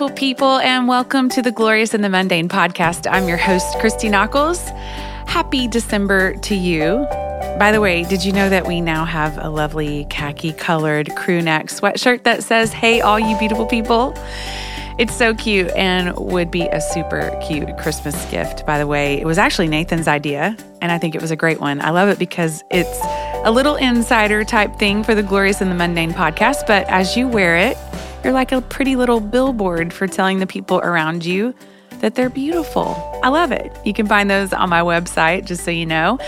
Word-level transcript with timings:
beautiful 0.00 0.16
people, 0.16 0.56
and 0.60 0.88
welcome 0.88 1.28
to 1.28 1.42
the 1.42 1.52
Glorious 1.52 1.92
in 1.92 2.00
the 2.00 2.08
Mundane 2.08 2.48
podcast. 2.48 3.06
I'm 3.10 3.28
your 3.28 3.36
host, 3.36 3.78
Christy 3.80 4.08
Nockels. 4.08 4.66
Happy 5.28 5.68
December 5.68 6.36
to 6.36 6.54
you. 6.54 7.06
By 7.58 7.70
the 7.70 7.82
way, 7.82 8.04
did 8.04 8.24
you 8.24 8.32
know 8.32 8.48
that 8.48 8.66
we 8.66 8.80
now 8.80 9.04
have 9.04 9.36
a 9.36 9.50
lovely 9.50 10.06
khaki 10.08 10.54
colored 10.54 11.14
crew 11.16 11.42
neck 11.42 11.66
sweatshirt 11.66 12.22
that 12.22 12.42
says, 12.42 12.72
Hey, 12.72 13.02
all 13.02 13.20
you 13.20 13.38
beautiful 13.38 13.66
people? 13.66 14.14
It's 14.96 15.14
so 15.14 15.34
cute 15.34 15.70
and 15.72 16.16
would 16.16 16.50
be 16.50 16.62
a 16.68 16.80
super 16.80 17.38
cute 17.46 17.76
Christmas 17.76 18.24
gift, 18.30 18.64
by 18.64 18.78
the 18.78 18.86
way. 18.86 19.20
It 19.20 19.26
was 19.26 19.36
actually 19.36 19.68
Nathan's 19.68 20.08
idea, 20.08 20.56
and 20.80 20.90
I 20.90 20.96
think 20.96 21.14
it 21.14 21.20
was 21.20 21.30
a 21.30 21.36
great 21.36 21.60
one. 21.60 21.78
I 21.82 21.90
love 21.90 22.08
it 22.08 22.18
because 22.18 22.64
it's 22.70 23.00
a 23.44 23.52
little 23.52 23.76
insider 23.76 24.44
type 24.44 24.76
thing 24.76 25.04
for 25.04 25.14
the 25.14 25.22
Glorious 25.22 25.60
in 25.60 25.68
the 25.68 25.74
Mundane 25.74 26.12
podcast, 26.12 26.66
but 26.66 26.88
as 26.88 27.18
you 27.18 27.28
wear 27.28 27.58
it, 27.58 27.76
you're 28.22 28.32
like 28.32 28.52
a 28.52 28.60
pretty 28.60 28.96
little 28.96 29.20
billboard 29.20 29.92
for 29.92 30.06
telling 30.06 30.38
the 30.38 30.46
people 30.46 30.78
around 30.80 31.24
you 31.24 31.54
that 32.00 32.14
they're 32.14 32.30
beautiful. 32.30 32.96
I 33.22 33.28
love 33.28 33.52
it. 33.52 33.70
You 33.84 33.92
can 33.92 34.06
find 34.06 34.30
those 34.30 34.52
on 34.52 34.68
my 34.68 34.80
website, 34.80 35.44
just 35.44 35.64
so 35.64 35.70
you 35.70 35.86
know. 35.86 36.18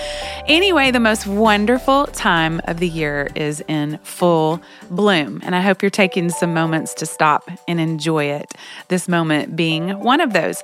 Anyway, 0.47 0.91
the 0.91 1.01
most 1.01 1.27
wonderful 1.27 2.07
time 2.09 2.61
of 2.65 2.79
the 2.79 2.89
year 2.89 3.31
is 3.35 3.63
in 3.69 3.99
full 4.03 4.61
bloom, 4.91 5.41
and 5.45 5.55
I 5.55 5.61
hope 5.61 5.83
you're 5.83 5.91
taking 5.91 6.31
some 6.31 6.53
moments 6.53 6.93
to 6.95 7.07
stop 7.07 7.51
and 7.67 7.81
enjoy 7.81 8.27
it. 8.27 8.53
This 8.89 9.09
moment 9.09 9.57
being 9.57 9.99
one 10.01 10.21
of 10.21 10.33
those. 10.33 10.63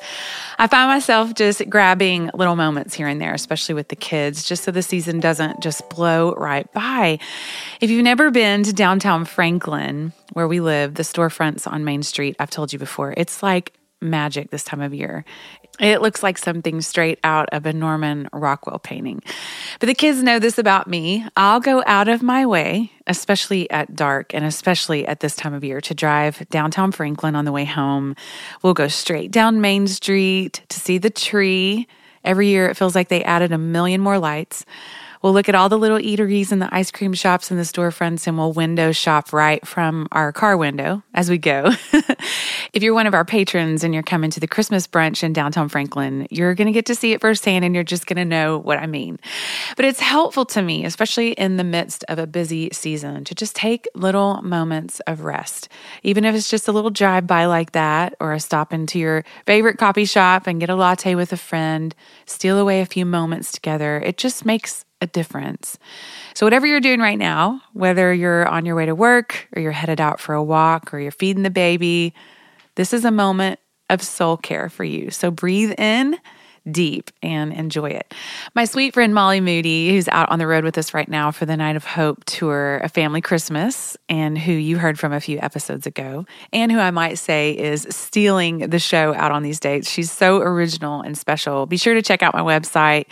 I 0.58 0.66
find 0.66 0.88
myself 0.88 1.34
just 1.34 1.68
grabbing 1.70 2.30
little 2.34 2.56
moments 2.56 2.94
here 2.94 3.08
and 3.08 3.20
there, 3.20 3.34
especially 3.34 3.74
with 3.74 3.88
the 3.88 3.96
kids, 3.96 4.44
just 4.44 4.64
so 4.64 4.70
the 4.70 4.82
season 4.82 5.20
doesn't 5.20 5.60
just 5.60 5.88
blow 5.88 6.34
right 6.34 6.70
by. 6.72 7.18
If 7.80 7.90
you've 7.90 8.04
never 8.04 8.30
been 8.30 8.64
to 8.64 8.72
downtown 8.72 9.24
Franklin, 9.24 10.12
where 10.34 10.48
we 10.48 10.60
live, 10.60 10.94
the 10.94 11.02
storefronts 11.02 11.70
on 11.70 11.84
Main 11.84 12.02
Street, 12.02 12.36
I've 12.38 12.50
told 12.50 12.72
you 12.72 12.78
before, 12.78 13.14
it's 13.16 13.42
like 13.42 13.72
magic 14.00 14.50
this 14.50 14.64
time 14.64 14.80
of 14.80 14.94
year. 14.94 15.24
It 15.80 16.02
looks 16.02 16.22
like 16.22 16.38
something 16.38 16.80
straight 16.80 17.18
out 17.22 17.48
of 17.52 17.64
a 17.66 17.72
Norman 17.72 18.28
Rockwell 18.32 18.78
painting. 18.78 19.22
But 19.78 19.86
the 19.86 19.94
kids 19.94 20.22
know 20.22 20.38
this 20.38 20.58
about 20.58 20.88
me. 20.88 21.26
I'll 21.36 21.60
go 21.60 21.82
out 21.86 22.08
of 22.08 22.22
my 22.22 22.46
way, 22.46 22.90
especially 23.06 23.70
at 23.70 23.94
dark 23.94 24.34
and 24.34 24.44
especially 24.44 25.06
at 25.06 25.20
this 25.20 25.36
time 25.36 25.54
of 25.54 25.62
year, 25.62 25.80
to 25.82 25.94
drive 25.94 26.48
downtown 26.50 26.90
Franklin 26.90 27.36
on 27.36 27.44
the 27.44 27.52
way 27.52 27.64
home. 27.64 28.16
We'll 28.62 28.74
go 28.74 28.88
straight 28.88 29.30
down 29.30 29.60
Main 29.60 29.86
Street 29.86 30.62
to 30.68 30.80
see 30.80 30.98
the 30.98 31.10
tree. 31.10 31.86
Every 32.24 32.48
year, 32.48 32.68
it 32.68 32.76
feels 32.76 32.94
like 32.96 33.08
they 33.08 33.22
added 33.22 33.52
a 33.52 33.58
million 33.58 34.00
more 34.00 34.18
lights. 34.18 34.64
We'll 35.22 35.32
look 35.32 35.48
at 35.48 35.54
all 35.54 35.68
the 35.68 35.78
little 35.78 35.98
eateries 35.98 36.52
and 36.52 36.62
the 36.62 36.72
ice 36.72 36.90
cream 36.90 37.12
shops 37.12 37.50
and 37.50 37.58
the 37.58 37.64
storefronts, 37.64 38.26
and 38.26 38.38
we'll 38.38 38.52
window 38.52 38.92
shop 38.92 39.32
right 39.32 39.66
from 39.66 40.08
our 40.12 40.32
car 40.32 40.56
window 40.56 41.02
as 41.14 41.28
we 41.28 41.38
go. 41.38 41.70
if 42.72 42.82
you're 42.82 42.94
one 42.94 43.06
of 43.06 43.14
our 43.14 43.24
patrons 43.24 43.82
and 43.82 43.92
you're 43.92 44.02
coming 44.02 44.30
to 44.30 44.40
the 44.40 44.46
Christmas 44.46 44.86
brunch 44.86 45.22
in 45.22 45.32
downtown 45.32 45.68
Franklin, 45.68 46.26
you're 46.30 46.54
going 46.54 46.66
to 46.66 46.72
get 46.72 46.86
to 46.86 46.94
see 46.94 47.12
it 47.12 47.20
firsthand 47.20 47.64
and 47.64 47.74
you're 47.74 47.84
just 47.84 48.06
going 48.06 48.16
to 48.16 48.24
know 48.24 48.58
what 48.58 48.78
I 48.78 48.86
mean. 48.86 49.18
But 49.76 49.84
it's 49.84 50.00
helpful 50.00 50.44
to 50.46 50.62
me, 50.62 50.84
especially 50.84 51.32
in 51.32 51.56
the 51.56 51.64
midst 51.64 52.04
of 52.08 52.18
a 52.18 52.26
busy 52.26 52.68
season, 52.72 53.24
to 53.24 53.34
just 53.34 53.56
take 53.56 53.86
little 53.94 54.40
moments 54.42 55.00
of 55.00 55.22
rest. 55.22 55.68
Even 56.02 56.24
if 56.24 56.34
it's 56.34 56.50
just 56.50 56.68
a 56.68 56.72
little 56.72 56.90
drive 56.90 57.26
by 57.26 57.46
like 57.46 57.72
that, 57.72 58.14
or 58.20 58.32
a 58.32 58.40
stop 58.40 58.72
into 58.72 58.98
your 58.98 59.24
favorite 59.46 59.78
coffee 59.78 60.04
shop 60.04 60.46
and 60.46 60.60
get 60.60 60.70
a 60.70 60.74
latte 60.74 61.14
with 61.14 61.32
a 61.32 61.36
friend, 61.36 61.94
steal 62.26 62.58
away 62.58 62.80
a 62.80 62.86
few 62.86 63.04
moments 63.04 63.52
together, 63.52 64.00
it 64.04 64.16
just 64.16 64.44
makes 64.44 64.84
a 65.00 65.06
difference. 65.06 65.78
So, 66.34 66.46
whatever 66.46 66.66
you're 66.66 66.80
doing 66.80 67.00
right 67.00 67.18
now, 67.18 67.62
whether 67.72 68.12
you're 68.12 68.46
on 68.48 68.66
your 68.66 68.74
way 68.74 68.86
to 68.86 68.94
work 68.94 69.48
or 69.54 69.62
you're 69.62 69.72
headed 69.72 70.00
out 70.00 70.20
for 70.20 70.34
a 70.34 70.42
walk 70.42 70.92
or 70.92 70.98
you're 70.98 71.10
feeding 71.10 71.42
the 71.42 71.50
baby, 71.50 72.14
this 72.74 72.92
is 72.92 73.04
a 73.04 73.10
moment 73.10 73.60
of 73.90 74.02
soul 74.02 74.36
care 74.36 74.68
for 74.68 74.84
you. 74.84 75.10
So, 75.10 75.30
breathe 75.30 75.72
in 75.78 76.18
deep 76.70 77.10
and 77.22 77.52
enjoy 77.52 77.90
it. 77.90 78.12
My 78.54 78.64
sweet 78.64 78.94
friend 78.94 79.14
Molly 79.14 79.40
Moody, 79.40 79.90
who's 79.90 80.08
out 80.08 80.30
on 80.30 80.38
the 80.38 80.46
road 80.46 80.64
with 80.64 80.76
us 80.76 80.94
right 80.94 81.08
now 81.08 81.30
for 81.30 81.46
the 81.46 81.56
Night 81.56 81.76
of 81.76 81.84
Hope 81.84 82.24
tour, 82.24 82.80
A 82.82 82.88
Family 82.88 83.20
Christmas, 83.20 83.96
and 84.08 84.36
who 84.36 84.52
you 84.52 84.78
heard 84.78 84.98
from 84.98 85.12
a 85.12 85.20
few 85.20 85.38
episodes 85.40 85.86
ago, 85.86 86.26
and 86.52 86.70
who 86.70 86.78
I 86.78 86.90
might 86.90 87.14
say 87.14 87.52
is 87.52 87.86
stealing 87.90 88.58
the 88.58 88.78
show 88.78 89.14
out 89.14 89.32
on 89.32 89.42
these 89.42 89.60
dates. 89.60 89.90
She's 89.90 90.12
so 90.12 90.38
original 90.38 91.00
and 91.00 91.16
special. 91.16 91.66
Be 91.66 91.76
sure 91.76 91.94
to 91.94 92.02
check 92.02 92.22
out 92.22 92.34
my 92.34 92.42
website 92.42 93.06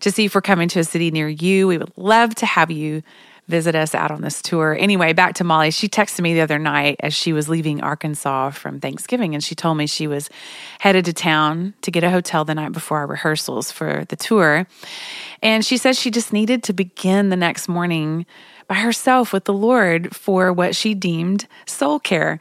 to 0.00 0.10
see 0.10 0.24
if 0.26 0.34
we're 0.34 0.40
coming 0.40 0.68
to 0.68 0.80
a 0.80 0.84
city 0.84 1.10
near 1.10 1.28
you. 1.28 1.68
We 1.68 1.78
would 1.78 1.92
love 1.96 2.34
to 2.36 2.46
have 2.46 2.70
you 2.70 3.02
visit 3.50 3.74
us 3.74 3.94
out 3.94 4.10
on 4.10 4.22
this 4.22 4.40
tour. 4.40 4.76
Anyway, 4.78 5.12
back 5.12 5.34
to 5.34 5.44
Molly. 5.44 5.70
She 5.72 5.88
texted 5.88 6.20
me 6.20 6.32
the 6.32 6.40
other 6.40 6.58
night 6.58 6.96
as 7.00 7.12
she 7.12 7.32
was 7.32 7.48
leaving 7.48 7.82
Arkansas 7.82 8.50
from 8.50 8.80
Thanksgiving, 8.80 9.34
and 9.34 9.42
she 9.42 9.54
told 9.54 9.76
me 9.76 9.86
she 9.86 10.06
was 10.06 10.30
headed 10.78 11.04
to 11.06 11.12
town 11.12 11.74
to 11.82 11.90
get 11.90 12.04
a 12.04 12.10
hotel 12.10 12.44
the 12.44 12.54
night 12.54 12.72
before 12.72 12.98
our 12.98 13.06
rehearsals 13.06 13.72
for 13.72 14.04
the 14.08 14.16
tour. 14.16 14.66
And 15.42 15.64
she 15.64 15.76
said 15.76 15.96
she 15.96 16.10
just 16.10 16.32
needed 16.32 16.62
to 16.64 16.72
begin 16.72 17.28
the 17.28 17.36
next 17.36 17.68
morning 17.68 18.24
by 18.68 18.76
herself 18.76 19.32
with 19.32 19.44
the 19.44 19.52
Lord 19.52 20.14
for 20.14 20.52
what 20.52 20.76
she 20.76 20.94
deemed 20.94 21.48
soul 21.66 21.98
care. 21.98 22.38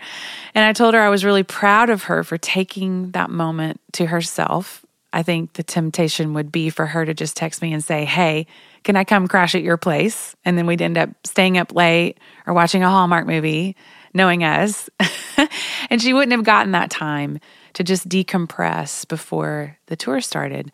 And 0.54 0.64
I 0.64 0.74
told 0.74 0.94
her 0.94 1.02
I 1.02 1.10
was 1.10 1.26
really 1.26 1.44
proud 1.44 1.90
of 1.90 2.04
her 2.04 2.24
for 2.24 2.38
taking 2.38 3.12
that 3.12 3.32
moment 3.32 3.82
to 3.94 4.06
herself 4.06 4.86
I 5.12 5.24
think 5.24 5.54
the 5.54 5.64
temptation 5.64 6.34
would 6.34 6.52
be 6.52 6.70
for 6.70 6.86
her 6.86 7.06
to 7.06 7.14
just 7.14 7.36
text 7.36 7.62
me 7.62 7.74
and 7.74 7.84
say, 7.84 8.06
Hey, 8.06 8.46
can 8.84 8.96
I 8.96 9.04
come 9.04 9.28
crash 9.28 9.56
at 9.56 9.64
your 9.64 9.78
place? 9.78 10.36
And 10.46 10.58
then 10.58 10.66
we'd 10.66 10.82
end 10.82 10.98
up 10.98 11.10
staying 11.26 11.58
up 11.58 11.74
late 11.74 12.18
or 12.46 12.54
watching 12.54 12.84
a 12.84 12.90
Hallmark 12.90 13.28
movie, 13.28 13.76
knowing 14.14 14.44
us. 14.44 14.90
and 15.90 16.02
she 16.02 16.14
wouldn't 16.14 16.32
have 16.32 16.44
gotten 16.44 16.72
that 16.74 16.90
time 16.90 17.40
to 17.74 17.84
just 17.84 18.08
decompress 18.08 19.08
before 19.08 19.78
the 19.88 19.96
tour 19.96 20.22
started. 20.22 20.72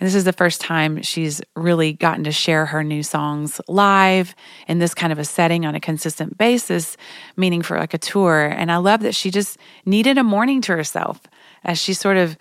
And 0.00 0.06
this 0.06 0.14
is 0.14 0.24
the 0.24 0.32
first 0.32 0.60
time 0.60 1.02
she's 1.02 1.40
really 1.54 1.92
gotten 1.92 2.24
to 2.24 2.32
share 2.32 2.66
her 2.66 2.82
new 2.82 3.02
songs 3.02 3.60
live 3.68 4.34
in 4.66 4.78
this 4.78 4.94
kind 4.94 5.12
of 5.12 5.18
a 5.18 5.24
setting 5.24 5.64
on 5.64 5.74
a 5.74 5.80
consistent 5.80 6.36
basis, 6.36 6.96
meaning 7.36 7.62
for 7.62 7.78
like 7.78 7.94
a 7.94 7.98
tour. 7.98 8.46
And 8.46 8.72
I 8.72 8.78
love 8.78 9.00
that 9.00 9.14
she 9.14 9.30
just 9.30 9.56
needed 9.86 10.18
a 10.18 10.24
morning 10.24 10.60
to 10.62 10.72
herself 10.72 11.20
as 11.62 11.78
she 11.78 11.94
sort 11.94 12.16
of 12.16 12.36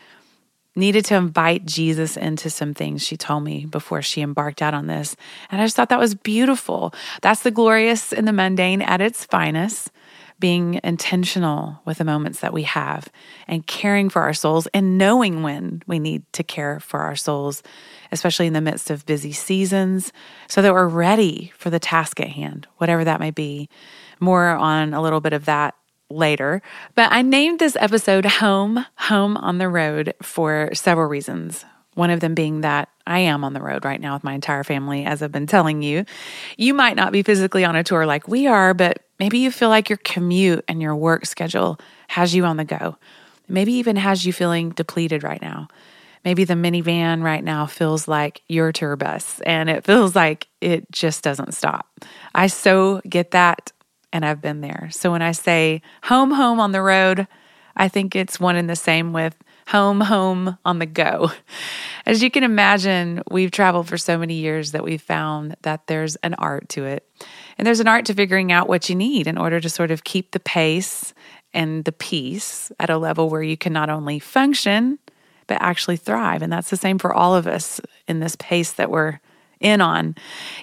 needed 0.76 1.06
to 1.06 1.16
invite 1.16 1.66
Jesus 1.66 2.18
into 2.18 2.50
some 2.50 2.74
things 2.74 3.04
she 3.04 3.18
told 3.18 3.44
me 3.44 3.66
before 3.66 4.02
she 4.02 4.22
embarked 4.22 4.62
out 4.62 4.74
on 4.74 4.88
this. 4.88 5.16
And 5.52 5.62
I 5.62 5.66
just 5.66 5.76
thought 5.76 5.90
that 5.90 6.00
was 6.00 6.16
beautiful. 6.16 6.94
That's 7.22 7.44
the 7.44 7.52
glorious 7.52 8.12
and 8.12 8.28
the 8.28 8.34
mundane 8.34 8.82
at 8.82 9.02
its 9.02 9.26
finest, 9.26 9.92
being 10.40 10.80
intentional 10.84 11.80
with 11.86 12.00
the 12.00 12.04
moments 12.04 12.40
that 12.40 12.54
we 12.54 12.64
have 12.64 13.08
and 13.48 13.66
caring 13.68 14.10
for 14.10 14.24
our 14.24 14.34
souls 14.34 14.68
and 14.74 14.98
knowing 14.98 15.44
when 15.44 15.84
we 15.88 16.00
need 16.00 16.24
to 16.34 16.44
care 16.44 16.80
for 16.80 17.02
our 17.02 17.16
souls, 17.16 17.62
especially 18.12 18.48
in 18.48 18.54
the 18.54 18.60
midst 18.60 18.90
of 18.90 19.06
busy 19.06 19.32
seasons, 19.32 20.12
so 20.48 20.62
that 20.62 20.74
we're 20.74 20.88
ready 20.88 21.54
for 21.56 21.70
the 21.70 21.80
task 21.80 22.20
at 22.20 22.30
hand, 22.30 22.68
whatever 22.78 23.04
that 23.04 23.20
may 23.20 23.32
be. 23.32 23.70
More 24.20 24.50
on 24.50 24.94
a 24.94 25.02
little 25.02 25.22
bit 25.22 25.34
of 25.34 25.46
that 25.46 25.76
later. 26.10 26.62
But 26.96 27.12
I 27.12 27.22
named 27.22 27.60
this 27.60 27.76
episode 27.80 28.26
Home, 28.26 28.86
Home 28.96 29.38
on 29.38 29.58
the 29.58 29.70
Road 29.70 30.14
for 30.22 30.70
several 30.74 31.08
reasons. 31.08 31.66
One 31.96 32.10
of 32.10 32.22
them 32.22 32.34
being 32.34 32.62
that 32.62 32.90
I 33.06 33.20
am 33.20 33.44
on 33.44 33.54
the 33.54 33.62
road 33.62 33.86
right 33.86 34.02
now 34.02 34.14
with 34.14 34.24
my 34.24 34.34
entire 34.34 34.64
family, 34.64 35.06
as 35.06 35.22
I've 35.22 35.32
been 35.32 35.48
telling 35.48 35.82
you. 35.82 36.06
You 36.58 36.74
might 36.74 36.96
not 36.96 37.12
be 37.12 37.22
physically 37.22 37.66
on 37.66 37.76
a 37.76 37.84
tour 37.84 38.06
like 38.06 38.28
we 38.28 38.48
are, 38.48 38.74
but 38.74 39.00
maybe 39.20 39.40
you 39.40 39.52
feel 39.52 39.70
like 39.70 39.90
your 39.90 40.00
commute 40.04 40.66
and 40.68 40.82
your 40.82 40.96
work 40.96 41.26
schedule 41.26 41.80
has 42.08 42.34
you 42.34 42.46
on 42.46 42.58
the 42.58 42.66
go. 42.66 42.98
Maybe 43.48 43.74
even 43.74 43.96
has 43.98 44.26
you 44.26 44.34
feeling 44.34 44.72
depleted 44.72 45.24
right 45.24 45.42
now. 45.42 45.68
Maybe 46.24 46.46
the 46.46 46.54
minivan 46.54 47.22
right 47.22 47.44
now 47.44 47.66
feels 47.66 48.08
like 48.08 48.42
your 48.48 48.72
tour 48.72 48.96
bus 48.96 49.42
and 49.42 49.70
it 49.70 49.84
feels 49.84 50.16
like 50.16 50.48
it 50.62 50.90
just 50.92 51.24
doesn't 51.24 51.54
stop. 51.54 51.86
I 52.34 52.48
so 52.48 53.02
get 53.08 53.32
that 53.32 53.72
and 54.14 54.24
I've 54.24 54.42
been 54.42 54.62
there. 54.62 54.90
So 54.92 55.12
when 55.12 55.24
I 55.24 55.34
say 55.34 55.82
home, 56.04 56.32
home 56.32 56.60
on 56.60 56.72
the 56.72 56.82
road, 56.82 57.28
I 57.76 57.88
think 57.88 58.16
it's 58.16 58.40
one 58.40 58.56
and 58.56 58.70
the 58.70 58.76
same 58.76 59.12
with 59.12 59.36
home, 59.68 60.00
home 60.02 60.58
on 60.64 60.78
the 60.78 60.86
go. 60.86 61.32
As 62.06 62.22
you 62.22 62.30
can 62.30 62.44
imagine, 62.44 63.24
we've 63.32 63.50
traveled 63.50 63.88
for 63.88 63.98
so 63.98 64.18
many 64.18 64.36
years 64.36 64.72
that 64.72 64.84
we've 64.84 65.02
found 65.02 65.56
that 65.64 65.88
there's 65.88 66.16
an 66.18 66.36
art 66.36 66.70
to 66.70 66.86
it. 66.86 67.10
And 67.58 67.66
there's 67.66 67.80
an 67.80 67.88
art 67.88 68.06
to 68.06 68.14
figuring 68.14 68.52
out 68.52 68.70
what 68.70 68.88
you 68.88 68.96
need 68.96 69.26
in 69.26 69.38
order 69.38 69.60
to 69.60 69.70
sort 69.70 69.90
of 69.90 70.04
keep 70.04 70.32
the 70.32 70.40
pace 70.40 71.14
and 71.54 71.84
the 71.86 71.92
peace 71.92 72.72
at 72.80 72.90
a 72.90 72.98
level 72.98 73.30
where 73.30 73.44
you 73.44 73.58
can 73.58 73.74
not 73.74 73.90
only 73.90 74.20
function, 74.20 75.00
but 75.48 75.58
actually 75.60 75.98
thrive. 75.98 76.42
And 76.42 76.54
that's 76.54 76.70
the 76.70 76.78
same 76.78 77.00
for 77.00 77.14
all 77.14 77.36
of 77.36 77.48
us 77.48 77.82
in 78.08 78.20
this 78.20 78.36
pace 78.36 78.74
that 78.74 78.92
we're 78.92 79.20
in 79.64 79.82
on. 79.82 80.16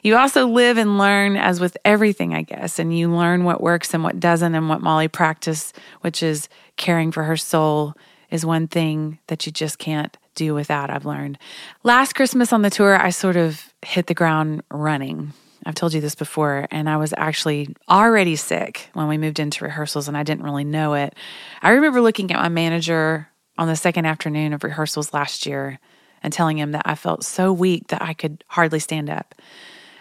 You 0.02 0.16
also 0.16 0.46
live 0.46 0.76
and 0.76 0.98
learn 0.98 1.36
as 1.36 1.58
with 1.58 1.76
everything, 1.84 2.34
I 2.34 2.42
guess, 2.42 2.78
and 2.78 2.96
you 2.96 3.12
learn 3.12 3.44
what 3.44 3.60
works 3.60 3.92
and 3.92 4.04
what 4.04 4.20
doesn't, 4.20 4.54
and 4.54 4.68
what 4.68 4.82
Molly 4.82 5.08
practiced, 5.08 5.76
which 6.02 6.22
is 6.22 6.48
caring 6.76 7.10
for 7.10 7.24
her 7.24 7.36
soul, 7.36 7.94
is 8.30 8.46
one 8.46 8.68
thing 8.68 9.18
that 9.26 9.44
you 9.46 9.50
just 9.50 9.78
can't 9.78 10.16
do 10.36 10.54
without, 10.54 10.90
I've 10.90 11.06
learned. 11.06 11.38
Last 11.82 12.14
Christmas 12.14 12.52
on 12.52 12.62
the 12.62 12.70
tour, 12.70 12.96
I 12.96 13.10
sort 13.10 13.36
of 13.36 13.72
hit 13.82 14.06
the 14.06 14.14
ground 14.14 14.62
running. 14.70 15.32
I've 15.66 15.74
told 15.74 15.92
you 15.92 16.00
this 16.00 16.14
before, 16.14 16.68
and 16.70 16.88
I 16.88 16.96
was 16.96 17.12
actually 17.16 17.74
already 17.88 18.36
sick 18.36 18.88
when 18.92 19.08
we 19.08 19.18
moved 19.18 19.40
into 19.40 19.64
rehearsals 19.64 20.08
and 20.08 20.16
I 20.16 20.22
didn't 20.22 20.44
really 20.44 20.64
know 20.64 20.94
it. 20.94 21.14
I 21.62 21.70
remember 21.70 22.00
looking 22.00 22.30
at 22.30 22.40
my 22.40 22.48
manager 22.48 23.28
on 23.58 23.68
the 23.68 23.76
second 23.76 24.06
afternoon 24.06 24.52
of 24.52 24.64
rehearsals 24.64 25.12
last 25.12 25.44
year 25.44 25.78
and 26.22 26.32
telling 26.32 26.58
him 26.58 26.72
that 26.72 26.82
I 26.84 26.94
felt 26.94 27.24
so 27.24 27.52
weak 27.52 27.88
that 27.88 28.02
I 28.02 28.14
could 28.14 28.44
hardly 28.48 28.78
stand 28.78 29.10
up. 29.10 29.34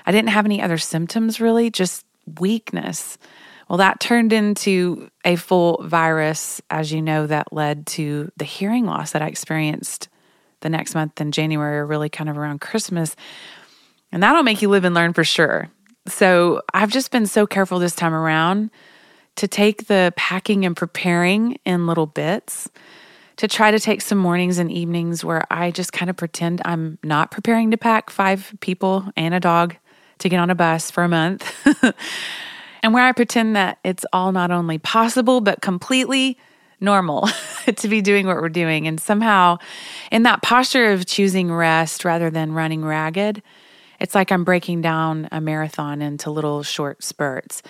I 0.05 0.11
didn't 0.11 0.29
have 0.29 0.45
any 0.45 0.61
other 0.61 0.77
symptoms 0.77 1.39
really, 1.39 1.69
just 1.69 2.05
weakness. 2.39 3.17
Well, 3.67 3.77
that 3.77 3.99
turned 3.99 4.33
into 4.33 5.09
a 5.23 5.35
full 5.35 5.83
virus, 5.83 6.61
as 6.69 6.91
you 6.91 7.01
know, 7.01 7.27
that 7.27 7.53
led 7.53 7.85
to 7.87 8.31
the 8.37 8.45
hearing 8.45 8.85
loss 8.85 9.11
that 9.11 9.21
I 9.21 9.27
experienced 9.27 10.09
the 10.61 10.69
next 10.69 10.95
month 10.95 11.21
in 11.21 11.31
January, 11.31 11.77
or 11.77 11.85
really 11.85 12.09
kind 12.09 12.29
of 12.29 12.37
around 12.37 12.61
Christmas. 12.61 13.15
And 14.11 14.23
that'll 14.23 14.43
make 14.43 14.61
you 14.61 14.69
live 14.69 14.85
and 14.85 14.95
learn 14.95 15.13
for 15.13 15.23
sure. 15.23 15.69
So 16.07 16.61
I've 16.73 16.91
just 16.91 17.11
been 17.11 17.27
so 17.27 17.45
careful 17.45 17.77
this 17.77 17.95
time 17.95 18.13
around 18.13 18.71
to 19.35 19.47
take 19.47 19.87
the 19.87 20.11
packing 20.17 20.65
and 20.65 20.75
preparing 20.75 21.59
in 21.65 21.87
little 21.87 22.07
bits, 22.07 22.69
to 23.39 23.47
try 23.47 23.71
to 23.71 23.79
take 23.79 24.01
some 24.01 24.17
mornings 24.17 24.57
and 24.57 24.69
evenings 24.69 25.23
where 25.23 25.45
I 25.49 25.71
just 25.71 25.93
kind 25.93 26.09
of 26.09 26.17
pretend 26.17 26.61
I'm 26.65 26.99
not 27.05 27.31
preparing 27.31 27.71
to 27.71 27.77
pack 27.77 28.09
five 28.09 28.53
people 28.59 29.09
and 29.15 29.33
a 29.33 29.39
dog 29.39 29.77
to 30.17 30.27
get 30.27 30.41
on 30.41 30.49
a 30.49 30.55
bus 30.55 30.91
for 30.91 31.05
a 31.05 31.07
month. 31.07 31.49
and 32.83 32.93
where 32.93 33.05
I 33.05 33.13
pretend 33.13 33.55
that 33.55 33.79
it's 33.85 34.05
all 34.11 34.33
not 34.33 34.51
only 34.51 34.77
possible, 34.77 35.39
but 35.39 35.61
completely 35.61 36.37
normal 36.81 37.29
to 37.77 37.87
be 37.87 38.01
doing 38.01 38.27
what 38.27 38.35
we're 38.35 38.49
doing. 38.49 38.87
And 38.87 38.99
somehow, 38.99 39.59
in 40.11 40.23
that 40.23 40.41
posture 40.41 40.91
of 40.91 41.05
choosing 41.05 41.49
rest 41.49 42.03
rather 42.03 42.29
than 42.29 42.51
running 42.51 42.83
ragged, 42.83 43.41
it's 44.01 44.15
like 44.15 44.33
I'm 44.33 44.43
breaking 44.43 44.81
down 44.81 45.29
a 45.31 45.39
marathon 45.39 46.01
into 46.01 46.29
little 46.29 46.61
short 46.61 47.05
spurts. 47.05 47.61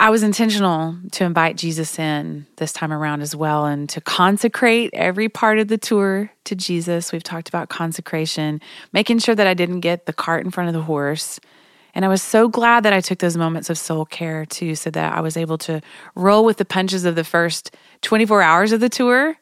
I 0.00 0.10
was 0.10 0.22
intentional 0.22 0.94
to 1.12 1.24
invite 1.24 1.56
Jesus 1.56 1.98
in 1.98 2.46
this 2.56 2.72
time 2.72 2.92
around 2.92 3.20
as 3.20 3.34
well 3.34 3.66
and 3.66 3.88
to 3.88 4.00
consecrate 4.00 4.90
every 4.92 5.28
part 5.28 5.58
of 5.58 5.66
the 5.66 5.76
tour 5.76 6.30
to 6.44 6.54
Jesus. 6.54 7.10
We've 7.10 7.22
talked 7.22 7.48
about 7.48 7.68
consecration, 7.68 8.60
making 8.92 9.18
sure 9.18 9.34
that 9.34 9.48
I 9.48 9.54
didn't 9.54 9.80
get 9.80 10.06
the 10.06 10.12
cart 10.12 10.44
in 10.44 10.52
front 10.52 10.68
of 10.68 10.74
the 10.74 10.82
horse. 10.82 11.40
And 11.96 12.04
I 12.04 12.08
was 12.08 12.22
so 12.22 12.48
glad 12.48 12.84
that 12.84 12.92
I 12.92 13.00
took 13.00 13.18
those 13.18 13.36
moments 13.36 13.70
of 13.70 13.78
soul 13.78 14.04
care 14.04 14.46
too, 14.46 14.76
so 14.76 14.88
that 14.90 15.14
I 15.14 15.20
was 15.20 15.36
able 15.36 15.58
to 15.58 15.80
roll 16.14 16.44
with 16.44 16.58
the 16.58 16.64
punches 16.64 17.04
of 17.04 17.16
the 17.16 17.24
first 17.24 17.74
24 18.02 18.40
hours 18.40 18.70
of 18.70 18.78
the 18.78 18.88
tour. 18.88 19.36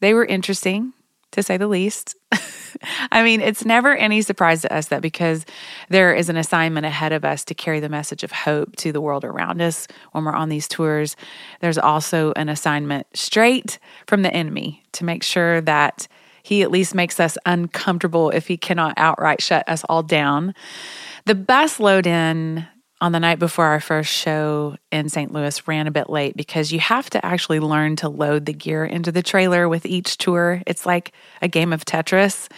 They 0.00 0.12
were 0.12 0.24
interesting, 0.24 0.92
to 1.32 1.42
say 1.42 1.56
the 1.56 1.68
least. 1.68 2.16
I 3.12 3.22
mean, 3.22 3.40
it's 3.40 3.64
never 3.64 3.94
any 3.94 4.22
surprise 4.22 4.62
to 4.62 4.74
us 4.74 4.88
that 4.88 5.02
because 5.02 5.44
there 5.88 6.14
is 6.14 6.28
an 6.28 6.36
assignment 6.36 6.86
ahead 6.86 7.12
of 7.12 7.24
us 7.24 7.44
to 7.46 7.54
carry 7.54 7.80
the 7.80 7.88
message 7.88 8.22
of 8.22 8.32
hope 8.32 8.76
to 8.76 8.92
the 8.92 9.00
world 9.00 9.24
around 9.24 9.60
us 9.60 9.86
when 10.12 10.24
we're 10.24 10.32
on 10.32 10.48
these 10.48 10.68
tours, 10.68 11.16
there's 11.60 11.78
also 11.78 12.32
an 12.36 12.48
assignment 12.48 13.06
straight 13.14 13.78
from 14.06 14.22
the 14.22 14.32
enemy 14.32 14.82
to 14.92 15.04
make 15.04 15.22
sure 15.22 15.60
that 15.60 16.08
he 16.42 16.62
at 16.62 16.70
least 16.70 16.94
makes 16.94 17.20
us 17.20 17.36
uncomfortable 17.46 18.30
if 18.30 18.46
he 18.46 18.56
cannot 18.56 18.94
outright 18.96 19.42
shut 19.42 19.68
us 19.68 19.84
all 19.88 20.02
down. 20.02 20.54
The 21.26 21.34
bus 21.34 21.78
load 21.78 22.06
in 22.06 22.66
on 23.00 23.12
the 23.12 23.20
night 23.20 23.38
before 23.38 23.66
our 23.66 23.80
first 23.80 24.12
show 24.12 24.76
in 24.92 25.08
St. 25.08 25.32
Louis 25.32 25.66
ran 25.66 25.86
a 25.86 25.90
bit 25.90 26.10
late 26.10 26.36
because 26.36 26.70
you 26.70 26.80
have 26.80 27.08
to 27.10 27.24
actually 27.24 27.60
learn 27.60 27.96
to 27.96 28.08
load 28.08 28.44
the 28.46 28.52
gear 28.52 28.84
into 28.84 29.10
the 29.10 29.22
trailer 29.22 29.68
with 29.68 29.86
each 29.86 30.18
tour. 30.18 30.62
It's 30.66 30.84
like 30.84 31.12
a 31.40 31.48
game 31.48 31.72
of 31.72 31.84
Tetris. 31.84 32.48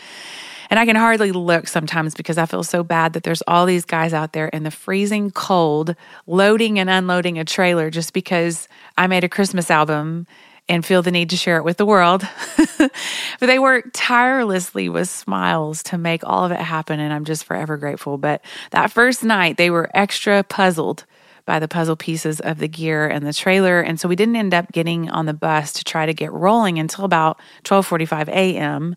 And 0.69 0.81
I 0.81 0.87
can 0.87 0.97
hardly 0.97 1.33
look 1.33 1.69
sometimes 1.69 2.15
because 2.15 2.39
I 2.39 2.47
feel 2.47 2.65
so 2.65 2.83
bad 2.83 3.12
that 3.12 3.25
there's 3.25 3.43
all 3.47 3.67
these 3.67 3.85
guys 3.85 4.15
out 4.15 4.33
there 4.33 4.49
in 4.49 4.62
the 4.62 4.71
freezing 4.71 5.31
cold 5.31 5.94
loading 6.27 6.79
and 6.79 6.89
unloading 6.89 7.39
a 7.39 7.44
trailer 7.44 7.91
just 7.91 8.12
because 8.12 8.69
I 8.97 9.06
made 9.06 9.23
a 9.23 9.29
Christmas 9.29 9.71
album 9.71 10.27
and 10.69 10.85
feel 10.85 11.03
the 11.03 11.11
need 11.11 11.31
to 11.31 11.37
share 11.37 11.56
it 11.56 11.64
with 11.64 11.76
the 11.76 11.87
world. 11.87 12.26
but 12.79 12.93
they 13.41 13.59
work 13.59 13.91
tirelessly 13.93 14.88
with 14.88 15.09
smiles 15.09 15.82
to 15.85 15.99
make 15.99 16.23
all 16.25 16.44
of 16.44 16.53
it 16.53 16.61
happen. 16.61 17.00
And 17.00 17.12
I'm 17.12 17.25
just 17.25 17.44
forever 17.44 17.76
grateful. 17.76 18.19
But 18.19 18.44
that 18.70 18.91
first 18.91 19.25
night, 19.25 19.56
they 19.56 19.70
were 19.70 19.91
extra 19.94 20.43
puzzled 20.43 21.05
by 21.44 21.59
the 21.59 21.69
puzzle 21.69 21.97
pieces 21.97 22.41
of 22.41 22.59
the 22.59 22.69
gear 22.69 23.09
and 23.09 23.26
the 23.26 23.32
trailer 23.32 23.81
and 23.81 23.99
so 23.99 24.09
we 24.09 24.14
didn't 24.14 24.37
end 24.37 24.55
up 24.55 24.70
getting 24.70 25.11
on 25.11 25.26
the 25.26 25.35
bus 25.35 25.73
to 25.73 25.82
try 25.82 26.06
to 26.06 26.14
get 26.14 26.32
rolling 26.32 26.79
until 26.79 27.05
about 27.05 27.41
12:45 27.65 28.29
a.m. 28.29 28.94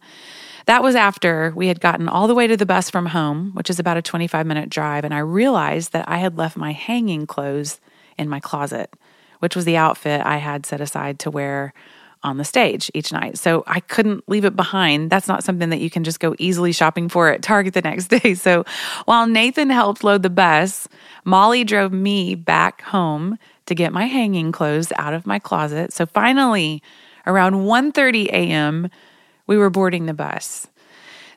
That 0.67 0.83
was 0.83 0.95
after 0.95 1.53
we 1.55 1.67
had 1.67 1.79
gotten 1.79 2.07
all 2.07 2.27
the 2.27 2.35
way 2.35 2.47
to 2.47 2.57
the 2.57 2.65
bus 2.65 2.89
from 2.89 3.07
home, 3.07 3.51
which 3.53 3.69
is 3.69 3.79
about 3.79 3.97
a 3.97 4.01
25 4.01 4.45
minute 4.45 4.69
drive, 4.69 5.05
and 5.05 5.13
I 5.13 5.19
realized 5.19 5.91
that 5.93 6.07
I 6.07 6.17
had 6.17 6.37
left 6.37 6.55
my 6.55 6.71
hanging 6.71 7.25
clothes 7.25 7.79
in 8.17 8.29
my 8.29 8.39
closet 8.39 8.93
which 9.39 9.55
was 9.55 9.65
the 9.65 9.77
outfit 9.77 10.21
I 10.25 10.37
had 10.37 10.65
set 10.65 10.81
aside 10.81 11.19
to 11.19 11.31
wear 11.31 11.73
on 12.25 12.37
the 12.37 12.43
stage 12.43 12.89
each 12.95 13.13
night. 13.13 13.37
So 13.37 13.63
I 13.67 13.79
couldn't 13.79 14.27
leave 14.27 14.45
it 14.45 14.55
behind. 14.55 15.11
That's 15.11 15.27
not 15.27 15.43
something 15.43 15.69
that 15.69 15.79
you 15.79 15.91
can 15.91 16.03
just 16.03 16.19
go 16.19 16.35
easily 16.39 16.71
shopping 16.71 17.07
for 17.07 17.29
at 17.29 17.43
Target 17.43 17.75
the 17.75 17.81
next 17.81 18.07
day. 18.21 18.33
So 18.33 18.65
while 19.05 19.27
Nathan 19.27 19.69
helped 19.69 20.03
load 20.03 20.23
the 20.23 20.29
bus, 20.29 20.87
Molly 21.23 21.63
drove 21.63 21.93
me 21.93 22.33
back 22.33 22.81
home 22.81 23.37
to 23.67 23.75
get 23.75 23.93
my 23.93 24.05
hanging 24.05 24.51
clothes 24.51 24.91
out 24.97 25.13
of 25.13 25.25
my 25.25 25.39
closet. 25.39 25.93
So 25.93 26.05
finally, 26.07 26.81
around 27.27 27.53
1:30 27.65 28.27
a.m., 28.27 28.89
we 29.47 29.57
were 29.57 29.69
boarding 29.69 30.07
the 30.07 30.13
bus. 30.13 30.67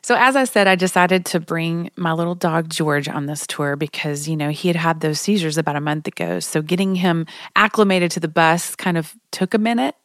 So, 0.01 0.15
as 0.17 0.35
I 0.35 0.45
said, 0.45 0.67
I 0.67 0.75
decided 0.75 1.25
to 1.27 1.39
bring 1.39 1.91
my 1.95 2.13
little 2.13 2.35
dog 2.35 2.69
George 2.69 3.07
on 3.07 3.25
this 3.25 3.45
tour 3.45 3.75
because, 3.75 4.27
you 4.27 4.37
know, 4.37 4.49
he 4.49 4.69
had 4.69 4.77
had 4.77 5.01
those 5.01 5.19
seizures 5.19 5.57
about 5.57 5.75
a 5.75 5.81
month 5.81 6.07
ago. 6.07 6.39
So, 6.39 6.61
getting 6.61 6.95
him 6.95 7.25
acclimated 7.55 8.11
to 8.11 8.19
the 8.19 8.27
bus 8.27 8.75
kind 8.75 8.97
of 8.97 9.15
took 9.31 9.53
a 9.53 9.57
minute. 9.57 9.95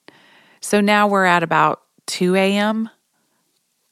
So, 0.60 0.80
now 0.80 1.06
we're 1.06 1.24
at 1.24 1.42
about 1.42 1.82
2 2.06 2.34
a.m. 2.34 2.90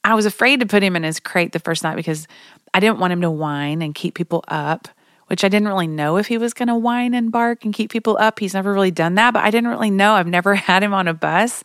I 0.04 0.14
was 0.14 0.26
afraid 0.26 0.60
to 0.60 0.66
put 0.66 0.82
him 0.82 0.96
in 0.96 1.04
his 1.04 1.20
crate 1.20 1.52
the 1.52 1.60
first 1.60 1.84
night 1.84 1.96
because 1.96 2.26
I 2.74 2.80
didn't 2.80 2.98
want 2.98 3.12
him 3.12 3.20
to 3.20 3.30
whine 3.30 3.82
and 3.82 3.94
keep 3.94 4.14
people 4.14 4.42
up, 4.48 4.88
which 5.28 5.44
I 5.44 5.48
didn't 5.48 5.68
really 5.68 5.86
know 5.86 6.16
if 6.16 6.26
he 6.26 6.38
was 6.38 6.54
going 6.54 6.68
to 6.68 6.74
whine 6.74 7.14
and 7.14 7.30
bark 7.30 7.64
and 7.64 7.72
keep 7.72 7.92
people 7.92 8.16
up. 8.18 8.40
He's 8.40 8.54
never 8.54 8.72
really 8.72 8.90
done 8.90 9.14
that, 9.14 9.32
but 9.32 9.44
I 9.44 9.50
didn't 9.50 9.70
really 9.70 9.90
know. 9.90 10.14
I've 10.14 10.26
never 10.26 10.54
had 10.56 10.82
him 10.82 10.92
on 10.92 11.06
a 11.06 11.14
bus. 11.14 11.62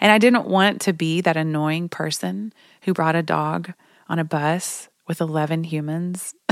And 0.00 0.12
I 0.12 0.18
didn't 0.18 0.46
want 0.46 0.82
to 0.82 0.92
be 0.92 1.20
that 1.22 1.36
annoying 1.36 1.88
person 1.88 2.52
who 2.82 2.92
brought 2.92 3.16
a 3.16 3.22
dog 3.22 3.72
on 4.08 4.18
a 4.18 4.24
bus 4.24 4.88
with 5.06 5.20
11 5.20 5.64
humans. 5.64 6.34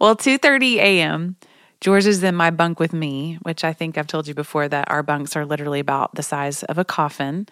well, 0.00 0.16
2:30 0.16 0.76
a.m. 0.76 1.36
George 1.80 2.06
is 2.06 2.22
in 2.22 2.34
my 2.34 2.50
bunk 2.50 2.78
with 2.78 2.92
me, 2.92 3.38
which 3.42 3.64
I 3.64 3.72
think 3.72 3.96
I've 3.96 4.06
told 4.06 4.28
you 4.28 4.34
before 4.34 4.68
that 4.68 4.90
our 4.90 5.02
bunks 5.02 5.34
are 5.34 5.46
literally 5.46 5.80
about 5.80 6.14
the 6.14 6.22
size 6.22 6.62
of 6.64 6.76
a 6.76 6.84
coffin. 6.84 7.46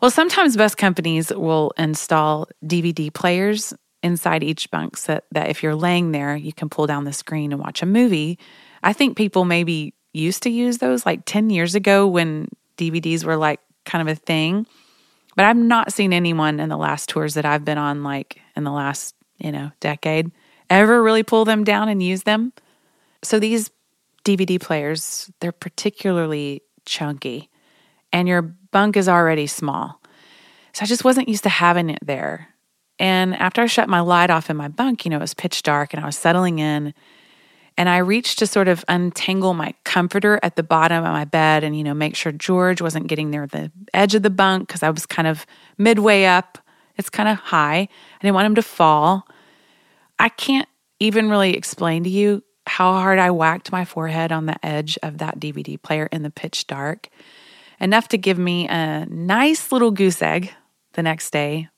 Well, 0.00 0.10
sometimes 0.10 0.56
bus 0.56 0.74
companies 0.74 1.30
will 1.30 1.72
install 1.76 2.48
DVD 2.64 3.12
players 3.12 3.74
inside 4.02 4.42
each 4.42 4.70
bunk 4.70 4.96
so 4.96 5.20
that 5.32 5.48
if 5.48 5.62
you're 5.62 5.74
laying 5.74 6.12
there, 6.12 6.36
you 6.36 6.52
can 6.52 6.68
pull 6.68 6.86
down 6.86 7.04
the 7.04 7.12
screen 7.12 7.52
and 7.52 7.60
watch 7.60 7.82
a 7.82 7.86
movie. 7.86 8.38
I 8.82 8.92
think 8.92 9.16
people 9.16 9.44
maybe 9.44 9.94
used 10.12 10.42
to 10.44 10.50
use 10.50 10.78
those 10.78 11.06
like 11.06 11.22
10 11.24 11.50
years 11.50 11.74
ago 11.74 12.06
when 12.06 12.48
DVDs 12.76 13.24
were 13.24 13.36
like 13.36 13.60
kind 13.84 14.06
of 14.06 14.16
a 14.16 14.18
thing. 14.18 14.66
But 15.36 15.44
I've 15.46 15.56
not 15.56 15.92
seen 15.92 16.12
anyone 16.12 16.60
in 16.60 16.68
the 16.68 16.76
last 16.76 17.08
tours 17.08 17.34
that 17.34 17.44
I've 17.44 17.64
been 17.64 17.78
on, 17.78 18.02
like 18.02 18.40
in 18.56 18.64
the 18.64 18.70
last, 18.70 19.14
you 19.38 19.50
know, 19.50 19.72
decade, 19.80 20.30
ever 20.70 21.02
really 21.02 21.22
pull 21.22 21.44
them 21.44 21.64
down 21.64 21.88
and 21.88 22.02
use 22.02 22.22
them. 22.22 22.52
So 23.22 23.38
these 23.38 23.70
DVD 24.24 24.60
players, 24.60 25.30
they're 25.40 25.52
particularly 25.52 26.62
chunky, 26.84 27.50
and 28.12 28.28
your 28.28 28.42
bunk 28.42 28.96
is 28.96 29.08
already 29.08 29.46
small. 29.46 30.00
So 30.72 30.82
I 30.82 30.86
just 30.86 31.04
wasn't 31.04 31.28
used 31.28 31.44
to 31.44 31.48
having 31.48 31.90
it 31.90 32.00
there. 32.04 32.48
And 32.98 33.34
after 33.34 33.62
I 33.62 33.66
shut 33.66 33.88
my 33.88 34.00
light 34.00 34.30
off 34.30 34.50
in 34.50 34.56
my 34.56 34.68
bunk, 34.68 35.04
you 35.04 35.10
know, 35.10 35.16
it 35.16 35.20
was 35.20 35.34
pitch 35.34 35.62
dark 35.62 35.94
and 35.94 36.02
I 36.02 36.06
was 36.06 36.16
settling 36.16 36.58
in 36.58 36.94
and 37.76 37.88
I 37.88 37.98
reached 37.98 38.38
to 38.38 38.46
sort 38.46 38.68
of 38.68 38.84
untangle 38.88 39.54
my 39.54 39.74
comforter 39.84 40.38
at 40.42 40.56
the 40.56 40.62
bottom 40.62 41.04
of 41.04 41.12
my 41.12 41.24
bed 41.24 41.64
and, 41.64 41.76
you 41.76 41.82
know, 41.82 41.94
make 41.94 42.14
sure 42.14 42.30
George 42.30 42.80
wasn't 42.80 43.08
getting 43.08 43.30
near 43.30 43.46
the 43.46 43.72
edge 43.92 44.14
of 44.14 44.22
the 44.22 44.30
bunk 44.30 44.68
because 44.68 44.82
I 44.82 44.90
was 44.90 45.06
kind 45.06 45.26
of 45.26 45.44
midway 45.76 46.24
up. 46.24 46.58
It's 46.96 47.10
kind 47.10 47.28
of 47.28 47.36
high. 47.38 47.80
I 47.80 47.88
didn't 48.22 48.34
want 48.34 48.46
him 48.46 48.54
to 48.54 48.62
fall. 48.62 49.26
I 50.18 50.28
can't 50.28 50.68
even 51.00 51.28
really 51.28 51.56
explain 51.56 52.04
to 52.04 52.10
you 52.10 52.44
how 52.66 52.92
hard 52.92 53.18
I 53.18 53.30
whacked 53.30 53.72
my 53.72 53.84
forehead 53.84 54.30
on 54.32 54.46
the 54.46 54.64
edge 54.64 54.96
of 55.02 55.18
that 55.18 55.40
DVD 55.40 55.80
player 55.80 56.08
in 56.12 56.22
the 56.22 56.30
pitch 56.30 56.66
dark, 56.66 57.08
enough 57.80 58.08
to 58.08 58.18
give 58.18 58.38
me 58.38 58.68
a 58.68 59.06
nice 59.06 59.72
little 59.72 59.90
goose 59.90 60.22
egg 60.22 60.52
the 60.92 61.02
next 61.02 61.30
day 61.30 61.68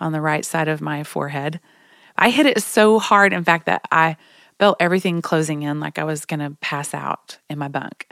on 0.00 0.12
the 0.12 0.20
right 0.20 0.44
side 0.44 0.68
of 0.68 0.80
my 0.80 1.04
forehead. 1.04 1.60
I 2.16 2.30
hit 2.30 2.46
it 2.46 2.62
so 2.62 2.98
hard, 2.98 3.32
in 3.32 3.44
fact, 3.44 3.66
that 3.66 3.82
I 3.92 4.16
felt 4.58 4.76
everything 4.80 5.22
closing 5.22 5.62
in 5.62 5.80
like 5.80 5.98
I 5.98 6.04
was 6.04 6.24
going 6.24 6.40
to 6.40 6.56
pass 6.60 6.94
out 6.94 7.38
in 7.48 7.58
my 7.58 7.68
bunk. 7.68 8.08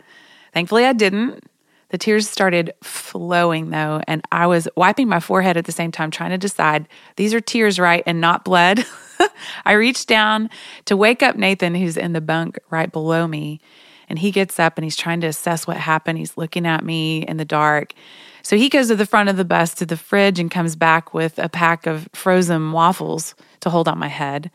Thankfully, 0.53 0.85
I 0.85 0.93
didn't. 0.93 1.45
The 1.91 1.99
tears 1.99 2.29
started 2.29 2.73
flowing 2.83 3.69
though, 3.69 4.01
and 4.09 4.23
I 4.33 4.47
was 4.47 4.67
wiping 4.77 5.09
my 5.09 5.21
forehead 5.21 5.59
at 5.59 5.67
the 5.67 5.73
same 5.73 5.93
time, 5.93 6.11
trying 6.11 6.31
to 6.31 6.39
decide 6.39 6.89
these 7.17 7.35
are 7.35 7.41
tears, 7.41 7.79
right, 7.79 8.03
and 8.07 8.19
not 8.19 8.45
blood. 8.45 8.85
I 9.67 9.73
reach 9.73 10.07
down 10.07 10.49
to 10.87 10.97
wake 10.97 11.23
up 11.23 11.37
Nathan, 11.37 11.75
who's 11.75 11.99
in 11.99 12.15
the 12.15 12.23
bunk 12.23 12.59
right 12.71 12.91
below 12.91 13.27
me. 13.27 13.61
And 14.09 14.19
he 14.19 14.31
gets 14.31 14.59
up 14.59 14.79
and 14.79 14.85
he's 14.85 14.97
trying 14.97 15.21
to 15.21 15.27
assess 15.27 15.67
what 15.67 15.77
happened. 15.77 16.19
He's 16.19 16.37
looking 16.37 16.67
at 16.67 16.85
me 16.85 17.27
in 17.27 17.37
the 17.37 17.45
dark. 17.45 17.93
So 18.43 18.57
he 18.57 18.69
goes 18.69 18.89
to 18.89 18.97
the 18.97 19.07
front 19.07 19.29
of 19.29 19.37
the 19.37 19.45
bus 19.45 19.75
to 19.75 19.87
the 19.87 19.97
fridge 19.97 20.39
and 20.39 20.51
comes 20.51 20.77
back 20.77 21.15
with 21.15 21.39
a 21.39 21.49
pack 21.49 21.87
of 21.87 22.09
frozen 22.13 22.73
waffles 22.73 23.35
to 23.61 23.71
hold 23.71 23.87
on 23.87 23.99
my 23.99 24.09
head, 24.09 24.51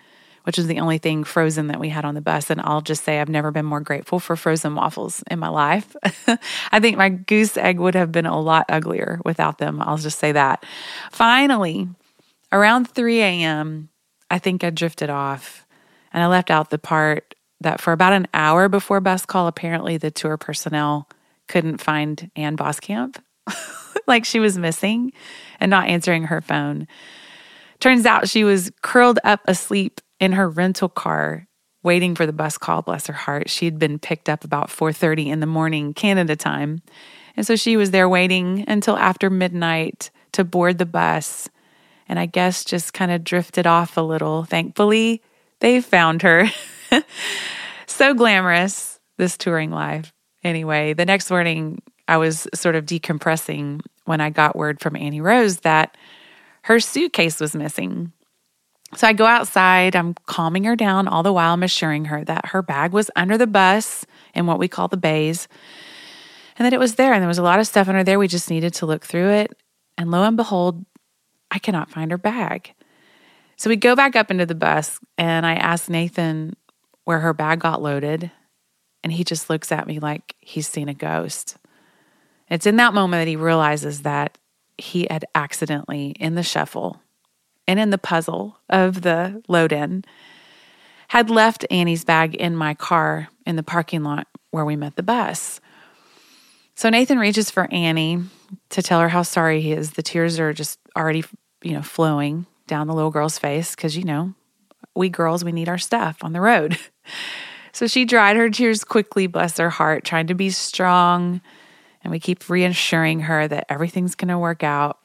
which 0.48 0.58
is 0.58 0.68
the 0.68 0.80
only 0.80 0.98
thing 0.98 1.26
frozen 1.26 1.68
that 1.68 1.78
we 1.78 1.90
had 1.90 2.06
on 2.06 2.16
the 2.16 2.22
bus. 2.22 2.50
And 2.50 2.62
I'll 2.64 2.80
just 2.80 3.04
say 3.04 3.20
I've 3.20 3.28
never 3.28 3.52
been 3.52 3.66
more 3.66 3.82
grateful 3.82 4.18
for 4.18 4.38
frozen 4.38 4.76
waffles 4.76 5.22
in 5.30 5.40
my 5.40 5.50
life. 5.50 5.94
I 6.72 6.80
think 6.80 6.96
my 6.96 7.10
goose 7.10 7.58
egg 7.58 7.82
would 7.82 7.96
have 7.96 8.14
been 8.14 8.26
a 8.26 8.40
lot 8.40 8.66
uglier 8.70 9.20
without 9.26 9.58
them. 9.58 9.82
I'll 9.82 9.98
just 9.98 10.20
say 10.20 10.32
that. 10.32 10.66
Finally, 11.12 11.90
around 12.54 12.86
3 12.86 13.20
a.m., 13.20 13.90
I 14.32 14.40
think 14.40 14.64
I 14.64 14.70
drifted 14.70 15.10
off 15.10 15.68
and 16.14 16.24
I 16.24 16.28
left 16.28 16.50
out 16.50 16.70
the 16.70 16.80
part 16.80 17.36
that 17.60 17.82
for 17.82 17.92
about 17.92 18.14
an 18.14 18.30
hour 18.34 18.70
before 18.70 19.02
bus 19.02 19.26
call, 19.26 19.48
apparently 19.48 19.98
the 19.98 20.12
tour 20.12 20.38
personnel 20.38 21.10
couldn't 21.50 21.82
find 21.82 22.32
Ann 22.38 22.56
Voskamp. 22.56 23.18
like 24.08 24.24
she 24.24 24.40
was 24.40 24.58
missing 24.58 25.12
and 25.60 25.70
not 25.70 25.90
answering 25.90 26.24
her 26.24 26.40
phone. 26.40 26.88
Turns 27.82 28.06
out 28.06 28.30
she 28.30 28.46
was 28.46 28.72
curled 28.82 29.20
up 29.26 29.42
asleep 29.46 30.00
in 30.20 30.34
her 30.34 30.50
rental 30.50 30.90
car 30.90 31.48
waiting 31.84 32.16
for 32.16 32.26
the 32.26 32.34
bus 32.34 32.58
call 32.58 32.82
bless 32.82 33.08
her 33.08 33.14
heart. 33.14 33.50
She 33.50 33.66
had 33.66 33.80
been 33.80 34.00
picked 34.00 34.30
up 34.30 34.44
about 34.44 34.70
4:30 34.70 35.30
in 35.30 35.40
the 35.40 35.46
morning 35.46 35.94
canada 35.94 36.36
time. 36.36 36.82
And 37.36 37.46
so 37.46 37.56
she 37.56 37.78
was 37.78 37.92
there 37.92 38.10
waiting 38.10 38.66
until 38.68 38.98
after 38.98 39.30
midnight 39.30 40.10
to 40.34 40.44
board 40.44 40.80
the 40.80 40.86
bus. 40.86 41.50
And 42.10 42.20
i 42.20 42.26
guess 42.26 42.66
just 42.66 42.94
kind 42.94 43.12
of 43.12 43.24
drifted 43.24 43.68
off 43.68 43.98
a 43.98 44.02
little. 44.02 44.44
Thankfully 44.44 45.22
they 45.60 45.82
found 45.82 46.22
her. 46.22 46.50
So 47.90 48.14
glamorous 48.14 49.00
this 49.18 49.38
touring 49.38 49.72
life. 49.72 50.14
Anyway 50.44 50.94
the 50.94 51.06
next 51.06 51.30
morning 51.32 51.82
I 52.08 52.18
was 52.18 52.48
sort 52.54 52.76
of 52.76 52.86
decompressing 52.86 53.82
when 54.06 54.22
I 54.22 54.30
got 54.30 54.56
word 54.56 54.80
from 54.80 54.96
Annie 54.96 55.22
Rose 55.22 55.62
that 55.62 55.98
her 56.64 56.80
suitcase 56.80 57.40
was 57.40 57.56
missing. 57.56 58.12
So 58.96 59.06
I 59.08 59.14
go 59.14 59.26
outside, 59.26 59.96
I'm 59.96 60.14
calming 60.26 60.64
her 60.64 60.76
down 60.76 61.08
all 61.08 61.22
the 61.22 61.34
while 61.34 61.54
I'm 61.54 61.64
assuring 61.64 62.06
her 62.06 62.24
that 62.24 62.48
her 62.48 62.62
bag 62.62 62.94
was 62.94 63.12
under 63.16 63.38
the 63.38 63.48
bus 63.48 64.06
in 64.34 64.46
what 64.46 64.60
we 64.60 64.68
call 64.68 64.88
the 64.88 64.98
bays 64.98 65.48
and 66.58 66.66
that 66.66 66.74
it 66.74 66.80
was 66.80 66.96
there 66.96 67.14
and 67.14 67.22
there 67.22 67.28
was 67.28 67.38
a 67.38 67.44
lot 67.44 67.60
of 67.60 67.68
stuff 67.68 67.90
under 67.90 68.04
there. 68.04 68.18
We 68.18 68.28
just 68.28 68.50
needed 68.50 68.74
to 68.76 68.86
look 68.86 69.04
through 69.04 69.30
it. 69.30 69.62
And 69.98 70.10
lo 70.10 70.24
and 70.24 70.38
behold, 70.38 70.86
I 71.52 71.60
cannot 71.60 71.90
find 71.90 72.12
her 72.12 72.18
bag. 72.18 72.74
So 73.58 73.70
we 73.70 73.76
go 73.76 73.96
back 73.96 74.16
up 74.16 74.32
into 74.32 74.46
the 74.46 74.56
bus 74.56 75.00
and 75.18 75.46
I 75.46 75.56
ask 75.56 75.90
Nathan 75.90 76.56
where 77.04 77.20
her 77.20 77.34
bag 77.34 77.60
got 77.60 77.82
loaded. 77.82 78.32
And 79.04 79.12
he 79.12 79.24
just 79.24 79.50
looks 79.50 79.72
at 79.72 79.88
me 79.88 80.00
like 80.00 80.36
he's 80.40 80.68
seen 80.68 80.90
a 80.90 80.94
ghost. 80.94 81.58
It's 82.50 82.66
in 82.66 82.78
that 82.78 82.94
moment 82.94 83.22
that 83.22 83.28
he 83.28 83.36
realizes 83.36 84.04
that 84.04 84.38
he 84.78 85.08
had 85.10 85.26
accidentally, 85.34 86.10
in 86.20 86.36
the 86.36 86.44
shuffle 86.44 87.02
and 87.68 87.80
in 87.80 87.90
the 87.90 87.98
puzzle 87.98 88.58
of 88.70 89.02
the 89.02 89.42
load 89.48 89.72
in, 89.72 90.04
had 91.10 91.30
left 91.30 91.66
Annie's 91.72 92.04
bag 92.04 92.36
in 92.36 92.56
my 92.56 92.74
car 92.74 93.30
in 93.46 93.56
the 93.56 93.64
parking 93.64 94.04
lot 94.04 94.28
where 94.52 94.66
we 94.66 94.76
met 94.76 94.96
the 94.96 95.04
bus. 95.04 95.62
So 96.76 96.90
Nathan 96.90 97.18
reaches 97.18 97.50
for 97.50 97.72
Annie 97.72 98.24
to 98.70 98.82
tell 98.82 99.00
her 99.00 99.10
how 99.10 99.24
sorry 99.24 99.62
he 99.62 99.72
is. 99.72 99.92
The 99.92 100.04
tears 100.04 100.40
are 100.40 100.54
just 100.54 100.80
already, 100.96 101.24
you 101.62 101.74
know, 101.74 101.82
flowing 101.82 102.46
down 102.68 102.88
the 102.88 102.94
little 102.94 103.12
girl's 103.12 103.40
face 103.40 103.76
because, 103.76 103.98
you 103.98 104.04
know, 104.04 104.34
we 104.96 105.10
girls, 105.10 105.44
we 105.44 105.52
need 105.52 105.70
our 105.70 105.78
stuff 105.78 106.18
on 106.22 106.34
the 106.34 106.42
road. 106.42 106.78
so 107.72 107.88
she 107.88 108.06
dried 108.06 108.36
her 108.36 108.50
tears 108.50 108.84
quickly, 108.84 109.28
bless 109.28 109.58
her 109.58 109.70
heart, 109.70 110.04
trying 110.04 110.28
to 110.28 110.36
be 110.36 110.50
strong 110.50 111.42
and 112.04 112.12
we 112.12 112.20
keep 112.20 112.50
reassuring 112.50 113.22
her 113.22 113.48
that 113.48 113.66
everything's 113.70 114.16
going 114.16 114.30
to 114.30 114.40
work 114.40 114.64
out. 114.64 115.00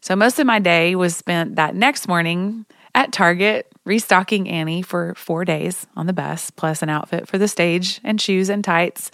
So 0.00 0.16
most 0.16 0.38
of 0.38 0.46
my 0.46 0.58
day 0.58 0.94
was 0.94 1.16
spent 1.16 1.56
that 1.56 1.74
next 1.74 2.08
morning 2.08 2.66
at 2.94 3.12
Target 3.12 3.70
restocking 3.84 4.48
Annie 4.48 4.82
for 4.82 5.14
four 5.14 5.44
days 5.44 5.86
on 5.96 6.06
the 6.06 6.12
bus, 6.12 6.50
plus 6.50 6.82
an 6.82 6.88
outfit 6.88 7.26
for 7.26 7.38
the 7.38 7.48
stage 7.48 8.00
and 8.04 8.20
shoes 8.20 8.48
and 8.48 8.62
tights. 8.62 9.10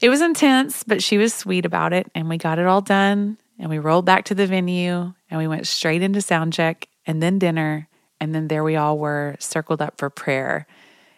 It 0.00 0.10
was 0.10 0.20
intense, 0.20 0.84
but 0.84 1.02
she 1.02 1.16
was 1.16 1.32
sweet 1.32 1.64
about 1.64 1.92
it, 1.92 2.10
and 2.14 2.28
we 2.28 2.36
got 2.36 2.58
it 2.58 2.66
all 2.66 2.82
done. 2.82 3.38
And 3.58 3.70
we 3.70 3.78
rolled 3.78 4.04
back 4.04 4.26
to 4.26 4.34
the 4.34 4.46
venue 4.46 5.14
and 5.30 5.38
we 5.38 5.48
went 5.48 5.66
straight 5.66 6.02
into 6.02 6.20
sound 6.20 6.52
check 6.52 6.88
and 7.06 7.22
then 7.22 7.38
dinner. 7.38 7.88
And 8.20 8.34
then 8.34 8.48
there 8.48 8.64
we 8.64 8.76
all 8.76 8.98
were, 8.98 9.36
circled 9.38 9.82
up 9.82 9.98
for 9.98 10.10
prayer. 10.10 10.66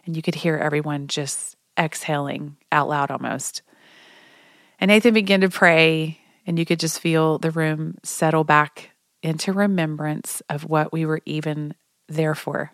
And 0.06 0.16
you 0.16 0.22
could 0.22 0.34
hear 0.34 0.56
everyone 0.56 1.08
just 1.08 1.56
exhaling 1.78 2.56
out 2.72 2.88
loud 2.88 3.10
almost. 3.10 3.62
And 4.80 4.88
Nathan 4.88 5.14
began 5.14 5.40
to 5.40 5.48
pray, 5.48 6.20
and 6.48 6.58
you 6.58 6.64
could 6.64 6.80
just 6.80 6.98
feel 6.98 7.38
the 7.38 7.50
room 7.50 7.98
settle 8.02 8.42
back 8.42 8.92
into 9.22 9.52
remembrance 9.52 10.40
of 10.48 10.64
what 10.64 10.94
we 10.94 11.04
were 11.04 11.20
even 11.26 11.74
there 12.08 12.34
for. 12.34 12.72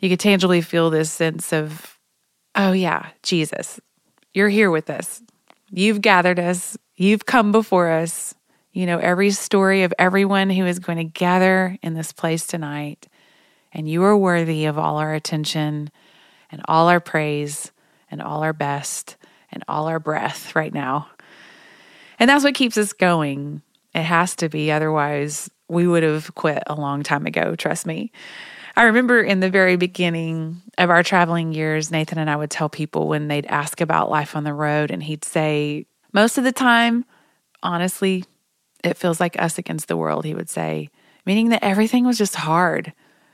You 0.00 0.08
could 0.08 0.18
tangibly 0.18 0.62
feel 0.62 0.88
this 0.88 1.12
sense 1.12 1.52
of, 1.52 1.98
oh, 2.54 2.72
yeah, 2.72 3.10
Jesus, 3.22 3.80
you're 4.32 4.48
here 4.48 4.70
with 4.70 4.88
us. 4.88 5.22
You've 5.70 6.00
gathered 6.00 6.40
us, 6.40 6.78
you've 6.96 7.26
come 7.26 7.52
before 7.52 7.90
us. 7.90 8.34
You 8.72 8.86
know 8.86 8.98
every 8.98 9.30
story 9.32 9.82
of 9.82 9.92
everyone 9.98 10.48
who 10.48 10.64
is 10.64 10.78
going 10.78 10.98
to 10.98 11.04
gather 11.04 11.76
in 11.82 11.92
this 11.92 12.12
place 12.12 12.46
tonight. 12.46 13.08
And 13.72 13.90
you 13.90 14.04
are 14.04 14.16
worthy 14.16 14.64
of 14.64 14.78
all 14.78 14.96
our 14.96 15.12
attention 15.12 15.90
and 16.50 16.62
all 16.64 16.88
our 16.88 17.00
praise 17.00 17.72
and 18.10 18.22
all 18.22 18.42
our 18.42 18.54
best 18.54 19.16
and 19.52 19.64
all 19.68 19.86
our 19.86 19.98
breath 20.00 20.56
right 20.56 20.72
now. 20.72 21.08
And 22.20 22.28
that's 22.28 22.44
what 22.44 22.54
keeps 22.54 22.76
us 22.76 22.92
going. 22.92 23.62
It 23.94 24.02
has 24.02 24.36
to 24.36 24.48
be, 24.48 24.70
otherwise, 24.70 25.50
we 25.68 25.86
would 25.86 26.02
have 26.02 26.34
quit 26.34 26.62
a 26.66 26.74
long 26.74 27.02
time 27.02 27.26
ago, 27.26 27.56
trust 27.56 27.86
me. 27.86 28.12
I 28.76 28.84
remember 28.84 29.20
in 29.20 29.40
the 29.40 29.50
very 29.50 29.76
beginning 29.76 30.62
of 30.78 30.90
our 30.90 31.02
traveling 31.02 31.52
years, 31.52 31.90
Nathan 31.90 32.18
and 32.18 32.30
I 32.30 32.36
would 32.36 32.50
tell 32.50 32.68
people 32.68 33.08
when 33.08 33.28
they'd 33.28 33.46
ask 33.46 33.80
about 33.80 34.10
life 34.10 34.36
on 34.36 34.44
the 34.44 34.54
road, 34.54 34.90
and 34.90 35.02
he'd 35.02 35.24
say, 35.24 35.86
Most 36.12 36.38
of 36.38 36.44
the 36.44 36.52
time, 36.52 37.04
honestly, 37.62 38.24
it 38.84 38.96
feels 38.96 39.18
like 39.18 39.40
us 39.40 39.58
against 39.58 39.88
the 39.88 39.96
world, 39.96 40.24
he 40.24 40.34
would 40.34 40.48
say, 40.48 40.90
meaning 41.26 41.48
that 41.48 41.64
everything 41.64 42.04
was 42.04 42.18
just 42.18 42.36
hard. 42.36 42.92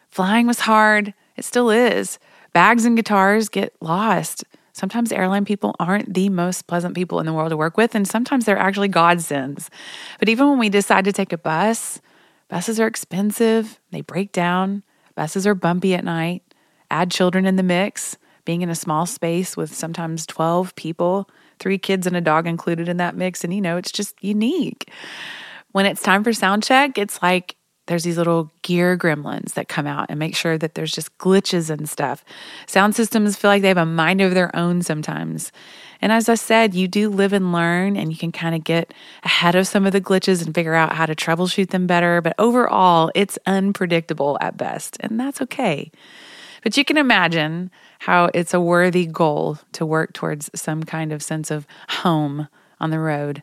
Flying 0.09 0.47
was 0.47 0.61
hard, 0.61 1.13
it 1.37 1.45
still 1.45 1.71
is. 1.71 2.19
Bags 2.53 2.85
and 2.85 2.97
guitars 2.97 3.49
get 3.49 3.75
lost. 3.81 4.45
Sometimes 4.77 5.11
airline 5.11 5.47
people 5.47 5.75
aren't 5.81 6.13
the 6.13 6.29
most 6.29 6.67
pleasant 6.67 6.95
people 6.95 7.19
in 7.19 7.25
the 7.25 7.33
world 7.33 7.49
to 7.49 7.57
work 7.57 7.79
with, 7.79 7.95
and 7.95 8.07
sometimes 8.07 8.45
they're 8.45 8.59
actually 8.59 8.89
godsends. 8.89 9.71
But 10.19 10.29
even 10.29 10.51
when 10.51 10.59
we 10.59 10.69
decide 10.69 11.07
to 11.07 11.15
take 11.15 11.33
a 11.33 11.39
bus, 11.39 12.03
buses 12.49 12.79
are 12.79 12.87
expensive, 12.87 13.81
they 13.91 14.03
break 14.03 14.33
down, 14.33 14.83
buses 15.15 15.47
are 15.47 15.55
bumpy 15.55 15.95
at 15.95 16.05
night. 16.05 16.43
Add 16.91 17.11
children 17.11 17.47
in 17.47 17.57
the 17.57 17.63
mix, 17.63 18.19
being 18.45 18.61
in 18.61 18.69
a 18.69 18.75
small 18.75 19.07
space 19.07 19.57
with 19.57 19.75
sometimes 19.75 20.27
12 20.27 20.75
people, 20.77 21.27
three 21.59 21.79
kids 21.79 22.07
and 22.07 22.15
a 22.15 22.21
dog 22.21 22.47
included 22.47 22.87
in 22.87 22.99
that 22.99 23.17
mix, 23.17 23.45
and 23.45 23.55
you 23.55 23.63
know, 23.63 23.79
it's 23.79 23.91
just 23.91 24.23
unique. 24.23 24.91
When 25.73 25.87
it's 25.87 26.03
time 26.03 26.23
for 26.23 26.35
sound 26.35 26.65
check, 26.65 26.99
it's 26.99 27.23
like 27.23 27.56
there's 27.87 28.05
these 28.05 28.19
little 28.19 28.53
gear 28.63 28.97
gremlins 28.97 29.55
that 29.55 29.69
come 29.69 29.87
out 29.87 30.07
and 30.09 30.19
make 30.19 30.35
sure 30.37 30.59
that 30.59 30.75
there's 30.75 30.93
just 30.93 31.17
glitches 31.19 31.71
and 31.71 31.89
stuff. 31.89 32.25
Sound 32.67 32.95
systems 32.95 33.37
feel 33.37 33.51
like 33.51 33.63
they 33.63 33.69
have 33.69 33.77
a 33.77 33.87
mind 33.87 34.21
of 34.21 34.35
their 34.35 34.55
own 34.55 34.83
sometimes. 34.83 35.53
And 36.03 36.13
as 36.13 36.29
I 36.29 36.35
said, 36.35 36.75
you 36.75 36.89
do 36.89 37.09
live 37.09 37.33
and 37.33 37.53
learn, 37.53 37.97
and 37.97 38.13
you 38.13 38.19
can 38.19 38.33
kind 38.33 38.55
of 38.55 38.65
get 38.65 38.93
ahead 39.25 39.55
of 39.55 39.67
some 39.67 39.87
of 39.87 39.93
the 39.93 40.01
glitches 40.01 40.45
and 40.45 40.55
figure 40.55 40.75
out 40.75 40.93
how 40.93 41.07
to 41.07 41.15
troubleshoot 41.15 41.71
them 41.71 41.87
better. 41.87 42.21
But 42.21 42.35
overall, 42.39 43.11
it's 43.15 43.39
unpredictable 43.47 44.37
at 44.41 44.57
best, 44.57 44.97
and 45.01 45.19
that's 45.19 45.41
okay. 45.43 45.91
But 46.63 46.77
you 46.77 46.85
can 46.85 46.97
imagine 46.97 47.71
how 48.01 48.31
it's 48.35 48.53
a 48.53 48.61
worthy 48.61 49.07
goal 49.07 49.59
to 49.73 49.87
work 49.87 50.13
towards 50.13 50.51
some 50.55 50.83
kind 50.83 51.13
of 51.13 51.23
sense 51.23 51.51
of 51.51 51.67
home 51.89 52.49
on 52.81 52.91
the 52.91 52.99
road. 52.99 53.43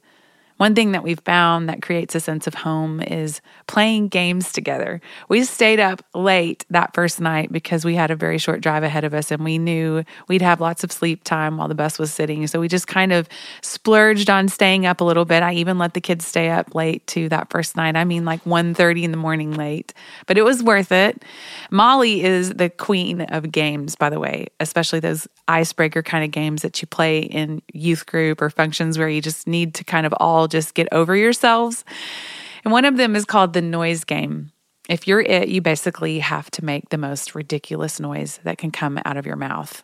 One 0.63 0.75
thing 0.75 0.93
that 0.93 1.03
we've 1.03 1.19
found 1.19 1.67
that 1.67 1.81
creates 1.81 2.15
a 2.15 2.21
sense 2.21 2.47
of 2.47 2.53
home 2.53 3.01
is 3.01 3.41
playing 3.67 4.07
games 4.07 4.53
together. 4.53 5.01
We 5.27 5.43
stayed 5.43 5.81
up 5.81 6.05
late 6.15 6.65
that 6.69 6.93
first 6.93 7.19
night 7.19 7.51
because 7.51 7.83
we 7.83 7.95
had 7.95 8.11
a 8.11 8.15
very 8.15 8.37
short 8.37 8.61
drive 8.61 8.81
ahead 8.81 9.03
of 9.03 9.13
us 9.13 9.29
and 9.29 9.43
we 9.43 9.57
knew 9.57 10.05
we'd 10.29 10.41
have 10.41 10.61
lots 10.61 10.85
of 10.85 10.89
sleep 10.93 11.25
time 11.25 11.57
while 11.57 11.67
the 11.67 11.75
bus 11.75 11.99
was 11.99 12.13
sitting. 12.13 12.47
So 12.47 12.61
we 12.61 12.69
just 12.69 12.87
kind 12.87 13.11
of 13.11 13.27
splurged 13.61 14.29
on 14.29 14.47
staying 14.47 14.85
up 14.85 15.01
a 15.01 15.03
little 15.03 15.25
bit. 15.25 15.43
I 15.43 15.51
even 15.55 15.77
let 15.77 15.95
the 15.95 15.99
kids 15.99 16.25
stay 16.25 16.49
up 16.49 16.73
late 16.73 17.05
too 17.07 17.27
that 17.27 17.49
first 17.49 17.75
night. 17.75 17.97
I 17.97 18.05
mean 18.05 18.23
like 18.23 18.45
1:30 18.45 19.03
in 19.03 19.11
the 19.11 19.17
morning 19.17 19.55
late. 19.55 19.93
But 20.27 20.37
it 20.37 20.45
was 20.45 20.63
worth 20.63 20.93
it. 20.93 21.25
Molly 21.71 22.23
is 22.23 22.51
the 22.51 22.69
queen 22.69 23.19
of 23.19 23.51
games, 23.51 23.97
by 23.97 24.09
the 24.09 24.17
way, 24.17 24.47
especially 24.61 25.01
those 25.01 25.27
icebreaker 25.47 26.01
kind 26.01 26.23
of 26.23 26.31
games 26.31 26.61
that 26.61 26.81
you 26.81 26.87
play 26.87 27.19
in 27.19 27.61
youth 27.73 28.05
group 28.05 28.41
or 28.41 28.49
functions 28.49 28.97
where 28.97 29.09
you 29.09 29.21
just 29.21 29.47
need 29.47 29.73
to 29.75 29.83
kind 29.83 30.05
of 30.05 30.13
all 30.19 30.47
just 30.47 30.73
get 30.73 30.87
over 30.91 31.15
yourselves. 31.15 31.83
And 32.63 32.71
one 32.71 32.85
of 32.85 32.97
them 32.97 33.15
is 33.15 33.25
called 33.25 33.53
the 33.53 33.61
noise 33.61 34.03
game. 34.03 34.51
if 34.89 35.07
you're 35.07 35.21
it, 35.21 35.47
you 35.47 35.61
basically 35.61 36.19
have 36.19 36.51
to 36.51 36.65
make 36.65 36.89
the 36.89 36.97
most 36.97 37.35
ridiculous 37.35 37.99
noise 37.99 38.39
that 38.43 38.57
can 38.57 38.71
come 38.71 38.99
out 39.05 39.17
of 39.17 39.25
your 39.25 39.37
mouth. 39.37 39.83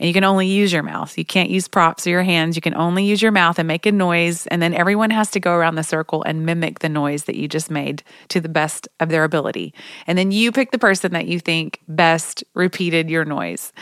And 0.00 0.08
you 0.08 0.14
can 0.14 0.24
only 0.24 0.46
use 0.46 0.72
your 0.72 0.82
mouth. 0.82 1.16
You 1.18 1.26
can't 1.26 1.50
use 1.50 1.68
props 1.68 2.06
or 2.06 2.10
your 2.10 2.22
hands. 2.22 2.56
You 2.56 2.62
can 2.62 2.74
only 2.74 3.04
use 3.04 3.20
your 3.20 3.32
mouth 3.32 3.58
and 3.58 3.68
make 3.68 3.84
a 3.84 3.92
noise. 3.92 4.46
And 4.46 4.62
then 4.62 4.72
everyone 4.72 5.10
has 5.10 5.30
to 5.32 5.40
go 5.40 5.52
around 5.52 5.74
the 5.74 5.82
circle 5.82 6.22
and 6.22 6.46
mimic 6.46 6.78
the 6.78 6.88
noise 6.88 7.24
that 7.24 7.36
you 7.36 7.46
just 7.46 7.70
made 7.70 8.02
to 8.28 8.40
the 8.40 8.48
best 8.48 8.88
of 8.98 9.10
their 9.10 9.24
ability. 9.24 9.74
And 10.06 10.16
then 10.16 10.32
you 10.32 10.52
pick 10.52 10.70
the 10.70 10.78
person 10.78 11.12
that 11.12 11.26
you 11.26 11.38
think 11.38 11.80
best 11.86 12.42
repeated 12.54 13.10
your 13.10 13.26
noise. 13.26 13.74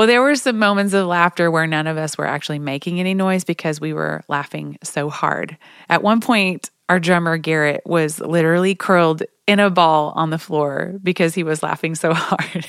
Well, 0.00 0.06
there 0.06 0.22
were 0.22 0.34
some 0.34 0.58
moments 0.58 0.94
of 0.94 1.06
laughter 1.06 1.50
where 1.50 1.66
none 1.66 1.86
of 1.86 1.98
us 1.98 2.16
were 2.16 2.26
actually 2.26 2.58
making 2.58 3.00
any 3.00 3.12
noise 3.12 3.44
because 3.44 3.82
we 3.82 3.92
were 3.92 4.22
laughing 4.28 4.78
so 4.82 5.10
hard. 5.10 5.58
At 5.90 6.02
one 6.02 6.22
point, 6.22 6.70
our 6.88 6.98
drummer 6.98 7.36
Garrett 7.36 7.82
was 7.84 8.18
literally 8.18 8.74
curled 8.74 9.22
in 9.46 9.60
a 9.60 9.68
ball 9.68 10.14
on 10.16 10.30
the 10.30 10.38
floor 10.38 10.94
because 11.02 11.34
he 11.34 11.42
was 11.42 11.62
laughing 11.62 11.94
so 11.94 12.14
hard. 12.16 12.66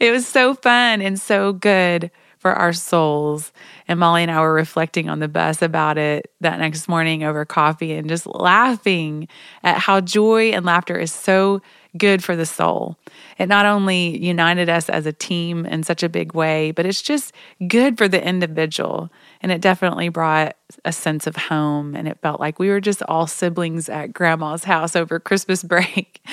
it 0.00 0.10
was 0.10 0.26
so 0.26 0.54
fun 0.54 1.02
and 1.02 1.20
so 1.20 1.52
good 1.52 2.10
for 2.38 2.54
our 2.54 2.72
souls. 2.72 3.52
And 3.86 4.00
Molly 4.00 4.22
and 4.22 4.30
I 4.30 4.40
were 4.40 4.54
reflecting 4.54 5.10
on 5.10 5.18
the 5.18 5.28
bus 5.28 5.60
about 5.60 5.98
it 5.98 6.32
that 6.40 6.58
next 6.58 6.88
morning 6.88 7.22
over 7.22 7.44
coffee 7.44 7.92
and 7.92 8.08
just 8.08 8.24
laughing 8.24 9.28
at 9.62 9.76
how 9.76 10.00
joy 10.00 10.52
and 10.52 10.64
laughter 10.64 10.98
is 10.98 11.12
so 11.12 11.60
good 11.96 12.22
for 12.22 12.36
the 12.36 12.46
soul. 12.46 12.96
It 13.38 13.46
not 13.46 13.66
only 13.66 14.18
united 14.18 14.68
us 14.68 14.88
as 14.88 15.06
a 15.06 15.12
team 15.12 15.66
in 15.66 15.82
such 15.82 16.02
a 16.02 16.08
big 16.08 16.34
way, 16.34 16.70
but 16.70 16.86
it's 16.86 17.02
just 17.02 17.34
good 17.66 17.98
for 17.98 18.08
the 18.08 18.24
individual. 18.24 19.10
And 19.40 19.50
it 19.50 19.60
definitely 19.60 20.08
brought 20.08 20.56
a 20.84 20.92
sense 20.92 21.26
of 21.26 21.36
home. 21.36 21.94
And 21.94 22.06
it 22.06 22.18
felt 22.22 22.40
like 22.40 22.58
we 22.58 22.68
were 22.68 22.80
just 22.80 23.02
all 23.04 23.26
siblings 23.26 23.88
at 23.88 24.12
grandma's 24.12 24.64
house 24.64 24.94
over 24.94 25.18
Christmas 25.18 25.62
break. 25.64 26.24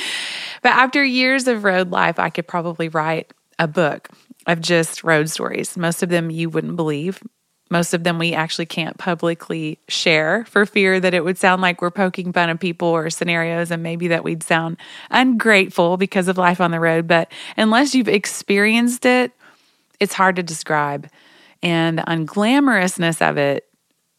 but 0.61 0.69
after 0.69 1.03
years 1.03 1.47
of 1.47 1.63
road 1.63 1.91
life, 1.91 2.19
I 2.19 2.29
could 2.29 2.47
probably 2.47 2.89
write 2.89 3.33
a 3.59 3.67
book 3.67 4.09
of 4.45 4.61
just 4.61 5.03
road 5.03 5.29
stories. 5.29 5.75
Most 5.77 6.03
of 6.03 6.09
them 6.09 6.29
you 6.29 6.49
wouldn't 6.49 6.75
believe. 6.75 7.21
Most 7.69 7.93
of 7.93 8.03
them 8.03 8.17
we 8.17 8.33
actually 8.33 8.65
can't 8.65 8.97
publicly 8.97 9.79
share 9.88 10.45
for 10.45 10.65
fear 10.65 11.00
that 11.00 11.13
it 11.13 11.24
would 11.24 11.38
sound 11.38 11.62
like 11.62 11.81
we're 11.81 11.91
poking 11.91 12.31
fun 12.31 12.50
of 12.50 12.59
people 12.59 12.88
or 12.88 13.09
scenarios 13.09 13.71
and 13.71 13.83
maybe 13.83 14.07
that 14.09 14.24
we'd 14.24 14.43
sound 14.43 14.77
ungrateful 15.12 15.97
because 15.97 16.27
of 16.27 16.38
life 16.38 16.62
on 16.62 16.71
the 16.71 16.79
road. 16.79 17.07
But 17.07 17.31
unless 17.57 17.93
you've 17.93 18.07
experienced 18.07 19.05
it, 19.05 19.31
it's 20.00 20.13
hard 20.13 20.36
to 20.38 20.43
describe. 20.43 21.09
And 21.62 21.97
the 21.97 22.03
unglamorousness 22.03 23.27
of 23.27 23.38
it 23.38 23.67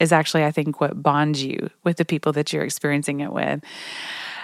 is 0.01 0.13
actually, 0.13 0.45
I 0.45 0.51
think, 0.51 0.81
what 0.81 1.03
bonds 1.03 1.43
you 1.43 1.71
with 1.85 1.97
the 1.97 2.05
people 2.05 2.33
that 2.33 2.53
you're 2.53 2.65
experiencing 2.65 3.21
it 3.21 3.33
with 3.33 3.63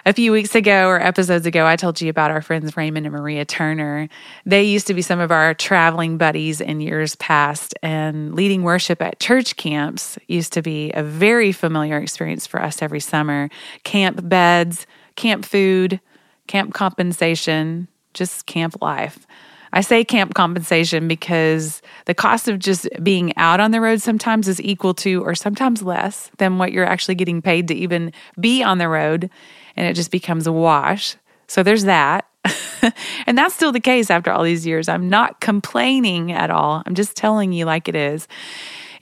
a 0.07 0.13
few 0.13 0.33
weeks 0.33 0.55
ago 0.55 0.89
or 0.89 1.01
episodes 1.01 1.47
ago, 1.47 1.67
I 1.67 1.77
told 1.77 2.01
you 2.01 2.11
about 2.11 2.31
our 2.31 2.43
friends 2.43 2.77
Raymond 2.77 3.07
and 3.07 3.15
Maria 3.15 3.45
Turner. 3.45 4.09
They 4.45 4.63
used 4.63 4.87
to 4.89 4.95
be 4.95 5.03
some 5.03 5.19
of 5.19 5.31
our 5.31 5.55
traveling 5.55 6.19
buddies 6.19 6.61
in 6.61 6.81
years 6.81 7.17
past, 7.17 7.75
and 7.83 8.35
leading 8.35 8.63
worship 8.63 9.01
at 9.01 9.19
church 9.19 9.57
camps 9.57 10.19
used 10.29 10.53
to 10.55 10.63
be 10.63 10.91
a 10.93 11.03
very 11.03 11.53
familiar 11.53 11.99
experience 11.99 12.47
for 12.47 12.61
us 12.61 12.83
every 12.83 13.01
summer. 13.01 13.49
Camp 13.85 14.29
beds, 14.29 14.87
camp 15.17 15.45
food, 15.45 16.01
camp 16.49 16.75
compensation, 16.75 17.89
just 18.13 18.47
camp 18.47 18.83
life. 18.83 19.27
I 19.73 19.81
say 19.81 20.05
camp 20.05 20.35
compensation 20.35 21.09
because 21.09 21.83
the 22.05 22.15
cost 22.15 22.47
of 22.47 22.61
just 22.61 22.89
being 23.03 23.37
out 23.37 23.59
on 23.59 23.73
the 23.73 23.81
road 23.81 24.01
sometimes 24.01 24.47
is 24.47 24.61
equal 24.61 24.95
to, 24.95 25.25
or 25.25 25.35
sometimes 25.35 25.83
less 25.83 26.31
than 26.37 26.59
what 26.59 26.71
you're 26.71 26.85
actually 26.85 27.17
getting 27.17 27.43
paid 27.43 27.67
to 27.69 27.75
even 27.75 28.13
be 28.39 28.63
on 28.63 28.79
the 28.79 28.89
road 28.89 29.31
and 29.77 29.87
it 29.87 29.95
just 29.95 30.11
becomes 30.11 30.47
a 30.47 30.53
wash. 30.53 31.17
So 31.47 31.63
there's 31.63 31.85
that. 31.85 32.27
and 33.27 33.39
that's 33.39 33.55
still 33.55 33.73
the 33.73 33.81
case 33.81 34.11
after 34.11 34.31
all 34.31 34.43
these 34.43 34.67
years. 34.67 34.89
I'm 34.89 35.09
not 35.09 35.41
complaining 35.41 36.33
at 36.33 36.51
all. 36.51 36.83
I'm 36.85 36.95
just 36.95 37.17
telling 37.17 37.53
you 37.53 37.65
like 37.65 37.89
it 37.89 37.97
is. 37.97 38.29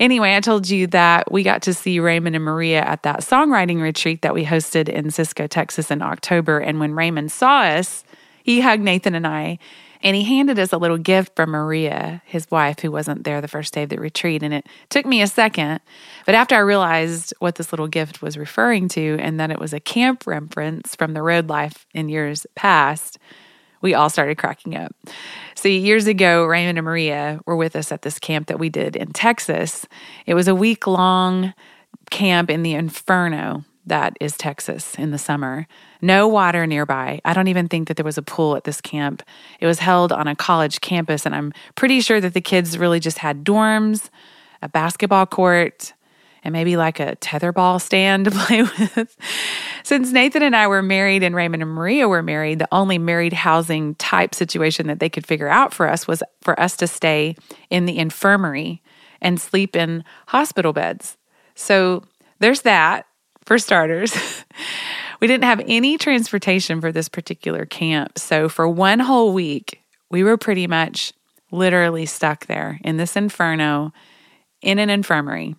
Anyway, 0.00 0.34
I 0.34 0.40
told 0.40 0.68
you 0.68 0.86
that 0.88 1.30
we 1.30 1.42
got 1.42 1.62
to 1.62 1.74
see 1.74 2.00
Raymond 2.00 2.34
and 2.34 2.44
Maria 2.44 2.80
at 2.80 3.02
that 3.02 3.20
songwriting 3.20 3.80
retreat 3.80 4.22
that 4.22 4.34
we 4.34 4.44
hosted 4.44 4.88
in 4.88 5.10
Cisco, 5.10 5.46
Texas 5.46 5.90
in 5.90 6.02
October. 6.02 6.58
And 6.58 6.80
when 6.80 6.94
Raymond 6.94 7.30
saw 7.30 7.62
us, 7.62 8.04
he 8.42 8.60
hugged 8.60 8.82
Nathan 8.82 9.14
and 9.14 9.26
I 9.26 9.58
and 10.02 10.16
he 10.16 10.24
handed 10.24 10.58
us 10.58 10.72
a 10.72 10.78
little 10.78 10.98
gift 10.98 11.36
from 11.36 11.50
Maria, 11.50 12.22
his 12.24 12.50
wife, 12.50 12.80
who 12.80 12.90
wasn't 12.90 13.24
there 13.24 13.40
the 13.40 13.48
first 13.48 13.72
day 13.72 13.84
of 13.84 13.88
the 13.88 13.98
retreat. 13.98 14.42
And 14.42 14.52
it 14.52 14.66
took 14.88 15.06
me 15.06 15.22
a 15.22 15.26
second. 15.26 15.80
But 16.26 16.34
after 16.34 16.54
I 16.54 16.60
realized 16.60 17.32
what 17.38 17.54
this 17.54 17.72
little 17.72 17.88
gift 17.88 18.22
was 18.22 18.36
referring 18.36 18.88
to 18.90 19.18
and 19.20 19.38
that 19.38 19.50
it 19.50 19.58
was 19.58 19.72
a 19.72 19.80
camp 19.80 20.26
reference 20.26 20.96
from 20.96 21.14
the 21.14 21.22
road 21.22 21.48
life 21.48 21.86
in 21.94 22.08
years 22.08 22.46
past, 22.54 23.18
we 23.80 23.94
all 23.94 24.10
started 24.10 24.38
cracking 24.38 24.76
up. 24.76 24.94
See, 25.54 25.78
years 25.78 26.06
ago, 26.06 26.44
Raymond 26.44 26.78
and 26.78 26.84
Maria 26.84 27.40
were 27.46 27.56
with 27.56 27.76
us 27.76 27.92
at 27.92 28.02
this 28.02 28.18
camp 28.18 28.48
that 28.48 28.58
we 28.58 28.68
did 28.68 28.96
in 28.96 29.12
Texas. 29.12 29.86
It 30.26 30.34
was 30.34 30.48
a 30.48 30.54
week 30.54 30.86
long 30.86 31.54
camp 32.10 32.50
in 32.50 32.62
the 32.62 32.74
Inferno 32.74 33.64
that 33.86 34.16
is 34.20 34.36
Texas 34.36 34.94
in 34.96 35.10
the 35.10 35.18
summer. 35.18 35.66
No 36.00 36.28
water 36.28 36.66
nearby. 36.66 37.20
I 37.24 37.34
don't 37.34 37.48
even 37.48 37.68
think 37.68 37.88
that 37.88 37.96
there 37.96 38.04
was 38.04 38.18
a 38.18 38.22
pool 38.22 38.56
at 38.56 38.64
this 38.64 38.80
camp. 38.80 39.22
It 39.60 39.66
was 39.66 39.80
held 39.80 40.12
on 40.12 40.28
a 40.28 40.36
college 40.36 40.80
campus, 40.80 41.26
and 41.26 41.34
I'm 41.34 41.52
pretty 41.74 42.00
sure 42.00 42.20
that 42.20 42.34
the 42.34 42.40
kids 42.40 42.78
really 42.78 43.00
just 43.00 43.18
had 43.18 43.44
dorms, 43.44 44.08
a 44.60 44.68
basketball 44.68 45.26
court, 45.26 45.94
and 46.44 46.52
maybe 46.52 46.76
like 46.76 47.00
a 47.00 47.16
tetherball 47.16 47.80
stand 47.80 48.24
to 48.26 48.30
play 48.30 48.62
with. 48.62 49.16
Since 49.82 50.12
Nathan 50.12 50.42
and 50.42 50.54
I 50.54 50.66
were 50.66 50.82
married 50.82 51.22
and 51.22 51.34
Raymond 51.34 51.62
and 51.62 51.72
Maria 51.72 52.08
were 52.08 52.22
married, 52.22 52.58
the 52.58 52.68
only 52.72 52.98
married 52.98 53.32
housing 53.32 53.94
type 53.96 54.34
situation 54.34 54.86
that 54.86 55.00
they 55.00 55.08
could 55.08 55.26
figure 55.26 55.48
out 55.48 55.74
for 55.74 55.88
us 55.88 56.06
was 56.06 56.22
for 56.40 56.58
us 56.58 56.76
to 56.78 56.86
stay 56.86 57.36
in 57.70 57.86
the 57.86 57.98
infirmary 57.98 58.82
and 59.20 59.40
sleep 59.40 59.76
in 59.76 60.04
hospital 60.28 60.72
beds. 60.72 61.16
So 61.54 62.04
there's 62.38 62.62
that 62.62 63.06
for 63.44 63.58
starters. 63.58 64.14
we 65.20 65.26
didn't 65.26 65.44
have 65.44 65.62
any 65.66 65.98
transportation 65.98 66.80
for 66.80 66.92
this 66.92 67.08
particular 67.08 67.66
camp. 67.66 68.18
So 68.18 68.48
for 68.48 68.68
one 68.68 68.98
whole 68.98 69.32
week, 69.32 69.82
we 70.10 70.22
were 70.22 70.36
pretty 70.36 70.66
much 70.66 71.12
literally 71.50 72.06
stuck 72.06 72.46
there 72.46 72.80
in 72.84 72.96
this 72.96 73.16
inferno 73.16 73.92
in 74.62 74.78
an 74.78 74.90
infirmary. 74.90 75.54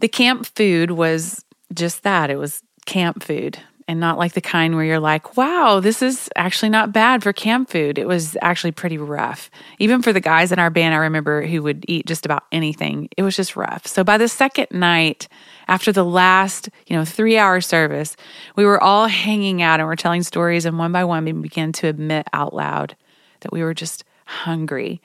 The 0.00 0.08
camp 0.08 0.46
food 0.46 0.90
was 0.90 1.44
just 1.72 2.02
that 2.02 2.30
it 2.30 2.36
was 2.36 2.62
camp 2.84 3.22
food 3.22 3.58
and 3.88 4.00
not 4.00 4.18
like 4.18 4.32
the 4.32 4.40
kind 4.40 4.74
where 4.74 4.84
you're 4.84 4.98
like, 4.98 5.36
wow, 5.36 5.80
this 5.80 6.02
is 6.02 6.28
actually 6.34 6.68
not 6.68 6.92
bad 6.92 7.22
for 7.22 7.32
camp 7.32 7.70
food. 7.70 7.98
It 7.98 8.08
was 8.08 8.36
actually 8.42 8.72
pretty 8.72 8.98
rough. 8.98 9.50
Even 9.78 10.02
for 10.02 10.12
the 10.12 10.20
guys 10.20 10.50
in 10.50 10.58
our 10.58 10.70
band, 10.70 10.94
I 10.94 10.98
remember 10.98 11.46
who 11.46 11.62
would 11.62 11.84
eat 11.86 12.06
just 12.06 12.26
about 12.26 12.44
anything, 12.50 13.08
it 13.16 13.22
was 13.22 13.36
just 13.36 13.56
rough. 13.56 13.86
So 13.86 14.02
by 14.02 14.18
the 14.18 14.28
second 14.28 14.68
night, 14.72 15.28
after 15.68 15.92
the 15.92 16.04
last, 16.04 16.68
you 16.86 16.96
know, 16.96 17.04
three 17.04 17.38
hour 17.38 17.60
service, 17.60 18.16
we 18.56 18.64
were 18.64 18.82
all 18.82 19.06
hanging 19.06 19.62
out 19.62 19.80
and 19.80 19.88
we're 19.88 19.96
telling 19.96 20.22
stories. 20.22 20.64
And 20.64 20.78
one 20.78 20.92
by 20.92 21.04
one, 21.04 21.24
we 21.24 21.32
began 21.32 21.72
to 21.72 21.88
admit 21.88 22.26
out 22.32 22.54
loud 22.54 22.96
that 23.40 23.52
we 23.52 23.62
were 23.62 23.74
just 23.74 24.04
hungry. 24.26 25.00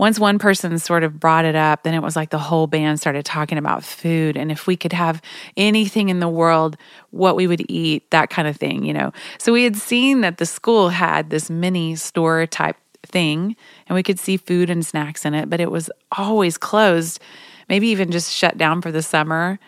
Once 0.00 0.18
one 0.18 0.38
person 0.38 0.78
sort 0.78 1.04
of 1.04 1.20
brought 1.20 1.44
it 1.44 1.54
up, 1.54 1.82
then 1.82 1.92
it 1.92 2.02
was 2.02 2.16
like 2.16 2.30
the 2.30 2.38
whole 2.38 2.66
band 2.66 2.98
started 2.98 3.22
talking 3.22 3.58
about 3.58 3.84
food 3.84 4.34
and 4.34 4.50
if 4.50 4.66
we 4.66 4.74
could 4.74 4.94
have 4.94 5.20
anything 5.58 6.08
in 6.08 6.20
the 6.20 6.28
world, 6.28 6.74
what 7.10 7.36
we 7.36 7.46
would 7.46 7.62
eat, 7.68 8.10
that 8.10 8.30
kind 8.30 8.48
of 8.48 8.56
thing, 8.56 8.82
you 8.82 8.94
know. 8.94 9.12
So 9.36 9.52
we 9.52 9.62
had 9.62 9.76
seen 9.76 10.22
that 10.22 10.38
the 10.38 10.46
school 10.46 10.88
had 10.88 11.28
this 11.28 11.50
mini 11.50 11.96
store 11.96 12.46
type 12.46 12.76
thing 13.02 13.54
and 13.88 13.94
we 13.94 14.02
could 14.02 14.18
see 14.18 14.38
food 14.38 14.70
and 14.70 14.86
snacks 14.86 15.26
in 15.26 15.34
it, 15.34 15.50
but 15.50 15.60
it 15.60 15.70
was 15.70 15.90
always 16.16 16.56
closed 16.56 17.20
maybe 17.68 17.88
even 17.88 18.10
just 18.10 18.32
shut 18.32 18.56
down 18.56 18.80
for 18.80 18.90
the 18.90 19.02
summer. 19.02 19.58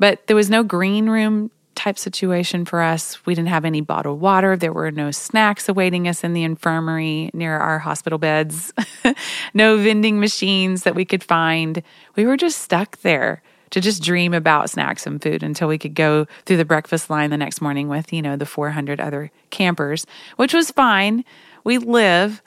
But 0.00 0.26
there 0.26 0.34
was 0.34 0.50
no 0.50 0.64
green 0.64 1.08
room 1.08 1.52
type 1.78 1.96
situation 1.96 2.64
for 2.64 2.82
us. 2.82 3.24
We 3.24 3.34
didn't 3.36 3.48
have 3.50 3.64
any 3.64 3.80
bottled 3.80 4.20
water. 4.20 4.56
There 4.56 4.72
were 4.72 4.90
no 4.90 5.12
snacks 5.12 5.68
awaiting 5.68 6.08
us 6.08 6.24
in 6.24 6.32
the 6.32 6.42
infirmary 6.42 7.30
near 7.32 7.56
our 7.56 7.78
hospital 7.78 8.18
beds, 8.18 8.72
no 9.54 9.76
vending 9.78 10.18
machines 10.18 10.82
that 10.82 10.96
we 10.96 11.04
could 11.04 11.22
find. 11.22 11.82
We 12.16 12.26
were 12.26 12.36
just 12.36 12.62
stuck 12.62 12.98
there 12.98 13.42
to 13.70 13.80
just 13.80 14.02
dream 14.02 14.34
about 14.34 14.70
snacks 14.70 15.06
and 15.06 15.22
food 15.22 15.44
until 15.44 15.68
we 15.68 15.78
could 15.78 15.94
go 15.94 16.26
through 16.46 16.56
the 16.56 16.64
breakfast 16.64 17.10
line 17.10 17.30
the 17.30 17.36
next 17.36 17.60
morning 17.60 17.88
with, 17.88 18.12
you 18.12 18.22
know, 18.22 18.34
the 18.34 18.46
400 18.46 19.00
other 19.00 19.30
campers, 19.50 20.04
which 20.36 20.52
was 20.52 20.72
fine. 20.72 21.24
We 21.62 21.78
live. 21.78 22.42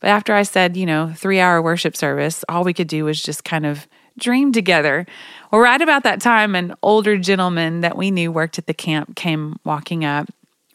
But 0.00 0.08
after 0.08 0.34
I 0.34 0.44
said, 0.44 0.78
you 0.78 0.86
know, 0.86 1.12
three 1.14 1.40
hour 1.40 1.60
worship 1.60 1.94
service, 1.94 2.42
all 2.48 2.64
we 2.64 2.72
could 2.72 2.88
do 2.88 3.04
was 3.04 3.22
just 3.22 3.44
kind 3.44 3.66
of 3.66 3.86
dream 4.18 4.52
together. 4.52 5.06
Well, 5.50 5.60
right 5.60 5.80
about 5.80 6.02
that 6.04 6.20
time, 6.20 6.54
an 6.54 6.74
older 6.82 7.18
gentleman 7.18 7.80
that 7.80 7.96
we 7.96 8.10
knew 8.10 8.32
worked 8.32 8.58
at 8.58 8.66
the 8.66 8.74
camp 8.74 9.16
came 9.16 9.58
walking 9.64 10.04
up. 10.04 10.28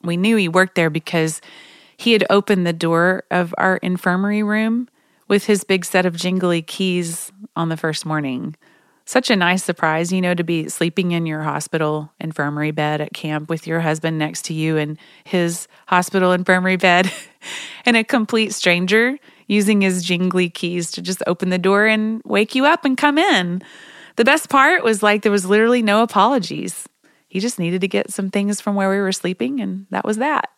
We 0.03 0.17
knew 0.17 0.35
he 0.35 0.47
worked 0.47 0.75
there 0.75 0.89
because 0.89 1.41
he 1.97 2.13
had 2.13 2.25
opened 2.29 2.67
the 2.67 2.73
door 2.73 3.23
of 3.31 3.53
our 3.57 3.77
infirmary 3.77 4.43
room 4.43 4.87
with 5.27 5.45
his 5.45 5.63
big 5.63 5.83
set 5.83 6.05
of 6.05 6.15
jingly 6.15 6.61
keys 6.61 7.31
on 7.55 7.69
the 7.69 7.77
first 7.77 8.05
morning. 8.05 8.55
such 9.05 9.29
a 9.29 9.35
nice 9.37 9.63
surprise, 9.63 10.11
you 10.11 10.19
know, 10.19 10.33
to 10.33 10.43
be 10.43 10.67
sleeping 10.67 11.13
in 11.13 11.25
your 11.25 11.41
hospital 11.41 12.11
infirmary 12.19 12.71
bed 12.71 12.99
at 12.99 13.13
camp 13.13 13.47
with 13.49 13.65
your 13.65 13.79
husband 13.79 14.17
next 14.17 14.43
to 14.43 14.53
you 14.53 14.75
in 14.75 14.97
his 15.23 15.65
hospital 15.87 16.33
infirmary 16.33 16.75
bed 16.75 17.09
and 17.85 17.95
a 17.95 18.03
complete 18.03 18.53
stranger 18.53 19.17
using 19.47 19.81
his 19.81 20.03
jingly 20.03 20.49
keys 20.49 20.91
to 20.91 21.01
just 21.01 21.23
open 21.25 21.49
the 21.49 21.57
door 21.57 21.85
and 21.85 22.21
wake 22.25 22.53
you 22.55 22.65
up 22.65 22.85
and 22.85 22.97
come 22.97 23.17
in. 23.17 23.61
The 24.17 24.25
best 24.25 24.49
part 24.49 24.83
was 24.83 25.01
like 25.01 25.21
there 25.21 25.31
was 25.31 25.45
literally 25.45 25.81
no 25.81 26.03
apologies. 26.03 26.87
He 27.29 27.39
just 27.39 27.59
needed 27.59 27.81
to 27.81 27.87
get 27.87 28.11
some 28.11 28.29
things 28.29 28.61
from 28.61 28.75
where 28.75 28.89
we 28.89 28.97
were 28.97 29.11
sleeping, 29.11 29.59
and 29.59 29.85
that 29.89 30.05
was 30.05 30.17
that. 30.17 30.49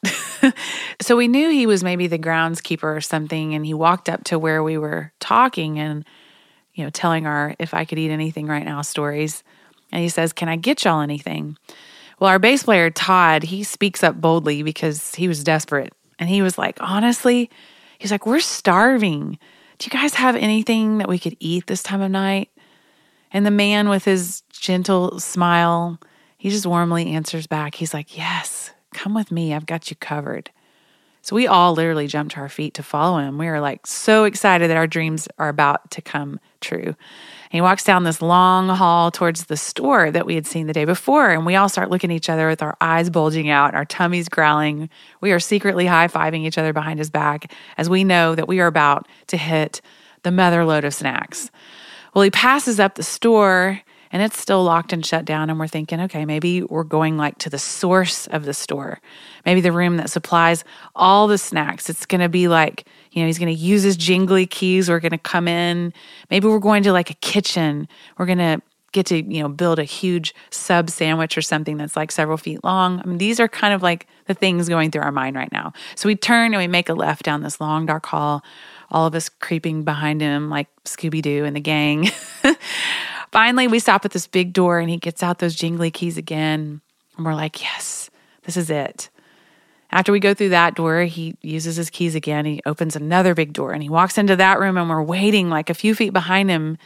so 1.01 1.15
we 1.15 1.27
knew 1.27 1.49
he 1.49 1.65
was 1.65 1.83
maybe 1.83 2.07
the 2.07 2.19
groundskeeper 2.19 2.95
or 2.95 3.01
something, 3.01 3.55
and 3.55 3.65
he 3.65 3.73
walked 3.73 4.07
up 4.07 4.23
to 4.25 4.37
where 4.37 4.63
we 4.63 4.77
were 4.77 5.11
talking 5.19 5.79
and 5.79 6.05
you 6.79 6.85
know, 6.85 6.89
telling 6.89 7.27
our 7.27 7.55
if 7.59 7.73
I 7.73 7.83
could 7.83 7.99
eat 7.99 8.09
anything 8.09 8.47
right 8.47 8.63
now 8.63 8.81
stories. 8.81 9.43
And 9.91 10.01
he 10.01 10.07
says, 10.07 10.31
Can 10.31 10.47
I 10.47 10.55
get 10.55 10.85
y'all 10.85 11.01
anything? 11.01 11.57
Well, 12.19 12.29
our 12.29 12.39
bass 12.39 12.63
player, 12.63 12.89
Todd, 12.89 13.43
he 13.43 13.63
speaks 13.63 14.01
up 14.01 14.21
boldly 14.21 14.63
because 14.63 15.13
he 15.15 15.27
was 15.27 15.43
desperate. 15.43 15.93
And 16.19 16.29
he 16.29 16.41
was 16.41 16.57
like, 16.57 16.77
Honestly, 16.79 17.49
he's 17.99 18.11
like, 18.11 18.25
We're 18.25 18.39
starving. 18.39 19.37
Do 19.77 19.85
you 19.85 19.91
guys 19.91 20.15
have 20.15 20.35
anything 20.35 20.97
that 20.97 21.07
we 21.07 21.19
could 21.19 21.37
eat 21.39 21.67
this 21.67 21.83
time 21.83 22.01
of 22.01 22.09
night? 22.09 22.49
And 23.31 23.45
the 23.45 23.51
man 23.51 23.87
with 23.87 24.05
his 24.05 24.41
gentle 24.51 25.19
smile, 25.19 25.99
he 26.37 26.49
just 26.49 26.65
warmly 26.65 27.11
answers 27.11 27.45
back. 27.45 27.75
He's 27.75 27.93
like, 27.93 28.17
Yes, 28.17 28.71
come 28.93 29.13
with 29.13 29.31
me. 29.31 29.53
I've 29.53 29.67
got 29.67 29.91
you 29.91 29.95
covered. 29.97 30.49
So 31.21 31.35
we 31.35 31.47
all 31.47 31.73
literally 31.73 32.07
jumped 32.07 32.33
to 32.33 32.39
our 32.39 32.49
feet 32.49 32.73
to 32.75 32.83
follow 32.83 33.19
him. 33.19 33.37
We 33.37 33.47
were 33.47 33.59
like 33.59 33.85
so 33.85 34.23
excited 34.23 34.69
that 34.69 34.77
our 34.77 34.87
dreams 34.87 35.27
are 35.37 35.49
about 35.49 35.91
to 35.91 36.01
come 36.01 36.39
true. 36.61 36.95
And 37.51 37.57
he 37.57 37.61
walks 37.61 37.83
down 37.83 38.03
this 38.03 38.21
long 38.21 38.69
hall 38.69 39.09
towards 39.09 39.45
the 39.45 39.57
store 39.57 40.11
that 40.11 40.27
we 40.27 40.35
had 40.35 40.45
seen 40.45 40.67
the 40.67 40.73
day 40.73 40.85
before. 40.85 41.31
And 41.31 41.47
we 41.47 41.55
all 41.55 41.67
start 41.67 41.89
looking 41.89 42.11
at 42.11 42.15
each 42.15 42.29
other 42.29 42.47
with 42.47 42.61
our 42.61 42.77
eyes 42.79 43.09
bulging 43.09 43.49
out, 43.49 43.73
our 43.73 43.85
tummies 43.85 44.29
growling. 44.29 44.87
We 45.19 45.31
are 45.31 45.39
secretly 45.39 45.87
high 45.87 46.09
fiving 46.09 46.45
each 46.45 46.59
other 46.59 46.73
behind 46.73 46.99
his 46.99 47.09
back 47.09 47.51
as 47.75 47.89
we 47.89 48.03
know 48.03 48.35
that 48.35 48.47
we 48.47 48.59
are 48.59 48.67
about 48.67 49.07
to 49.27 49.37
hit 49.37 49.81
the 50.21 50.31
mother 50.31 50.63
load 50.63 50.83
of 50.83 50.93
snacks. 50.93 51.49
Well, 52.13 52.21
he 52.21 52.29
passes 52.29 52.79
up 52.79 52.93
the 52.95 53.03
store 53.03 53.81
and 54.11 54.21
it's 54.21 54.39
still 54.39 54.63
locked 54.63 54.93
and 54.93 55.05
shut 55.05 55.25
down. 55.25 55.49
And 55.49 55.59
we're 55.59 55.67
thinking, 55.67 56.01
okay, 56.01 56.25
maybe 56.25 56.61
we're 56.63 56.83
going 56.83 57.17
like 57.17 57.39
to 57.39 57.49
the 57.49 57.59
source 57.59 58.27
of 58.27 58.45
the 58.45 58.53
store, 58.53 58.99
maybe 59.45 59.61
the 59.61 59.71
room 59.71 59.97
that 59.97 60.09
supplies 60.09 60.63
all 60.95 61.27
the 61.27 61.37
snacks. 61.37 61.89
It's 61.89 62.05
going 62.05 62.21
to 62.21 62.29
be 62.29 62.47
like, 62.47 62.85
you 63.11 63.21
know, 63.21 63.27
he's 63.27 63.39
going 63.39 63.53
to 63.53 63.59
use 63.59 63.83
his 63.83 63.97
jingly 63.97 64.45
keys. 64.45 64.89
We're 64.89 64.99
going 64.99 65.11
to 65.11 65.17
come 65.17 65.47
in. 65.47 65.93
Maybe 66.29 66.47
we're 66.47 66.59
going 66.59 66.83
to 66.83 66.93
like 66.93 67.09
a 67.09 67.15
kitchen. 67.15 67.87
We're 68.17 68.25
going 68.25 68.37
to 68.37 68.61
get 68.91 69.05
to, 69.07 69.21
you 69.21 69.41
know, 69.41 69.49
build 69.49 69.79
a 69.79 69.83
huge 69.83 70.33
sub 70.49 70.89
sandwich 70.89 71.37
or 71.37 71.41
something 71.41 71.77
that's 71.77 71.95
like 71.95 72.11
several 72.11 72.37
feet 72.37 72.63
long. 72.63 72.99
I 72.99 73.05
mean, 73.05 73.17
these 73.17 73.39
are 73.39 73.47
kind 73.47 73.73
of 73.73 73.83
like 73.83 74.07
the 74.25 74.33
things 74.33 74.69
going 74.69 74.91
through 74.91 75.03
our 75.03 75.11
mind 75.11 75.35
right 75.35 75.51
now. 75.51 75.73
So 75.95 76.07
we 76.07 76.15
turn 76.15 76.53
and 76.53 76.57
we 76.57 76.67
make 76.67 76.89
a 76.89 76.93
left 76.93 77.23
down 77.23 77.43
this 77.43 77.61
long, 77.61 77.85
dark 77.85 78.05
hall, 78.05 78.43
all 78.89 79.07
of 79.07 79.15
us 79.15 79.29
creeping 79.29 79.83
behind 79.83 80.21
him 80.21 80.49
like 80.49 80.67
Scooby 80.85 81.21
Doo 81.21 81.45
and 81.45 81.55
the 81.55 81.61
gang. 81.61 82.09
Finally, 83.31 83.67
we 83.67 83.79
stop 83.79 84.05
at 84.05 84.11
this 84.11 84.27
big 84.27 84.53
door 84.53 84.79
and 84.79 84.89
he 84.89 84.97
gets 84.97 85.21
out 85.21 85.39
those 85.39 85.55
jingly 85.55 85.91
keys 85.91 86.17
again. 86.17 86.81
And 87.15 87.25
we're 87.25 87.35
like, 87.35 87.61
yes, 87.61 88.09
this 88.43 88.57
is 88.57 88.69
it. 88.69 89.09
After 89.91 90.11
we 90.11 90.19
go 90.19 90.33
through 90.33 90.49
that 90.49 90.75
door, 90.75 91.01
he 91.03 91.35
uses 91.41 91.75
his 91.75 91.89
keys 91.89 92.13
again. 92.13 92.45
He 92.45 92.61
opens 92.65 92.95
another 92.95 93.33
big 93.33 93.53
door 93.53 93.71
and 93.71 93.81
he 93.81 93.89
walks 93.89 94.17
into 94.17 94.35
that 94.35 94.59
room 94.59 94.77
and 94.77 94.89
we're 94.89 95.01
waiting 95.01 95.49
like 95.49 95.69
a 95.69 95.73
few 95.73 95.95
feet 95.95 96.13
behind 96.13 96.49
him, 96.49 96.77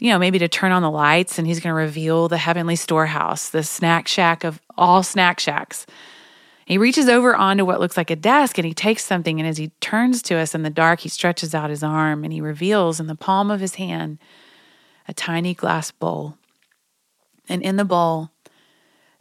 you 0.00 0.10
know, 0.10 0.18
maybe 0.18 0.38
to 0.38 0.48
turn 0.48 0.70
on 0.70 0.82
the 0.82 0.90
lights 0.90 1.38
and 1.38 1.46
he's 1.46 1.58
going 1.58 1.72
to 1.72 1.74
reveal 1.74 2.28
the 2.28 2.38
heavenly 2.38 2.76
storehouse, 2.76 3.50
the 3.50 3.64
snack 3.64 4.06
shack 4.06 4.44
of 4.44 4.60
all 4.78 5.02
snack 5.02 5.40
shacks. 5.40 5.86
He 6.66 6.78
reaches 6.78 7.08
over 7.08 7.34
onto 7.34 7.64
what 7.64 7.80
looks 7.80 7.96
like 7.96 8.12
a 8.12 8.16
desk 8.16 8.56
and 8.56 8.64
he 8.64 8.74
takes 8.74 9.04
something. 9.04 9.40
And 9.40 9.48
as 9.48 9.56
he 9.56 9.72
turns 9.80 10.22
to 10.22 10.36
us 10.36 10.54
in 10.54 10.62
the 10.62 10.70
dark, 10.70 11.00
he 11.00 11.08
stretches 11.08 11.52
out 11.52 11.68
his 11.68 11.82
arm 11.82 12.22
and 12.22 12.32
he 12.32 12.40
reveals 12.40 13.00
in 13.00 13.08
the 13.08 13.16
palm 13.16 13.50
of 13.50 13.58
his 13.58 13.74
hand 13.74 14.20
a 15.08 15.12
tiny 15.12 15.52
glass 15.52 15.90
bowl. 15.90 16.36
And 17.48 17.60
in 17.60 17.74
the 17.74 17.84
bowl, 17.84 18.30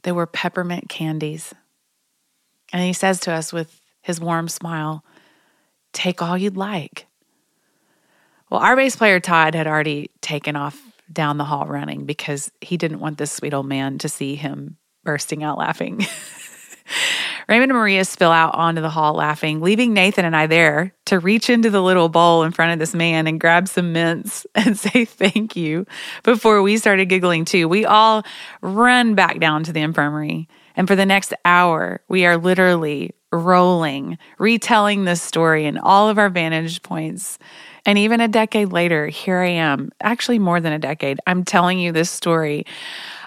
there 0.04 0.14
were 0.14 0.28
peppermint 0.28 0.90
candies. 0.90 1.56
And 2.72 2.84
he 2.84 2.94
says 2.94 3.20
to 3.22 3.32
us 3.32 3.52
with 3.52 3.82
his 4.02 4.20
warm 4.20 4.48
smile, 4.48 5.04
Take 5.92 6.22
all 6.22 6.38
you'd 6.38 6.58
like. 6.58 7.08
Well, 8.50 8.62
our 8.62 8.76
bass 8.76 8.96
player 8.96 9.20
Todd 9.20 9.56
had 9.56 9.68
already 9.68 10.12
taken 10.22 10.56
off 10.56 10.80
down 11.12 11.38
the 11.38 11.46
hall 11.46 11.66
running 11.66 12.06
because 12.06 12.52
he 12.62 12.78
didn't 12.78 13.00
want 13.00 13.18
this 13.18 13.32
sweet 13.32 13.54
old 13.54 13.68
man 13.68 13.98
to 14.00 14.10
see 14.10 14.36
him 14.36 14.78
bursting 15.04 15.44
out 15.44 15.58
laughing. 15.58 16.06
Raymond 17.48 17.72
and 17.72 17.80
Maria 17.80 18.06
spill 18.06 18.32
out 18.32 18.54
onto 18.54 18.82
the 18.82 18.92
hall 18.92 19.16
laughing, 19.16 19.60
leaving 19.62 19.94
Nathan 19.94 20.24
and 20.24 20.36
I 20.36 20.46
there 20.46 20.94
to 21.06 21.20
reach 21.20 21.50
into 21.50 21.72
the 21.72 21.82
little 21.82 22.08
bowl 22.08 22.44
in 22.44 22.52
front 22.52 22.74
of 22.74 22.80
this 22.80 22.94
man 22.94 23.26
and 23.26 23.40
grab 23.40 23.68
some 23.68 23.92
mints 23.92 24.46
and 24.56 24.78
say 24.78 25.06
thank 25.06 25.56
you 25.56 25.88
before 26.24 26.62
we 26.62 26.78
started 26.78 27.06
giggling 27.06 27.46
too. 27.46 27.68
We 27.68 27.86
all 27.86 28.24
run 28.62 29.16
back 29.16 29.40
down 29.40 29.64
to 29.64 29.74
the 29.74 29.82
infirmary. 29.82 30.48
And 30.80 30.88
for 30.88 30.96
the 30.96 31.06
next 31.06 31.34
hour, 31.44 32.00
we 32.08 32.26
are 32.26 32.38
literally 32.38 33.12
rolling, 33.34 34.18
retelling 34.38 35.04
this 35.04 35.22
story 35.22 35.66
in 35.66 35.78
all 35.78 36.08
of 36.08 36.18
our 36.18 36.30
vantage 36.30 36.82
points. 36.84 37.38
And 37.86 37.98
even 37.98 38.22
a 38.22 38.30
decade 38.30 38.72
later, 38.72 39.08
here 39.08 39.40
I 39.40 39.50
am, 39.50 39.92
actually 40.00 40.40
more 40.40 40.62
than 40.62 40.72
a 40.72 40.80
decade, 40.80 41.20
I'm 41.28 41.44
telling 41.44 41.80
you 41.80 41.92
this 41.92 42.10
story 42.10 42.66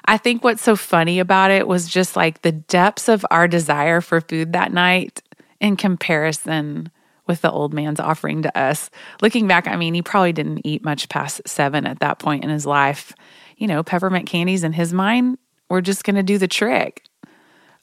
I 0.06 0.16
think 0.16 0.42
what's 0.42 0.62
so 0.62 0.76
funny 0.76 1.20
about 1.20 1.50
it 1.50 1.68
was 1.68 1.86
just 1.86 2.16
like 2.16 2.42
the 2.42 2.52
depths 2.52 3.08
of 3.08 3.24
our 3.30 3.46
desire 3.46 4.00
for 4.00 4.20
food 4.20 4.52
that 4.54 4.72
night 4.72 5.22
in 5.60 5.76
comparison 5.76 6.90
with 7.26 7.42
the 7.42 7.52
old 7.52 7.72
man's 7.72 8.00
offering 8.00 8.42
to 8.42 8.58
us. 8.58 8.90
Looking 9.20 9.46
back, 9.46 9.68
I 9.68 9.76
mean, 9.76 9.94
he 9.94 10.02
probably 10.02 10.32
didn't 10.32 10.62
eat 10.64 10.82
much 10.82 11.08
past 11.08 11.42
seven 11.46 11.86
at 11.86 12.00
that 12.00 12.18
point 12.18 12.42
in 12.42 12.50
his 12.50 12.66
life. 12.66 13.12
You 13.58 13.68
know, 13.68 13.84
peppermint 13.84 14.26
candies 14.26 14.64
in 14.64 14.72
his 14.72 14.92
mind 14.92 15.38
were 15.68 15.82
just 15.82 16.02
going 16.02 16.16
to 16.16 16.22
do 16.24 16.36
the 16.36 16.48
trick. 16.48 17.04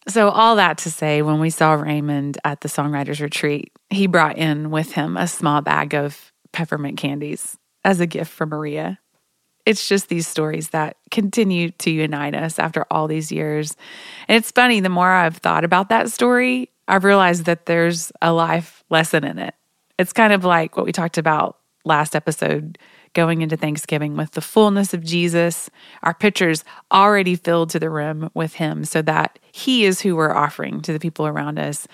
So, 0.10 0.30
all 0.30 0.56
that 0.58 0.80
to 0.80 0.92
say, 0.92 1.22
when 1.22 1.40
we 1.40 1.50
saw 1.50 1.74
Raymond 1.74 2.38
at 2.44 2.62
the 2.62 2.68
songwriters 2.68 3.22
retreat, 3.22 3.72
he 3.90 4.08
brought 4.08 4.38
in 4.38 4.72
with 4.72 4.92
him 4.92 5.18
a 5.18 5.28
small 5.28 5.62
bag 5.62 5.94
of 5.94 6.32
peppermint 6.52 6.98
candies 6.98 7.58
as 7.86 8.00
a 8.00 8.08
gift 8.08 8.32
for 8.32 8.46
Maria 8.46 9.00
it's 9.70 9.88
just 9.88 10.10
these 10.10 10.28
stories 10.28 10.70
that 10.70 10.98
continue 11.12 11.70
to 11.70 11.92
unite 11.92 12.34
us 12.34 12.58
after 12.58 12.88
all 12.90 13.08
these 13.08 13.32
years. 13.32 13.76
And 14.28 14.36
it's 14.36 14.50
funny, 14.50 14.80
the 14.80 14.90
more 14.90 15.12
I've 15.12 15.38
thought 15.38 15.64
about 15.64 15.90
that 15.90 16.10
story, 16.10 16.72
I've 16.88 17.04
realized 17.04 17.46
that 17.46 17.68
there's 17.68 18.12
a 18.20 18.34
life 18.34 18.84
lesson 18.90 19.24
in 19.24 19.38
it. 19.38 19.54
It's 20.00 20.12
kind 20.12 20.34
of 20.34 20.44
like 20.44 20.76
what 20.76 20.88
we 20.88 20.92
talked 20.92 21.20
about 21.20 21.58
last 21.86 22.16
episode 22.16 22.80
going 23.14 23.42
into 23.42 23.58
Thanksgiving 23.58 24.16
with 24.16 24.32
the 24.32 24.42
fullness 24.42 24.94
of 24.94 25.04
Jesus, 25.04 25.70
our 26.04 26.14
pitchers 26.14 26.64
already 26.92 27.36
filled 27.36 27.70
to 27.72 27.80
the 27.80 27.90
rim 27.90 28.30
with 28.34 28.56
Him, 28.56 28.86
so 28.86 29.02
that 29.02 29.40
He 29.52 29.86
is 29.86 30.02
who 30.02 30.16
we're 30.16 30.36
offering 30.36 30.82
to 30.82 30.94
the 30.94 31.00
people 31.00 31.28
around 31.28 31.60
us. 31.60 31.88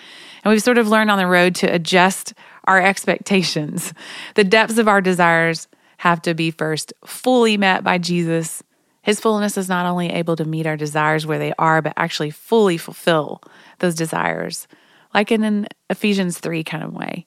And 0.44 0.52
we've 0.52 0.62
sort 0.62 0.78
of 0.78 0.88
learned 0.88 1.12
on 1.12 1.18
the 1.18 1.28
road 1.28 1.56
to 1.56 1.74
adjust 1.74 2.34
our 2.66 2.82
expectations, 2.82 3.94
the 4.36 4.44
depths 4.44 4.78
of 4.78 4.88
our 4.88 5.02
desires 5.02 5.68
have 5.98 6.22
to 6.24 6.34
be 6.34 6.52
first 6.52 6.94
fully 7.06 7.58
met 7.58 7.84
by 7.84 7.98
Jesus. 7.98 8.64
His 9.02 9.20
fullness 9.20 9.58
is 9.58 9.70
not 9.70 9.86
only 9.86 10.10
able 10.10 10.36
to 10.36 10.46
meet 10.46 10.66
our 10.66 10.78
desires 10.78 11.26
where 11.26 11.40
they 11.40 11.54
are, 11.58 11.82
but 11.82 11.94
actually 11.96 12.32
fully 12.32 12.78
fulfill 12.78 13.42
those 13.80 13.96
desires, 13.96 14.68
like 15.14 15.32
in 15.32 15.44
an 15.44 15.68
Ephesians 15.90 16.40
3 16.40 16.64
kind 16.64 16.84
of 16.84 16.94
way. 16.94 17.26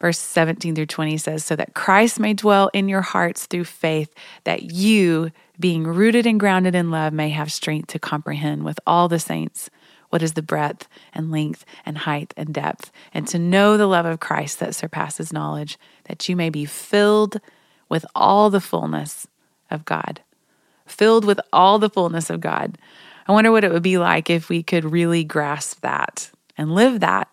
Verse 0.00 0.18
17 0.18 0.74
through 0.74 0.86
20 0.86 1.16
says, 1.16 1.44
So 1.44 1.56
that 1.56 1.74
Christ 1.74 2.20
may 2.20 2.34
dwell 2.34 2.70
in 2.72 2.88
your 2.88 3.00
hearts 3.00 3.46
through 3.46 3.64
faith, 3.64 4.14
that 4.44 4.62
you, 4.62 5.30
being 5.58 5.84
rooted 5.84 6.26
and 6.26 6.38
grounded 6.38 6.74
in 6.74 6.90
love, 6.90 7.12
may 7.12 7.30
have 7.30 7.50
strength 7.50 7.88
to 7.88 7.98
comprehend 7.98 8.64
with 8.64 8.78
all 8.86 9.08
the 9.08 9.18
saints 9.18 9.70
what 10.10 10.22
is 10.22 10.34
the 10.34 10.42
breadth 10.42 10.88
and 11.12 11.30
length 11.30 11.64
and 11.84 11.98
height 11.98 12.32
and 12.36 12.54
depth, 12.54 12.90
and 13.12 13.26
to 13.28 13.38
know 13.38 13.76
the 13.76 13.86
love 13.86 14.06
of 14.06 14.20
Christ 14.20 14.60
that 14.60 14.74
surpasses 14.74 15.32
knowledge, 15.32 15.78
that 16.04 16.28
you 16.28 16.36
may 16.36 16.48
be 16.48 16.64
filled 16.64 17.40
with 17.88 18.06
all 18.14 18.50
the 18.50 18.60
fullness 18.60 19.26
of 19.70 19.84
God, 19.84 20.22
filled 20.86 21.24
with 21.24 21.40
all 21.52 21.78
the 21.78 21.90
fullness 21.90 22.30
of 22.30 22.40
God. 22.40 22.78
I 23.26 23.32
wonder 23.32 23.52
what 23.52 23.64
it 23.64 23.72
would 23.72 23.82
be 23.82 23.98
like 23.98 24.30
if 24.30 24.48
we 24.48 24.62
could 24.62 24.84
really 24.84 25.24
grasp 25.24 25.80
that 25.82 26.30
and 26.56 26.74
live 26.74 27.00
that. 27.00 27.28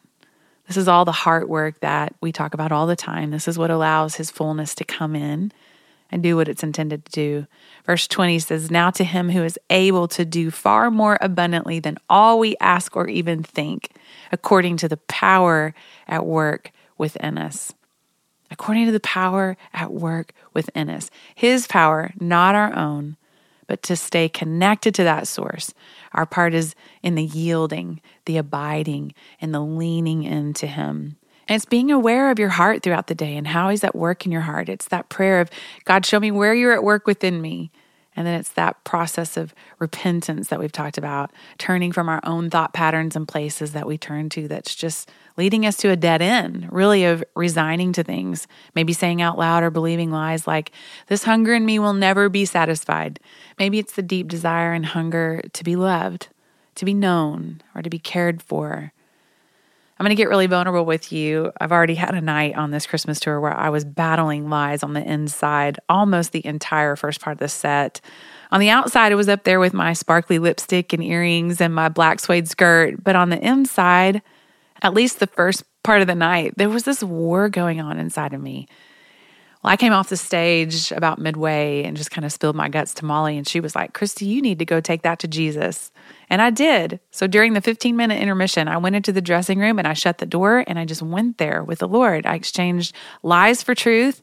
This 0.67 0.77
is 0.77 0.87
all 0.87 1.05
the 1.05 1.11
heart 1.11 1.47
work 1.47 1.79
that 1.81 2.15
we 2.21 2.31
talk 2.31 2.53
about 2.53 2.71
all 2.71 2.87
the 2.87 2.95
time. 2.95 3.31
This 3.31 3.47
is 3.47 3.57
what 3.57 3.71
allows 3.71 4.15
His 4.15 4.31
fullness 4.31 4.75
to 4.75 4.83
come 4.83 5.15
in 5.15 5.51
and 6.11 6.23
do 6.23 6.35
what 6.35 6.47
it's 6.47 6.63
intended 6.63 7.05
to 7.05 7.11
do. 7.11 7.47
Verse 7.85 8.07
20 8.07 8.39
says, 8.39 8.71
Now 8.71 8.89
to 8.91 9.03
Him 9.03 9.29
who 9.29 9.43
is 9.43 9.59
able 9.69 10.07
to 10.09 10.25
do 10.25 10.51
far 10.51 10.89
more 10.89 11.17
abundantly 11.21 11.79
than 11.79 11.97
all 12.09 12.39
we 12.39 12.55
ask 12.59 12.95
or 12.95 13.07
even 13.07 13.43
think, 13.43 13.89
according 14.31 14.77
to 14.77 14.87
the 14.87 14.97
power 14.97 15.73
at 16.07 16.25
work 16.25 16.71
within 16.97 17.37
us 17.37 17.73
according 18.51 18.85
to 18.85 18.91
the 18.91 18.99
power 18.99 19.57
at 19.73 19.91
work 19.91 20.31
within 20.53 20.89
us. 20.89 21.09
His 21.33 21.67
power, 21.67 22.11
not 22.19 22.55
our 22.55 22.73
own, 22.75 23.17
but 23.67 23.81
to 23.83 23.95
stay 23.95 24.29
connected 24.29 24.95
to 24.95 25.03
that 25.03 25.27
source. 25.27 25.73
Our 26.13 26.25
part 26.25 26.53
is 26.53 26.75
in 27.01 27.15
the 27.15 27.23
yielding, 27.23 28.01
the 28.25 28.37
abiding, 28.37 29.13
and 29.41 29.53
the 29.53 29.61
leaning 29.61 30.23
into 30.23 30.67
Him. 30.67 31.17
And 31.47 31.55
it's 31.55 31.65
being 31.65 31.91
aware 31.91 32.31
of 32.31 32.39
your 32.39 32.49
heart 32.49 32.81
throughout 32.81 33.07
the 33.07 33.15
day 33.15 33.35
and 33.35 33.47
how 33.47 33.69
He's 33.69 33.83
at 33.83 33.95
work 33.95 34.25
in 34.25 34.31
your 34.31 34.41
heart. 34.41 34.69
It's 34.69 34.87
that 34.87 35.09
prayer 35.09 35.39
of, 35.39 35.49
God, 35.83 36.05
show 36.05 36.19
me 36.19 36.31
where 36.31 36.53
you're 36.53 36.73
at 36.73 36.83
work 36.83 37.05
within 37.05 37.41
me. 37.41 37.71
And 38.15 38.25
then 38.25 38.39
it's 38.39 38.51
that 38.51 38.83
process 38.83 39.35
of 39.35 39.53
repentance 39.79 40.47
that 40.47 40.59
we've 40.59 40.71
talked 40.71 40.97
about, 40.97 41.31
turning 41.57 41.91
from 41.91 42.07
our 42.07 42.21
own 42.23 42.49
thought 42.49 42.73
patterns 42.73 43.15
and 43.15 43.27
places 43.27 43.73
that 43.73 43.87
we 43.87 43.97
turn 43.97 44.29
to 44.29 44.47
that's 44.47 44.73
just 44.73 45.11
leading 45.37 45.65
us 45.65 45.75
to 45.77 45.89
a 45.89 45.97
dead 45.97 46.21
end, 46.21 46.69
really, 46.71 47.03
of 47.03 47.23
resigning 47.35 47.91
to 47.93 48.03
things, 48.03 48.47
maybe 48.73 48.93
saying 48.93 49.21
out 49.21 49.37
loud 49.37 49.63
or 49.63 49.69
believing 49.69 50.11
lies 50.11 50.47
like, 50.47 50.71
This 51.07 51.23
hunger 51.23 51.53
in 51.53 51.65
me 51.65 51.77
will 51.77 51.93
never 51.93 52.29
be 52.29 52.45
satisfied. 52.45 53.19
Maybe 53.59 53.79
it's 53.79 53.93
the 53.93 54.01
deep 54.01 54.29
desire 54.29 54.71
and 54.71 54.85
hunger 54.85 55.41
to 55.51 55.63
be 55.63 55.75
loved, 55.75 56.29
to 56.75 56.85
be 56.85 56.93
known, 56.93 57.61
or 57.73 57.81
to 57.81 57.89
be 57.89 57.99
cared 57.99 58.41
for. 58.41 58.93
I'm 59.97 60.03
going 60.03 60.15
to 60.15 60.21
get 60.21 60.27
really 60.27 60.47
vulnerable 60.47 60.85
with 60.85 61.13
you. 61.13 61.53
I've 61.61 61.71
already 61.71 61.95
had 61.95 62.13
a 62.15 62.21
night 62.21 62.55
on 62.55 62.71
this 62.71 62.85
Christmas 62.85 63.19
tour 63.19 63.39
where 63.39 63.55
I 63.55 63.69
was 63.69 63.85
battling 63.85 64.49
lies 64.49 64.83
on 64.83 64.93
the 64.93 65.01
inside 65.01 65.79
almost 65.87 66.33
the 66.33 66.45
entire 66.45 66.97
first 66.97 67.21
part 67.21 67.35
of 67.35 67.39
the 67.39 67.47
set. 67.47 68.01
On 68.51 68.59
the 68.59 68.69
outside, 68.69 69.13
it 69.13 69.15
was 69.15 69.29
up 69.29 69.45
there 69.45 69.59
with 69.59 69.73
my 69.73 69.93
sparkly 69.93 70.37
lipstick 70.37 70.91
and 70.91 71.01
earrings 71.01 71.61
and 71.61 71.73
my 71.73 71.87
black 71.87 72.19
suede 72.19 72.49
skirt. 72.49 73.01
But 73.01 73.15
on 73.15 73.29
the 73.29 73.39
inside, 73.39 74.21
at 74.81 74.93
least 74.93 75.19
the 75.19 75.27
first 75.27 75.63
part 75.83 76.01
of 76.01 76.07
the 76.07 76.15
night, 76.15 76.55
there 76.57 76.69
was 76.69 76.83
this 76.83 77.01
war 77.01 77.47
going 77.47 77.79
on 77.79 77.97
inside 77.97 78.33
of 78.33 78.41
me. 78.41 78.67
Well, 79.65 79.71
I 79.71 79.77
came 79.77 79.93
off 79.93 80.09
the 80.09 80.15
stage 80.15 80.91
about 80.91 81.17
midway 81.17 81.85
and 81.85 81.97
just 81.97 82.11
kind 82.11 82.23
of 82.23 82.31
spilled 82.31 82.55
my 82.55 82.69
guts 82.69 82.93
to 82.95 83.05
Molly, 83.05 83.35
and 83.35 83.47
she 83.47 83.59
was 83.59 83.75
like, 83.75 83.93
Christy, 83.93 84.25
you 84.25 84.39
need 84.39 84.59
to 84.59 84.65
go 84.65 84.79
take 84.79 85.01
that 85.01 85.17
to 85.21 85.27
Jesus. 85.27 85.91
And 86.29 86.39
I 86.39 86.51
did. 86.51 86.99
So 87.09 87.25
during 87.25 87.53
the 87.53 87.61
15 87.61 87.95
minute 87.95 88.21
intermission, 88.21 88.67
I 88.67 88.77
went 88.77 88.95
into 88.95 89.11
the 89.11 89.23
dressing 89.23 89.57
room 89.57 89.79
and 89.79 89.87
I 89.87 89.93
shut 89.93 90.19
the 90.19 90.27
door 90.27 90.63
and 90.67 90.77
I 90.77 90.85
just 90.85 91.01
went 91.01 91.39
there 91.39 91.63
with 91.63 91.79
the 91.79 91.87
Lord. 91.87 92.27
I 92.27 92.35
exchanged 92.35 92.93
lies 93.23 93.63
for 93.63 93.73
truth. 93.73 94.21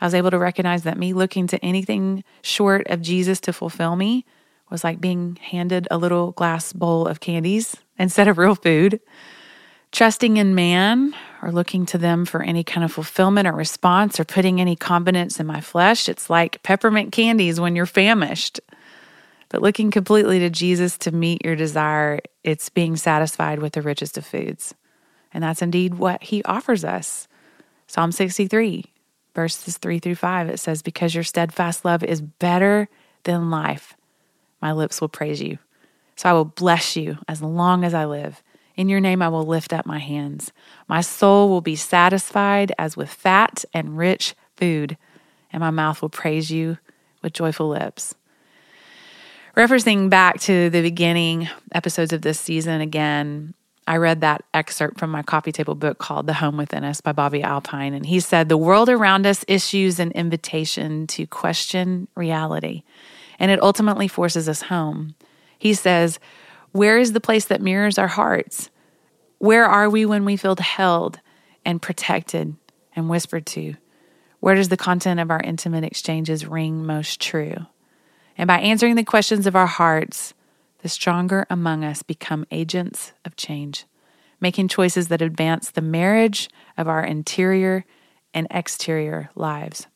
I 0.00 0.06
was 0.06 0.14
able 0.14 0.30
to 0.30 0.38
recognize 0.38 0.84
that 0.84 0.96
me 0.96 1.12
looking 1.12 1.46
to 1.48 1.62
anything 1.62 2.24
short 2.40 2.86
of 2.86 3.02
Jesus 3.02 3.40
to 3.40 3.52
fulfill 3.52 3.94
me 3.94 4.24
was 4.70 4.84
like 4.84 5.02
being 5.02 5.36
handed 5.42 5.86
a 5.90 5.98
little 5.98 6.32
glass 6.32 6.72
bowl 6.72 7.06
of 7.06 7.20
candies 7.20 7.76
instead 7.98 8.26
of 8.26 8.38
real 8.38 8.54
food. 8.54 9.00
Trusting 9.92 10.38
in 10.38 10.54
man 10.54 11.14
or 11.42 11.52
looking 11.52 11.84
to 11.86 11.98
them 11.98 12.24
for 12.24 12.42
any 12.42 12.64
kind 12.64 12.82
of 12.82 12.90
fulfillment 12.90 13.46
or 13.46 13.52
response 13.52 14.18
or 14.18 14.24
putting 14.24 14.58
any 14.58 14.74
confidence 14.74 15.38
in 15.38 15.46
my 15.46 15.60
flesh, 15.60 16.08
it's 16.08 16.30
like 16.30 16.62
peppermint 16.62 17.12
candies 17.12 17.60
when 17.60 17.76
you're 17.76 17.84
famished. 17.84 18.58
But 19.50 19.60
looking 19.60 19.90
completely 19.90 20.38
to 20.38 20.48
Jesus 20.48 20.96
to 20.98 21.12
meet 21.12 21.44
your 21.44 21.56
desire, 21.56 22.20
it's 22.42 22.70
being 22.70 22.96
satisfied 22.96 23.58
with 23.58 23.74
the 23.74 23.82
richest 23.82 24.16
of 24.16 24.24
foods. 24.24 24.74
And 25.34 25.44
that's 25.44 25.60
indeed 25.60 25.96
what 25.96 26.22
he 26.22 26.42
offers 26.44 26.86
us. 26.86 27.28
Psalm 27.86 28.12
63, 28.12 28.86
verses 29.34 29.76
3 29.76 29.98
through 29.98 30.14
5, 30.14 30.48
it 30.48 30.58
says, 30.58 30.80
Because 30.80 31.14
your 31.14 31.24
steadfast 31.24 31.84
love 31.84 32.02
is 32.02 32.22
better 32.22 32.88
than 33.24 33.50
life, 33.50 33.94
my 34.62 34.72
lips 34.72 35.02
will 35.02 35.10
praise 35.10 35.42
you. 35.42 35.58
So 36.16 36.30
I 36.30 36.32
will 36.32 36.46
bless 36.46 36.96
you 36.96 37.18
as 37.28 37.42
long 37.42 37.84
as 37.84 37.92
I 37.92 38.06
live. 38.06 38.42
In 38.76 38.88
your 38.88 39.00
name 39.00 39.22
I 39.22 39.28
will 39.28 39.44
lift 39.44 39.72
up 39.72 39.86
my 39.86 39.98
hands. 39.98 40.52
My 40.88 41.00
soul 41.00 41.48
will 41.48 41.60
be 41.60 41.76
satisfied 41.76 42.72
as 42.78 42.96
with 42.96 43.10
fat 43.10 43.64
and 43.74 43.98
rich 43.98 44.34
food, 44.56 44.96
and 45.52 45.60
my 45.60 45.70
mouth 45.70 46.00
will 46.00 46.08
praise 46.08 46.50
you 46.50 46.78
with 47.22 47.32
joyful 47.32 47.68
lips. 47.68 48.14
Referencing 49.56 50.08
back 50.08 50.40
to 50.40 50.70
the 50.70 50.80
beginning 50.80 51.48
episodes 51.72 52.12
of 52.12 52.22
this 52.22 52.40
season 52.40 52.80
again, 52.80 53.52
I 53.86 53.96
read 53.96 54.20
that 54.20 54.44
excerpt 54.54 54.98
from 54.98 55.10
my 55.10 55.22
coffee 55.22 55.52
table 55.52 55.74
book 55.74 55.98
called 55.98 56.26
The 56.26 56.34
Home 56.34 56.56
Within 56.56 56.84
Us 56.84 57.00
by 57.00 57.12
Bobby 57.12 57.42
McAlpine. 57.42 57.94
And 57.94 58.06
he 58.06 58.20
said, 58.20 58.48
The 58.48 58.56
world 58.56 58.88
around 58.88 59.26
us 59.26 59.44
issues 59.48 59.98
an 59.98 60.12
invitation 60.12 61.06
to 61.08 61.26
question 61.26 62.08
reality, 62.14 62.84
and 63.38 63.50
it 63.50 63.60
ultimately 63.62 64.08
forces 64.08 64.48
us 64.48 64.62
home. 64.62 65.16
He 65.58 65.74
says, 65.74 66.18
Where 66.72 66.98
is 66.98 67.12
the 67.12 67.20
place 67.20 67.44
that 67.46 67.60
mirrors 67.60 67.98
our 67.98 68.08
hearts? 68.08 68.70
Where 69.38 69.66
are 69.66 69.90
we 69.90 70.06
when 70.06 70.24
we 70.24 70.36
feel 70.36 70.56
held 70.56 71.20
and 71.64 71.82
protected 71.82 72.56
and 72.96 73.08
whispered 73.08 73.46
to? 73.46 73.74
Where 74.40 74.54
does 74.54 74.70
the 74.70 74.76
content 74.76 75.20
of 75.20 75.30
our 75.30 75.40
intimate 75.40 75.84
exchanges 75.84 76.46
ring 76.46 76.84
most 76.84 77.20
true? 77.20 77.54
And 78.36 78.48
by 78.48 78.58
answering 78.58 78.96
the 78.96 79.04
questions 79.04 79.46
of 79.46 79.54
our 79.54 79.66
hearts, 79.66 80.34
the 80.78 80.88
stronger 80.88 81.46
among 81.50 81.84
us 81.84 82.02
become 82.02 82.46
agents 82.50 83.12
of 83.24 83.36
change, 83.36 83.84
making 84.40 84.68
choices 84.68 85.08
that 85.08 85.22
advance 85.22 85.70
the 85.70 85.82
marriage 85.82 86.48
of 86.76 86.88
our 86.88 87.04
interior 87.04 87.84
and 88.34 88.46
exterior 88.50 89.30
lives. 89.34 89.86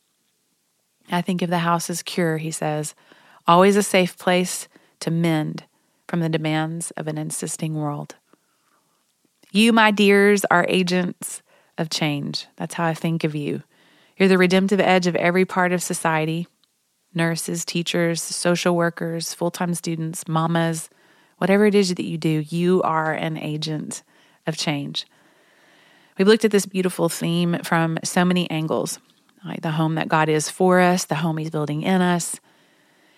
I 1.11 1.23
think 1.23 1.41
of 1.41 1.51
the 1.51 1.59
house 1.59 1.89
as 1.89 2.03
cure, 2.03 2.37
he 2.37 2.51
says, 2.51 2.95
always 3.47 3.77
a 3.77 3.83
safe 3.83 4.19
place 4.19 4.69
to 5.01 5.11
mend 5.11 5.65
from 6.09 6.21
the 6.21 6.29
demands 6.29 6.91
of 6.93 7.09
an 7.09 7.19
insisting 7.19 7.75
world. 7.75 8.17
You, 9.53 9.73
my 9.73 9.91
dears, 9.91 10.45
are 10.51 10.67
agents 10.69 11.43
of 11.79 11.91
change. 11.91 12.47
That's 12.57 12.75
how 12.75 12.85
I 12.85 12.95
think 12.95 13.25
of 13.25 13.35
you. 13.35 13.63
You're 14.17 14.29
the 14.29 14.39
redemptive 14.39 14.81
edge 14.81 15.07
of 15.07 15.17
every 15.17 15.45
part 15.45 15.73
of 15.73 15.83
society, 15.83 16.47
nurses, 17.15 17.65
teachers, 17.65 18.23
social 18.23 18.77
workers, 18.77 19.35
full 19.35 19.51
time 19.51 19.75
students, 19.75 20.27
mamas, 20.27 20.89
whatever 21.39 21.67
it 21.67 21.75
is 21.75 21.95
that 21.95 22.05
you 22.05 22.19
do, 22.19 22.45
you 22.49 22.83
are 22.83 23.13
an 23.13 23.37
agent 23.37 24.03
of 24.47 24.57
change. 24.57 25.07
We've 26.19 26.29
looked 26.29 26.45
at 26.47 26.51
this 26.51 26.67
beautiful 26.67 27.09
theme 27.09 27.59
from 27.63 27.99
so 28.05 28.25
many 28.25 28.51
angles 28.51 28.99
like 29.45 29.61
the 29.61 29.73
home 29.73 29.95
that 29.95 30.09
God 30.09 30.29
is 30.29 30.51
for 30.51 30.81
us, 30.81 31.05
the 31.05 31.17
home 31.17 31.37
He's 31.37 31.51
building 31.51 31.83
in 31.83 32.01
us. 32.01 32.41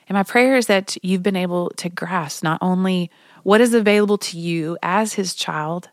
And 0.08 0.16
my 0.16 0.22
prayer 0.22 0.56
is 0.56 0.66
that 0.66 0.96
you've 1.04 1.22
been 1.22 1.36
able 1.36 1.70
to 1.76 1.88
grasp 1.88 2.42
not 2.42 2.58
only 2.60 3.10
what 3.42 3.60
is 3.60 3.74
available 3.74 4.18
to 4.18 4.38
you 4.38 4.78
as 4.82 5.14
His 5.14 5.34
child, 5.34 5.88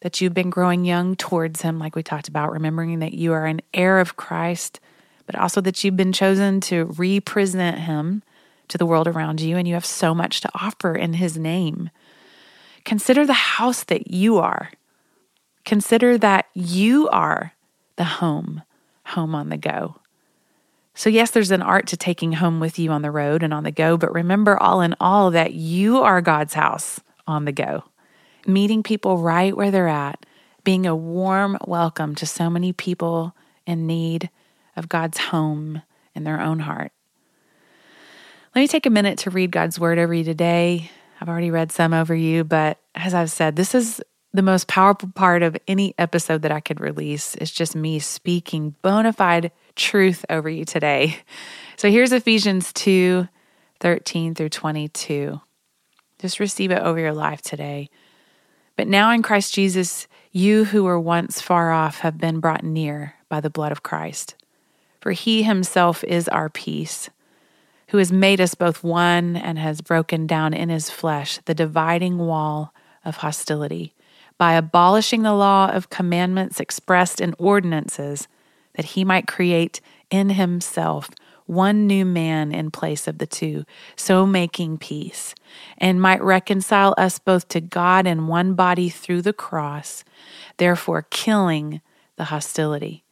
that 0.00 0.20
you've 0.20 0.34
been 0.34 0.50
growing 0.50 0.84
young 0.84 1.16
towards 1.16 1.62
Him, 1.62 1.78
like 1.78 1.96
we 1.96 2.02
talked 2.02 2.28
about, 2.28 2.52
remembering 2.52 2.98
that 2.98 3.14
you 3.14 3.32
are 3.32 3.46
an 3.46 3.60
heir 3.72 3.98
of 4.00 4.16
Christ 4.16 4.80
but 5.26 5.34
also 5.34 5.60
that 5.60 5.82
you've 5.82 5.96
been 5.96 6.12
chosen 6.12 6.60
to 6.62 6.84
represent 6.84 7.80
him 7.80 8.22
to 8.68 8.78
the 8.78 8.86
world 8.86 9.06
around 9.06 9.40
you 9.40 9.56
and 9.56 9.68
you 9.68 9.74
have 9.74 9.84
so 9.84 10.14
much 10.14 10.40
to 10.40 10.50
offer 10.54 10.94
in 10.94 11.14
his 11.14 11.36
name. 11.36 11.90
Consider 12.84 13.26
the 13.26 13.32
house 13.32 13.84
that 13.84 14.10
you 14.10 14.38
are. 14.38 14.70
Consider 15.64 16.16
that 16.18 16.46
you 16.54 17.08
are 17.08 17.52
the 17.96 18.04
home, 18.04 18.62
home 19.04 19.34
on 19.34 19.48
the 19.48 19.56
go. 19.56 19.96
So, 20.98 21.10
yes, 21.10 21.30
there's 21.30 21.50
an 21.50 21.60
art 21.60 21.88
to 21.88 21.96
taking 21.98 22.32
home 22.32 22.58
with 22.58 22.78
you 22.78 22.90
on 22.90 23.02
the 23.02 23.10
road 23.10 23.42
and 23.42 23.52
on 23.52 23.64
the 23.64 23.70
go, 23.70 23.98
but 23.98 24.14
remember 24.14 24.56
all 24.56 24.80
in 24.80 24.96
all 24.98 25.30
that 25.30 25.52
you 25.52 25.98
are 25.98 26.22
God's 26.22 26.54
house 26.54 27.00
on 27.26 27.44
the 27.44 27.52
go, 27.52 27.84
meeting 28.46 28.82
people 28.82 29.18
right 29.18 29.54
where 29.54 29.70
they're 29.70 29.88
at, 29.88 30.24
being 30.64 30.86
a 30.86 30.96
warm 30.96 31.58
welcome 31.66 32.14
to 32.14 32.24
so 32.24 32.48
many 32.48 32.72
people 32.72 33.36
in 33.66 33.86
need 33.86 34.30
of 34.74 34.88
God's 34.88 35.18
home 35.18 35.82
in 36.14 36.24
their 36.24 36.40
own 36.40 36.60
heart. 36.60 36.92
Let 38.54 38.62
me 38.62 38.66
take 38.66 38.86
a 38.86 38.90
minute 38.90 39.18
to 39.18 39.30
read 39.30 39.50
God's 39.50 39.78
word 39.78 39.98
over 39.98 40.14
you 40.14 40.24
today. 40.24 40.90
I've 41.20 41.28
already 41.28 41.50
read 41.50 41.72
some 41.72 41.92
over 41.92 42.14
you, 42.14 42.42
but 42.42 42.78
as 42.94 43.12
I've 43.12 43.30
said, 43.30 43.56
this 43.56 43.74
is 43.74 44.00
the 44.32 44.40
most 44.40 44.66
powerful 44.66 45.10
part 45.14 45.42
of 45.42 45.58
any 45.68 45.94
episode 45.98 46.40
that 46.40 46.52
I 46.52 46.60
could 46.60 46.80
release. 46.80 47.34
It's 47.34 47.50
just 47.50 47.76
me 47.76 47.98
speaking 47.98 48.76
bona 48.80 49.12
fide 49.12 49.52
truth 49.76 50.24
over 50.28 50.48
you 50.48 50.64
today. 50.64 51.18
So 51.76 51.90
here's 51.90 52.12
Ephesians 52.12 52.72
2 52.72 53.28
13 53.78 54.34
through 54.34 54.48
22. 54.48 55.38
Just 56.18 56.40
receive 56.40 56.70
it 56.70 56.80
over 56.80 56.98
your 56.98 57.12
life 57.12 57.42
today. 57.42 57.90
But 58.76 58.88
now 58.88 59.10
in 59.10 59.22
Christ 59.22 59.54
Jesus, 59.54 60.06
you 60.32 60.64
who 60.64 60.84
were 60.84 60.98
once 60.98 61.40
far 61.40 61.72
off 61.72 61.98
have 61.98 62.18
been 62.18 62.40
brought 62.40 62.64
near 62.64 63.14
by 63.28 63.40
the 63.40 63.50
blood 63.50 63.72
of 63.72 63.82
Christ. 63.82 64.34
For 65.00 65.12
he 65.12 65.42
himself 65.42 66.02
is 66.04 66.28
our 66.28 66.48
peace, 66.48 67.10
who 67.88 67.98
has 67.98 68.10
made 68.10 68.40
us 68.40 68.54
both 68.54 68.82
one 68.82 69.36
and 69.36 69.58
has 69.58 69.80
broken 69.80 70.26
down 70.26 70.54
in 70.54 70.68
his 70.68 70.90
flesh 70.90 71.38
the 71.44 71.54
dividing 71.54 72.18
wall 72.18 72.72
of 73.04 73.18
hostility 73.18 73.94
by 74.38 74.54
abolishing 74.54 75.22
the 75.22 75.34
law 75.34 75.70
of 75.70 75.90
commandments 75.90 76.60
expressed 76.60 77.20
in 77.20 77.34
ordinances, 77.38 78.28
that 78.76 78.86
he 78.86 79.04
might 79.04 79.26
create 79.26 79.80
in 80.10 80.30
himself 80.30 81.10
one 81.46 81.86
new 81.86 82.04
man 82.04 82.52
in 82.52 82.70
place 82.70 83.06
of 83.06 83.18
the 83.18 83.26
two, 83.26 83.64
so 83.94 84.26
making 84.26 84.78
peace, 84.78 85.34
and 85.78 86.02
might 86.02 86.22
reconcile 86.22 86.94
us 86.98 87.18
both 87.18 87.48
to 87.48 87.60
God 87.60 88.06
in 88.06 88.26
one 88.26 88.54
body 88.54 88.88
through 88.88 89.22
the 89.22 89.32
cross, 89.32 90.04
therefore 90.56 91.06
killing 91.10 91.80
the 92.16 92.24
hostility. 92.24 93.04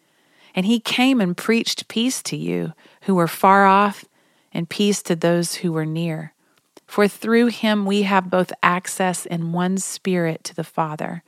And 0.54 0.66
he 0.66 0.80
came 0.80 1.20
and 1.20 1.36
preached 1.36 1.88
peace 1.88 2.22
to 2.24 2.36
you 2.36 2.72
who 3.02 3.14
were 3.14 3.28
far 3.28 3.66
off 3.66 4.04
and 4.52 4.68
peace 4.68 5.02
to 5.02 5.16
those 5.16 5.56
who 5.56 5.72
were 5.72 5.86
near. 5.86 6.32
For 6.86 7.08
through 7.08 7.46
him 7.46 7.86
we 7.86 8.02
have 8.02 8.30
both 8.30 8.52
access 8.62 9.26
in 9.26 9.52
one 9.52 9.78
spirit 9.78 10.44
to 10.44 10.54
the 10.54 10.64
Father. 10.64 11.22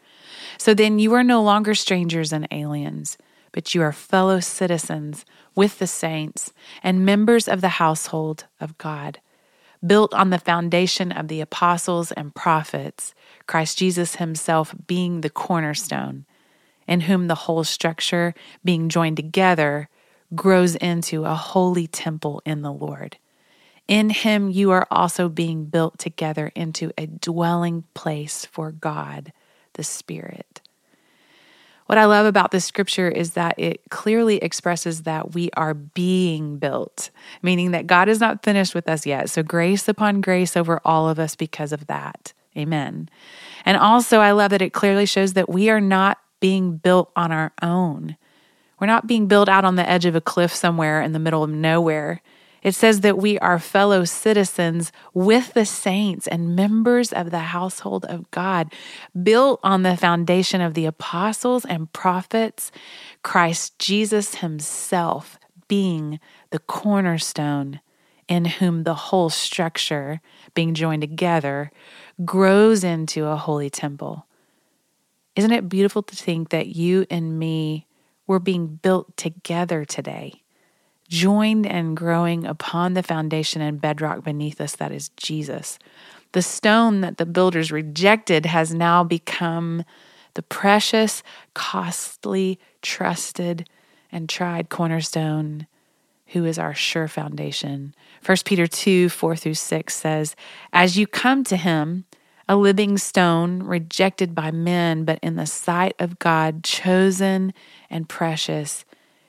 So 0.58 0.74
then 0.74 0.98
you 0.98 1.12
are 1.14 1.24
no 1.24 1.42
longer 1.42 1.74
strangers 1.74 2.32
and 2.32 2.46
aliens, 2.50 3.16
but 3.56 3.74
you 3.74 3.80
are 3.80 3.90
fellow 3.90 4.38
citizens 4.38 5.24
with 5.54 5.78
the 5.78 5.86
saints 5.86 6.52
and 6.82 7.06
members 7.06 7.48
of 7.48 7.62
the 7.62 7.80
household 7.80 8.44
of 8.60 8.76
God, 8.76 9.18
built 9.84 10.12
on 10.12 10.28
the 10.28 10.38
foundation 10.38 11.10
of 11.10 11.28
the 11.28 11.40
apostles 11.40 12.12
and 12.12 12.34
prophets, 12.34 13.14
Christ 13.46 13.78
Jesus 13.78 14.16
himself 14.16 14.74
being 14.86 15.22
the 15.22 15.30
cornerstone, 15.30 16.26
in 16.86 17.00
whom 17.00 17.28
the 17.28 17.34
whole 17.34 17.64
structure, 17.64 18.34
being 18.62 18.90
joined 18.90 19.16
together, 19.16 19.88
grows 20.34 20.76
into 20.76 21.24
a 21.24 21.34
holy 21.34 21.86
temple 21.86 22.42
in 22.44 22.60
the 22.60 22.72
Lord. 22.72 23.16
In 23.88 24.10
him 24.10 24.50
you 24.50 24.70
are 24.70 24.86
also 24.90 25.30
being 25.30 25.64
built 25.64 25.98
together 25.98 26.52
into 26.54 26.92
a 26.98 27.06
dwelling 27.06 27.84
place 27.94 28.44
for 28.44 28.70
God, 28.70 29.32
the 29.72 29.82
Spirit. 29.82 30.60
What 31.86 31.98
I 31.98 32.04
love 32.04 32.26
about 32.26 32.50
this 32.50 32.64
scripture 32.64 33.08
is 33.08 33.32
that 33.32 33.54
it 33.58 33.80
clearly 33.90 34.38
expresses 34.38 35.02
that 35.02 35.34
we 35.34 35.50
are 35.56 35.72
being 35.74 36.58
built, 36.58 37.10
meaning 37.42 37.70
that 37.70 37.86
God 37.86 38.08
is 38.08 38.20
not 38.20 38.42
finished 38.42 38.74
with 38.74 38.88
us 38.88 39.06
yet. 39.06 39.30
So, 39.30 39.42
grace 39.42 39.88
upon 39.88 40.20
grace 40.20 40.56
over 40.56 40.80
all 40.84 41.08
of 41.08 41.18
us 41.18 41.36
because 41.36 41.72
of 41.72 41.86
that. 41.86 42.32
Amen. 42.56 43.08
And 43.64 43.76
also, 43.76 44.18
I 44.18 44.32
love 44.32 44.50
that 44.50 44.62
it 44.62 44.72
clearly 44.72 45.06
shows 45.06 45.34
that 45.34 45.48
we 45.48 45.70
are 45.70 45.80
not 45.80 46.18
being 46.40 46.76
built 46.76 47.10
on 47.14 47.30
our 47.30 47.52
own. 47.62 48.16
We're 48.80 48.86
not 48.86 49.06
being 49.06 49.26
built 49.26 49.48
out 49.48 49.64
on 49.64 49.76
the 49.76 49.88
edge 49.88 50.04
of 50.04 50.14
a 50.14 50.20
cliff 50.20 50.54
somewhere 50.54 51.00
in 51.02 51.12
the 51.12 51.18
middle 51.18 51.42
of 51.42 51.50
nowhere. 51.50 52.20
It 52.66 52.74
says 52.74 53.02
that 53.02 53.16
we 53.16 53.38
are 53.38 53.60
fellow 53.60 54.04
citizens 54.04 54.90
with 55.14 55.54
the 55.54 55.64
saints 55.64 56.26
and 56.26 56.56
members 56.56 57.12
of 57.12 57.30
the 57.30 57.38
household 57.38 58.04
of 58.06 58.28
God, 58.32 58.72
built 59.22 59.60
on 59.62 59.84
the 59.84 59.96
foundation 59.96 60.60
of 60.60 60.74
the 60.74 60.84
apostles 60.84 61.64
and 61.64 61.92
prophets, 61.92 62.72
Christ 63.22 63.78
Jesus 63.78 64.36
Himself 64.36 65.38
being 65.68 66.18
the 66.50 66.58
cornerstone, 66.58 67.78
in 68.26 68.46
whom 68.46 68.82
the 68.82 68.94
whole 68.94 69.30
structure, 69.30 70.20
being 70.54 70.74
joined 70.74 71.02
together, 71.02 71.70
grows 72.24 72.82
into 72.82 73.26
a 73.26 73.36
holy 73.36 73.70
temple. 73.70 74.26
Isn't 75.36 75.52
it 75.52 75.68
beautiful 75.68 76.02
to 76.02 76.16
think 76.16 76.48
that 76.48 76.66
you 76.66 77.06
and 77.12 77.38
me 77.38 77.86
were 78.26 78.40
being 78.40 78.66
built 78.66 79.16
together 79.16 79.84
today? 79.84 80.42
Joined 81.06 81.66
and 81.66 81.96
growing 81.96 82.44
upon 82.44 82.94
the 82.94 83.02
foundation 83.02 83.62
and 83.62 83.80
bedrock 83.80 84.24
beneath 84.24 84.60
us 84.60 84.76
that 84.76 84.92
is 84.92 85.10
Jesus. 85.10 85.78
The 86.32 86.42
stone 86.42 87.00
that 87.00 87.18
the 87.18 87.26
builders 87.26 87.72
rejected 87.72 88.46
has 88.46 88.74
now 88.74 89.04
become 89.04 89.84
the 90.34 90.42
precious, 90.42 91.22
costly, 91.54 92.58
trusted, 92.82 93.68
and 94.12 94.28
tried 94.28 94.68
cornerstone 94.68 95.66
who 96.28 96.44
is 96.44 96.58
our 96.58 96.74
sure 96.74 97.08
foundation. 97.08 97.94
1 98.24 98.38
Peter 98.44 98.66
2 98.66 99.08
4 99.08 99.36
through 99.36 99.54
6 99.54 99.94
says, 99.94 100.36
As 100.72 100.98
you 100.98 101.06
come 101.06 101.44
to 101.44 101.56
him, 101.56 102.04
a 102.48 102.56
living 102.56 102.98
stone 102.98 103.62
rejected 103.62 104.34
by 104.34 104.50
men, 104.50 105.04
but 105.04 105.18
in 105.22 105.36
the 105.36 105.46
sight 105.46 105.94
of 105.98 106.18
God, 106.18 106.62
chosen 106.62 107.52
and 107.90 108.08
precious. 108.08 108.84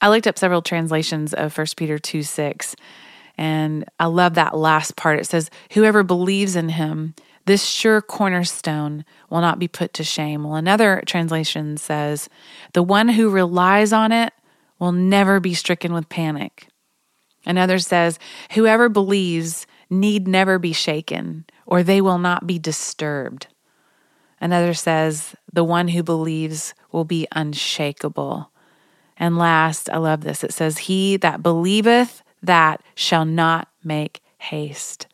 I 0.00 0.08
looked 0.08 0.26
up 0.26 0.38
several 0.38 0.62
translations 0.62 1.32
of 1.32 1.56
1 1.56 1.66
Peter 1.76 1.98
2 1.98 2.22
6, 2.22 2.76
and 3.38 3.84
I 3.98 4.06
love 4.06 4.34
that 4.34 4.56
last 4.56 4.96
part. 4.96 5.18
It 5.18 5.26
says, 5.26 5.50
Whoever 5.72 6.02
believes 6.02 6.56
in 6.56 6.70
him, 6.70 7.14
this 7.46 7.64
sure 7.64 8.02
cornerstone 8.02 9.04
will 9.30 9.40
not 9.40 9.58
be 9.58 9.68
put 9.68 9.94
to 9.94 10.04
shame. 10.04 10.44
Well, 10.44 10.56
another 10.56 11.02
translation 11.06 11.76
says, 11.76 12.28
The 12.72 12.82
one 12.82 13.08
who 13.08 13.30
relies 13.30 13.92
on 13.92 14.12
it 14.12 14.32
will 14.78 14.92
never 14.92 15.40
be 15.40 15.54
stricken 15.54 15.92
with 15.92 16.08
panic. 16.08 16.68
Another 17.46 17.78
says, 17.78 18.18
Whoever 18.52 18.88
believes 18.88 19.66
need 19.88 20.26
never 20.26 20.58
be 20.58 20.72
shaken, 20.72 21.46
or 21.64 21.82
they 21.82 22.00
will 22.00 22.18
not 22.18 22.46
be 22.46 22.58
disturbed. 22.58 23.46
Another 24.40 24.74
says, 24.74 25.34
The 25.52 25.64
one 25.64 25.88
who 25.88 26.02
believes 26.02 26.74
will 26.90 27.04
be 27.04 27.28
unshakable. 27.32 28.50
And 29.18 29.38
last, 29.38 29.88
I 29.90 29.96
love 29.96 30.22
this. 30.22 30.44
It 30.44 30.52
says, 30.52 30.78
He 30.78 31.16
that 31.18 31.42
believeth 31.42 32.22
that 32.42 32.82
shall 32.94 33.24
not 33.24 33.68
make 33.82 34.20
haste. 34.38 35.06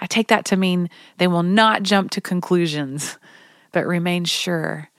I 0.00 0.06
take 0.06 0.28
that 0.28 0.44
to 0.46 0.56
mean 0.56 0.90
they 1.18 1.26
will 1.26 1.42
not 1.42 1.82
jump 1.82 2.10
to 2.12 2.20
conclusions, 2.20 3.18
but 3.72 3.86
remain 3.86 4.24
sure 4.24 4.90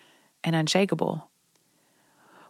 and 0.43 0.56
unshakable. 0.56 1.30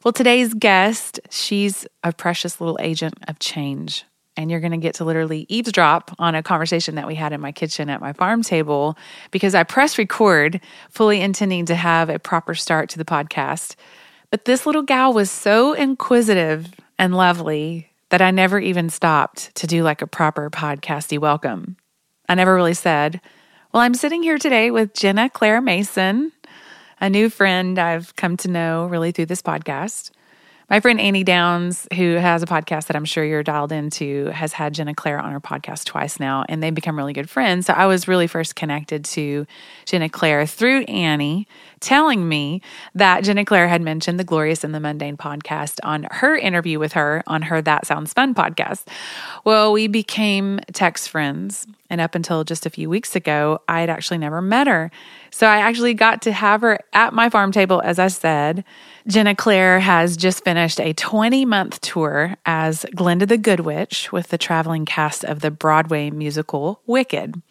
Well, 0.03 0.13
today's 0.13 0.53
guest, 0.53 1.19
she's 1.29 1.85
a 2.03 2.13
precious 2.13 2.61
little 2.61 2.77
agent 2.79 3.15
of 3.27 3.39
change. 3.39 4.05
And 4.37 4.51
you're 4.51 4.59
going 4.59 4.71
to 4.71 4.77
get 4.77 4.95
to 4.95 5.03
literally 5.03 5.47
eavesdrop 5.49 6.15
on 6.19 6.35
a 6.35 6.43
conversation 6.43 6.95
that 6.95 7.07
we 7.07 7.15
had 7.15 7.33
in 7.33 7.41
my 7.41 7.51
kitchen 7.51 7.89
at 7.89 7.99
my 7.99 8.13
farm 8.13 8.43
table 8.43 8.95
because 9.31 9.55
I 9.55 9.63
press 9.63 9.97
record, 9.97 10.61
fully 10.91 11.19
intending 11.21 11.65
to 11.65 11.75
have 11.75 12.09
a 12.09 12.19
proper 12.19 12.53
start 12.53 12.89
to 12.91 12.99
the 12.99 13.05
podcast. 13.05 13.75
But 14.29 14.43
this 14.43 14.65
little 14.65 14.81
gal 14.81 15.13
was 15.13 15.31
so 15.31 15.71
inquisitive 15.71 16.73
and 16.99 17.15
lovely 17.15 17.91
that 18.09 18.21
I 18.21 18.31
never 18.31 18.59
even 18.59 18.89
stopped 18.89 19.55
to 19.55 19.67
do 19.67 19.83
like 19.83 20.01
a 20.01 20.07
proper 20.07 20.49
podcasty 20.49 21.17
welcome. 21.17 21.77
I 22.27 22.35
never 22.35 22.53
really 22.53 22.73
said, 22.73 23.21
Well, 23.71 23.81
I'm 23.81 23.93
sitting 23.93 24.23
here 24.23 24.37
today 24.37 24.69
with 24.69 24.93
Jenna 24.93 25.29
Claire 25.29 25.61
Mason, 25.61 26.33
a 26.99 27.09
new 27.09 27.29
friend 27.29 27.79
I've 27.79 28.17
come 28.17 28.35
to 28.37 28.49
know 28.49 28.87
really 28.87 29.13
through 29.13 29.27
this 29.27 29.41
podcast. 29.41 30.11
My 30.69 30.81
friend 30.81 30.99
Annie 30.99 31.23
Downs, 31.23 31.87
who 31.95 32.15
has 32.15 32.43
a 32.43 32.45
podcast 32.45 32.87
that 32.87 32.97
I'm 32.97 33.05
sure 33.05 33.23
you're 33.23 33.43
dialed 33.43 33.71
into, 33.71 34.25
has 34.31 34.51
had 34.51 34.73
Jenna 34.73 34.93
Claire 34.93 35.17
on 35.17 35.31
her 35.31 35.39
podcast 35.39 35.85
twice 35.85 36.19
now, 36.19 36.43
and 36.49 36.61
they've 36.61 36.75
become 36.75 36.97
really 36.97 37.13
good 37.13 37.29
friends. 37.29 37.67
So 37.67 37.73
I 37.73 37.85
was 37.85 38.09
really 38.09 38.27
first 38.27 38.57
connected 38.57 39.05
to 39.05 39.47
Jenna 39.85 40.09
Claire 40.09 40.45
through 40.45 40.81
Annie 40.81 41.47
telling 41.79 42.27
me 42.27 42.61
that 42.95 43.23
Jenna 43.23 43.45
Claire 43.45 43.67
had 43.67 43.81
mentioned 43.81 44.19
the 44.19 44.23
Glorious 44.23 44.63
in 44.63 44.71
the 44.71 44.79
Mundane 44.79 45.17
podcast 45.17 45.79
on 45.83 46.07
her 46.11 46.35
interview 46.35 46.79
with 46.79 46.93
her 46.93 47.23
on 47.27 47.43
her 47.43 47.61
That 47.61 47.85
Sounds 47.85 48.13
Fun 48.13 48.33
podcast. 48.33 48.85
Well, 49.43 49.73
we 49.73 49.87
became 49.87 50.59
text 50.73 51.09
friends. 51.09 51.67
And 51.89 52.01
up 52.01 52.15
until 52.15 52.43
just 52.43 52.65
a 52.65 52.69
few 52.69 52.89
weeks 52.89 53.15
ago, 53.15 53.61
I 53.67 53.79
had 53.79 53.89
actually 53.89 54.17
never 54.17 54.41
met 54.41 54.67
her. 54.67 54.91
So 55.31 55.47
I 55.47 55.59
actually 55.59 55.93
got 55.93 56.21
to 56.23 56.33
have 56.33 56.61
her 56.61 56.79
at 56.91 57.13
my 57.13 57.29
farm 57.29 57.51
table, 57.51 57.81
as 57.81 57.97
I 57.97 58.07
said. 58.07 58.65
Jenna 59.07 59.35
Claire 59.35 59.79
has 59.79 60.17
just 60.17 60.43
finished 60.43 60.81
a 60.81 60.93
20 60.93 61.45
month 61.45 61.79
tour 61.79 62.35
as 62.45 62.85
Glinda 62.93 63.25
the 63.25 63.37
Good 63.37 63.61
Witch 63.61 64.11
with 64.11 64.27
the 64.27 64.37
traveling 64.37 64.85
cast 64.85 65.23
of 65.23 65.39
the 65.39 65.51
Broadway 65.51 66.09
musical 66.09 66.81
Wicked. 66.85 67.41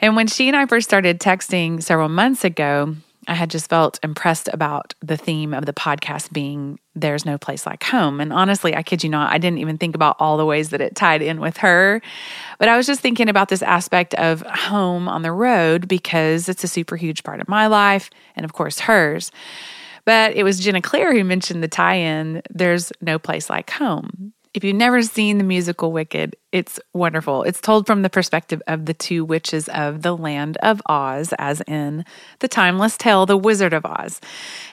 And 0.00 0.14
when 0.14 0.26
she 0.26 0.46
and 0.48 0.56
I 0.56 0.66
first 0.66 0.88
started 0.88 1.18
texting 1.18 1.82
several 1.82 2.08
months 2.08 2.44
ago, 2.44 2.96
I 3.28 3.34
had 3.34 3.50
just 3.50 3.68
felt 3.68 4.00
impressed 4.02 4.48
about 4.52 4.94
the 5.00 5.16
theme 5.16 5.52
of 5.52 5.66
the 5.66 5.74
podcast 5.74 6.32
being 6.32 6.80
There's 6.94 7.26
No 7.26 7.36
Place 7.36 7.66
Like 7.66 7.84
Home. 7.84 8.20
And 8.20 8.32
honestly, 8.32 8.74
I 8.74 8.82
kid 8.82 9.04
you 9.04 9.10
not, 9.10 9.30
I 9.30 9.36
didn't 9.36 9.58
even 9.58 9.76
think 9.76 9.94
about 9.94 10.16
all 10.18 10.38
the 10.38 10.46
ways 10.46 10.70
that 10.70 10.80
it 10.80 10.96
tied 10.96 11.20
in 11.20 11.38
with 11.38 11.58
her. 11.58 12.00
But 12.58 12.68
I 12.68 12.76
was 12.76 12.86
just 12.86 13.00
thinking 13.00 13.28
about 13.28 13.50
this 13.50 13.62
aspect 13.62 14.14
of 14.14 14.40
home 14.40 15.08
on 15.08 15.22
the 15.22 15.30
road 15.30 15.86
because 15.86 16.48
it's 16.48 16.64
a 16.64 16.68
super 16.68 16.96
huge 16.96 17.22
part 17.22 17.40
of 17.40 17.48
my 17.48 17.66
life 17.66 18.08
and, 18.34 18.44
of 18.44 18.54
course, 18.54 18.80
hers. 18.80 19.30
But 20.06 20.34
it 20.34 20.42
was 20.42 20.58
Jenna 20.58 20.80
Claire 20.80 21.12
who 21.12 21.22
mentioned 21.22 21.62
the 21.62 21.68
tie 21.68 21.96
in 21.96 22.42
There's 22.48 22.92
No 23.02 23.18
Place 23.18 23.50
Like 23.50 23.68
Home. 23.72 24.32
If 24.54 24.64
you've 24.64 24.76
never 24.76 25.02
seen 25.02 25.38
the 25.38 25.44
musical 25.44 25.92
Wicked, 25.92 26.34
it's 26.52 26.80
wonderful. 26.94 27.42
It's 27.42 27.60
told 27.60 27.86
from 27.86 28.02
the 28.02 28.08
perspective 28.08 28.62
of 28.66 28.86
the 28.86 28.94
two 28.94 29.24
witches 29.24 29.68
of 29.68 30.02
the 30.02 30.16
land 30.16 30.56
of 30.62 30.80
Oz, 30.86 31.34
as 31.38 31.60
in 31.66 32.04
the 32.38 32.48
timeless 32.48 32.96
tale, 32.96 33.26
The 33.26 33.36
Wizard 33.36 33.74
of 33.74 33.84
Oz. 33.84 34.20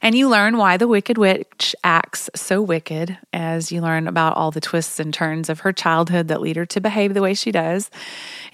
And 0.02 0.16
you 0.16 0.30
learn 0.30 0.58
why 0.58 0.78
the 0.78 0.88
Wicked 0.88 1.18
Witch 1.18 1.76
acts 1.84 2.30
so 2.36 2.62
wicked 2.62 3.18
as 3.34 3.72
you 3.72 3.82
learn 3.82 4.08
about 4.08 4.38
all 4.38 4.50
the 4.50 4.62
twists 4.62 5.00
and 5.00 5.14
turns 5.14 5.50
of 5.50 5.60
her 5.62 5.74
childhood 5.74 6.30
that 6.30 6.42
lead 6.42 6.56
her 6.56 6.66
to 6.68 6.80
behave 6.80 7.14
the 7.14 7.22
way 7.22 7.34
she 7.34 7.52
does. 7.52 7.90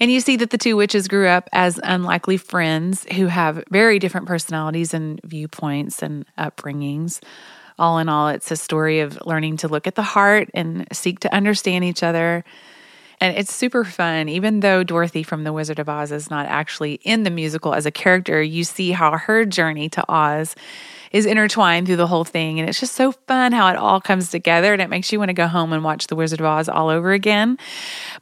And 0.00 0.10
you 0.10 0.20
see 0.20 0.36
that 0.36 0.50
the 0.50 0.58
two 0.58 0.76
witches 0.76 1.06
grew 1.06 1.28
up 1.28 1.48
as 1.52 1.78
unlikely 1.84 2.36
friends 2.36 3.06
who 3.14 3.26
have 3.26 3.62
very 3.70 4.00
different 4.00 4.26
personalities 4.26 4.92
and 4.92 5.20
viewpoints 5.22 6.02
and 6.02 6.26
upbringings 6.36 7.20
all 7.82 7.98
in 7.98 8.08
all, 8.08 8.28
it's 8.28 8.52
a 8.52 8.56
story 8.56 9.00
of 9.00 9.18
learning 9.26 9.56
to 9.58 9.68
look 9.68 9.88
at 9.88 9.96
the 9.96 10.02
heart 10.02 10.48
and 10.54 10.86
seek 10.92 11.18
to 11.18 11.34
understand 11.34 11.84
each 11.84 12.04
other. 12.04 12.44
And 13.20 13.36
it's 13.36 13.52
super 13.52 13.82
fun. 13.82 14.28
Even 14.28 14.60
though 14.60 14.84
Dorothy 14.84 15.24
from 15.24 15.42
The 15.42 15.52
Wizard 15.52 15.80
of 15.80 15.88
Oz 15.88 16.12
is 16.12 16.30
not 16.30 16.46
actually 16.46 17.00
in 17.02 17.24
the 17.24 17.30
musical 17.30 17.74
as 17.74 17.84
a 17.84 17.90
character, 17.90 18.40
you 18.40 18.62
see 18.62 18.92
how 18.92 19.18
her 19.18 19.44
journey 19.44 19.88
to 19.90 20.04
Oz 20.08 20.54
is 21.12 21.26
intertwined 21.26 21.86
through 21.86 21.96
the 21.96 22.06
whole 22.06 22.24
thing. 22.24 22.58
And 22.58 22.68
it's 22.68 22.80
just 22.80 22.94
so 22.94 23.12
fun 23.12 23.52
how 23.52 23.68
it 23.68 23.76
all 23.76 24.00
comes 24.00 24.30
together 24.30 24.72
and 24.72 24.80
it 24.80 24.88
makes 24.88 25.12
you 25.12 25.18
want 25.18 25.28
to 25.28 25.34
go 25.34 25.46
home 25.46 25.72
and 25.72 25.84
watch 25.84 26.06
The 26.06 26.16
Wizard 26.16 26.40
of 26.40 26.46
Oz 26.46 26.68
all 26.68 26.88
over 26.88 27.12
again. 27.12 27.58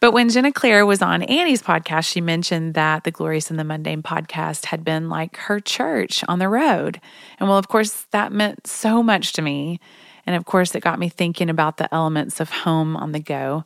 But 0.00 0.12
when 0.12 0.28
Jenna 0.28 0.52
Claire 0.52 0.84
was 0.84 1.00
on 1.00 1.22
Annie's 1.22 1.62
podcast, 1.62 2.10
she 2.10 2.20
mentioned 2.20 2.74
that 2.74 3.04
the 3.04 3.10
Glorious 3.10 3.50
in 3.50 3.56
the 3.56 3.64
Mundane 3.64 4.02
podcast 4.02 4.66
had 4.66 4.84
been 4.84 5.08
like 5.08 5.36
her 5.36 5.60
church 5.60 6.24
on 6.28 6.40
the 6.40 6.48
road. 6.48 7.00
And 7.38 7.48
well, 7.48 7.58
of 7.58 7.68
course, 7.68 8.06
that 8.10 8.32
meant 8.32 8.66
so 8.66 9.02
much 9.02 9.32
to 9.34 9.42
me. 9.42 9.78
And 10.26 10.34
of 10.34 10.44
course, 10.44 10.74
it 10.74 10.82
got 10.82 10.98
me 10.98 11.08
thinking 11.08 11.48
about 11.48 11.76
the 11.76 11.92
elements 11.94 12.40
of 12.40 12.50
home 12.50 12.96
on 12.96 13.12
the 13.12 13.20
go. 13.20 13.64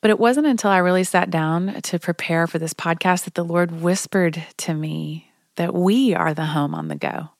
But 0.00 0.10
it 0.10 0.18
wasn't 0.18 0.48
until 0.48 0.70
I 0.70 0.78
really 0.78 1.04
sat 1.04 1.30
down 1.30 1.80
to 1.82 1.98
prepare 1.98 2.46
for 2.46 2.58
this 2.58 2.74
podcast 2.74 3.24
that 3.24 3.34
the 3.34 3.44
Lord 3.44 3.82
whispered 3.82 4.44
to 4.58 4.74
me 4.74 5.30
that 5.56 5.74
we 5.74 6.14
are 6.14 6.34
the 6.34 6.46
home 6.46 6.74
on 6.74 6.88
the 6.88 6.96
go 6.96 7.30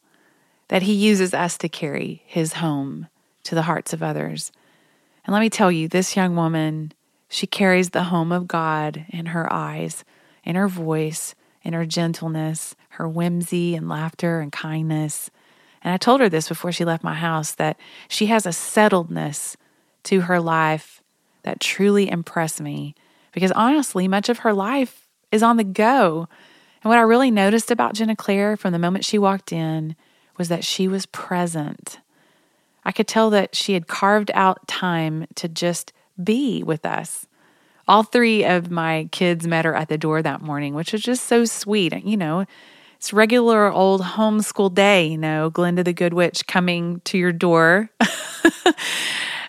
that 0.72 0.84
He 0.84 0.94
uses 0.94 1.34
us 1.34 1.58
to 1.58 1.68
carry 1.68 2.22
His 2.24 2.54
home 2.54 3.08
to 3.42 3.54
the 3.54 3.60
hearts 3.60 3.92
of 3.92 4.02
others. 4.02 4.50
And 5.22 5.34
let 5.34 5.40
me 5.40 5.50
tell 5.50 5.70
you, 5.70 5.86
this 5.86 6.16
young 6.16 6.34
woman, 6.34 6.94
she 7.28 7.46
carries 7.46 7.90
the 7.90 8.04
home 8.04 8.32
of 8.32 8.48
God 8.48 9.04
in 9.10 9.26
her 9.26 9.52
eyes, 9.52 10.02
in 10.44 10.56
her 10.56 10.68
voice, 10.68 11.34
in 11.62 11.74
her 11.74 11.84
gentleness, 11.84 12.74
her 12.88 13.06
whimsy 13.06 13.74
and 13.74 13.86
laughter 13.86 14.40
and 14.40 14.50
kindness. 14.50 15.30
And 15.84 15.92
I 15.92 15.98
told 15.98 16.22
her 16.22 16.30
this 16.30 16.48
before 16.48 16.72
she 16.72 16.86
left 16.86 17.04
my 17.04 17.16
house 17.16 17.52
that 17.56 17.78
she 18.08 18.26
has 18.26 18.46
a 18.46 18.48
settledness 18.48 19.56
to 20.04 20.22
her 20.22 20.40
life 20.40 21.02
that 21.42 21.60
truly 21.60 22.08
impressed 22.10 22.62
me 22.62 22.94
because 23.32 23.52
honestly, 23.52 24.08
much 24.08 24.30
of 24.30 24.38
her 24.38 24.54
life 24.54 25.06
is 25.30 25.42
on 25.42 25.58
the 25.58 25.64
go. 25.64 26.28
And 26.82 26.88
what 26.88 26.98
I 26.98 27.02
really 27.02 27.30
noticed 27.30 27.70
about 27.70 27.92
Jenna 27.92 28.16
Claire 28.16 28.56
from 28.56 28.72
the 28.72 28.78
moment 28.78 29.04
she 29.04 29.18
walked 29.18 29.52
in 29.52 29.96
was 30.36 30.48
that 30.48 30.64
she 30.64 30.88
was 30.88 31.06
present. 31.06 31.98
I 32.84 32.92
could 32.92 33.08
tell 33.08 33.30
that 33.30 33.54
she 33.54 33.74
had 33.74 33.86
carved 33.86 34.30
out 34.34 34.66
time 34.66 35.26
to 35.36 35.48
just 35.48 35.92
be 36.22 36.62
with 36.62 36.84
us. 36.84 37.26
All 37.88 38.02
three 38.02 38.44
of 38.44 38.70
my 38.70 39.08
kids 39.12 39.46
met 39.46 39.64
her 39.64 39.74
at 39.74 39.88
the 39.88 39.98
door 39.98 40.22
that 40.22 40.40
morning, 40.40 40.74
which 40.74 40.92
was 40.92 41.02
just 41.02 41.24
so 41.26 41.44
sweet. 41.44 42.04
You 42.04 42.16
know, 42.16 42.46
it's 42.96 43.12
regular 43.12 43.72
old 43.72 44.00
homeschool 44.00 44.72
day, 44.72 45.08
you 45.08 45.18
know, 45.18 45.50
Glinda 45.50 45.82
the 45.82 45.92
Good 45.92 46.14
Witch 46.14 46.46
coming 46.46 47.00
to 47.00 47.18
your 47.18 47.32
door. 47.32 47.90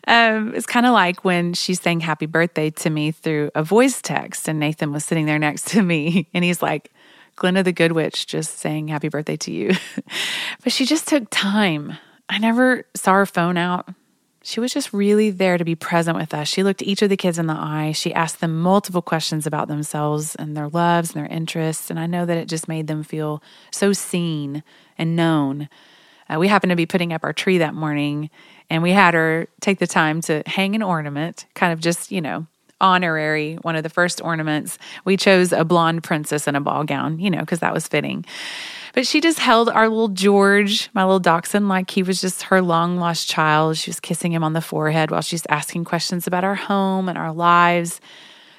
um, 0.07 0.55
it's 0.55 0.65
kind 0.65 0.85
of 0.85 0.93
like 0.93 1.23
when 1.23 1.53
she 1.53 1.75
sang 1.75 1.99
happy 1.99 2.25
birthday 2.25 2.71
to 2.71 2.89
me 2.89 3.11
through 3.11 3.51
a 3.53 3.63
voice 3.63 4.01
text, 4.01 4.47
and 4.47 4.59
Nathan 4.59 4.91
was 4.91 5.05
sitting 5.05 5.25
there 5.25 5.39
next 5.39 5.67
to 5.69 5.83
me, 5.83 6.27
and 6.33 6.43
he's 6.43 6.61
like, 6.61 6.91
Glinda 7.35 7.63
the 7.63 7.71
Good 7.71 7.91
Witch 7.91 8.27
just 8.27 8.59
saying 8.59 8.87
happy 8.87 9.09
birthday 9.09 9.37
to 9.37 9.51
you. 9.51 9.71
but 10.63 10.71
she 10.71 10.85
just 10.85 11.07
took 11.07 11.27
time. 11.29 11.97
I 12.29 12.37
never 12.37 12.85
saw 12.95 13.13
her 13.13 13.25
phone 13.25 13.57
out. 13.57 13.89
She 14.45 14.59
was 14.59 14.73
just 14.73 14.91
really 14.91 15.29
there 15.29 15.57
to 15.57 15.63
be 15.63 15.75
present 15.75 16.17
with 16.17 16.33
us. 16.33 16.49
She 16.49 16.63
looked 16.63 16.81
each 16.81 17.01
of 17.01 17.09
the 17.09 17.15
kids 17.15 17.39
in 17.39 17.47
the 17.47 17.53
eye. 17.53 17.93
She 17.93 18.13
asked 18.13 18.41
them 18.41 18.59
multiple 18.59 19.01
questions 19.01 19.47
about 19.47 19.69
themselves 19.69 20.35
and 20.35 20.55
their 20.55 20.67
loves 20.67 21.13
and 21.13 21.23
their 21.23 21.31
interests. 21.31 21.89
And 21.89 21.97
I 21.97 22.07
know 22.07 22.25
that 22.25 22.37
it 22.37 22.49
just 22.49 22.67
made 22.67 22.87
them 22.87 23.03
feel 23.03 23.41
so 23.71 23.93
seen 23.93 24.61
and 24.97 25.15
known. 25.15 25.69
Uh, 26.29 26.39
we 26.39 26.49
happened 26.49 26.71
to 26.71 26.75
be 26.75 26.85
putting 26.85 27.13
up 27.13 27.23
our 27.23 27.33
tree 27.33 27.57
that 27.59 27.73
morning, 27.73 28.29
and 28.69 28.83
we 28.83 28.91
had 28.91 29.13
her 29.13 29.47
take 29.61 29.79
the 29.79 29.87
time 29.87 30.21
to 30.21 30.43
hang 30.45 30.75
an 30.75 30.83
ornament, 30.83 31.45
kind 31.53 31.71
of 31.71 31.79
just, 31.79 32.11
you 32.11 32.21
know, 32.21 32.47
honorary, 32.81 33.55
one 33.61 33.75
of 33.75 33.83
the 33.83 33.89
first 33.89 34.21
ornaments, 34.21 34.77
we 35.05 35.17
chose 35.17 35.51
a 35.51 35.63
blonde 35.63 36.03
princess 36.03 36.47
in 36.47 36.55
a 36.55 36.61
ball 36.61 36.83
gown, 36.83 37.19
you 37.19 37.29
know, 37.29 37.39
because 37.39 37.59
that 37.59 37.73
was 37.73 37.87
fitting. 37.87 38.25
But 38.93 39.07
she 39.07 39.21
just 39.21 39.39
held 39.39 39.69
our 39.69 39.89
little 39.89 40.09
George, 40.09 40.89
my 40.93 41.03
little 41.03 41.19
dachshund, 41.19 41.67
like 41.67 41.89
he 41.89 42.03
was 42.03 42.21
just 42.21 42.43
her 42.43 42.61
long 42.61 42.97
lost 42.97 43.27
child. 43.27 43.77
She 43.77 43.89
was 43.89 43.99
kissing 43.99 44.31
him 44.31 44.43
on 44.43 44.53
the 44.53 44.61
forehead 44.61 45.09
while 45.09 45.21
she's 45.21 45.45
asking 45.49 45.85
questions 45.85 46.27
about 46.27 46.43
our 46.43 46.55
home 46.55 47.09
and 47.09 47.17
our 47.17 47.33
lives. 47.33 47.99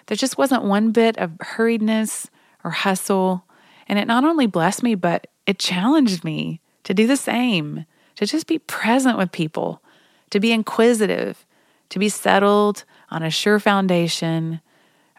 There 0.06 0.16
just 0.16 0.36
wasn't 0.36 0.64
one 0.64 0.90
bit 0.90 1.16
of 1.18 1.30
hurriedness 1.38 2.28
or 2.64 2.72
hustle. 2.72 3.44
And 3.86 3.98
it 3.98 4.08
not 4.08 4.24
only 4.24 4.46
blessed 4.46 4.82
me, 4.82 4.94
but 4.96 5.28
it 5.46 5.58
challenged 5.58 6.24
me 6.24 6.60
to 6.84 6.94
do 6.94 7.06
the 7.06 7.16
same, 7.16 7.86
to 8.16 8.26
just 8.26 8.46
be 8.46 8.58
present 8.58 9.18
with 9.18 9.32
people, 9.32 9.82
to 10.30 10.40
be 10.40 10.52
inquisitive, 10.52 11.46
to 11.90 11.98
be 11.98 12.08
settled, 12.08 12.84
on 13.10 13.22
a 13.22 13.30
sure 13.30 13.58
foundation, 13.58 14.60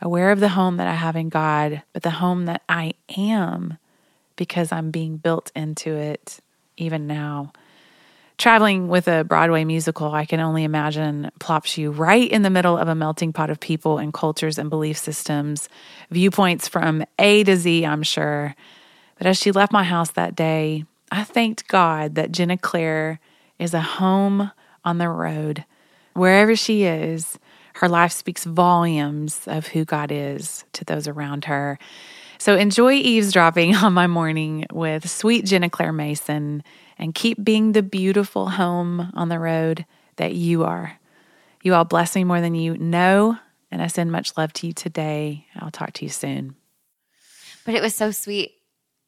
aware 0.01 0.31
of 0.31 0.39
the 0.39 0.49
home 0.49 0.77
that 0.77 0.88
I 0.88 0.93
have 0.93 1.15
in 1.15 1.29
God, 1.29 1.83
but 1.93 2.03
the 2.03 2.11
home 2.11 2.45
that 2.45 2.61
I 2.67 2.93
am 3.17 3.77
because 4.36 4.71
I'm 4.71 4.91
being 4.91 5.17
built 5.17 5.51
into 5.55 5.95
it 5.95 6.39
even 6.77 7.07
now. 7.07 7.53
Traveling 8.38 8.89
with 8.89 9.07
a 9.07 9.23
Broadway 9.23 9.63
musical, 9.63 10.13
I 10.13 10.25
can 10.25 10.41
only 10.41 10.65
imagine, 10.65 11.31
plops 11.39 11.77
you 11.77 11.91
right 11.91 12.29
in 12.29 12.41
the 12.41 12.49
middle 12.49 12.77
of 12.77 12.89
a 12.89 12.95
melting 12.95 13.31
pot 13.31 13.49
of 13.49 13.61
people 13.61 13.97
and 13.97 14.13
cultures 14.13 14.57
and 14.57 14.69
belief 14.69 14.97
systems, 14.97 15.69
viewpoints 16.11 16.67
from 16.67 17.05
A 17.17 17.45
to 17.45 17.55
Z, 17.55 17.86
I'm 17.86 18.03
sure. 18.03 18.53
But 19.17 19.27
as 19.27 19.38
she 19.38 19.53
left 19.53 19.71
my 19.71 19.83
house 19.83 20.11
that 20.11 20.36
day, 20.36 20.83
I 21.09 21.23
thanked 21.23 21.69
God 21.69 22.15
that 22.15 22.33
Jenna 22.33 22.57
Claire 22.57 23.21
is 23.57 23.73
a 23.73 23.79
home 23.79 24.51
on 24.83 24.97
the 24.97 25.07
road. 25.07 25.63
Wherever 26.13 26.57
she 26.57 26.83
is, 26.83 27.39
her 27.76 27.89
life 27.89 28.13
speaks 28.13 28.45
volumes 28.45 29.41
of 29.47 29.67
who 29.67 29.84
God 29.84 30.09
is 30.09 30.63
to 30.73 30.86
those 30.86 31.09
around 31.09 31.45
her. 31.45 31.78
So 32.38 32.55
enjoy 32.55 32.93
eavesdropping 32.93 33.76
on 33.84 33.93
my 33.93 34.07
morning 34.07 34.65
with 34.71 35.09
sweet 35.09 35.45
Jenna 35.45 35.69
Claire 35.69 35.91
Mason 35.91 36.63
and 36.97 37.13
keep 37.13 37.43
being 37.43 37.73
the 37.73 37.84
beautiful 37.84 38.49
home 38.49 39.11
on 39.13 39.28
the 39.28 39.39
road 39.39 39.86
that 40.15 40.36
you 40.36 40.63
are. 40.63 40.97
You 41.63 41.73
all 41.73 41.84
bless 41.84 42.15
me 42.15 42.23
more 42.23 42.39
than 42.39 42.55
you 42.55 42.78
know, 42.78 43.38
and 43.71 43.82
I 43.82 43.88
send 43.88 44.09
much 44.09 44.38
love 44.38 44.53
to 44.53 44.67
you 44.67 44.73
today. 44.73 45.45
I'll 45.57 45.71
talk 45.71 45.91
to 45.93 46.05
you 46.05 46.09
soon. 46.09 46.55
But 47.65 47.76
it 47.76 47.82
was 47.82 47.93
so 47.93 48.11
sweet 48.11 48.53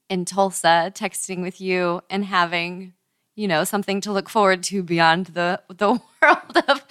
in 0.09 0.25
Tulsa 0.25 0.91
texting 0.93 1.41
with 1.41 1.61
you 1.61 2.01
and 2.09 2.25
having 2.25 2.93
you 3.35 3.47
know 3.47 3.63
something 3.63 4.01
to 4.01 4.11
look 4.11 4.27
forward 4.27 4.63
to 4.63 4.83
beyond 4.83 5.27
the 5.27 5.61
the 5.69 5.91
world 6.21 6.63
of 6.67 6.83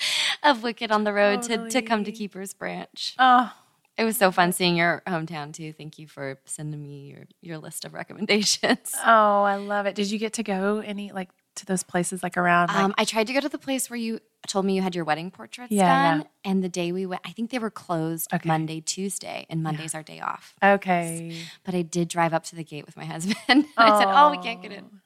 of 0.46 0.62
Wicked 0.62 0.90
on 0.90 1.04
the 1.04 1.12
Road 1.12 1.42
totally. 1.42 1.70
to 1.70 1.80
to 1.80 1.86
come 1.86 2.04
to 2.04 2.12
Keepers 2.12 2.54
Branch. 2.54 3.14
Oh, 3.18 3.52
it 3.96 4.04
was 4.04 4.16
so 4.16 4.30
fun 4.30 4.52
seeing 4.52 4.76
your 4.76 5.02
hometown 5.06 5.52
too. 5.52 5.72
Thank 5.72 5.98
you 5.98 6.06
for 6.06 6.38
sending 6.44 6.82
me 6.82 7.08
your 7.10 7.24
your 7.40 7.58
list 7.58 7.84
of 7.84 7.94
recommendations. 8.00 8.94
Oh, 9.04 9.42
I 9.42 9.56
love 9.56 9.86
it. 9.86 9.94
Did 9.94 10.10
you 10.10 10.18
get 10.18 10.34
to 10.34 10.42
go 10.42 10.80
any 10.84 11.12
like 11.12 11.30
to 11.56 11.66
those 11.66 11.82
places 11.82 12.22
like 12.22 12.36
around? 12.36 12.68
Like- 12.68 12.76
um, 12.76 12.94
I 12.98 13.04
tried 13.04 13.26
to 13.28 13.32
go 13.32 13.40
to 13.40 13.48
the 13.48 13.58
place 13.58 13.88
where 13.88 13.96
you 13.96 14.20
told 14.46 14.64
me 14.64 14.76
you 14.76 14.82
had 14.82 14.94
your 14.94 15.04
wedding 15.04 15.30
portraits 15.30 15.72
yeah, 15.72 16.10
done, 16.10 16.20
yeah. 16.20 16.50
and 16.50 16.62
the 16.62 16.68
day 16.68 16.92
we 16.92 17.04
went, 17.04 17.20
I 17.24 17.32
think 17.32 17.50
they 17.50 17.58
were 17.58 17.70
closed 17.70 18.32
okay. 18.32 18.46
Monday, 18.46 18.80
Tuesday, 18.80 19.44
and 19.50 19.62
Monday's 19.62 19.92
yeah. 19.92 19.98
our 19.98 20.02
day 20.04 20.20
off. 20.20 20.54
Okay, 20.62 21.36
but 21.64 21.74
I 21.74 21.82
did 21.82 22.08
drive 22.08 22.32
up 22.32 22.44
to 22.44 22.56
the 22.56 22.64
gate 22.64 22.86
with 22.86 22.96
my 22.96 23.04
husband. 23.14 23.36
I 23.48 23.98
said, 23.98 24.08
"Oh, 24.08 24.30
we 24.30 24.38
can't 24.38 24.62
get 24.62 24.72
in." 24.72 25.00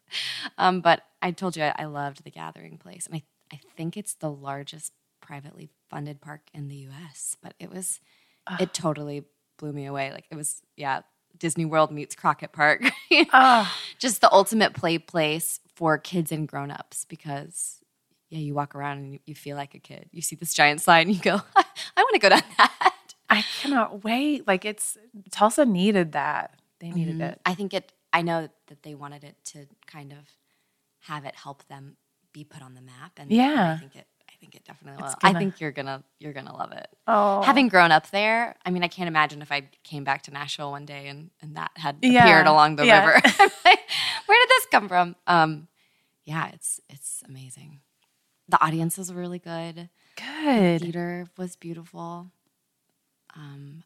Um, 0.59 0.80
but 0.80 1.03
I 1.22 1.30
told 1.30 1.57
you 1.57 1.62
I, 1.62 1.74
I 1.78 1.84
loved 1.84 2.24
the 2.24 2.30
Gathering 2.30 2.76
Place, 2.76 3.07
and 3.07 3.14
I 3.14 3.22
I 3.53 3.61
think 3.76 3.97
it's 3.97 4.14
the 4.14 4.30
largest 4.30 4.93
privately 5.31 5.70
funded 5.89 6.20
park 6.20 6.41
in 6.53 6.66
the 6.66 6.74
U.S. 6.74 7.37
But 7.41 7.55
it 7.61 7.70
was, 7.70 8.01
uh. 8.49 8.57
it 8.59 8.74
totally 8.74 9.22
blew 9.59 9.72
me 9.72 9.87
away. 9.87 10.11
Like 10.11 10.24
it 10.28 10.35
was, 10.35 10.61
yeah, 10.76 11.03
Disney 11.39 11.64
World 11.64 11.93
meets 11.93 12.16
Crockett 12.16 12.51
Park. 12.51 12.83
Just 14.01 14.20
the 14.22 14.33
ultimate 14.33 14.74
play 14.74 14.99
place 14.99 15.61
for 15.76 15.99
kids 15.99 16.33
and 16.33 16.49
grown-ups 16.49 17.05
because 17.05 17.78
yeah, 18.28 18.41
you 18.41 18.55
walk 18.55 18.74
around 18.74 18.99
and 18.99 19.20
you, 19.24 19.35
feel 19.37 19.57
like 19.57 19.76
a 19.76 19.78
kid. 19.78 20.09
You 20.11 20.20
see 20.20 20.35
this 20.35 20.53
giant 20.53 20.81
slide 20.81 21.07
and 21.07 21.14
you 21.14 21.22
go, 21.22 21.41
I, 21.57 21.64
want 21.97 22.14
to 22.14 22.18
go 22.18 22.28
down 22.31 22.43
that. 22.59 23.14
I 23.28 23.43
cannot 23.61 24.03
wait. 24.03 24.49
Like 24.49 24.64
it's 24.64 24.99
Tulsa 25.31 25.64
needed 25.64 26.12
that. 26.12 26.59
They 26.81 26.91
needed 26.91 27.14
mm-hmm. 27.14 27.22
it. 27.22 27.41
I 27.47 27.55
think 27.55 27.72
it 27.72 27.93
I 28.12 28.22
know 28.22 28.49
that 28.66 28.83
they 28.83 28.97
wanted 28.97 29.22
it 29.22 29.37
to 29.47 29.66
kind 29.87 30.11
of 30.11 30.18
have 31.03 31.24
it 31.24 31.37
help 31.37 31.66
them 31.68 31.97
be 32.33 32.43
put 32.43 32.62
on 32.62 32.74
the 32.74 32.81
map. 32.81 33.12
And 33.16 33.31
yeah. 33.31 33.74
I 33.76 33.81
think 33.81 33.95
it 33.95 34.07
think 34.41 34.55
it 34.55 34.64
definitely 34.64 35.03
will. 35.03 35.12
I 35.22 35.28
gonna- 35.32 35.38
think 35.38 35.61
you're 35.61 35.70
gonna 35.72 36.03
you're 36.18 36.32
gonna 36.32 36.57
love 36.57 36.72
it. 36.72 36.88
Oh, 37.07 37.43
Having 37.43 37.68
grown 37.68 37.93
up 37.93 38.11
there, 38.11 38.57
I 38.64 38.70
mean, 38.70 38.82
I 38.82 38.88
can't 38.88 39.09
imagine 39.09 39.43
if 39.43 39.53
I 39.53 39.68
came 39.84 40.03
back 40.05 40.22
to 40.22 40.30
Nashville 40.30 40.70
one 40.70 40.86
day 40.86 41.09
and, 41.09 41.30
and 41.43 41.57
that 41.57 41.70
had 41.76 41.99
Yeah. 42.03 42.24
appeared 42.24 42.47
along 42.47 42.76
the 42.76 42.86
Yeah. 42.86 43.05
river. 43.07 43.20
Where 44.26 44.38
did 44.43 44.49
this 44.49 44.66
come 44.70 44.88
from? 44.88 45.16
Um, 45.26 45.68
yeah, 46.24 46.49
it's 46.53 46.80
it's 46.88 47.22
amazing. 47.28 47.80
The 48.49 48.64
audiences 48.64 49.12
were 49.12 49.20
really 49.20 49.38
good. 49.38 49.91
good. 50.16 50.80
The 50.80 50.84
Theater 50.84 51.26
was 51.36 51.55
beautiful. 51.57 52.32
Um, 53.36 53.84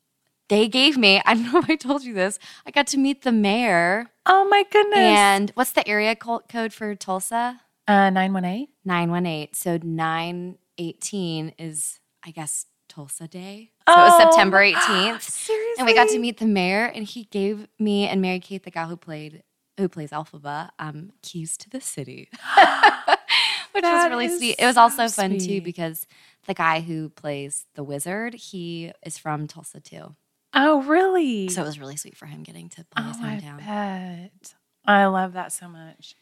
they 0.49 0.69
gave 0.69 0.97
me, 0.97 1.21
I 1.27 1.35
don't 1.35 1.53
know 1.53 1.59
if 1.59 1.69
I 1.69 1.77
told 1.77 2.03
you 2.05 2.15
this, 2.15 2.39
I 2.67 2.71
got 2.71 2.87
to 2.89 2.99
meet 2.99 3.23
the 3.23 3.33
mayor. 3.33 4.07
Oh 4.27 4.47
my 4.49 4.65
goodness. 4.71 4.97
And 4.99 5.51
what's 5.55 5.73
the 5.73 5.87
area 5.89 6.15
co- 6.17 6.43
code 6.49 6.73
for 6.73 6.95
Tulsa? 6.95 7.61
Uh, 7.87 8.11
nine 8.11 8.33
one 8.33 8.45
eight. 8.45 8.71
918. 8.85 9.49
So 9.55 9.79
918 9.83 11.55
is, 11.59 12.01
I 12.25 12.31
guess, 12.31 12.67
Tulsa 12.89 13.27
Day. 13.29 13.71
So 13.89 13.95
it 13.95 13.97
was 13.99 14.17
September 14.23 14.59
18th. 14.73 15.21
Seriously. 15.23 15.75
And 15.79 15.87
we 15.87 15.95
got 15.95 16.09
to 16.11 16.19
meet 16.19 16.39
the 16.39 16.47
mayor, 16.47 16.87
and 16.87 17.05
he 17.05 17.25
gave 17.25 17.69
me 17.79 18.07
and 18.09 18.21
Mary 18.23 18.41
Kate, 18.41 18.63
the 18.63 18.71
gal 18.71 18.89
who 18.89 18.97
played 18.97 19.43
who 19.77 19.89
plays 19.89 20.11
Elphaba, 20.11 20.71
um, 20.79 21.11
keys 21.21 21.57
to 21.57 21.69
the 21.69 21.81
city, 21.81 22.29
which 23.73 23.83
was 23.83 24.09
really 24.09 24.29
sweet. 24.29 24.55
It 24.59 24.67
was 24.67 24.77
also 24.77 25.09
so 25.09 25.23
fun 25.23 25.37
too 25.39 25.61
because 25.63 26.07
the 26.47 26.55
guy 26.55 26.81
who 26.81 27.09
plays 27.09 27.67
the 27.75 27.83
wizard, 27.83 28.35
he 28.35 28.93
is 29.05 29.19
from 29.19 29.49
Tulsa 29.49 29.81
too, 29.81 30.15
Oh, 30.55 30.83
really? 30.83 31.49
so 31.49 31.63
it 31.63 31.67
was 31.67 31.81
really 31.81 31.97
sweet 31.97 32.17
for 32.17 32.27
him 32.27 32.45
getting 32.45 32.69
to 32.69 32.85
play 32.85 33.03
his 33.05 33.17
oh, 33.21 33.25
I 33.25 33.29
hometown. 33.41 33.59
bet. 33.59 34.55
I 34.87 35.07
love 35.07 35.33
that 35.33 35.51
so 35.53 35.67
much. 35.69 36.15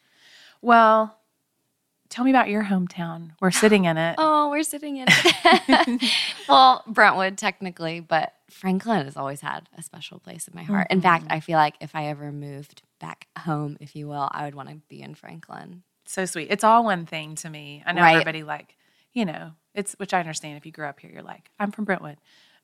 Well, 0.63 1.19
tell 2.13 2.25
me 2.25 2.31
about 2.31 2.49
your 2.49 2.63
hometown. 2.65 3.31
We're 3.41 3.51
sitting 3.51 3.85
in 3.87 3.97
it. 3.97 4.17
Oh, 4.19 4.51
we're 4.51 4.63
sitting 4.63 4.97
in 4.99 5.07
it. 5.09 6.03
well, 6.49 6.85
Brentwood 6.87 7.39
technically, 7.39 8.01
but 8.01 8.35
Franklin 8.51 9.05
has 9.07 9.17
always 9.17 9.41
had 9.41 9.69
a 9.77 9.83
special 9.83 10.19
place 10.21 10.47
in 10.47 10.55
my 10.55 10.63
heart. 10.63 10.87
In 10.91 11.01
fact, 11.01 11.25
Mm-hmm. 11.25 11.33
I 11.33 11.41
feel 11.41 11.57
like 11.57 11.75
if 11.81 11.95
I 11.97 12.07
ever 12.07 12.31
moved 12.31 12.83
back 13.01 13.27
home, 13.39 13.77
if 13.81 13.97
you 13.97 14.09
will, 14.09 14.29
I 14.31 14.45
would 14.45 14.55
want 14.55 14.69
to 14.69 14.77
be 14.89 15.01
in 15.03 15.15
Franklin. 15.15 15.83
so 16.05 16.25
sweet. 16.27 16.49
It's 16.51 16.65
all 16.65 16.85
one 16.85 17.07
thing 17.07 17.35
to 17.37 17.49
me. 17.51 17.83
I 17.87 17.93
know 17.93 18.03
Right. 18.03 18.13
everybody 18.15 18.43
like, 18.43 18.77
you 19.13 19.25
know, 19.25 19.53
it's 19.75 19.95
which 19.95 20.13
I 20.13 20.21
understand 20.21 20.57
if 20.59 20.67
you 20.67 20.73
grew 20.73 20.87
up 20.87 21.01
here, 21.01 21.11
you're 21.11 21.23
like, 21.23 21.49
I'm 21.59 21.71
from 21.73 21.85
Brentwood. 21.87 22.19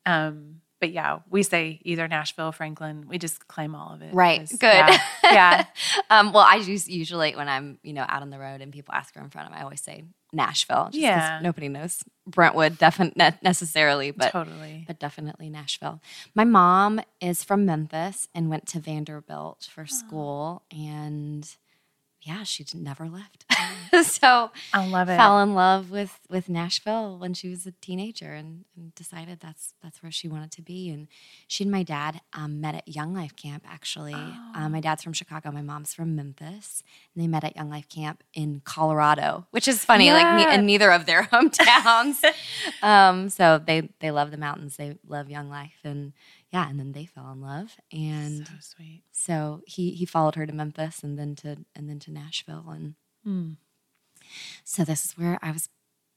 Um, 0.06 0.60
but 0.80 0.92
yeah, 0.92 1.20
we 1.28 1.42
say 1.42 1.80
either 1.82 2.06
Nashville, 2.08 2.52
Franklin. 2.52 3.06
We 3.08 3.18
just 3.18 3.48
claim 3.48 3.74
all 3.74 3.94
of 3.94 4.02
it. 4.02 4.14
Right. 4.14 4.48
Good. 4.48 4.60
Yeah. 4.62 4.98
yeah. 5.24 5.64
um, 6.10 6.32
well, 6.32 6.44
I 6.48 6.56
use, 6.56 6.88
usually 6.88 7.34
when 7.34 7.48
I'm, 7.48 7.78
you 7.82 7.92
know, 7.92 8.04
out 8.08 8.22
on 8.22 8.30
the 8.30 8.38
road 8.38 8.60
and 8.60 8.72
people 8.72 8.94
ask 8.94 9.14
where 9.14 9.24
I'm 9.24 9.30
from, 9.30 9.52
I 9.52 9.62
always 9.62 9.80
say 9.80 10.04
Nashville. 10.32 10.88
just 10.90 10.98
Yeah. 10.98 11.40
Nobody 11.42 11.68
knows 11.68 12.04
Brentwood 12.26 12.78
definitely 12.78 13.24
necessarily, 13.42 14.10
but 14.10 14.30
totally. 14.30 14.84
but 14.86 14.98
definitely 14.98 15.48
Nashville. 15.48 16.00
My 16.34 16.44
mom 16.44 17.00
is 17.20 17.42
from 17.42 17.64
Memphis 17.64 18.28
and 18.34 18.50
went 18.50 18.66
to 18.68 18.80
Vanderbilt 18.80 19.68
for 19.72 19.86
school, 19.86 20.62
and 20.70 21.48
yeah, 22.28 22.42
she 22.42 22.62
never 22.74 23.08
left. 23.08 23.46
so 24.06 24.50
I 24.74 24.86
love 24.86 25.08
it. 25.08 25.16
fell 25.16 25.40
in 25.40 25.54
love 25.54 25.90
with 25.90 26.20
with 26.28 26.50
Nashville 26.50 27.18
when 27.18 27.32
she 27.32 27.48
was 27.48 27.66
a 27.66 27.72
teenager, 27.72 28.34
and, 28.34 28.66
and 28.76 28.94
decided 28.94 29.40
that's 29.40 29.72
that's 29.82 30.02
where 30.02 30.12
she 30.12 30.28
wanted 30.28 30.52
to 30.52 30.62
be. 30.62 30.90
And 30.90 31.08
she 31.46 31.64
and 31.64 31.72
my 31.72 31.82
dad 31.82 32.20
um, 32.34 32.60
met 32.60 32.74
at 32.74 32.86
Young 32.86 33.14
Life 33.14 33.34
Camp. 33.34 33.64
Actually, 33.66 34.12
um, 34.12 34.72
my 34.72 34.80
dad's 34.80 35.02
from 35.02 35.14
Chicago, 35.14 35.50
my 35.50 35.62
mom's 35.62 35.94
from 35.94 36.14
Memphis, 36.14 36.82
and 37.14 37.24
they 37.24 37.28
met 37.28 37.44
at 37.44 37.56
Young 37.56 37.70
Life 37.70 37.88
Camp 37.88 38.22
in 38.34 38.60
Colorado, 38.62 39.46
which 39.50 39.66
is 39.66 39.82
funny. 39.82 40.10
Like 40.12 40.48
ne- 40.48 40.54
in 40.54 40.66
neither 40.66 40.90
of 40.90 41.06
their 41.06 41.22
hometowns. 41.32 42.22
um, 42.82 43.30
so 43.30 43.58
they 43.58 43.88
they 44.00 44.10
love 44.10 44.30
the 44.30 44.36
mountains. 44.36 44.76
They 44.76 44.98
love 45.08 45.30
Young 45.30 45.48
Life, 45.48 45.78
and 45.82 46.12
yeah, 46.50 46.68
and 46.68 46.78
then 46.78 46.92
they 46.92 47.04
fell 47.06 47.30
in 47.32 47.40
love, 47.40 47.76
and 47.92 48.46
so 48.46 48.52
sweet. 48.60 49.02
so 49.12 49.60
he 49.66 49.90
he 49.92 50.04
followed 50.06 50.34
her 50.36 50.46
to 50.46 50.52
Memphis, 50.52 51.02
and 51.02 51.18
then 51.18 51.34
to 51.36 51.56
and 51.76 51.88
then 51.88 51.98
to 52.00 52.10
Nashville, 52.12 52.66
and 52.70 52.94
Hmm. 53.24 53.52
so 54.64 54.84
this 54.84 55.04
is 55.04 55.12
where 55.18 55.38
I 55.42 55.50
was 55.52 55.68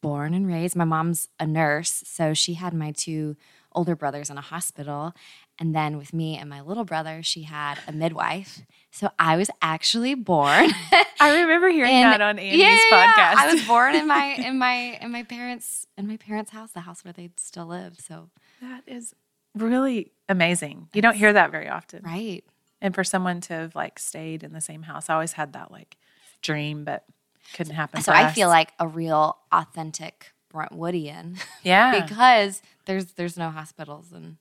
born 0.02 0.34
and 0.34 0.48
raised. 0.48 0.76
My 0.76 0.84
mom's 0.86 1.28
a 1.40 1.46
nurse, 1.46 2.04
so 2.06 2.34
she 2.34 2.56
had 2.56 2.74
my 2.74 2.92
two 2.92 3.36
older 3.74 3.96
brothers 3.96 4.30
in 4.30 4.38
a 4.38 4.42
hospital. 4.42 5.14
And 5.60 5.76
then 5.76 5.98
with 5.98 6.12
me 6.12 6.38
and 6.38 6.50
my 6.50 6.60
little 6.62 6.84
brother, 6.86 7.22
she 7.24 7.44
had 7.44 7.78
a 7.88 7.92
midwife. 7.92 8.62
So 8.92 9.12
I 9.20 9.38
was 9.38 9.50
actually 9.62 10.16
born. 10.16 10.70
I 11.20 11.40
remember 11.42 11.70
hearing 11.70 11.94
in- 11.94 12.02
that 12.02 12.20
on 12.20 12.40
Annie's 12.40 12.60
Yeah, 12.60 12.76
yeah, 12.90 13.08
podcast. 13.14 13.36
I 13.38 13.54
was 13.54 13.64
born 13.68 13.94
in 13.96 14.08
my 14.08 14.26
in 14.48 14.58
my 14.58 14.98
in 15.00 15.12
my 15.12 15.24
parents 15.24 15.86
in 15.98 16.08
my 16.08 16.18
parents' 16.18 16.52
house, 16.52 16.72
the 16.72 16.82
house 16.82 17.06
where 17.06 17.14
they 17.14 17.30
still 17.38 17.68
live. 17.68 18.00
So 18.00 18.30
that 18.60 18.82
is 18.88 19.14
really 19.56 20.12
amazing. 20.30 20.90
You 20.94 21.02
don't 21.02 21.16
hear 21.16 21.34
that 21.34 21.52
very 21.52 21.70
often. 21.70 22.04
right. 22.04 22.44
And 22.84 22.96
for 22.96 23.04
someone 23.04 23.42
to 23.42 23.54
have 23.54 23.76
like 23.76 24.00
stayed 24.00 24.44
in 24.44 24.54
the 24.54 24.62
same 24.62 24.82
house, 24.84 25.08
I 25.10 25.14
always 25.14 25.34
had 25.34 25.54
that 25.54 25.72
like 25.72 25.98
dream, 26.42 26.84
but 26.84 27.06
couldn't 27.54 27.76
happen. 27.76 28.02
So 28.02 28.12
I 28.12 28.26
us. 28.26 28.34
feel 28.36 28.48
like 28.48 28.72
a 28.80 28.88
real 28.88 29.38
authentic 29.52 30.32
Brentwoodian 30.54 31.40
yeah, 31.64 32.02
because 32.08 32.62
there's 32.86 33.14
there's 33.14 33.38
no 33.38 33.50
hospitals 33.50 34.12
and 34.12 34.38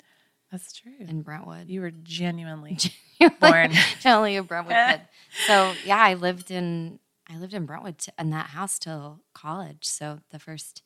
that's 0.51 0.73
true. 0.73 0.93
in 0.99 1.23
Brentwood. 1.23 1.69
You 1.69 1.83
were 1.83 1.91
genuinely 1.91 2.79
You're 3.21 3.31
born. 3.31 3.73
Totally 4.03 4.37
a 4.37 4.43
Brentwood 4.43 4.75
kid. 4.75 5.01
So 5.47 5.75
yeah, 5.85 5.99
I 5.99 6.15
lived 6.15 6.51
in 6.51 6.99
I 7.29 7.37
lived 7.37 7.55
in 7.55 7.67
Brentwood 7.67 7.99
t- 7.99 8.13
in 8.19 8.31
that 8.31 8.47
house 8.47 8.79
till 8.79 9.21
college. 9.35 9.85
So 9.85 10.21
the 10.31 10.39
first 10.39 10.83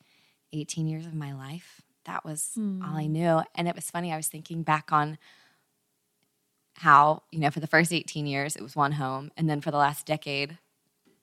18 0.53 0.87
years 0.87 1.05
of 1.05 1.13
my 1.13 1.33
life, 1.33 1.81
that 2.05 2.25
was 2.25 2.51
all 2.57 2.95
I 2.95 3.05
hmm. 3.05 3.13
knew. 3.13 3.41
And 3.55 3.67
it 3.67 3.75
was 3.75 3.89
funny. 3.89 4.11
I 4.11 4.17
was 4.17 4.27
thinking 4.27 4.63
back 4.63 4.91
on 4.91 5.17
how 6.79 7.23
you 7.31 7.39
know 7.39 7.49
for 7.49 7.61
the 7.61 7.67
first 7.67 7.93
18 7.93 8.27
years 8.27 8.55
it 8.55 8.61
was 8.61 8.75
one 8.75 8.93
home, 8.93 9.31
and 9.37 9.49
then 9.49 9.61
for 9.61 9.71
the 9.71 9.77
last 9.77 10.05
decade. 10.05 10.57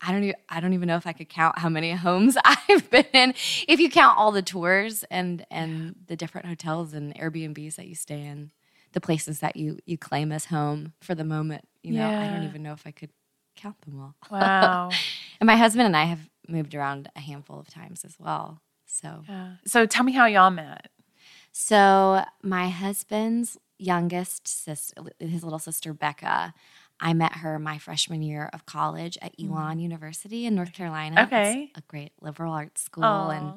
I 0.05 0.11
don't 0.11 0.25
even 0.25 0.37
I 0.49 0.59
don't 0.59 0.73
even 0.73 0.89
know 0.89 0.97
if 0.97 1.07
I 1.07 1.13
could 1.13 1.29
count 1.29 1.59
how 1.59 1.69
many 1.69 1.93
homes 2.07 2.37
I've 2.45 2.91
been 2.91 3.07
in. 3.13 3.35
If 3.69 3.79
you 3.79 3.89
count 3.89 4.19
all 4.19 4.33
the 4.33 4.43
tours 4.43 5.05
and 5.11 5.47
and 5.51 5.95
the 6.07 6.17
different 6.17 6.49
hotels 6.49 6.93
and 6.93 7.15
Airbnbs 7.15 7.77
that 7.77 7.87
you 7.87 7.95
stay 7.95 8.23
in, 8.23 8.51
the 8.93 9.01
places 9.01 9.41
that 9.41 9.57
you 9.57 9.79
you 9.87 9.97
claim 9.97 10.33
as 10.33 10.47
home 10.47 10.95
for 11.01 11.15
the 11.15 11.25
moment, 11.25 11.69
you 11.83 11.93
know, 11.93 12.09
I 12.09 12.29
don't 12.29 12.45
even 12.45 12.63
know 12.63 12.73
if 12.73 12.87
I 12.87 12.91
could 12.91 13.11
count 13.57 13.81
them 13.83 14.01
all. 14.01 14.15
wow. 14.31 14.91
And 15.41 15.47
my 15.47 15.57
husband 15.57 15.87
and 15.87 15.97
I 15.97 16.05
have 16.05 16.29
moved 16.49 16.75
around 16.75 17.11
a 17.15 17.21
handful 17.21 17.61
of 17.61 17.69
times 17.69 18.05
as 18.05 18.17
well. 18.19 18.61
So 18.93 19.25
Yeah. 19.29 19.53
So 19.67 19.87
tell 19.87 20.05
me 20.05 20.13
how 20.13 20.27
y'all 20.27 20.51
met. 20.51 20.89
so 21.53 22.25
my 22.43 22.69
husband's 22.69 23.59
youngest 23.79 24.47
sister, 24.49 25.03
his 25.19 25.43
little 25.43 25.59
sister 25.59 25.93
Becca, 25.93 26.55
I 27.01 27.13
met 27.15 27.33
her 27.39 27.59
my 27.59 27.79
freshman 27.79 28.23
year 28.23 28.49
of 28.53 28.65
college 28.67 29.19
at 29.21 29.35
Elon 29.43 29.79
University 29.81 30.47
in 30.47 30.55
North 30.55 30.73
Carolina. 30.73 31.17
It's 31.23 31.27
Okay. 31.27 31.71
a 31.75 31.83
great 31.89 32.13
liberal 32.21 32.53
arts 32.53 32.83
school, 32.83 33.05
Aw. 33.05 33.31
and 33.31 33.55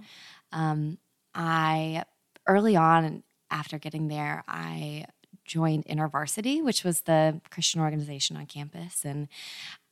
um, 0.51 0.97
I 1.36 2.03
early 2.47 2.75
on 2.75 3.23
after 3.51 3.77
getting 3.77 4.07
there, 4.07 4.43
I 4.47 5.05
joined 5.45 5.86
InterVarsity, 5.86 6.63
which 6.63 6.83
was 6.83 7.01
the 7.01 7.39
Christian 7.51 7.81
organization 7.81 8.36
on 8.38 8.47
campus, 8.47 9.05
and 9.05 9.27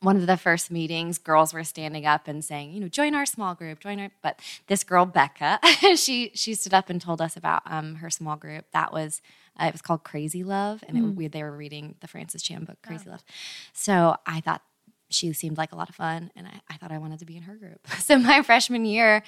one 0.03 0.17
of 0.17 0.27
the 0.27 0.37
first 0.37 0.69
meetings, 0.69 1.17
girls 1.17 1.53
were 1.53 1.63
standing 1.63 2.05
up 2.05 2.27
and 2.27 2.43
saying, 2.43 2.73
you 2.73 2.81
know, 2.81 2.89
join 2.89 3.15
our 3.15 3.25
small 3.25 3.55
group, 3.55 3.79
join 3.79 3.99
our. 3.99 4.09
But 4.21 4.39
this 4.67 4.83
girl 4.83 5.05
Becca, 5.05 5.59
she 5.95 6.31
she 6.33 6.53
stood 6.53 6.73
up 6.73 6.89
and 6.89 7.01
told 7.01 7.21
us 7.21 7.37
about 7.37 7.63
um, 7.65 7.95
her 7.95 8.09
small 8.09 8.35
group. 8.35 8.65
That 8.73 8.91
was 8.91 9.21
uh, 9.59 9.65
it 9.65 9.71
was 9.73 9.81
called 9.81 10.03
Crazy 10.03 10.43
Love, 10.43 10.83
and 10.87 10.97
it, 10.97 11.01
we, 11.01 11.27
they 11.27 11.43
were 11.43 11.55
reading 11.55 11.95
the 12.01 12.07
Francis 12.07 12.41
Chan 12.41 12.65
book, 12.65 12.77
Crazy 12.85 13.09
Love. 13.09 13.23
So 13.71 14.17
I 14.25 14.41
thought 14.41 14.61
she 15.09 15.31
seemed 15.31 15.57
like 15.57 15.71
a 15.71 15.75
lot 15.75 15.89
of 15.89 15.95
fun, 15.95 16.31
and 16.35 16.47
I, 16.47 16.59
I 16.69 16.77
thought 16.77 16.91
I 16.91 16.97
wanted 16.97 17.19
to 17.19 17.25
be 17.25 17.37
in 17.37 17.43
her 17.43 17.55
group. 17.55 17.87
So 17.99 18.17
my 18.17 18.41
freshman 18.41 18.83
year, 18.85 19.23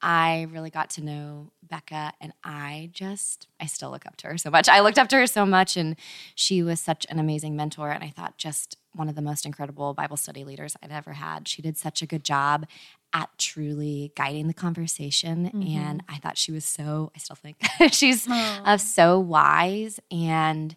I 0.00 0.46
really 0.50 0.70
got 0.70 0.90
to 0.90 1.04
know 1.04 1.50
Becca, 1.62 2.12
and 2.20 2.32
I 2.44 2.90
just 2.92 3.48
I 3.60 3.66
still 3.66 3.90
look 3.90 4.06
up 4.06 4.16
to 4.18 4.28
her 4.28 4.38
so 4.38 4.50
much. 4.50 4.68
I 4.68 4.80
looked 4.80 4.98
up 4.98 5.08
to 5.08 5.16
her 5.16 5.26
so 5.26 5.44
much, 5.44 5.76
and 5.76 5.96
she 6.34 6.62
was 6.62 6.80
such 6.80 7.06
an 7.10 7.18
amazing 7.18 7.56
mentor, 7.56 7.90
and 7.90 8.04
I 8.04 8.10
thought 8.10 8.38
just 8.38 8.76
one 8.94 9.08
of 9.08 9.14
the 9.14 9.22
most 9.22 9.44
incredible 9.44 9.94
Bible 9.94 10.16
study 10.16 10.44
leaders 10.44 10.76
I'd 10.82 10.92
ever 10.92 11.12
had. 11.14 11.48
She 11.48 11.62
did 11.62 11.76
such 11.76 12.02
a 12.02 12.06
good 12.06 12.24
job 12.24 12.66
at 13.12 13.30
truly 13.38 14.12
guiding 14.16 14.46
the 14.46 14.54
conversation, 14.54 15.46
and 15.76 16.02
I 16.08 16.18
thought 16.18 16.38
she 16.38 16.52
was 16.52 16.64
so. 16.64 17.10
I 17.14 17.18
still 17.18 17.36
think 17.36 17.58
she's 17.92 18.28
uh, 18.28 18.76
so 18.76 19.18
wise 19.18 19.98
and 20.10 20.76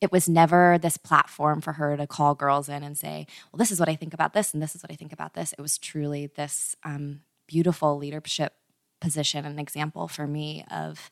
it 0.00 0.10
was 0.10 0.28
never 0.28 0.78
this 0.78 0.96
platform 0.96 1.60
for 1.60 1.74
her 1.74 1.96
to 1.96 2.06
call 2.06 2.34
girls 2.34 2.68
in 2.68 2.82
and 2.82 2.96
say, 2.96 3.26
well, 3.52 3.58
this 3.58 3.70
is 3.70 3.78
what 3.78 3.88
I 3.88 3.96
think 3.96 4.14
about 4.14 4.32
this, 4.32 4.54
and 4.54 4.62
this 4.62 4.74
is 4.74 4.82
what 4.82 4.90
I 4.90 4.96
think 4.96 5.12
about 5.12 5.34
this. 5.34 5.52
It 5.52 5.60
was 5.60 5.76
truly 5.76 6.26
this 6.26 6.74
um, 6.84 7.20
beautiful 7.46 7.98
leadership 7.98 8.54
position 9.00 9.44
and 9.44 9.58
example 9.58 10.08
for 10.08 10.26
me 10.26 10.64
of, 10.70 11.10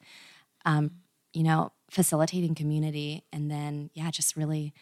um, 0.64 0.91
you 1.32 1.43
know, 1.43 1.72
facilitating 1.91 2.55
community 2.55 3.24
and 3.32 3.51
then, 3.51 3.91
yeah, 3.95 4.11
just 4.11 4.36
really 4.36 4.72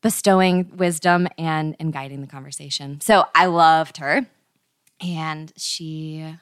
bestowing 0.00 0.76
wisdom 0.76 1.28
and, 1.38 1.76
and 1.78 1.92
guiding 1.92 2.20
the 2.20 2.26
conversation. 2.26 3.00
So 3.00 3.24
I 3.34 3.46
loved 3.46 3.98
her. 3.98 4.26
And 5.00 5.52
she 5.56 6.36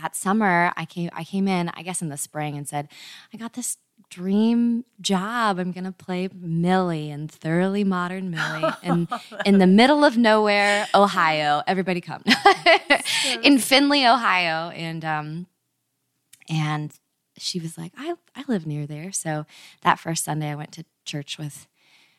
that 0.00 0.16
summer 0.16 0.72
I 0.76 0.84
came 0.84 1.10
I 1.12 1.24
came 1.24 1.48
in, 1.48 1.70
I 1.74 1.82
guess 1.82 2.02
in 2.02 2.08
the 2.08 2.16
spring 2.16 2.56
and 2.56 2.68
said, 2.68 2.88
I 3.32 3.36
got 3.36 3.54
this 3.54 3.76
dream 4.12 4.84
job. 5.00 5.58
I'm 5.58 5.72
gonna 5.72 5.90
play 5.92 6.28
Millie 6.34 7.10
and 7.10 7.30
thoroughly 7.30 7.82
modern 7.82 8.30
Millie 8.30 8.70
in 8.82 9.08
in 9.46 9.58
the 9.58 9.66
middle 9.66 10.04
of 10.04 10.18
nowhere, 10.18 10.86
Ohio. 10.94 11.62
Everybody 11.66 12.02
come. 12.02 12.22
in 13.42 13.58
Findlay, 13.58 14.06
Ohio. 14.06 14.68
And 14.70 15.04
um 15.04 15.46
and 16.48 16.92
she 17.38 17.58
was 17.58 17.78
like, 17.78 17.92
I 17.96 18.14
I 18.36 18.44
live 18.48 18.66
near 18.66 18.86
there. 18.86 19.12
So 19.12 19.46
that 19.82 19.98
first 19.98 20.24
Sunday 20.24 20.50
I 20.50 20.56
went 20.56 20.72
to 20.72 20.84
church 21.06 21.38
with 21.38 21.66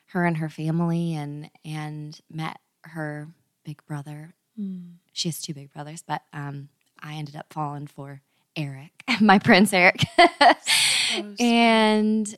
her 0.07 0.25
and 0.25 0.37
her 0.37 0.49
family 0.49 1.13
and 1.13 1.51
and 1.63 2.19
met 2.31 2.59
her 2.85 3.27
big 3.63 3.85
brother. 3.85 4.33
Mm. 4.59 4.93
She 5.11 5.27
has 5.27 5.39
two 5.39 5.53
big 5.53 5.71
brothers, 5.71 6.03
but 6.05 6.23
um 6.33 6.69
I 6.99 7.13
ended 7.13 7.35
up 7.35 7.53
falling 7.53 7.85
for 7.85 8.21
Eric, 8.55 8.91
my 9.21 9.37
prince 9.37 9.73
Eric. 9.73 10.05
And 11.39 12.35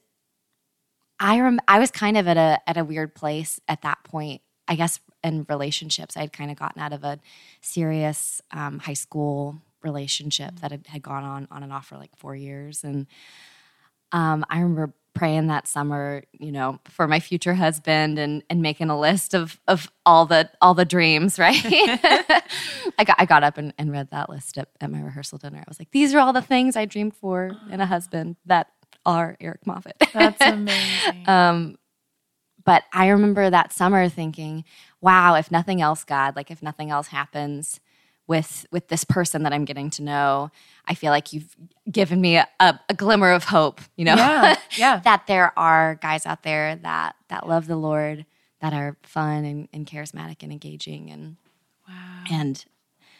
I 1.19 1.39
rem- 1.39 1.59
I 1.67 1.80
was 1.80 1.91
kind 1.91 2.17
of 2.17 2.28
at 2.28 2.38
a 2.38 2.59
at 2.67 2.78
a 2.78 2.84
weird 2.84 3.15
place 3.15 3.59
at 3.67 3.82
that 3.84 4.03
point. 4.03 4.41
I 4.67 4.76
guess 4.76 4.99
in 5.23 5.45
relationships, 5.47 6.17
I'd 6.17 6.34
kind 6.34 6.51
of 6.51 6.57
gotten 6.57 6.82
out 6.82 6.93
of 6.93 7.03
a 7.03 7.19
serious 7.61 8.41
um, 8.51 8.80
high 8.80 8.93
school 8.93 9.61
relationship 9.84 10.59
that 10.61 10.71
had, 10.71 10.88
had, 10.88 11.01
gone 11.03 11.23
on 11.23 11.47
on 11.51 11.61
and 11.63 11.71
off 11.71 11.88
for 11.88 11.97
like 11.97 12.15
four 12.15 12.36
years, 12.36 12.84
and 12.84 13.07
um, 14.11 14.45
I 14.49 14.59
remember 14.59 14.93
praying 15.16 15.47
that 15.47 15.68
summer, 15.68 16.24
you 16.34 16.51
know, 16.51 16.80
for 16.86 17.07
my 17.07 17.20
future 17.20 17.55
husband 17.55 18.20
and 18.20 18.43
and 18.49 18.61
making 18.61 18.89
a 18.89 18.99
list 18.99 19.34
of 19.34 19.59
of 19.68 19.91
all 20.05 20.26
the 20.28 20.49
all 20.61 20.76
the 20.76 20.86
dreams, 20.86 21.39
right? 21.39 21.59
I 21.63 23.03
got 23.03 23.16
I 23.18 23.26
got 23.26 23.43
up 23.43 23.57
and, 23.57 23.74
and 23.80 23.91
read 23.91 24.11
that 24.11 24.30
list 24.30 24.57
at, 24.57 24.70
at 24.80 24.91
my 24.91 25.01
rehearsal 25.01 25.39
dinner. 25.39 25.57
I 25.57 25.66
was 25.68 25.80
like, 25.80 25.91
these 25.91 26.13
are 26.13 26.20
all 26.20 26.34
the 26.34 26.41
things 26.41 26.76
I 26.76 26.86
dreamed 26.86 27.16
for 27.16 27.51
in 27.72 27.82
a 27.82 27.86
husband 27.86 28.36
that 28.45 28.68
are 29.05 29.36
Eric 29.39 29.66
Moffat. 29.66 29.95
That's 30.13 30.41
amazing. 30.41 31.28
um, 31.28 31.78
but 32.63 32.84
I 32.91 33.07
remember 33.07 33.49
that 33.49 33.74
summer 33.74 34.09
thinking, 34.09 34.66
wow, 34.99 35.36
if 35.36 35.51
nothing 35.51 35.82
else, 35.82 36.03
God, 36.03 36.36
like 36.36 36.51
if 36.51 36.61
nothing 36.61 36.89
else 36.89 37.07
happens, 37.07 37.80
with 38.28 38.65
with 38.71 38.88
this 38.88 39.03
person 39.03 39.43
that 39.43 39.53
I'm 39.53 39.65
getting 39.65 39.89
to 39.91 40.03
know, 40.03 40.51
I 40.86 40.95
feel 40.95 41.11
like 41.11 41.34
you've 41.34 41.55
given 41.89 42.19
me 42.19 42.38
a, 42.38 42.47
a, 42.59 42.93
glimmer 42.95 43.32
of 43.32 43.45
hope. 43.45 43.82
You 43.95 44.05
know, 44.05 44.15
yeah, 44.15 44.55
yeah. 44.78 44.99
that 44.99 45.28
there 45.28 45.57
are 45.57 45.95
guys 45.95 46.26
out 46.26 46.43
there 46.43 46.76
that 46.78 47.15
that 47.30 47.47
love 47.47 47.67
the 47.67 47.76
Lord, 47.76 48.26
that 48.61 48.73
are 48.73 48.97
fun 49.03 49.45
and, 49.45 49.67
and 49.73 49.86
charismatic 49.86 50.41
and 50.41 50.51
engaging, 50.51 51.11
and 51.11 51.38
wow. 51.88 52.23
and 52.32 52.65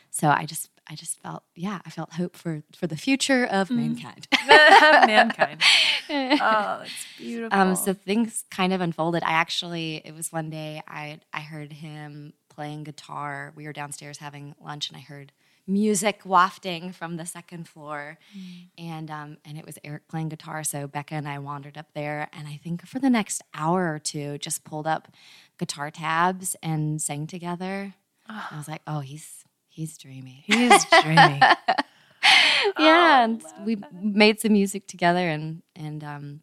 so 0.10 0.30
I 0.30 0.46
just 0.46 0.70
I 0.88 0.96
just 0.96 1.20
felt 1.20 1.44
yeah 1.56 1.80
I 1.86 1.90
felt 1.90 2.14
hope 2.14 2.36
for 2.36 2.64
for 2.76 2.88
the 2.88 2.98
future 2.98 3.46
of 3.46 3.70
mm. 3.70 3.78
mankind. 3.78 4.28
mankind. 4.48 5.62
Oh, 6.08 6.82
it's 6.84 7.06
beautiful. 7.18 7.58
Um, 7.58 7.76
so 7.76 7.92
things 7.92 8.44
kind 8.52 8.72
of 8.72 8.80
unfolded. 8.80 9.24
I 9.24 9.32
actually 9.32 10.04
it 10.06 10.14
was 10.14 10.32
one 10.32 10.52
day 10.52 10.84
I 10.88 11.20
I 11.34 11.40
heard 11.40 11.74
him 11.74 12.34
playing 12.56 12.84
guitar. 12.84 13.54
We 13.56 13.66
were 13.66 13.74
downstairs 13.74 14.18
having 14.18 14.56
lunch, 14.62 14.90
and 14.90 14.98
I 14.98 15.02
heard 15.02 15.32
music 15.68 16.22
wafting 16.26 16.92
from 16.92 17.18
the 17.18 17.26
second 17.26 17.68
floor, 17.68 18.18
mm. 18.38 18.68
and 18.78 19.10
um, 19.10 19.38
and 19.46 19.58
it 19.58 19.66
was 19.66 19.78
Eric 19.84 20.08
playing 20.08 20.30
guitar. 20.30 20.64
So 20.64 20.88
Becca 20.88 21.16
and 21.16 21.28
I 21.28 21.40
wandered 21.40 21.78
up 21.78 21.88
there, 21.94 22.30
and 22.34 22.48
I 22.48 22.60
think 22.64 22.86
for 22.88 23.00
the 23.00 23.10
next 23.10 23.42
hour 23.54 23.94
or 23.94 24.00
two, 24.00 24.38
just 24.38 24.64
pulled 24.64 24.88
up 24.88 25.10
guitar 25.58 25.92
tabs 25.92 26.56
and 26.62 27.02
sang 27.02 27.28
together. 27.28 27.96
Oh. 28.30 28.48
I 28.52 28.58
was 28.58 28.68
like, 28.68 28.82
oh, 28.88 29.00
he's 29.00 29.44
he's 29.68 29.98
dreamy. 29.98 30.44
He's 30.48 30.86
dreamy. 30.86 31.40
yeah, 32.80 33.20
oh, 33.20 33.24
and 33.24 33.44
we 33.66 33.76
that. 33.76 33.94
made 33.94 34.40
some 34.40 34.54
music 34.54 34.88
together, 34.88 35.30
and 35.30 35.62
and 35.76 36.04
um, 36.04 36.42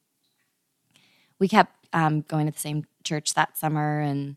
we 1.38 1.48
kept 1.48 1.86
um, 1.92 2.22
going 2.22 2.46
to 2.46 2.52
the 2.52 2.58
same 2.58 2.84
church 3.04 3.34
that 3.34 3.58
summer, 3.58 4.00
and 4.00 4.36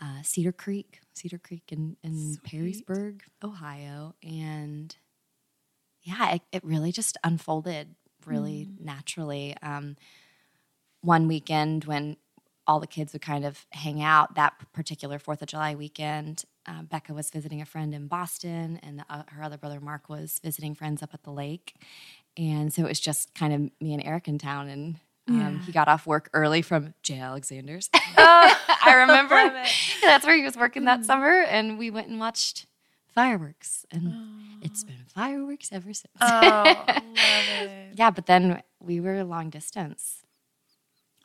uh, 0.00 0.22
Cedar 0.22 0.52
Creek, 0.52 1.00
Cedar 1.14 1.38
Creek 1.38 1.64
in, 1.70 1.96
in 2.02 2.36
Perrysburg, 2.46 3.22
Ohio. 3.42 4.14
And 4.22 4.94
yeah, 6.02 6.34
it, 6.34 6.42
it 6.52 6.64
really 6.64 6.92
just 6.92 7.16
unfolded 7.24 7.94
really 8.24 8.68
mm. 8.70 8.84
naturally. 8.84 9.56
Um, 9.62 9.96
one 11.00 11.28
weekend 11.28 11.84
when 11.84 12.16
all 12.66 12.80
the 12.80 12.86
kids 12.86 13.12
would 13.12 13.22
kind 13.22 13.44
of 13.44 13.64
hang 13.70 14.02
out, 14.02 14.34
that 14.34 14.54
particular 14.72 15.18
Fourth 15.18 15.40
of 15.40 15.48
July 15.48 15.74
weekend, 15.74 16.44
uh, 16.66 16.82
Becca 16.82 17.14
was 17.14 17.30
visiting 17.30 17.62
a 17.62 17.66
friend 17.66 17.94
in 17.94 18.08
Boston, 18.08 18.80
and 18.82 18.98
the, 18.98 19.04
uh, 19.08 19.22
her 19.28 19.42
other 19.42 19.56
brother 19.56 19.80
Mark 19.80 20.08
was 20.08 20.40
visiting 20.42 20.74
friends 20.74 21.02
up 21.02 21.14
at 21.14 21.22
the 21.22 21.30
lake. 21.30 21.76
And 22.36 22.72
so 22.72 22.82
it 22.82 22.88
was 22.88 23.00
just 23.00 23.34
kind 23.34 23.52
of 23.52 23.60
me 23.80 23.94
and 23.94 24.04
Eric 24.04 24.26
in 24.26 24.38
town, 24.38 24.68
and 24.68 24.98
um. 25.28 25.60
He 25.60 25.72
got 25.72 25.88
off 25.88 26.06
work 26.06 26.28
early 26.32 26.62
from 26.62 26.94
J. 27.02 27.18
Alexander's. 27.18 27.90
oh, 28.16 28.58
I 28.84 28.94
remember. 28.94 29.34
That's 30.02 30.24
where 30.24 30.36
he 30.36 30.42
was 30.42 30.56
working 30.56 30.84
that 30.84 31.00
mm. 31.00 31.04
summer, 31.04 31.42
and 31.42 31.78
we 31.78 31.90
went 31.90 32.08
and 32.08 32.20
watched 32.20 32.66
fireworks, 33.14 33.84
and 33.90 34.12
oh. 34.14 34.58
it's 34.62 34.84
been 34.84 35.04
fireworks 35.08 35.70
ever 35.72 35.92
since. 35.92 36.12
Oh, 36.20 36.64
love 36.64 36.84
it. 37.16 37.94
yeah, 37.94 38.10
but 38.10 38.26
then 38.26 38.62
we 38.78 39.00
were 39.00 39.24
long 39.24 39.50
distance. 39.50 40.22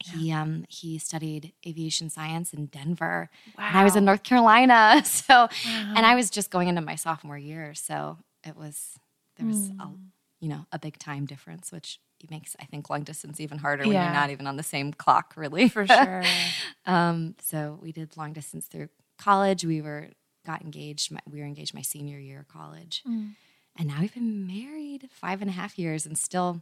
Yeah. 0.06 0.14
He 0.14 0.32
um 0.32 0.66
he 0.68 0.98
studied 0.98 1.54
aviation 1.68 2.10
science 2.10 2.54
in 2.54 2.68
Denver, 2.68 3.30
wow. 3.58 3.66
and 3.68 3.78
I 3.78 3.84
was 3.84 3.96
in 3.96 4.06
North 4.06 4.24
Carolina. 4.24 5.04
So, 5.06 5.34
wow. 5.34 5.50
and 5.96 6.06
I 6.06 6.16
was 6.16 6.30
just 6.32 6.50
going 6.50 6.68
into 6.68 6.82
my 6.82 6.96
sophomore 6.96 7.38
year, 7.38 7.76
so 7.76 8.18
it 8.44 8.56
was 8.56 8.98
there 9.38 9.46
was 9.46 9.70
mm. 9.70 9.80
a 9.80 9.92
you 10.40 10.50
know 10.50 10.66
a 10.72 10.80
big 10.80 10.98
time 10.98 11.26
difference, 11.26 11.72
which 11.72 12.00
makes 12.30 12.56
I 12.60 12.66
think 12.66 12.90
long 12.90 13.04
distance 13.04 13.40
even 13.40 13.58
harder 13.58 13.84
when 13.84 13.94
you're 13.94 14.14
not 14.14 14.30
even 14.30 14.48
on 14.48 14.58
the 14.58 14.64
same 14.64 14.94
clock, 14.94 15.34
really. 15.38 15.70
For 15.70 15.86
sure. 15.88 16.24
um, 16.86 17.36
so 17.42 17.80
we 17.82 17.92
did 17.92 18.18
long 18.18 18.34
distance 18.34 18.68
through 18.68 18.90
college. 19.18 19.64
We 19.66 19.82
were 19.82 20.10
got 20.46 20.62
engaged. 20.62 21.16
We 21.30 21.40
were 21.40 21.46
engaged 21.46 21.74
my 21.74 21.82
senior 21.82 22.20
year 22.20 22.40
of 22.40 22.48
college, 22.48 23.04
mm. 23.08 23.32
and 23.78 23.88
now 23.88 24.02
we've 24.02 24.14
been 24.14 24.48
married 24.48 25.10
five 25.12 25.42
and 25.42 25.50
a 25.50 25.54
half 25.54 25.78
years, 25.80 26.06
and 26.06 26.18
still 26.18 26.62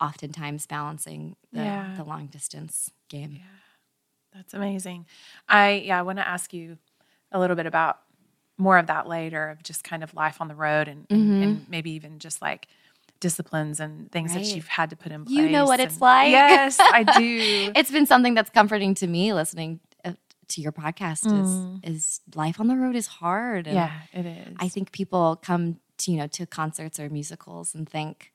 oftentimes 0.00 0.66
balancing 0.66 1.36
the, 1.52 1.60
yeah. 1.60 1.94
the 1.96 2.04
long 2.04 2.26
distance 2.26 2.90
game. 3.08 3.32
Yeah, 3.32 4.34
that's 4.34 4.54
amazing. 4.54 5.06
I 5.48 5.82
yeah, 5.84 5.98
I 5.98 6.02
want 6.02 6.18
to 6.18 6.26
ask 6.26 6.52
you 6.52 6.78
a 7.32 7.38
little 7.38 7.56
bit 7.56 7.66
about 7.66 8.00
more 8.60 8.78
of 8.78 8.86
that 8.86 9.08
later 9.08 9.48
of 9.48 9.62
just 9.62 9.82
kind 9.82 10.04
of 10.04 10.14
life 10.14 10.40
on 10.40 10.48
the 10.48 10.54
road 10.54 10.86
and, 10.86 11.08
mm-hmm. 11.08 11.42
and 11.42 11.68
maybe 11.68 11.92
even 11.92 12.18
just 12.18 12.42
like 12.42 12.68
disciplines 13.20 13.78
and 13.78 14.10
things 14.10 14.34
right. 14.34 14.42
that 14.42 14.54
you've 14.54 14.66
had 14.66 14.90
to 14.90 14.96
put 14.96 15.12
in 15.12 15.24
place. 15.24 15.36
You 15.36 15.48
know 15.48 15.66
what 15.66 15.78
it's 15.78 16.00
like. 16.00 16.30
Yes, 16.30 16.78
I 16.80 17.04
do. 17.04 17.72
it's 17.76 17.90
been 17.90 18.06
something 18.06 18.34
that's 18.34 18.50
comforting 18.50 18.94
to 18.94 19.06
me 19.06 19.32
listening 19.32 19.80
uh, 20.04 20.12
to 20.48 20.60
your 20.60 20.72
podcast 20.72 21.26
mm. 21.26 21.84
is 21.84 21.94
is 21.94 22.20
life 22.34 22.58
on 22.58 22.66
the 22.66 22.76
road 22.76 22.96
is 22.96 23.06
hard. 23.06 23.66
yeah, 23.66 23.92
it 24.12 24.26
is. 24.26 24.56
I 24.58 24.68
think 24.68 24.92
people 24.92 25.38
come 25.42 25.78
to, 25.98 26.10
you 26.10 26.18
know, 26.18 26.26
to 26.28 26.46
concerts 26.46 26.98
or 26.98 27.08
musicals 27.10 27.74
and 27.74 27.88
think, 27.88 28.32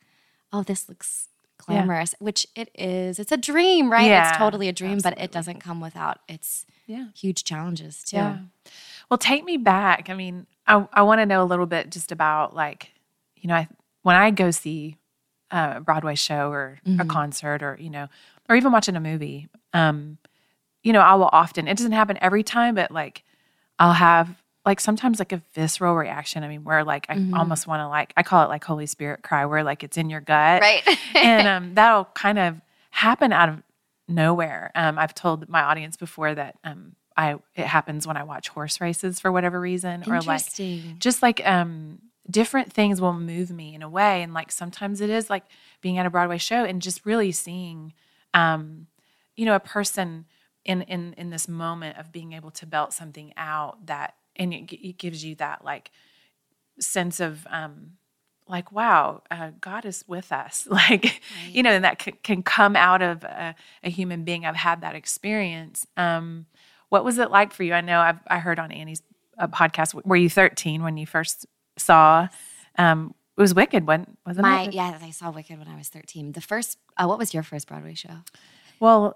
"Oh, 0.53 0.63
this 0.63 0.87
looks 0.87 1.27
glamorous," 1.57 2.13
yeah. 2.13 2.23
which 2.23 2.47
it 2.55 2.69
is. 2.75 3.19
It's 3.19 3.31
a 3.31 3.37
dream, 3.37 3.91
right? 3.91 4.07
Yeah, 4.07 4.29
it's 4.29 4.37
totally 4.37 4.69
a 4.69 4.73
dream, 4.73 4.93
absolutely. 4.93 5.21
but 5.21 5.23
it 5.23 5.31
doesn't 5.31 5.59
come 5.59 5.81
without 5.81 6.19
its 6.29 6.65
yeah. 6.85 7.07
huge 7.15 7.43
challenges 7.43 8.03
too. 8.03 8.17
Yeah. 8.17 8.37
Well, 9.09 9.17
take 9.17 9.43
me 9.43 9.57
back. 9.57 10.09
I 10.09 10.13
mean, 10.13 10.45
I 10.67 10.87
I 10.93 11.01
want 11.01 11.21
to 11.21 11.25
know 11.25 11.41
a 11.41 11.45
little 11.45 11.65
bit 11.65 11.89
just 11.89 12.11
about 12.11 12.55
like, 12.55 12.91
you 13.35 13.47
know, 13.47 13.55
I 13.55 13.67
when 14.05 14.15
I 14.15 14.29
go 14.29 14.51
see 14.51 14.97
a 15.49 15.81
Broadway 15.81 16.13
show 16.13 16.51
or 16.51 16.77
mm-hmm. 16.85 16.99
a 16.99 17.05
concert 17.05 17.63
or, 17.63 17.75
you 17.79 17.89
know, 17.89 18.07
or 18.47 18.55
even 18.55 18.71
watching 18.71 18.95
a 18.95 18.99
movie, 18.99 19.47
um, 19.73 20.19
you 20.83 20.93
know, 20.93 20.99
I 20.99 21.15
will 21.15 21.29
often, 21.31 21.67
it 21.67 21.75
doesn't 21.75 21.91
happen 21.91 22.15
every 22.21 22.43
time, 22.43 22.75
but 22.75 22.91
like 22.91 23.23
I'll 23.79 23.93
have 23.93 24.29
like 24.63 24.79
sometimes 24.79 25.17
like 25.17 25.31
a 25.31 25.41
visceral 25.55 25.95
reaction. 25.95 26.43
I 26.43 26.49
mean, 26.49 26.63
where 26.63 26.83
like 26.83 27.07
I 27.09 27.15
mm-hmm. 27.15 27.33
almost 27.33 27.65
want 27.65 27.79
to 27.79 27.87
like, 27.87 28.13
I 28.15 28.21
call 28.21 28.43
it 28.45 28.49
like 28.49 28.63
Holy 28.63 28.85
Spirit 28.85 29.23
cry, 29.23 29.47
where 29.47 29.63
like 29.63 29.83
it's 29.83 29.97
in 29.97 30.11
your 30.11 30.21
gut. 30.21 30.61
Right. 30.61 30.83
and 31.15 31.47
um, 31.47 31.73
that'll 31.73 32.05
kind 32.05 32.37
of 32.37 32.61
happen 32.91 33.33
out 33.33 33.49
of 33.49 33.63
nowhere. 34.07 34.71
Um, 34.75 34.99
I've 34.99 35.15
told 35.15 35.49
my 35.49 35.63
audience 35.63 35.97
before 35.97 36.35
that 36.35 36.59
um, 36.63 36.95
I 37.17 37.37
it 37.55 37.65
happens 37.65 38.05
when 38.05 38.17
I 38.17 38.23
watch 38.23 38.49
horse 38.49 38.79
races 38.79 39.19
for 39.19 39.31
whatever 39.31 39.59
reason, 39.59 40.03
or 40.05 40.21
like 40.21 40.45
just 40.99 41.23
like 41.23 41.41
um 41.43 42.01
different 42.29 42.73
things 42.73 42.99
will 42.99 43.13
move 43.13 43.51
me 43.51 43.75
in 43.75 43.81
a 43.81 43.89
way. 43.89 44.21
And 44.23 44.33
like 44.33 44.51
sometimes 44.51 45.01
it 45.01 45.09
is 45.09 45.29
like 45.29 45.45
being 45.81 45.97
at 45.97 46.05
a 46.05 46.09
broadway 46.09 46.37
show 46.37 46.63
and 46.63 46.81
just 46.81 47.05
really 47.05 47.31
seeing 47.31 47.93
um 48.33 48.87
you 49.35 49.45
know 49.45 49.55
a 49.55 49.59
person 49.59 50.25
in 50.65 50.81
in 50.83 51.13
in 51.17 51.29
this 51.29 51.47
moment 51.47 51.97
of 51.97 52.11
being 52.11 52.33
able 52.33 52.51
to 52.51 52.65
belt 52.65 52.93
something 52.93 53.33
out 53.37 53.85
that 53.85 54.15
and 54.35 54.53
it, 54.53 54.73
it 54.73 54.97
gives 54.97 55.23
you 55.23 55.35
that 55.35 55.63
like 55.63 55.91
sense 56.79 57.19
of 57.19 57.47
um 57.49 57.91
like 58.47 58.71
wow 58.71 59.21
uh, 59.31 59.51
god 59.61 59.85
is 59.85 60.03
with 60.07 60.31
us. 60.31 60.67
Like 60.71 61.03
right. 61.03 61.19
you 61.51 61.63
know 61.63 61.71
and 61.71 61.85
that 61.85 62.01
c- 62.01 62.13
can 62.23 62.43
come 62.43 62.75
out 62.75 63.01
of 63.01 63.23
a, 63.23 63.55
a, 63.83 63.89
human 63.89 64.23
being. 64.23 64.45
I've 64.45 64.55
had 64.55 64.81
that 64.81 64.95
experience. 64.95 65.85
Um 65.95 66.47
what 66.89 67.05
was 67.05 67.17
it 67.17 67.31
like 67.31 67.53
for 67.53 67.63
you? 67.63 67.73
I 67.73 67.81
know 67.81 67.99
I've, 67.99 68.19
i 68.27 68.39
heard 68.39 68.59
on 68.59 68.71
annie's 68.71 69.01
uh, 69.37 69.47
podcast 69.47 69.93
were 70.05 70.15
you 70.15 70.29
13 70.29 70.81
when 70.81 70.97
you 70.97 71.05
first 71.05 71.45
saw. 71.77 72.27
Um, 72.77 73.13
it 73.37 73.41
was 73.41 73.53
Wicked, 73.53 73.85
wasn't 73.85 74.17
wasn't 74.25 74.43
My 74.43 74.63
it? 74.63 74.73
yeah, 74.73 74.97
I 75.01 75.11
saw 75.11 75.29
Wicked 75.29 75.59
when 75.59 75.67
I 75.67 75.75
was 75.75 75.89
13. 75.89 76.31
The 76.31 76.41
first 76.41 76.77
uh, 76.97 77.05
what 77.05 77.17
was 77.17 77.33
your 77.33 77.43
first 77.43 77.67
Broadway 77.67 77.93
show? 77.93 78.17
Well, 78.79 79.15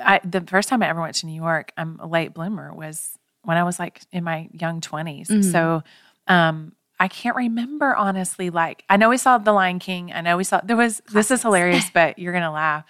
I, 0.00 0.20
the 0.24 0.40
first 0.40 0.68
time 0.68 0.82
I 0.82 0.88
ever 0.88 1.00
went 1.00 1.14
to 1.16 1.26
New 1.26 1.40
York, 1.40 1.72
I'm 1.76 1.98
a 2.00 2.06
late 2.06 2.34
bloomer, 2.34 2.72
was 2.74 3.16
when 3.42 3.56
I 3.56 3.64
was 3.64 3.78
like 3.78 4.02
in 4.12 4.24
my 4.24 4.48
young 4.52 4.80
20s. 4.80 5.28
Mm-hmm. 5.28 5.50
So 5.50 5.82
um, 6.26 6.72
I 6.98 7.08
can't 7.08 7.36
remember 7.36 7.94
honestly. 7.96 8.50
Like, 8.50 8.84
I 8.88 8.96
know 8.96 9.08
we 9.08 9.16
saw 9.16 9.38
The 9.38 9.52
Lion 9.52 9.78
King. 9.78 10.12
I 10.12 10.20
know 10.20 10.36
we 10.36 10.44
saw, 10.44 10.60
there 10.62 10.76
was, 10.76 11.02
this 11.12 11.30
is 11.30 11.42
hilarious, 11.42 11.90
but 11.94 12.18
you're 12.18 12.32
going 12.32 12.44
to 12.44 12.50
laugh. 12.50 12.84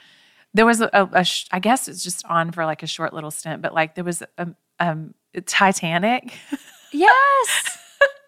There 0.53 0.67
was 0.67 0.81
a, 0.81 0.91
a, 0.93 1.09
a 1.13 1.25
sh- 1.25 1.47
I 1.53 1.59
guess 1.61 1.89
it's 1.89 2.03
just 2.03 2.25
on 2.27 2.51
for 2.53 2.67
like 2.67 2.83
a 2.83 2.87
short 2.87 3.15
little 3.15 3.31
stint, 3.31 3.63
but 3.63 3.73
like 3.73 3.95
there 3.95 4.05
was 4.05 4.23
a, 4.37 4.49
um, 4.79 5.15
Titanic, 5.47 6.35
Yes. 6.93 7.79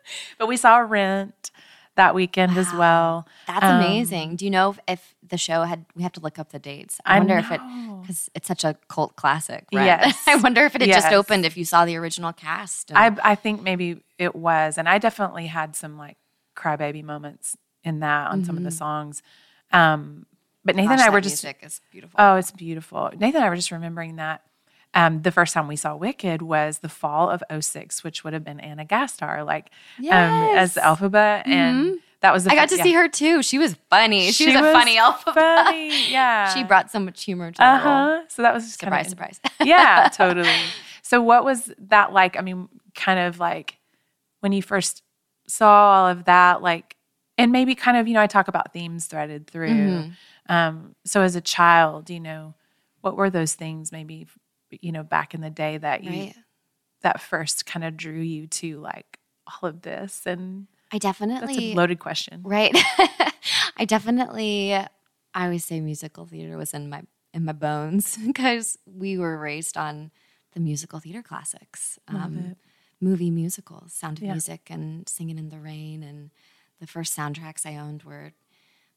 but 0.39 0.47
we 0.49 0.57
saw 0.57 0.79
Rent 0.79 1.51
that 1.95 2.15
weekend 2.15 2.57
as 2.57 2.73
well. 2.73 3.27
That's 3.47 3.65
Um, 3.65 3.77
amazing. 3.77 4.37
Do 4.37 4.45
you 4.47 4.51
know 4.51 4.71
if, 4.71 4.81
if 4.89 5.15
the 5.29 5.37
show 5.37 5.63
had 5.65 5.85
we 5.95 6.03
have 6.03 6.13
to 6.13 6.21
look 6.21 6.39
up 6.39 6.51
the 6.51 6.59
dates. 6.59 6.99
I 7.05 7.17
I 7.17 7.19
wonder 7.19 7.37
if 7.39 7.51
it 7.51 7.61
because 8.01 8.31
it's 8.35 8.49
such 8.49 8.65
a 8.65 8.77
cult 8.89 9.15
classic, 9.17 9.67
right? 9.73 9.85
Yes. 9.85 10.23
I 10.27 10.37
wonder 10.37 10.65
if 10.65 10.75
it 10.75 10.81
had 10.81 10.91
just 10.91 11.13
opened 11.13 11.45
if 11.45 11.57
you 11.57 11.65
saw 11.65 11.85
the 11.85 11.97
original 11.97 12.33
cast. 12.33 12.91
and- 12.91 12.99
I 12.99 13.33
I 13.33 13.35
think 13.35 13.63
maybe 13.63 14.03
it 14.19 14.35
was, 14.35 14.79
and 14.79 14.89
I 14.89 14.99
definitely 14.99 15.47
had 15.49 15.77
some 15.77 15.99
like 15.99 16.17
crybaby 16.57 17.03
moments 17.05 17.57
in 17.85 18.01
that 18.01 18.31
on 18.31 18.45
some 18.45 18.57
of 18.57 18.63
the 18.63 18.71
songs. 18.71 19.23
Um, 19.73 20.27
but 20.65 20.77
Nathan 20.77 20.91
Mm-hmm. 20.93 20.97
Gosh, 20.97 21.01
and 21.07 21.11
I 21.11 21.15
were 21.15 21.21
just 21.21 21.43
music 21.45 21.59
is 21.63 21.81
beautiful. 21.91 22.17
oh, 22.21 22.37
it's 22.37 22.51
beautiful. 22.53 23.11
Nathan 23.13 23.37
and 23.37 23.45
I 23.45 23.49
were 23.49 23.57
just 23.57 23.71
remembering 23.71 24.17
that. 24.17 24.43
Um, 24.95 25.23
the 25.23 25.31
first 25.33 25.55
time 25.55 25.69
we 25.69 25.77
saw 25.77 25.97
Wicked 25.97 26.43
was 26.43 26.81
the 26.81 26.89
fall 26.89 27.31
of 27.31 27.43
06, 27.65 28.05
which 28.05 28.25
would 28.25 28.35
have 28.35 28.45
been 28.45 28.61
Anna 28.61 28.85
Gastar, 28.85 29.45
like 29.47 29.71
um, 29.99 30.57
as 30.57 30.77
Yes. 30.77 30.87
Mm-hmm. 30.87 31.51
And 31.51 31.99
that 32.21 32.33
was 32.33 32.45
the 32.45 32.53
I 32.53 32.55
got 32.55 32.69
to 32.69 32.77
yeah. 32.77 32.83
see 32.83 32.93
her 32.93 33.09
too. 33.09 33.43
She 33.43 33.59
was 33.59 33.75
funny. 33.91 34.31
She, 34.33 34.47
was 34.47 34.55
a 34.57 34.73
funny 34.73 34.97
elf. 34.97 35.23
Funny, 35.25 36.11
yeah. 36.13 36.53
She 36.55 36.63
brought 36.63 36.91
so 36.91 37.01
much 37.01 37.25
humor 37.25 37.51
to 37.51 37.57
the 37.59 37.65
Uh 37.65 37.73
role. 37.73 37.81
huh. 37.83 38.23
So 38.29 38.43
that 38.43 38.55
was 38.55 38.65
just 38.65 38.79
Surprise, 38.79 39.09
surprise. 39.09 39.41
yeah, 39.65 40.09
totally. 40.13 40.49
So 41.03 41.21
what 41.23 41.45
was 41.45 41.73
that 41.79 42.13
like? 42.13 42.37
I 42.39 42.43
mean, 42.43 42.69
kind 42.95 43.19
of 43.19 43.41
like 43.41 43.79
when 44.41 44.53
you 44.53 44.63
first 44.63 45.03
saw 45.49 45.69
all 46.03 46.09
of 46.09 46.25
that, 46.25 46.63
like, 46.63 46.97
and 47.39 47.51
maybe 47.51 47.75
kind 47.75 47.97
of, 47.97 48.07
you 48.07 48.15
know, 48.15 48.21
I 48.21 48.27
talk 48.27 48.47
about 48.49 48.73
themes 48.73 49.07
threaded 49.07 49.47
through. 49.49 49.69
Mm-hmm. 49.69 50.53
Um, 50.53 50.95
so 51.05 51.23
as 51.23 51.35
a 51.35 51.41
child, 51.41 52.09
you 52.11 52.21
know, 52.21 52.55
what 53.01 53.17
were 53.17 53.31
those 53.31 53.55
things 53.55 53.91
maybe, 53.91 54.27
you 54.81 54.93
know, 54.93 55.03
back 55.03 55.35
in 55.35 55.41
the 55.41 55.51
day 55.51 55.79
that 55.79 56.05
you 56.05 56.11
Right. 56.11 56.35
that 57.03 57.21
first 57.21 57.67
kind 57.67 57.85
of 57.85 57.97
drew 57.97 58.21
you 58.21 58.47
to 58.47 58.79
like 58.81 59.19
all 59.47 59.69
of 59.69 59.83
this? 59.83 60.23
And 60.27 60.67
I 60.93 60.99
definitely 60.99 61.47
that's 61.55 61.59
a 61.59 61.75
loaded 61.77 61.99
question. 61.99 62.43
Right. 62.45 62.73
I 63.77 63.85
definitely 63.87 64.75
I 64.75 64.89
always 65.35 65.65
say 65.65 65.81
musical 65.81 66.27
theater 66.27 66.57
was 66.57 66.75
in 66.75 66.89
my 66.91 67.03
in 67.35 67.45
my 67.45 67.53
bones 67.53 68.17
because 68.27 68.79
we 68.87 69.19
were 69.19 69.39
raised 69.39 69.77
on 69.77 70.11
the 70.53 70.61
musical 70.61 71.01
theater 71.01 71.23
classics. 71.23 71.99
Um, 72.09 72.57
movie 73.01 73.31
musicals, 73.31 73.93
Sound 73.95 74.19
of 74.19 74.25
Yeah. 74.25 74.33
Music 74.33 74.69
and 74.71 75.09
Singing 75.09 75.39
in 75.39 75.49
the 75.49 75.59
Rain 75.59 76.03
and 76.03 76.31
the 76.79 76.87
first 76.87 77.17
soundtracks 77.17 77.65
I 77.65 77.77
owned 77.79 78.03
were 78.03 78.33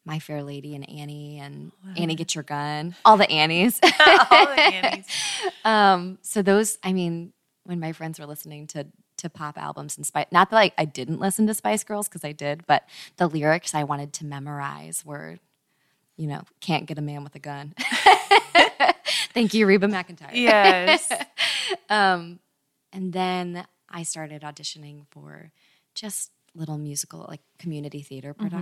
My 0.06 0.20
Fair 0.20 0.44
Lady 0.44 0.76
and 0.76 0.88
Annie 0.88 1.40
and 1.40 1.72
Annie 1.98 2.16
Get 2.16 2.36
Your 2.36 2.44
Gun. 2.44 2.96
All 3.04 3.18
the 3.18 3.30
Annies. 3.30 3.80
all 3.84 4.46
the 4.46 4.62
Annies. 4.62 5.06
Um, 5.66 6.20
so 6.22 6.44
those, 6.44 6.78
I 6.84 6.94
mean, 6.94 7.34
when 7.64 7.80
my 7.80 7.92
friends 7.92 8.20
were 8.20 8.28
listening 8.28 8.68
to 8.68 8.86
to 9.18 9.30
pop 9.30 9.58
albums 9.58 9.98
and 9.98 10.06
Spice, 10.06 10.28
not 10.32 10.52
that 10.52 10.56
like 10.56 10.74
I 10.78 10.86
didn't 10.86 11.20
listen 11.20 11.48
to 11.48 11.56
Spice 11.56 11.84
Girls 11.84 12.08
because 12.08 12.24
I 12.24 12.34
did, 12.34 12.68
but 12.68 12.84
the 13.18 13.28
lyrics 13.28 13.74
I 13.74 13.84
wanted 13.84 14.14
to 14.14 14.26
memorize 14.26 15.04
were, 15.04 15.40
you 16.18 16.28
know, 16.28 16.44
can't 16.62 16.86
get 16.86 17.00
a 17.00 17.02
man 17.02 17.24
with 17.24 17.34
a 17.34 17.40
gun. 17.40 17.74
Thank 19.34 19.54
you, 19.56 19.66
Reba 19.66 19.88
McEntire. 19.88 20.30
Yes. 20.34 21.12
Um, 21.90 22.40
and 22.94 23.12
then 23.12 23.66
I 23.90 24.04
started 24.04 24.44
auditioning 24.44 25.06
for 25.10 25.52
just 25.96 26.32
little 26.54 26.78
musical, 26.78 27.26
like 27.28 27.42
community 27.58 28.02
theater 28.02 28.34
Mm-hmm. 28.34 28.56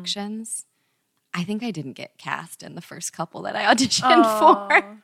I 1.33 1.43
think 1.43 1.63
I 1.63 1.71
didn't 1.71 1.93
get 1.93 2.17
cast 2.17 2.61
in 2.63 2.75
the 2.75 2.81
first 2.81 3.13
couple 3.13 3.41
that 3.43 3.55
I 3.55 3.73
auditioned 3.73 4.23
for. 4.39 5.01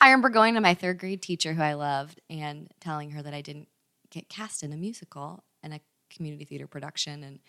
I 0.00 0.06
remember 0.06 0.28
going 0.28 0.54
to 0.54 0.60
my 0.60 0.74
third 0.74 0.98
grade 0.98 1.22
teacher 1.22 1.54
who 1.54 1.62
I 1.62 1.74
loved 1.74 2.20
and 2.30 2.72
telling 2.80 3.10
her 3.10 3.22
that 3.22 3.34
I 3.34 3.40
didn't 3.40 3.68
get 4.10 4.28
cast 4.28 4.62
in 4.62 4.72
a 4.72 4.76
musical 4.76 5.42
and 5.62 5.74
a 5.74 5.80
community 6.10 6.44
theater 6.44 6.66
production. 6.66 7.24
And 7.24 7.40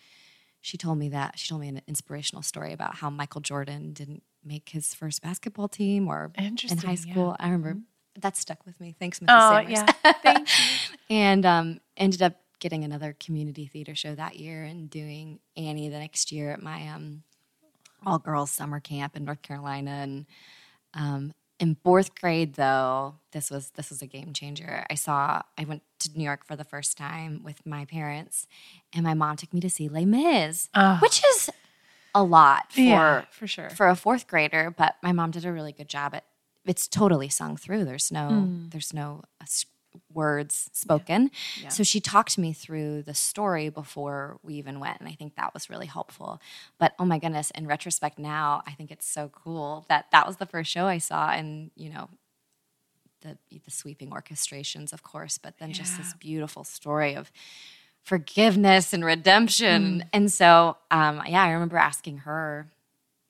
she 0.60 0.76
told 0.76 0.98
me 0.98 1.10
that 1.10 1.38
she 1.38 1.48
told 1.48 1.60
me 1.60 1.68
an 1.68 1.82
inspirational 1.86 2.42
story 2.42 2.72
about 2.72 2.96
how 2.96 3.10
Michael 3.10 3.40
Jordan 3.40 3.92
didn't 3.92 4.22
make 4.44 4.70
his 4.70 4.94
first 4.94 5.22
basketball 5.22 5.68
team 5.68 6.08
or 6.08 6.32
in 6.36 6.44
high 6.44 6.50
yeah. 6.50 6.74
Mm-hmm. 6.76 6.94
school. 6.94 7.36
I 7.38 7.50
remember 7.50 7.80
that 8.20 8.36
stuck 8.36 8.64
with 8.66 8.80
me. 8.80 8.94
Thanks, 8.98 9.20
Mrs. 9.20 9.26
Oh, 9.28 9.58
yeah. 9.58 9.84
Thank 10.22 10.48
you. 10.48 10.96
and 11.10 11.44
um, 11.44 11.80
ended 11.96 12.22
up 12.22 12.34
getting 12.60 12.84
another 12.84 13.14
community 13.18 13.66
theater 13.66 13.94
show 13.94 14.14
that 14.14 14.36
year 14.36 14.64
and 14.64 14.88
doing 14.88 15.40
Annie 15.56 15.88
the 15.88 15.98
next 15.98 16.32
year 16.32 16.50
at 16.50 16.62
my 16.62 16.88
um, 16.88 17.22
all 18.06 18.18
girls 18.18 18.50
summer 18.50 18.80
camp 18.80 19.16
in 19.16 19.24
North 19.24 19.42
Carolina. 19.42 19.90
And 19.90 20.26
um, 20.94 21.32
in 21.60 21.76
fourth 21.82 22.14
grade, 22.14 22.54
though, 22.54 23.16
this 23.32 23.50
was 23.50 23.70
this 23.70 23.90
was 23.90 24.02
a 24.02 24.06
game 24.06 24.32
changer. 24.32 24.84
I 24.90 24.94
saw 24.94 25.42
I 25.58 25.64
went 25.64 25.82
to 26.00 26.10
New 26.16 26.24
York 26.24 26.44
for 26.46 26.56
the 26.56 26.64
first 26.64 26.96
time 26.98 27.42
with 27.44 27.64
my 27.66 27.84
parents, 27.84 28.46
and 28.92 29.04
my 29.04 29.14
mom 29.14 29.36
took 29.36 29.52
me 29.54 29.60
to 29.60 29.70
see 29.70 29.88
Les 29.88 30.04
Mis, 30.04 30.68
Oh. 30.74 30.98
which 31.00 31.22
is 31.34 31.50
a 32.14 32.22
lot 32.22 32.72
for 32.72 32.80
Yeah, 32.80 33.24
for 33.30 33.46
sure. 33.46 33.70
for 33.70 33.88
a 33.88 33.96
fourth 33.96 34.26
grader, 34.26 34.72
but 34.76 34.96
my 35.02 35.12
mom 35.12 35.30
did 35.32 35.44
a 35.44 35.52
really 35.52 35.72
good 35.72 35.88
job 35.88 36.14
at 36.14 36.24
it's 36.64 36.88
totally 36.88 37.28
sung 37.28 37.56
through. 37.56 37.84
There's 37.84 38.10
no 38.12 38.28
Hmm. 38.28 38.68
there's 38.70 38.92
no 38.94 39.22
words 40.12 40.70
spoken. 40.72 41.30
So 41.68 41.82
she 41.82 42.00
talked 42.00 42.38
me 42.38 42.52
through 42.52 43.02
the 43.02 43.14
story 43.14 43.68
before 43.68 44.38
we 44.42 44.54
even 44.54 44.80
went 44.80 45.00
and 45.00 45.08
I 45.08 45.12
think 45.12 45.36
that 45.36 45.54
was 45.54 45.70
really 45.70 45.86
helpful. 45.86 46.40
But 46.78 46.94
oh 46.98 47.04
my 47.04 47.18
goodness, 47.18 47.50
in 47.52 47.66
retrospect 47.66 48.18
now, 48.18 48.62
I 48.66 48.72
think 48.72 48.90
it's 48.90 49.06
so 49.06 49.30
cool 49.32 49.86
that 49.88 50.06
that 50.12 50.26
was 50.26 50.36
the 50.36 50.46
first 50.46 50.70
show 50.70 50.86
I 50.86 50.98
saw 50.98 51.30
and, 51.30 51.70
you 51.76 51.90
know, 51.90 52.08
the 53.22 53.38
the 53.50 53.70
sweeping 53.70 54.10
orchestrations 54.10 54.92
of 54.92 55.02
course, 55.02 55.38
but 55.38 55.58
then 55.58 55.72
just 55.72 55.96
this 55.96 56.14
beautiful 56.14 56.64
story 56.64 57.14
of 57.14 57.32
forgiveness 58.02 58.92
and 58.92 59.04
redemption. 59.04 60.00
Mm. 60.00 60.08
And 60.12 60.32
so, 60.32 60.76
um, 60.90 61.22
yeah, 61.26 61.42
I 61.42 61.50
remember 61.52 61.78
asking 61.78 62.18
her, 62.18 62.68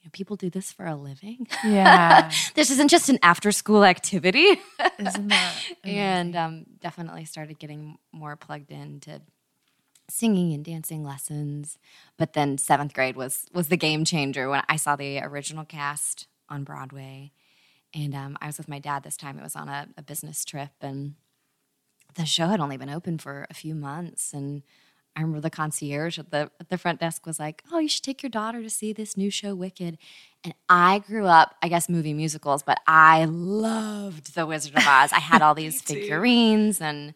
know, 0.04 0.10
people 0.12 0.36
do 0.36 0.50
this 0.50 0.72
for 0.72 0.86
a 0.86 0.94
living. 0.94 1.46
Yeah. 1.64 2.30
this 2.54 2.70
isn't 2.70 2.88
just 2.90 3.08
an 3.08 3.18
after 3.22 3.52
school 3.52 3.84
activity. 3.84 4.60
Isn't 4.98 5.28
that 5.28 5.54
and 5.84 6.36
um, 6.36 6.64
definitely 6.80 7.24
started 7.24 7.58
getting 7.58 7.98
more 8.12 8.36
plugged 8.36 8.70
into 8.70 9.20
singing 10.08 10.52
and 10.52 10.64
dancing 10.64 11.04
lessons. 11.04 11.78
But 12.16 12.34
then 12.34 12.58
seventh 12.58 12.94
grade 12.94 13.16
was 13.16 13.46
was 13.52 13.68
the 13.68 13.76
game 13.76 14.04
changer 14.04 14.48
when 14.48 14.62
I 14.68 14.76
saw 14.76 14.96
the 14.96 15.20
original 15.20 15.64
cast 15.64 16.26
on 16.48 16.64
Broadway. 16.64 17.32
And 17.94 18.14
um, 18.14 18.36
I 18.40 18.46
was 18.46 18.58
with 18.58 18.68
my 18.68 18.80
dad 18.80 19.04
this 19.04 19.16
time. 19.16 19.38
It 19.38 19.44
was 19.44 19.56
on 19.56 19.68
a, 19.68 19.88
a 19.96 20.02
business 20.02 20.44
trip, 20.44 20.72
and 20.80 21.14
the 22.16 22.26
show 22.26 22.48
had 22.48 22.58
only 22.58 22.76
been 22.76 22.90
open 22.90 23.18
for 23.18 23.46
a 23.48 23.54
few 23.54 23.74
months. 23.74 24.32
And 24.32 24.62
I 25.16 25.20
remember 25.20 25.40
the 25.40 25.50
concierge 25.50 26.18
at 26.18 26.30
the 26.30 26.50
at 26.58 26.70
the 26.70 26.78
front 26.78 27.00
desk 27.00 27.26
was 27.26 27.38
like, 27.38 27.62
"Oh, 27.72 27.78
you 27.78 27.88
should 27.88 28.02
take 28.02 28.22
your 28.22 28.30
daughter 28.30 28.62
to 28.62 28.70
see 28.70 28.92
this 28.92 29.16
new 29.16 29.30
show, 29.30 29.54
Wicked." 29.54 29.98
And 30.42 30.54
I 30.68 30.98
grew 30.98 31.26
up, 31.26 31.54
I 31.62 31.68
guess, 31.68 31.88
movie 31.88 32.12
musicals, 32.12 32.62
but 32.62 32.80
I 32.86 33.24
loved 33.24 34.34
The 34.34 34.44
Wizard 34.44 34.76
of 34.76 34.86
Oz. 34.86 35.12
I 35.12 35.20
had 35.20 35.40
all 35.40 35.54
these 35.54 35.80
figurines, 35.80 36.80
and 36.80 37.14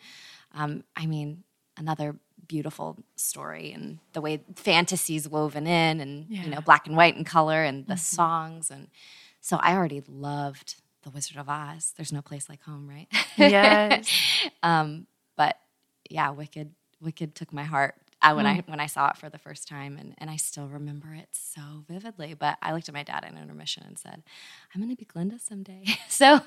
um, 0.55 0.85
I 0.97 1.07
mean, 1.07 1.43
another 1.77 2.17
beautiful 2.47 2.97
story 3.17 3.73
and 3.73 3.99
the 4.15 4.21
way 4.23 4.43
fantasy's 4.55 5.29
woven 5.29 5.67
in, 5.67 6.01
and 6.01 6.27
you 6.29 6.49
know, 6.49 6.61
black 6.61 6.87
and 6.87 6.97
white 6.97 7.17
and 7.17 7.27
color, 7.27 7.65
and 7.65 7.87
the 7.87 7.97
songs, 7.97 8.71
and 8.71 8.89
so 9.41 9.57
I 9.57 9.75
already 9.75 10.03
loved 10.09 10.77
The 11.03 11.11
Wizard 11.11 11.37
of 11.37 11.49
Oz. 11.49 11.95
There's 11.97 12.13
no 12.13 12.23
place 12.23 12.49
like 12.49 12.63
home, 12.63 12.89
right? 12.89 13.09
Yes. 13.37 14.09
um, 14.63 15.07
but 15.37 15.59
yeah, 16.11 16.31
Wicked, 16.31 16.75
Wicked 17.01 17.35
took 17.35 17.53
my 17.53 17.65
heart 17.65 17.95
uh, 18.21 18.35
when 18.35 18.47
I 18.47 18.63
when 18.67 18.81
I 18.81 18.87
saw 18.87 19.11
it 19.11 19.17
for 19.17 19.29
the 19.29 19.39
first 19.39 19.69
time, 19.69 19.97
and 19.99 20.15
and 20.19 20.29
I 20.29 20.37
still 20.37 20.67
remember 20.67 21.15
it 21.15 21.29
so 21.33 21.61
vividly. 21.89 22.35
But 22.35 22.59
I 22.63 22.73
looked 22.73 22.89
at 22.89 22.95
my 22.95 23.05
dad 23.05 23.25
in 23.29 23.39
intermission 23.39 23.85
and 23.87 23.99
said, 23.99 24.23
"I'm 24.75 24.81
going 24.81 24.91
to 24.91 24.97
be 24.97 25.05
Glinda 25.05 25.39
someday." 25.39 25.85
so, 26.09 26.41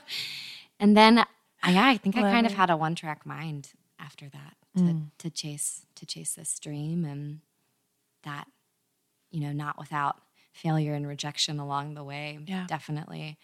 and 0.79 0.97
then 0.97 1.19
I, 1.63 1.71
yeah, 1.71 1.87
I 1.87 1.97
think 1.97 2.17
I 2.17 2.21
kind 2.21 2.45
of 2.45 2.53
had 2.53 2.69
a 2.69 2.77
one 2.77 2.95
track 2.95 3.25
mind 3.25 3.69
after 3.99 4.27
that 4.29 4.55
to 4.77 5.01
to 5.19 5.29
chase 5.29 5.85
to 5.95 6.05
chase 6.05 6.33
this 6.33 6.59
dream, 6.59 7.05
and 7.05 7.39
that 8.23 8.47
you 9.31 9.39
know, 9.39 9.51
not 9.51 9.79
without 9.79 10.17
failure 10.53 10.93
and 10.93 11.07
rejection 11.07 11.59
along 11.59 11.93
the 11.93 12.03
way. 12.03 12.39
Yeah. 12.45 12.65
Definitely. 12.67 13.37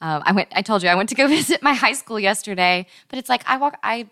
Um, 0.00 0.22
I 0.24 0.32
went. 0.32 0.48
I 0.52 0.62
told 0.62 0.82
you 0.82 0.88
I 0.88 0.94
went 0.94 1.08
to 1.10 1.14
go 1.14 1.26
visit 1.38 1.62
my 1.62 1.74
high 1.74 1.92
school 1.92 2.20
yesterday, 2.20 2.86
but 3.08 3.18
it's 3.18 3.28
like 3.28 3.42
I 3.46 3.56
walk. 3.56 3.78
I 3.82 4.08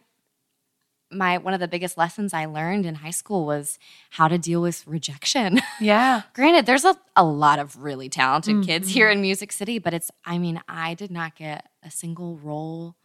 my 1.11 1.39
one 1.39 1.55
of 1.55 1.61
the 1.61 1.69
biggest 1.69 1.97
lessons 1.97 2.35
I 2.35 2.45
learned 2.47 2.85
in 2.87 2.97
high 2.97 3.11
school 3.11 3.47
was 3.47 3.79
how 4.11 4.29
to 4.29 4.39
deal 4.39 4.61
with 4.63 4.87
rejection. 4.87 5.61
Yeah. 5.81 6.23
Granted, 6.35 6.67
there's 6.67 6.85
a, 6.85 6.97
a 7.15 7.25
lot 7.25 7.59
of 7.59 7.81
really 7.83 8.09
talented 8.09 8.57
Mm-hmm. 8.57 8.63
kids 8.63 8.89
here 8.91 9.09
in 9.11 9.21
Music 9.21 9.53
City, 9.53 9.79
but 9.79 9.95
it's 9.95 10.11
I 10.25 10.39
mean, 10.39 10.61
I 10.69 10.95
did 10.95 11.11
not 11.11 11.35
get 11.37 11.67
a 11.85 11.91
single 11.91 12.37
role 12.37 12.97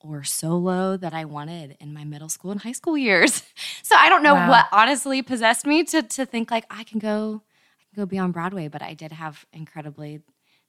or 0.00 0.22
solo 0.24 0.96
that 0.96 1.12
I 1.12 1.24
wanted 1.24 1.76
in 1.80 1.92
my 1.92 2.04
middle 2.04 2.28
school 2.28 2.50
and 2.52 2.60
high 2.60 2.72
school 2.72 2.96
years. 2.96 3.42
So 3.82 3.96
I 3.96 4.08
don't 4.08 4.22
know 4.22 4.34
Wow. 4.34 4.48
what 4.48 4.66
honestly 4.72 5.20
possessed 5.22 5.66
me 5.66 5.82
to 5.84 6.02
to 6.02 6.24
think 6.26 6.50
like 6.50 6.64
I 6.70 6.84
can 6.84 6.98
go 7.00 7.42
I 7.80 7.82
can 7.94 8.02
go 8.02 8.06
be 8.06 8.18
on 8.18 8.30
Broadway, 8.32 8.68
but 8.68 8.82
I 8.82 8.94
did 8.94 9.10
have 9.12 9.44
incredibly 9.52 10.20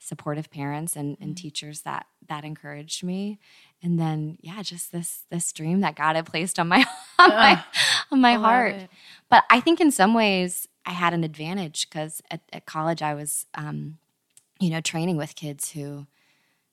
supportive 0.03 0.49
parents 0.49 0.95
and, 0.95 1.15
and 1.21 1.33
Mm. 1.35 1.37
teachers 1.37 1.81
that 1.81 2.07
that 2.27 2.43
encouraged 2.43 3.03
me. 3.03 3.37
And 3.83 3.99
then 3.99 4.37
yeah, 4.41 4.61
just 4.63 4.91
this 4.91 5.25
this 5.29 5.51
dream 5.53 5.81
that 5.81 5.95
God 5.95 6.15
had 6.15 6.25
placed 6.25 6.57
on 6.59 6.67
my 6.69 6.83
on 7.19 7.29
my, 7.29 7.63
on 8.11 8.21
my 8.21 8.33
heart. 8.33 8.75
it. 8.75 8.89
But 9.29 9.43
I 9.49 9.59
think 9.59 9.79
in 9.79 9.91
some 9.91 10.13
ways 10.15 10.67
I 10.85 10.91
had 10.91 11.13
an 11.13 11.23
advantage 11.23 11.87
because 11.87 12.21
at, 12.31 12.41
at 12.51 12.65
college 12.65 13.01
I 13.03 13.13
was, 13.13 13.45
um, 13.53 13.99
you 14.59 14.69
know, 14.71 14.81
training 14.81 15.17
with 15.17 15.35
kids 15.35 15.71
who 15.73 16.07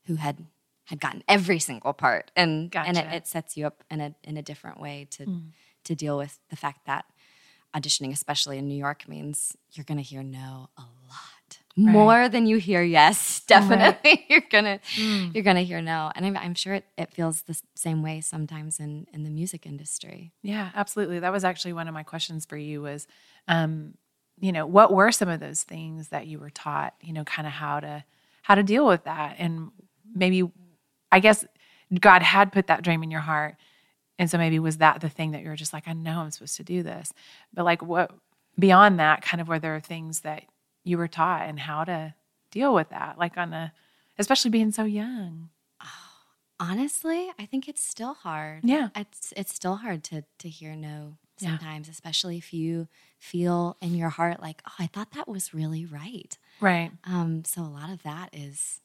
who 0.07 0.15
had 0.17 0.47
had 0.85 1.01
gotten 1.01 1.23
every 1.29 1.59
single 1.59 1.93
part, 1.93 2.31
and 2.35 2.71
and 2.89 2.97
it, 2.97 3.17
it 3.17 3.27
sets 3.27 3.59
you 3.59 3.67
up 3.67 3.85
in 3.91 4.01
a 4.01 4.15
in 4.25 4.39
a 4.39 4.43
different 4.43 4.81
way 4.81 5.07
to 5.11 5.27
Mm. 5.27 5.51
to 5.85 5.95
deal 5.95 6.17
with 6.17 6.39
the 6.49 6.57
fact 6.57 6.87
that 6.87 7.05
auditioning, 7.75 8.13
especially 8.13 8.57
in 8.57 8.67
New 8.69 8.75
York, 8.79 9.07
means 9.07 9.55
you're 9.73 9.85
going 9.85 9.99
to 9.99 10.03
hear 10.03 10.23
no 10.23 10.71
a 10.79 10.81
lot 10.83 11.38
Right. 11.81 11.93
more 11.93 12.29
than 12.29 12.47
you 12.47 12.57
hear 12.59 12.83
yes. 12.83 13.41
Definitely, 13.47 14.27
you're 14.29 14.43
gonna 14.51 14.81
Mm. 14.97 15.33
you're 15.35 15.45
gonna 15.45 15.63
hear 15.63 15.81
no, 15.81 16.11
and 16.17 16.27
I'm, 16.27 16.37
I'm 16.37 16.55
sure 16.55 16.75
it, 16.75 16.85
it 16.97 17.13
feels 17.13 17.43
the 17.43 17.61
same 17.77 18.03
way 18.03 18.21
sometimes 18.21 18.81
in 18.81 19.07
in 19.13 19.23
the 19.23 19.31
music 19.31 19.65
industry. 19.67 20.33
Yeah, 20.43 20.71
absolutely. 20.75 21.21
That 21.21 21.33
was 21.33 21.45
actually 21.45 21.75
one 21.75 21.87
of 21.87 21.95
my 21.95 22.03
questions 22.03 22.45
for 22.47 22.57
you 22.57 22.83
was, 22.83 23.07
um, 23.47 23.95
you 24.41 24.51
know, 24.53 24.67
what 24.67 24.93
were 24.93 25.13
some 25.13 25.29
of 25.29 25.39
those 25.41 25.63
things 25.63 26.09
that 26.09 26.27
you 26.27 26.39
were 26.41 26.51
taught, 26.51 26.95
you 27.01 27.13
know, 27.13 27.25
kind 27.25 27.47
of 27.47 27.53
how 27.53 27.81
to 27.81 28.05
how 28.43 28.55
to 28.57 28.63
deal 28.63 28.87
with 28.87 29.05
that 29.05 29.37
and 29.39 29.71
maybe 30.15 30.43
I 31.13 31.21
guess 31.21 31.45
God 32.01 32.23
had 32.23 32.53
put 32.53 32.67
that 32.67 32.83
dream 32.83 33.03
in 33.03 33.11
your 33.11 33.21
heart. 33.21 33.57
And 34.19 34.29
so 34.31 34.37
maybe 34.37 34.59
was 34.59 34.79
that 34.79 35.01
the 35.01 35.09
thing 35.09 35.31
that 35.31 35.43
you 35.43 35.49
were 35.49 35.57
just 35.57 35.73
like, 35.73 35.87
I 35.87 35.93
know 35.93 36.21
I'm 36.21 36.31
supposed 36.33 36.57
to 36.57 36.65
do 36.65 36.83
this. 36.83 37.13
But 37.55 37.65
like 37.65 37.83
what 37.83 38.11
beyond 38.59 38.99
that, 38.99 39.23
kind 39.23 39.41
of 39.41 39.47
were 39.49 39.59
there 39.61 39.79
things 39.81 40.21
that 40.21 40.43
you 40.89 40.99
were 40.99 41.09
taught 41.09 41.43
and 41.49 41.61
how 41.61 41.85
to 41.85 42.15
deal 42.51 42.73
with 42.75 42.89
that? 42.91 43.19
Like 43.19 43.37
on 43.37 43.53
a 43.53 43.73
especially 44.19 44.51
being 44.51 44.73
so 44.73 44.85
young. 44.85 45.51
Honestly, 46.61 47.31
I 47.39 47.47
think 47.47 47.69
it's 47.69 47.85
still 47.85 48.15
hard. 48.15 48.65
Yeah. 48.65 48.89
It's 48.97 49.33
it's 49.37 49.55
still 49.55 49.77
hard 49.77 50.03
to 50.05 50.25
to 50.41 50.49
hear 50.49 50.75
no 50.75 51.15
Yeah. 51.39 51.51
sometimes, 51.51 51.89
especially 51.89 52.37
if 52.37 52.53
you 52.53 52.89
feel 53.21 53.77
in 53.81 53.95
your 53.95 54.09
heart 54.09 54.43
like, 54.43 54.61
oh, 54.69 54.73
I 54.81 54.89
thought 54.89 55.13
that 55.13 55.29
was 55.29 55.55
really 55.55 55.87
right. 55.87 56.37
Right. 56.61 56.91
Um, 57.05 57.45
so 57.45 57.63
a 57.63 57.71
lot 57.71 57.91
of 57.91 58.03
that 58.03 58.31
is 58.33 58.81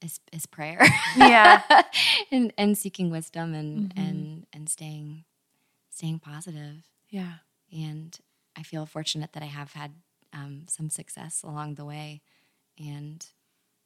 is 0.00 0.20
is 0.32 0.46
prayer. 0.46 0.86
Yeah. 1.16 1.62
and 2.30 2.52
and 2.56 2.78
seeking 2.78 3.10
wisdom 3.10 3.54
and 3.54 3.92
Mhm. 3.92 3.98
and 3.98 4.46
and 4.52 4.68
staying 4.68 5.24
staying 5.90 6.20
positive. 6.20 6.84
Yeah. 7.10 7.38
And 7.72 8.16
I 8.56 8.62
feel 8.62 8.86
fortunate 8.86 9.32
that 9.32 9.42
I 9.42 9.46
have 9.46 9.72
had 9.72 9.94
um, 10.34 10.64
some 10.68 10.90
success 10.90 11.42
along 11.42 11.76
the 11.76 11.84
way. 11.84 12.20
And 12.78 13.24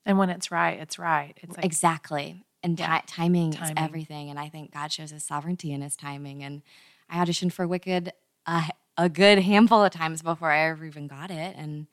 And 0.06 0.18
when 0.18 0.30
it's 0.30 0.50
right, 0.50 0.78
it's 0.80 0.98
right. 0.98 1.36
It's 1.42 1.56
like 1.56 1.64
exactly. 1.64 2.44
And 2.62 2.78
Yeah. 2.78 2.98
ti- 3.00 3.04
timing, 3.06 3.52
Timing. 3.52 3.76
is 3.76 3.82
everything. 3.84 4.30
And 4.30 4.38
I 4.38 4.48
think 4.48 4.72
God 4.72 4.90
shows 4.90 5.10
his 5.10 5.22
sovereignty 5.24 5.72
in 5.72 5.80
his 5.82 5.94
timing. 5.96 6.42
And 6.42 6.62
I 7.08 7.24
auditioned 7.24 7.52
for 7.52 7.68
Wicked 7.68 8.12
a, 8.46 8.64
a 8.96 9.08
good 9.08 9.38
handful 9.40 9.84
of 9.84 9.92
times 9.92 10.22
before 10.22 10.50
I 10.50 10.68
ever 10.70 10.84
even 10.86 11.06
got 11.06 11.30
it. 11.30 11.54
And 11.56 11.86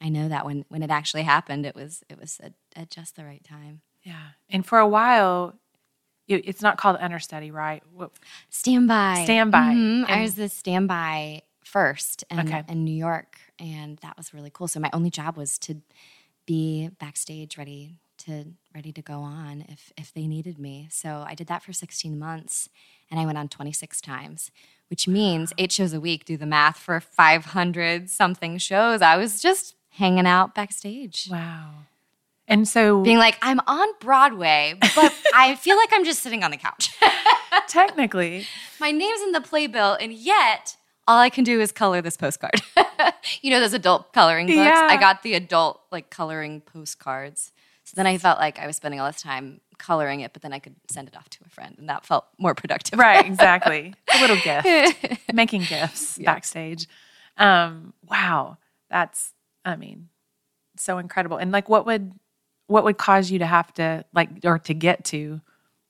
I 0.00 0.08
know 0.10 0.28
that 0.28 0.44
when, 0.44 0.64
when 0.68 0.82
it 0.82 0.90
actually 0.90 1.22
happened, 1.22 1.64
it 1.66 1.74
was 1.74 2.02
it 2.10 2.18
was 2.20 2.38
at, 2.40 2.52
at 2.76 2.90
just 2.90 3.16
the 3.16 3.24
right 3.24 3.42
time. 3.42 3.80
Yeah. 4.02 4.28
And 4.50 4.64
for 4.66 4.78
a 4.78 4.86
while, 4.86 5.58
it, 6.28 6.46
it's 6.46 6.60
not 6.62 6.76
called 6.76 6.98
understudy, 7.00 7.50
right? 7.50 7.82
What, 7.92 8.10
Standby. 8.50 9.22
Standby. 9.24 9.58
Mhm. 9.74 10.08
I 10.08 10.20
was 10.22 10.34
the 10.34 10.48
standby 10.48 11.42
first 11.64 12.24
in, 12.30 12.40
Okay. 12.40 12.62
in 12.68 12.84
New 12.84 12.94
York, 12.94 13.38
and 13.58 13.98
that 13.98 14.16
was 14.16 14.32
really 14.34 14.50
cool. 14.52 14.68
So 14.68 14.78
my 14.80 14.90
only 14.92 15.10
job 15.10 15.36
was 15.36 15.58
to 15.60 15.76
be 16.46 16.90
backstage, 17.00 17.56
ready 17.58 17.96
to 18.18 18.44
ready 18.74 18.92
to 18.92 19.02
go 19.02 19.20
on 19.20 19.64
if 19.68 19.92
if 19.96 20.12
they 20.14 20.26
needed 20.26 20.58
me. 20.58 20.88
So 20.90 21.24
I 21.26 21.34
did 21.34 21.46
that 21.48 21.62
for 21.62 21.72
16 21.72 22.18
months, 22.18 22.68
and 23.10 23.18
I 23.18 23.26
went 23.26 23.38
on 23.38 23.48
26 23.48 24.00
times, 24.00 24.50
which 24.88 25.08
means 25.08 25.52
eight 25.58 25.72
shows 25.72 25.92
a 25.92 26.00
week. 26.00 26.24
Do 26.24 26.36
the 26.36 26.46
math 26.46 26.78
for 26.78 27.00
500 27.00 28.08
something 28.10 28.58
shows. 28.58 29.02
I 29.02 29.16
was 29.16 29.40
just 29.42 29.74
hanging 29.90 30.26
out 30.26 30.54
backstage. 30.54 31.28
wow. 31.30 31.70
And 32.46 32.68
so 32.68 33.00
Being 33.02 33.16
like, 33.16 33.38
I'm 33.40 33.58
on 33.66 33.88
Broadway, 34.00 34.74
but 34.94 35.14
I 35.34 35.54
feel 35.54 35.76
like 35.78 35.88
I'm 35.94 36.04
just 36.04 36.20
sitting 36.22 36.44
on 36.44 36.50
the 36.50 36.58
couch. 36.58 36.90
technically, 37.68 38.46
my 38.80 38.90
name's 38.90 39.22
in 39.22 39.32
the 39.32 39.40
playbill, 39.40 39.94
and 40.00 40.12
yet 40.12 40.76
all 41.06 41.18
I 41.18 41.30
can 41.30 41.44
do 41.44 41.60
is 41.60 41.72
color 41.72 42.00
this 42.02 42.16
postcard. 42.16 42.60
you 43.42 43.50
know 43.50 43.60
those 43.60 43.72
adult 43.74 44.12
coloring 44.12 44.46
books? 44.46 44.56
Yeah. 44.56 44.88
I 44.90 44.96
got 44.96 45.22
the 45.22 45.34
adult 45.34 45.80
like 45.92 46.10
coloring 46.10 46.60
postcards. 46.60 47.52
So 47.84 47.92
then 47.96 48.06
I 48.06 48.16
felt 48.16 48.38
like 48.38 48.58
I 48.58 48.66
was 48.66 48.76
spending 48.76 48.98
all 49.00 49.06
this 49.10 49.20
time 49.20 49.60
coloring 49.76 50.20
it, 50.20 50.32
but 50.32 50.40
then 50.40 50.54
I 50.54 50.58
could 50.58 50.74
send 50.88 51.06
it 51.08 51.16
off 51.16 51.28
to 51.30 51.38
a 51.44 51.50
friend, 51.50 51.74
and 51.78 51.88
that 51.90 52.06
felt 52.06 52.24
more 52.38 52.54
productive. 52.54 52.98
right, 52.98 53.26
exactly. 53.26 53.92
a 54.16 54.20
little 54.20 54.36
gift, 54.36 55.20
making 55.34 55.64
gifts 55.64 56.16
Yeah. 56.18 56.32
backstage. 56.32 56.86
Um, 57.36 57.92
wow. 58.08 58.56
That's, 58.88 59.32
I 59.66 59.76
mean, 59.76 60.08
so 60.76 60.96
incredible. 60.98 61.36
And 61.36 61.52
like, 61.52 61.68
what 61.68 61.84
would, 61.84 62.12
what 62.68 62.84
would 62.84 62.96
cause 62.96 63.30
you 63.30 63.38
to 63.40 63.46
have 63.46 63.72
to 63.74 64.04
like, 64.14 64.30
or 64.44 64.58
to 64.60 64.72
get 64.72 65.04
to 65.06 65.42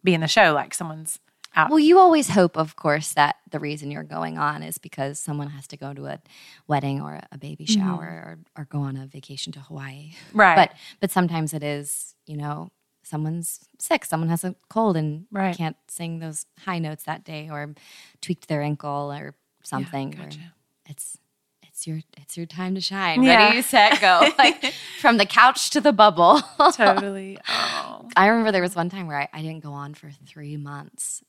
be 0.03 0.15
in 0.15 0.21
the 0.21 0.27
show? 0.29 0.53
Like 0.53 0.75
someone's 0.75 1.21
out. 1.55 1.71
Well, 1.71 1.79
you 1.79 1.99
always 1.99 2.29
hope, 2.31 2.57
of 2.57 2.77
course, 2.77 3.13
that 3.15 3.37
the 3.51 3.59
reason 3.61 3.91
you're 3.91 4.03
going 4.03 4.39
on 4.39 4.63
is 4.63 4.79
because 4.79 5.19
someone 5.19 5.49
has 5.51 5.67
to 5.69 5.77
go 5.77 5.93
to 5.95 6.07
a 6.07 6.21
wedding 6.67 7.01
or 7.01 7.21
a 7.33 7.39
baby 7.39 7.65
mm-hmm. 7.67 7.81
shower 7.81 8.05
or, 8.05 8.39
or 8.63 8.65
go 8.67 8.81
on 8.81 8.97
a 8.97 9.07
vacation 9.07 9.53
to 9.53 9.61
Hawaii. 9.61 10.13
right. 10.33 10.57
But 10.57 10.73
but 11.01 11.11
sometimes 11.11 11.55
it 11.55 11.63
is, 11.63 12.15
you 12.27 12.37
know, 12.37 12.71
someone's 13.03 13.61
sick, 13.79 14.05
someone 14.05 14.29
has 14.29 14.45
a 14.45 14.55
cold 14.69 14.97
and 14.97 15.27
Right. 15.31 15.57
can't 15.57 15.77
sing 15.89 16.19
those 16.19 16.47
high 16.61 16.79
notes 16.79 17.05
that 17.05 17.25
day 17.25 17.49
or 17.51 17.75
tweaked 18.21 18.49
their 18.49 18.63
ankle 18.63 19.13
or 19.13 19.35
something. 19.63 20.13
where 20.13 20.27
gotcha. 20.27 20.55
It's 20.87 21.19
it's 21.63 21.87
your 21.89 22.01
it's 22.17 22.37
your 22.37 22.47
time 22.47 22.75
to 22.77 22.81
shine. 22.81 23.23
Yeah. 23.23 23.47
Ready, 23.47 23.63
set, 23.63 24.01
go. 24.01 24.29
like 24.39 24.73
from 25.01 25.17
the 25.17 25.27
couch 25.27 25.71
to 25.71 25.81
the 25.81 25.93
bubble. 25.93 26.41
totally. 26.73 27.39
Oh. 27.49 28.09
I 28.17 28.29
remember 28.29 28.53
there 28.53 28.63
was 28.63 28.77
one 28.77 28.91
time 28.91 29.07
where 29.07 29.19
I, 29.19 29.29
I 29.33 29.43
didn't 29.43 29.63
go 29.63 29.73
on 29.73 29.95
for 29.95 30.11
three 30.27 30.57
months. 30.57 31.23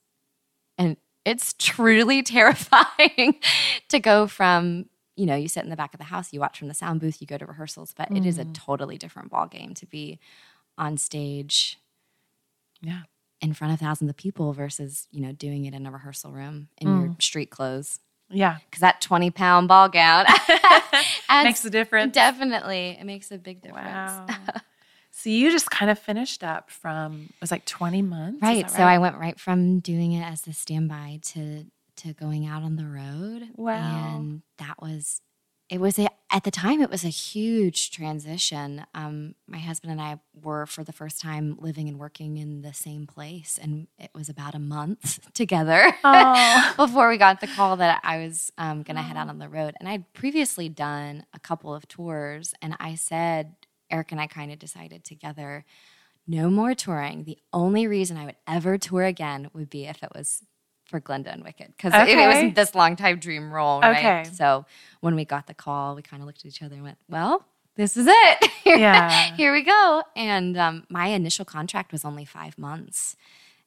And 0.77 0.97
it's 1.25 1.53
truly 1.57 2.21
terrifying 2.23 3.39
to 3.89 3.99
go 3.99 4.27
from, 4.27 4.85
you 5.15 5.25
know, 5.25 5.35
you 5.35 5.47
sit 5.47 5.63
in 5.63 5.69
the 5.69 5.75
back 5.75 5.93
of 5.93 5.97
the 5.99 6.05
house, 6.05 6.31
you 6.31 6.39
watch 6.39 6.59
from 6.59 6.67
the 6.67 6.73
sound 6.73 7.01
booth, 7.01 7.21
you 7.21 7.27
go 7.27 7.37
to 7.37 7.45
rehearsals, 7.45 7.93
but 7.95 8.11
it 8.11 8.25
is 8.25 8.37
a 8.37 8.45
mm. 8.45 8.53
totally 8.53 8.97
different 8.97 9.29
ball 9.31 9.47
game 9.47 9.73
to 9.75 9.85
be 9.85 10.19
on 10.77 10.97
stage 10.97 11.79
Yeah. 12.81 13.03
in 13.41 13.53
front 13.53 13.73
of 13.73 13.79
thousands 13.79 14.09
of 14.09 14.17
people 14.17 14.53
versus, 14.53 15.07
you 15.11 15.21
know, 15.21 15.31
doing 15.31 15.65
it 15.65 15.73
in 15.73 15.85
a 15.85 15.91
rehearsal 15.91 16.31
room 16.31 16.69
in 16.77 16.87
your 16.87 17.07
mm. 17.09 17.21
street 17.21 17.49
clothes. 17.49 17.99
Yeah. 18.29 18.57
Because 18.69 18.81
that 18.81 19.01
20 19.01 19.31
pound 19.31 19.67
ball 19.67 19.89
gown 19.89 20.25
Makes 21.29 21.65
a 21.65 21.69
difference. 21.69 22.13
Definitely. 22.13 22.97
It 22.99 23.05
makes 23.05 23.31
a 23.31 23.37
big 23.37 23.61
difference. 23.61 23.87
Wow. 23.87 24.27
So 25.25 25.31
you 25.31 25.49
just 25.49 25.71
kind 25.71 25.89
of 25.89 25.97
finished 25.97 26.43
up 26.43 26.69
from 26.69 27.29
it 27.31 27.41
was 27.41 27.49
like 27.49 27.65
20 27.65 28.03
months. 28.03 28.37
is 28.37 28.41
Right. 28.43 28.69
So 28.69 28.83
I 28.83 28.99
went 28.99 29.17
right 29.17 29.39
from 29.39 29.79
doing 29.79 30.11
it 30.11 30.21
as 30.21 30.41
the 30.41 30.53
standby 30.53 31.21
to 31.33 31.65
to 31.97 32.13
going 32.13 32.45
out 32.45 32.61
on 32.61 32.75
the 32.75 32.85
road. 32.85 33.49
Wow. 33.55 34.17
And 34.17 34.43
that 34.59 34.79
was 34.79 35.21
it 35.67 35.81
was 35.81 35.97
a 35.97 36.09
at 36.31 36.43
the 36.43 36.51
time 36.51 36.79
it 36.79 36.91
was 36.91 37.03
a 37.03 37.09
huge 37.09 37.89
transition. 37.89 38.85
Um, 38.93 39.33
my 39.47 39.57
husband 39.57 39.93
and 39.93 39.99
I 39.99 40.19
were 40.43 40.67
for 40.67 40.83
the 40.83 40.93
first 40.93 41.19
time 41.19 41.57
living 41.59 41.89
and 41.89 41.97
working 41.97 42.37
in 42.37 42.61
the 42.61 42.73
same 42.73 43.07
place, 43.07 43.57
and 43.59 43.87
it 43.97 44.11
was 44.13 44.29
about 44.29 44.53
a 44.53 44.59
month 44.59 45.27
together 45.33 45.91
Oh. 46.03 46.73
before 46.77 47.09
we 47.09 47.17
got 47.17 47.41
the 47.41 47.47
call 47.47 47.77
that 47.77 47.99
I 48.03 48.19
was 48.19 48.51
um, 48.59 48.83
going 48.83 48.97
to 48.97 49.01
head 49.01 49.17
out 49.17 49.29
on 49.29 49.39
the 49.39 49.49
road. 49.49 49.73
And 49.79 49.89
I'd 49.89 50.13
previously 50.13 50.69
done 50.69 51.25
a 51.33 51.39
couple 51.39 51.73
of 51.73 51.87
tours, 51.87 52.53
and 52.61 52.75
I 52.79 52.93
said, 52.93 53.55
Eric 53.91 54.11
and 54.11 54.19
I 54.21 54.27
kind 54.27 54.51
of 54.51 54.59
decided 54.59 55.03
together, 55.03 55.65
no 56.27 56.49
more 56.49 56.73
touring. 56.73 57.23
The 57.23 57.37
only 57.53 57.87
reason 57.87 58.17
I 58.17 58.25
would 58.25 58.35
ever 58.47 58.77
tour 58.77 59.03
again 59.03 59.49
would 59.53 59.69
be 59.69 59.85
if 59.85 60.01
it 60.03 60.09
was 60.15 60.41
for 60.85 60.99
Glinda 60.99 61.31
and 61.31 61.43
Wicked, 61.43 61.73
because 61.75 61.93
it, 61.93 62.09
it 62.09 62.27
was 62.45 62.53
this 62.55 62.75
long 62.75 62.95
time 62.95 63.19
dream 63.19 63.51
role, 63.51 63.81
right? 63.81 63.97
Okay. 63.97 64.23
So 64.33 64.65
when 65.01 65.15
we 65.15 65.25
got 65.25 65.47
the 65.47 65.53
call, 65.53 65.95
we 65.95 66.01
kind 66.01 66.21
of 66.21 66.27
looked 66.27 66.39
at 66.39 66.45
each 66.45 66.61
other 66.61 66.75
and 66.75 66.83
went, 66.83 66.97
well, 67.09 67.43
this 67.75 67.97
is 67.97 68.05
it. 68.09 68.51
Here- 68.63 68.77
Yeah. 68.77 69.35
Here 69.35 69.51
we 69.51 69.63
go. 69.63 70.03
And 70.15 70.55
um, 70.57 70.85
my 70.89 71.07
initial 71.07 71.43
contract 71.45 71.91
was 71.91 72.05
only 72.05 72.25
five 72.25 72.57
months. 72.57 73.15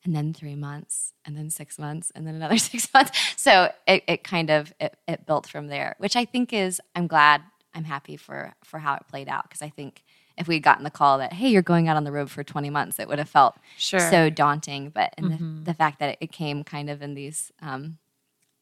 and 0.05 0.14
then 0.14 0.33
three 0.33 0.55
months, 0.55 1.12
and 1.25 1.37
then 1.37 1.51
six 1.51 1.77
months, 1.79 2.12
and 2.14 2.25
then 2.27 2.35
another 2.37 2.57
six 2.73 2.89
months. 2.95 3.11
So 3.37 3.71
it, 3.87 4.05
it 4.07 4.23
kind 4.25 4.49
of 4.49 4.73
it, 4.81 4.97
it 5.09 5.27
built 5.27 5.47
from 5.49 5.66
there, 5.66 5.97
which 5.99 6.14
I 6.16 6.25
think 6.25 6.53
is 6.53 6.81
I'm 6.95 7.09
glad 7.09 7.43
I'm 7.75 7.83
happy 7.85 8.16
for 8.16 8.55
for 8.64 8.79
how 8.79 8.95
it 8.95 9.03
played 9.11 9.29
out 9.29 9.43
because 9.43 9.61
I 9.61 9.69
think 9.71 10.05
if 10.39 10.49
we'd 10.49 10.62
gotten 10.62 10.84
the 10.84 10.91
call 10.91 11.18
that 11.18 11.32
hey 11.32 11.49
you're 11.49 11.62
going 11.62 11.89
out 11.89 11.97
on 11.97 12.05
the 12.05 12.12
road 12.12 12.30
for 12.30 12.43
20 12.45 12.70
months 12.70 12.99
it 12.99 13.09
would 13.09 13.18
have 13.18 13.28
felt 13.28 13.57
Sure. 13.76 13.99
so 14.01 14.30
daunting 14.30 14.91
but 14.91 15.14
in 15.18 15.24
Mhm. 15.30 15.59
the, 15.64 15.72
the 15.72 15.74
fact 15.74 15.99
that 16.01 16.16
it 16.20 16.32
came 16.32 16.64
kind 16.64 16.89
of 16.91 17.03
in 17.03 17.14
these 17.14 17.53
um, 17.61 17.99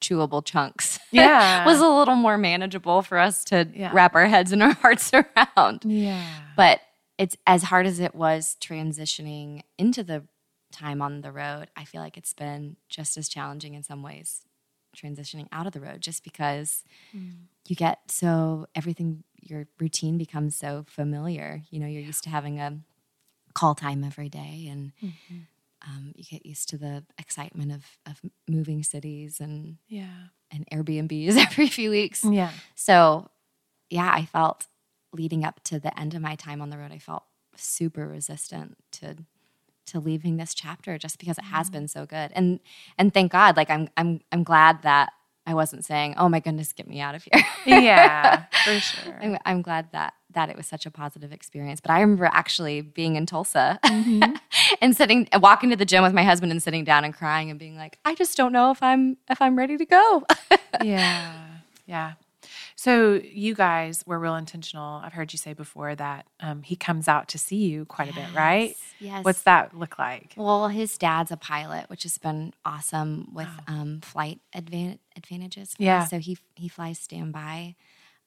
chewable 0.01 0.45
chunks 0.45 0.99
Yeah. 1.11 1.64
was 1.64 1.81
a 1.81 1.89
little 1.89 2.16
more 2.16 2.37
manageable 2.39 3.03
for 3.03 3.18
us 3.18 3.45
to 3.47 3.68
Yeah. 3.74 3.91
wrap 3.93 4.14
our 4.14 4.27
heads 4.27 4.53
and 4.53 4.62
our 4.62 4.72
hearts 4.83 5.11
around 5.12 5.85
yeah. 5.85 6.24
but 6.57 6.81
it's 7.18 7.37
as 7.47 7.62
hard 7.64 7.87
as 7.87 7.99
it 8.01 8.14
was 8.14 8.57
transitioning 8.61 9.62
into 9.79 10.03
the 10.05 10.24
time 10.72 11.01
on 11.01 11.20
the 11.22 11.33
road 11.33 11.68
i 11.77 11.85
feel 11.85 12.01
like 12.03 12.16
it's 12.18 12.35
been 12.35 12.77
just 12.89 13.16
as 13.16 13.29
challenging 13.29 13.72
in 13.74 13.83
some 13.83 14.03
ways 14.03 14.43
transitioning 14.95 15.47
out 15.53 15.66
of 15.66 15.72
the 15.72 15.81
road 15.81 16.01
just 16.01 16.24
because 16.24 16.83
you 17.12 17.74
get 17.77 17.99
so 18.11 18.66
everything 18.74 19.22
your 19.51 19.66
routine 19.80 20.18
becomes 20.18 20.57
so 20.57 20.84
familiar 20.88 21.62
you 21.70 21.78
know 21.80 21.86
you're 21.86 22.03
used 22.03 22.24
to 22.24 22.30
having 22.30 22.59
a 22.61 22.78
call 23.55 23.74
time 23.74 24.05
every 24.05 24.28
day 24.28 24.68
and 24.70 24.92
um, 25.86 26.12
you 26.16 26.24
get 26.24 26.44
used 26.44 26.68
to 26.70 26.78
the 26.78 27.05
excitement 27.18 27.70
of, 27.72 27.84
of 28.07 28.20
moving 28.49 28.82
cities 28.82 29.40
and, 29.40 29.76
Yeah. 29.88 30.28
and 30.51 30.66
airbnbs 30.72 31.36
every 31.47 31.68
few 31.68 31.90
weeks 31.90 32.24
Yeah. 32.24 32.51
so, 32.74 33.28
yeah, 33.88 34.11
I 34.12 34.24
felt 34.24 34.66
leading 35.12 35.44
up 35.44 35.62
to 35.64 35.78
the 35.78 35.97
end 35.99 36.14
of 36.14 36.20
my 36.22 36.34
time 36.34 36.61
on 36.61 36.70
the 36.70 36.78
road, 36.78 36.92
I 36.92 36.99
felt 36.99 37.22
super 37.57 38.07
resistant 38.07 38.76
to 38.92 39.16
to 39.86 40.01
leaving 40.01 40.36
this 40.36 40.53
chapter 40.53 40.99
just 40.99 41.16
because 41.20 41.38
it 41.38 41.44
has 41.44 41.70
been 41.70 41.86
so 41.86 42.05
good. 42.07 42.32
And 42.34 42.59
and 42.99 43.14
thank 43.14 43.30
God, 43.30 43.57
like 43.57 43.70
I'm 43.70 43.88
I'm 43.97 44.20
I'm 44.32 44.42
glad 44.42 44.82
that 44.82 45.12
I 45.47 45.55
wasn't 45.55 45.84
saying, 45.84 46.14
"Oh 46.18 46.28
my 46.28 46.40
goodness, 46.40 46.72
get 46.72 46.88
me 46.88 47.01
out 47.01 47.14
of 47.14 47.22
here." 47.24 47.42
Yeah. 47.66 48.44
For 48.64 48.78
sure. 48.80 49.18
I'm, 49.20 49.38
I'm 49.44 49.62
glad 49.62 49.90
that 49.92 50.14
that 50.32 50.51
it 50.51 50.57
was 50.57 50.66
such 50.66 50.84
a 50.86 50.90
positive 50.90 51.32
experience. 51.32 51.80
But 51.80 51.90
I 51.92 52.01
remember 52.01 52.28
actually 52.30 52.80
being 52.82 53.16
in 53.16 53.24
Tulsa 53.26 53.78
Mhm. 53.84 54.38
and 54.82 54.94
sitting, 54.97 55.28
walking 55.40 55.70
to 55.70 55.76
the 55.76 55.84
gym 55.86 56.03
with 56.03 56.12
my 56.12 56.22
husband 56.24 56.53
and 56.53 56.62
sitting 56.62 56.84
down 56.84 57.05
and 57.05 57.14
crying 57.14 57.49
and 57.51 57.59
being 57.59 57.76
like, 57.76 57.99
"I 58.05 58.14
just 58.14 58.36
don't 58.36 58.53
know 58.53 58.70
if 58.70 58.82
I'm 58.82 59.16
if 59.30 59.40
I'm 59.40 59.57
ready 59.57 59.76
to 59.78 59.84
go." 59.86 60.24
yeah. 60.82 61.32
Yeah. 61.86 62.12
So 62.79 63.14
you 63.24 63.55
guys 63.55 64.05
were 64.07 64.18
real 64.18 64.37
intentional. 64.37 65.01
I've 65.03 65.14
heard 65.14 65.33
you 65.33 65.39
say 65.39 65.55
before 65.55 65.95
that 65.95 66.27
um, 66.41 66.62
he 66.62 66.77
comes 66.77 67.09
out 67.09 67.29
to 67.29 67.39
see 67.39 67.57
you 67.57 67.87
quite 67.87 68.11
a 68.11 68.14
bit, 68.14 68.27
right? 68.35 68.77
Yes. 69.01 69.24
What's 69.24 69.43
that 69.45 69.74
look 69.74 69.99
like? 69.99 70.35
Well, 70.37 70.68
his 70.68 70.99
dad's 70.99 71.31
a 71.33 71.39
pilot, 71.39 71.89
which 71.89 72.03
has 72.03 72.18
been 72.18 72.53
awesome 72.66 73.31
with 73.33 73.47
Wow. 73.66 73.74
um, 73.81 74.01
flight 74.03 74.41
advan- 74.55 74.99
advantages. 75.16 75.74
Yeah. 75.79 76.03
us. 76.03 76.11
So 76.11 76.18
he 76.18 76.37
he 76.55 76.68
flies 76.68 76.99
standby. 76.99 77.77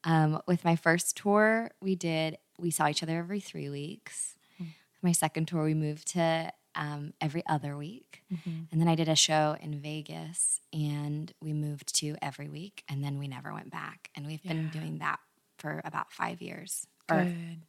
Um, 0.03 0.41
with 0.47 0.65
my 0.65 0.75
first 0.75 1.15
tour, 1.15 1.69
we 1.81 1.95
did 1.95 2.37
we 2.57 2.71
saw 2.71 2.87
each 2.87 3.03
other 3.03 3.19
every 3.19 3.39
three 3.41 3.69
weeks. 3.69 4.35
Hmm. 4.57 4.65
My 5.03 5.11
second 5.11 5.47
tour, 5.47 5.63
we 5.63 5.75
moved 5.75 6.07
to 6.13 6.51
um, 6.79 7.13
every 7.19 7.45
other 7.45 7.75
week, 7.77 8.23
Mhm. 8.31 8.67
and 8.71 8.79
then 8.81 8.87
I 8.87 8.95
did 8.95 9.07
a 9.09 9.15
show 9.15 9.55
in 9.59 9.79
Vegas, 9.81 10.61
and 10.73 11.31
we 11.41 11.51
moved 11.53 11.93
to 11.97 12.15
every 12.21 12.47
week, 12.49 12.83
and 12.87 13.03
then 13.03 13.19
we 13.19 13.27
never 13.27 13.53
went 13.53 13.69
back. 13.69 14.09
And 14.15 14.25
we've 14.25 14.41
been 14.41 14.69
doing 14.69 14.97
that 14.99 15.19
for 15.57 15.81
about 15.83 16.11
five 16.11 16.41
years. 16.41 16.87
Or 17.11 17.23
Good. 17.25 17.61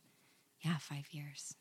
yeah, 0.62 0.78
five 0.78 1.06
years, 1.12 1.54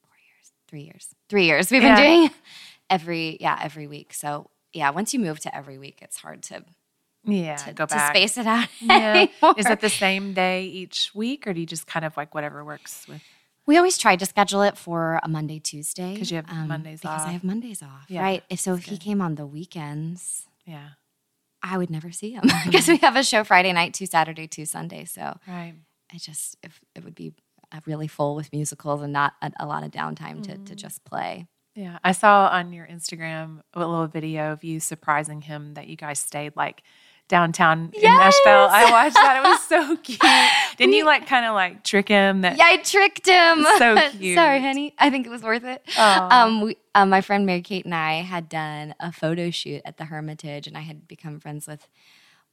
four 0.00 0.14
years, 0.24 0.52
three 0.68 0.82
years, 0.82 1.14
three 1.28 1.44
years. 1.46 1.70
We've 1.70 1.82
Yeah. 1.82 1.96
been 1.96 2.04
doing 2.20 2.30
every 2.90 3.36
yeah 3.40 3.58
every 3.60 3.86
week. 3.88 4.14
So 4.14 4.50
yeah, 4.72 4.90
once 4.90 5.12
you 5.12 5.18
move 5.20 5.40
to 5.40 5.54
every 5.54 5.78
week, 5.78 5.98
it's 6.02 6.18
hard 6.18 6.42
to 6.44 6.64
Yeah. 7.24 7.56
to, 7.56 7.72
go 7.72 7.86
to 7.86 7.94
back. 7.94 8.14
space 8.14 8.38
it 8.38 8.46
out. 8.46 8.68
Yeah. 8.80 9.26
Is 9.56 9.66
it 9.66 9.80
the 9.80 9.90
same 9.90 10.34
day 10.34 10.64
each 10.66 11.12
week, 11.14 11.46
or 11.48 11.52
do 11.52 11.58
you 11.60 11.66
just 11.66 11.86
kind 11.88 12.04
of 12.04 12.16
like 12.16 12.32
whatever 12.34 12.64
works 12.64 13.08
with? 13.08 13.22
We 13.66 13.76
always 13.76 13.98
tried 13.98 14.20
to 14.20 14.26
schedule 14.26 14.62
it 14.62 14.76
for 14.76 15.18
a 15.22 15.28
Monday, 15.28 15.58
Tuesday. 15.58 16.12
Because 16.14 16.30
you 16.30 16.36
have 16.36 16.48
Mondays 16.68 17.00
because 17.00 17.10
off. 17.10 17.16
Because 17.18 17.28
I 17.28 17.32
have 17.32 17.44
Mondays 17.44 17.82
off, 17.82 18.06
Yeah, 18.08 18.22
right? 18.22 18.44
If 18.48 18.60
so, 18.60 18.74
if 18.74 18.80
that's 18.80 18.90
he 18.90 18.98
came 18.98 19.20
on 19.20 19.34
the 19.34 19.46
weekends, 19.46 20.46
Yeah. 20.64 20.90
I 21.62 21.76
would 21.78 21.90
never 21.90 22.12
see 22.12 22.30
him 22.32 22.42
Mm-hmm. 22.44 22.70
because 22.70 22.86
we 22.86 22.98
have 22.98 23.16
a 23.16 23.24
show 23.24 23.42
Friday 23.42 23.72
night, 23.72 23.92
two 23.94 24.06
Saturday, 24.06 24.46
two 24.46 24.66
Sunday. 24.66 25.04
So 25.04 25.36
Right. 25.48 25.74
I 26.12 26.18
just 26.18 26.56
if 26.62 26.80
it 26.94 27.02
would 27.04 27.16
be 27.16 27.32
really 27.84 28.06
full 28.06 28.36
with 28.36 28.52
musicals 28.52 29.02
and 29.02 29.12
not 29.12 29.32
a, 29.42 29.50
a 29.58 29.66
lot 29.66 29.82
of 29.82 29.90
downtime 29.90 30.42
to 30.44 30.52
Mm-hmm. 30.52 30.64
to 30.64 30.74
just 30.76 31.04
play. 31.04 31.46
Yeah, 31.74 31.98
I 32.04 32.12
saw 32.12 32.48
on 32.48 32.72
your 32.72 32.86
Instagram 32.86 33.60
a 33.74 33.80
little 33.80 34.06
video 34.06 34.52
of 34.52 34.62
you 34.64 34.78
surprising 34.80 35.42
him 35.42 35.74
that 35.74 35.88
you 35.88 35.96
guys 35.96 36.18
stayed 36.20 36.54
like 36.56 36.82
downtown 37.28 37.90
in 37.92 38.02
Nashville. 38.02 38.68
I 38.70 38.90
watched 38.90 39.14
that; 39.14 39.42
it 39.44 39.48
was 39.48 39.62
so 39.62 39.96
cute. 40.02 40.20
Didn't 40.76 40.94
you 40.94 41.04
like 41.04 41.26
kind 41.26 41.46
of 41.46 41.54
like 41.54 41.82
trick 41.84 42.08
him? 42.08 42.42
That 42.42 42.56
Yeah, 42.56 42.64
I 42.66 42.76
tricked 42.78 43.26
him. 43.26 43.64
So 43.78 44.10
cute. 44.18 44.36
Sorry, 44.36 44.60
honey. 44.60 44.94
I 44.98 45.10
think 45.10 45.26
it 45.26 45.30
was 45.30 45.42
worth 45.42 45.64
it. 45.64 45.82
Um, 45.98 46.62
we, 46.62 46.76
um, 46.94 47.10
my 47.10 47.20
friend 47.20 47.46
Mary 47.46 47.62
Kate 47.62 47.84
and 47.84 47.94
I 47.94 48.22
had 48.22 48.48
done 48.48 48.94
a 49.00 49.12
photo 49.12 49.50
shoot 49.50 49.82
at 49.84 49.96
the 49.96 50.04
Hermitage, 50.04 50.66
and 50.66 50.76
I 50.76 50.82
had 50.82 51.08
become 51.08 51.40
friends 51.40 51.66
with 51.66 51.88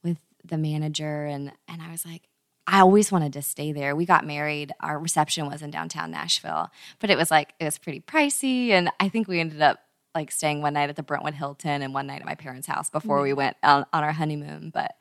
with 0.02 0.18
the 0.44 0.58
manager, 0.58 1.24
and 1.24 1.52
and 1.68 1.82
I 1.82 1.90
was 1.90 2.04
like, 2.04 2.28
I 2.66 2.80
always 2.80 3.12
wanted 3.12 3.32
to 3.34 3.42
stay 3.42 3.72
there. 3.72 3.94
We 3.94 4.06
got 4.06 4.26
married. 4.26 4.72
Our 4.80 4.98
reception 4.98 5.46
was 5.46 5.62
in 5.62 5.70
downtown 5.70 6.10
Nashville, 6.10 6.70
but 6.98 7.10
it 7.10 7.18
was 7.18 7.30
like 7.30 7.54
it 7.60 7.64
was 7.64 7.78
pretty 7.78 8.00
pricey, 8.00 8.70
and 8.70 8.90
I 8.98 9.08
think 9.08 9.28
we 9.28 9.40
ended 9.40 9.62
up 9.62 9.80
like 10.14 10.30
staying 10.30 10.62
one 10.62 10.74
night 10.74 10.90
at 10.90 10.96
the 10.96 11.02
Brentwood 11.02 11.34
Hilton 11.34 11.82
and 11.82 11.92
one 11.92 12.06
night 12.06 12.20
at 12.20 12.26
my 12.26 12.34
parents' 12.34 12.66
house 12.66 12.88
before 12.90 13.20
we 13.22 13.32
went 13.32 13.56
on, 13.62 13.84
on 13.92 14.04
our 14.04 14.12
honeymoon. 14.12 14.70
But 14.72 14.96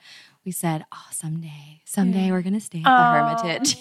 we 0.45 0.51
said, 0.51 0.85
oh, 0.91 1.07
someday, 1.11 1.81
someday 1.85 2.31
we're 2.31 2.41
gonna 2.41 2.59
stay 2.59 2.79
at 2.79 2.83
the 2.83 2.89
Aw, 2.89 3.37
Hermitage. 3.43 3.77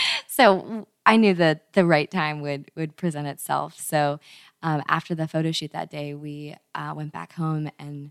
so 0.26 0.86
I 1.04 1.16
knew 1.16 1.34
that 1.34 1.72
the 1.74 1.84
right 1.84 2.10
time 2.10 2.40
would 2.40 2.70
would 2.74 2.96
present 2.96 3.26
itself. 3.26 3.78
So 3.78 4.18
um, 4.62 4.82
after 4.88 5.14
the 5.14 5.28
photo 5.28 5.52
shoot 5.52 5.72
that 5.72 5.90
day, 5.90 6.14
we 6.14 6.56
uh, 6.74 6.94
went 6.96 7.12
back 7.12 7.34
home, 7.34 7.70
and 7.78 8.10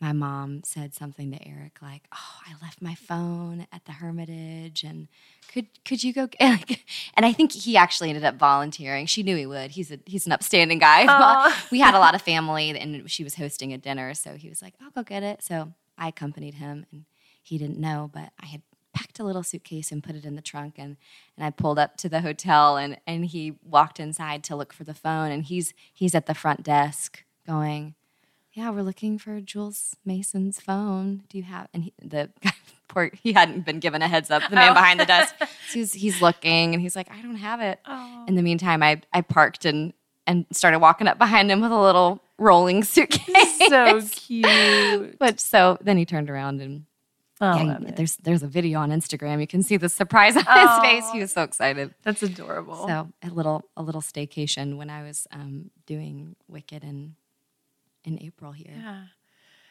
my 0.00 0.12
mom 0.12 0.62
said 0.64 0.94
something 0.94 1.30
to 1.30 1.48
Eric 1.48 1.78
like, 1.80 2.02
"Oh, 2.12 2.40
I 2.46 2.52
left 2.62 2.82
my 2.82 2.94
phone 2.94 3.66
at 3.72 3.84
the 3.84 3.92
Hermitage, 3.92 4.82
and 4.82 5.08
could 5.52 5.66
could 5.84 6.02
you 6.02 6.12
go?" 6.12 6.28
And 6.40 7.24
I 7.24 7.32
think 7.32 7.52
he 7.52 7.76
actually 7.76 8.08
ended 8.10 8.24
up 8.24 8.36
volunteering. 8.36 9.06
She 9.06 9.22
knew 9.22 9.36
he 9.36 9.46
would. 9.46 9.72
He's 9.72 9.90
a 9.90 9.98
he's 10.04 10.26
an 10.26 10.32
upstanding 10.32 10.78
guy. 10.78 11.52
We 11.70 11.80
had 11.80 11.94
a 11.94 11.98
lot 11.98 12.14
of 12.14 12.22
family, 12.22 12.70
and 12.70 13.10
she 13.10 13.24
was 13.24 13.36
hosting 13.36 13.72
a 13.72 13.78
dinner, 13.78 14.14
so 14.14 14.34
he 14.34 14.48
was 14.48 14.60
like, 14.62 14.74
"I'll 14.82 14.90
go 14.90 15.02
get 15.02 15.22
it." 15.22 15.42
So 15.42 15.72
I 15.96 16.08
accompanied 16.08 16.54
him, 16.54 16.86
and 16.90 17.04
he 17.42 17.58
didn't 17.58 17.78
know, 17.78 18.10
but 18.12 18.32
I 18.40 18.46
had 18.46 18.62
packed 18.94 19.18
a 19.18 19.24
little 19.24 19.42
suitcase 19.42 19.90
and 19.90 20.02
put 20.02 20.14
it 20.14 20.24
in 20.24 20.36
the 20.36 20.42
trunk 20.42 20.74
and 20.78 20.96
and 21.36 21.44
I 21.44 21.50
pulled 21.50 21.80
up 21.80 21.96
to 21.98 22.08
the 22.08 22.20
hotel 22.20 22.76
and 22.76 22.96
and 23.06 23.26
he 23.26 23.58
walked 23.64 23.98
inside 23.98 24.44
to 24.44 24.56
look 24.56 24.72
for 24.72 24.84
the 24.84 24.94
phone 24.94 25.32
and 25.32 25.44
he's 25.44 25.74
he's 25.92 26.14
at 26.14 26.26
the 26.26 26.34
front 26.34 26.62
desk 26.62 27.24
going 27.44 27.96
yeah 28.54 28.70
we're 28.70 28.82
looking 28.82 29.18
for 29.18 29.40
Jules 29.40 29.96
Mason's 30.04 30.60
phone 30.60 31.22
do 31.28 31.36
you 31.38 31.44
have 31.44 31.68
and 31.74 31.84
he, 31.84 31.92
the 32.02 32.30
poor 32.88 33.10
he 33.22 33.32
hadn't 33.32 33.64
been 33.64 33.78
given 33.80 34.02
a 34.02 34.08
heads 34.08 34.30
up 34.30 34.42
the 34.48 34.54
man 34.56 34.70
Oh. 34.70 34.74
behind 34.74 34.98
the 35.00 35.04
desk 35.06 35.34
so 35.40 35.46
he's 35.72 35.92
he's 35.92 36.22
looking 36.22 36.72
and 36.74 36.80
he's 36.82 36.96
like 36.96 37.10
I 37.10 37.20
don't 37.22 37.36
have 37.36 37.60
it 37.60 37.78
Oh. 37.86 38.24
in 38.26 38.34
the 38.34 38.42
meantime 38.42 38.82
I 38.82 39.00
I 39.12 39.20
parked 39.20 39.64
and 39.64 39.92
and 40.26 40.46
started 40.52 40.78
walking 40.78 41.06
up 41.06 41.18
behind 41.18 41.50
him 41.50 41.60
with 41.60 41.70
a 41.72 41.78
little 41.80 42.20
rolling 42.38 42.82
suitcase 42.84 43.58
so 43.68 44.00
cute. 44.12 45.18
but 45.18 45.38
so 45.40 45.76
then 45.82 45.96
he 45.98 46.04
turned 46.04 46.30
around 46.30 46.60
and 46.60 46.84
I 47.40 47.62
yeah, 47.64 47.78
there's 47.96 48.16
there's 48.18 48.42
a 48.44 48.46
video 48.46 48.78
on 48.78 48.90
Instagram. 48.90 49.40
You 49.40 49.46
can 49.46 49.62
see 49.62 49.76
the 49.76 49.88
surprise 49.88 50.36
on 50.36 50.44
Aw. 50.46 50.80
his 50.80 50.88
face. 51.04 51.10
He 51.12 51.18
was 51.20 51.32
so 51.32 51.42
excited. 51.42 51.92
That's 52.02 52.22
adorable. 52.22 52.86
So 52.86 53.08
a 53.22 53.28
little 53.28 53.64
a 53.76 53.82
little 53.82 54.00
staycation 54.00 54.76
when 54.78 54.88
I 54.88 55.02
was 55.02 55.26
um, 55.32 55.70
doing 55.84 56.36
Wicked 56.48 56.84
in 56.84 57.16
in 58.04 58.22
April 58.22 58.52
here. 58.52 58.74
Yeah. 58.76 59.02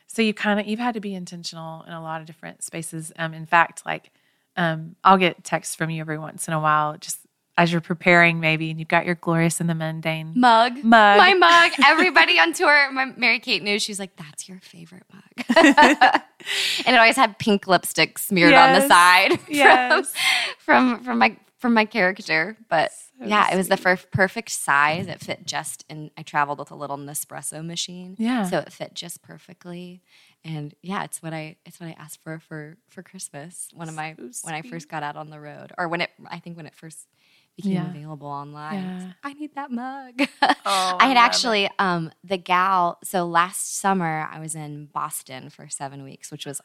So 0.08 0.22
you 0.22 0.34
kind 0.34 0.60
of 0.60 0.68
you've 0.68 0.80
had 0.80 0.94
to 0.94 1.00
be 1.00 1.16
intentional 1.16 1.84
in 1.84 1.94
a 1.94 2.02
lot 2.02 2.22
of 2.22 2.28
different 2.28 2.64
spaces. 2.64 3.12
Um, 3.18 3.34
in 3.34 3.46
fact, 3.46 3.86
like 3.86 4.12
um, 4.56 4.96
I'll 5.04 5.18
get 5.18 5.44
texts 5.44 5.76
from 5.76 5.90
you 5.90 6.02
every 6.02 6.18
once 6.20 6.48
in 6.48 6.54
a 6.54 6.60
while, 6.60 6.98
just 6.98 7.20
as 7.58 7.72
you're 7.72 7.82
preparing, 7.82 8.40
maybe, 8.40 8.70
and 8.72 8.80
you've 8.80 8.88
got 8.90 9.06
your 9.06 9.14
glorious 9.16 9.62
in 9.62 9.68
the 9.68 9.76
mundane 9.76 10.34
Mug, 10.36 10.74
mug. 10.84 11.18
my 11.18 11.34
mug. 11.36 11.72
Everybody 11.86 12.40
on 12.40 12.54
tour, 12.54 12.92
my 12.92 13.06
Mary 13.18 13.40
Kate 13.40 13.62
knew. 13.64 13.80
She's 13.80 14.00
like, 14.00 14.16
"That's 14.16 14.48
your 14.50 14.60
favorite 14.60 15.04
mug," 15.14 15.46
and 15.58 16.96
it 16.96 16.98
always 16.98 17.16
had 17.16 17.38
pink 17.40 17.68
lipstick 17.68 18.18
smeared 18.20 18.54
on 18.54 18.74
the 18.80 18.88
side 18.88 19.40
Yes. 19.48 20.14
from 20.60 20.96
from 20.98 21.04
from 21.04 21.18
my 21.20 21.38
from 21.64 21.74
my 21.74 21.86
character. 21.86 22.58
But 22.70 22.92
So 22.92 23.26
yeah, 23.26 23.52
it 23.52 23.56
was 23.58 23.70
the 23.70 23.78
first 23.78 24.12
perfect 24.12 24.50
size. 24.52 25.08
It 25.08 25.20
fit 25.22 25.46
just 25.48 25.86
in. 25.90 26.12
I 26.18 26.22
traveled 26.24 26.60
with 26.60 26.72
a 26.72 26.76
little 26.76 26.98
Nespresso 26.98 27.66
machine. 27.66 28.16
Yeah. 28.20 28.44
so 28.44 28.60
it 28.60 28.72
fit 28.74 28.94
just 28.94 29.22
perfectly. 29.24 30.02
And 30.44 30.76
yeah, 30.82 31.06
it's 31.06 31.24
what 31.24 31.34
I 31.34 31.56
it's 31.66 31.80
what 31.80 31.88
I 31.88 31.96
asked 31.98 32.20
for 32.22 32.38
for 32.40 32.78
for 32.90 33.02
Christmas. 33.02 33.70
One 33.74 33.88
of 33.88 33.96
my 33.96 34.16
So 34.32 34.46
when 34.46 34.54
I 34.54 34.62
first 34.62 34.90
got 34.90 35.04
out 35.04 35.16
on 35.16 35.30
the 35.30 35.40
road, 35.40 35.72
or 35.78 35.88
when 35.88 36.02
it 36.02 36.10
I 36.30 36.40
think 36.40 36.58
when 36.58 36.66
it 36.68 36.76
first 36.76 37.08
became 37.56 37.74
Yeah. 37.74 37.88
available 37.90 38.28
online. 38.28 38.84
Yeah. 38.84 39.14
I 39.24 39.34
need 39.34 39.56
that 39.56 39.72
mug. 39.72 40.22
Oh, 40.66 40.98
I 41.00 41.08
had 41.08 41.18
actually 41.18 41.70
um 41.80 42.12
the 42.24 42.38
gal. 42.38 43.00
So 43.04 43.26
last 43.26 43.78
summer 43.78 44.28
I 44.32 44.40
was 44.40 44.54
in 44.56 44.88
Boston 44.88 45.50
for 45.50 45.70
seven 45.70 46.04
weeks, 46.04 46.30
which 46.32 46.46
was 46.46 46.62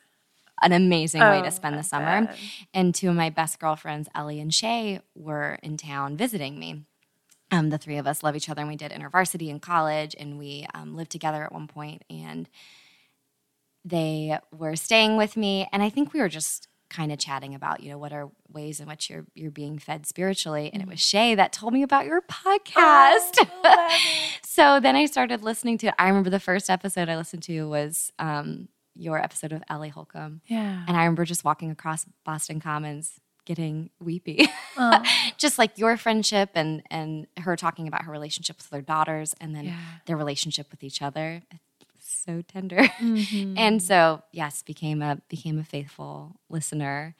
an 0.62 0.72
amazing 0.72 1.20
way 1.20 1.40
Oh, 1.40 1.42
to 1.42 1.50
spend 1.50 1.78
the 1.78 1.82
summer. 1.82 2.34
And 2.74 2.94
two 2.94 3.09
of 3.11 3.14
my 3.16 3.30
best 3.30 3.59
girlfriends, 3.59 4.09
Ellie 4.14 4.40
and 4.40 4.52
Shay, 4.52 5.00
were 5.14 5.59
in 5.62 5.76
town 5.76 6.16
visiting 6.16 6.59
me. 6.59 6.84
Um, 7.50 7.70
the 7.70 7.78
three 7.78 7.96
of 7.96 8.06
us 8.06 8.22
love 8.22 8.36
each 8.36 8.48
other, 8.50 8.61
and 8.61 8.68
we 8.68 8.76
did 8.76 8.92
intervarsity 8.92 9.48
in 9.48 9.59
college, 9.61 10.14
and 10.18 10.38
we 10.38 10.66
um, 10.74 10.94
lived 10.94 11.11
together 11.11 11.42
at 11.44 11.52
one 11.52 11.66
point. 11.66 12.04
And 12.11 12.48
they 13.84 14.38
were 14.52 14.76
staying 14.76 15.16
with 15.16 15.36
me, 15.36 15.66
and 15.72 15.82
I 15.82 15.88
think 15.88 16.12
we 16.12 16.20
were 16.20 16.28
just 16.28 16.68
kind 16.90 17.12
of 17.12 17.18
chatting 17.18 17.54
about, 17.54 17.82
you 17.82 17.90
know, 17.90 17.98
what 17.98 18.12
are 18.12 18.30
ways 18.50 18.80
in 18.80 18.88
which 18.88 19.11
you're 19.11 19.26
you're 19.34 19.50
being 19.50 19.78
fed 19.78 20.06
spiritually. 20.06 20.70
And 20.72 20.82
it 20.82 20.88
was 20.88 21.00
Shay 21.00 21.34
that 21.34 21.52
told 21.52 21.72
me 21.72 21.82
about 21.82 22.06
your 22.06 22.22
podcast. 22.22 23.36
so 24.44 24.80
then 24.80 24.96
I 24.96 25.06
started 25.06 25.42
listening 25.42 25.78
to. 25.78 26.00
I 26.00 26.09
remember 26.09 26.30
the 26.30 26.40
first 26.40 26.68
episode 26.70 27.09
I 27.09 27.16
listened 27.16 27.42
to 27.44 27.68
was 27.68 28.12
um, 28.18 28.68
your 28.99 29.18
episode 29.22 29.53
of 29.53 29.62
Ellie 29.70 29.88
Holcomb. 29.90 30.40
Yeah. 30.46 30.84
And 30.86 30.96
I 30.96 31.01
remember 31.01 31.24
just 31.24 31.44
walking 31.44 31.70
across 31.70 32.05
Boston 32.24 32.61
Commons 32.61 33.20
getting 33.46 33.88
weepy. 34.01 34.46
Oh. 34.76 35.03
just 35.38 35.57
like 35.59 35.78
your 35.78 35.96
friendship 35.96 36.51
and 36.55 36.82
and 36.90 37.26
her 37.38 37.57
talking 37.57 37.88
about 37.88 38.03
her 38.03 38.12
relationship 38.12 38.57
with 38.59 38.68
their 38.70 38.82
daughters 38.82 39.34
and 39.40 39.55
then 39.55 39.64
Yeah. 39.66 39.78
their 40.07 40.16
relationship 40.16 40.66
with 40.70 40.82
each 40.84 41.01
other. 41.01 41.40
It's 41.51 41.62
so 42.24 42.42
tender. 42.42 42.78
Mhm. 43.01 43.55
And 43.59 43.82
so, 43.82 44.22
yes, 44.32 44.62
became 44.62 45.01
a 45.01 45.20
became 45.28 45.59
a 45.59 45.64
faithful 45.64 46.36
listener 46.51 47.14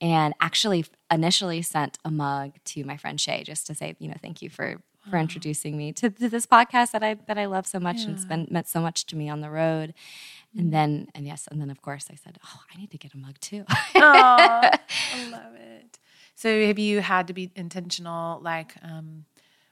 and 0.00 0.34
actually 0.40 0.84
initially 1.10 1.60
sent 1.62 1.98
a 2.04 2.10
mug 2.10 2.52
to 2.66 2.84
my 2.84 2.96
friend 2.96 3.20
Shay 3.20 3.42
just 3.44 3.66
to 3.68 3.74
say, 3.74 3.94
you 3.98 4.08
know, 4.08 4.16
thank 4.22 4.42
you 4.42 4.48
for 4.50 4.80
for 5.10 5.16
introducing 5.18 5.76
me 5.76 5.92
to, 5.94 6.10
to 6.10 6.28
this 6.28 6.46
podcast 6.46 6.90
that 6.92 7.02
I 7.02 7.14
that 7.26 7.38
I 7.38 7.46
love 7.46 7.66
so 7.66 7.78
much 7.80 8.06
and 8.06 8.14
it's 8.16 8.24
Yeah. 8.24 8.36
been 8.36 8.48
meant 8.50 8.68
so 8.68 8.80
much 8.80 9.06
to 9.06 9.16
me 9.16 9.28
on 9.28 9.40
the 9.40 9.50
road. 9.50 9.94
And 10.56 10.72
then 10.72 11.08
and 11.14 11.26
yes, 11.26 11.46
and 11.50 11.60
then 11.60 11.70
of 11.70 11.80
course 11.82 12.06
I 12.10 12.14
said, 12.16 12.38
"Oh, 12.44 12.60
I 12.74 12.78
need 12.78 12.90
to 12.90 12.98
get 12.98 13.14
a 13.14 13.16
mug 13.16 13.38
too." 13.40 13.64
Aw, 13.96 14.78
I 15.14 15.22
love 15.30 15.54
it. 15.54 15.98
So 16.34 16.66
have 16.66 16.78
you 16.78 17.00
had 17.00 17.26
to 17.28 17.32
be 17.34 17.50
intentional, 17.54 18.40
like 18.40 18.74
um, 18.82 19.24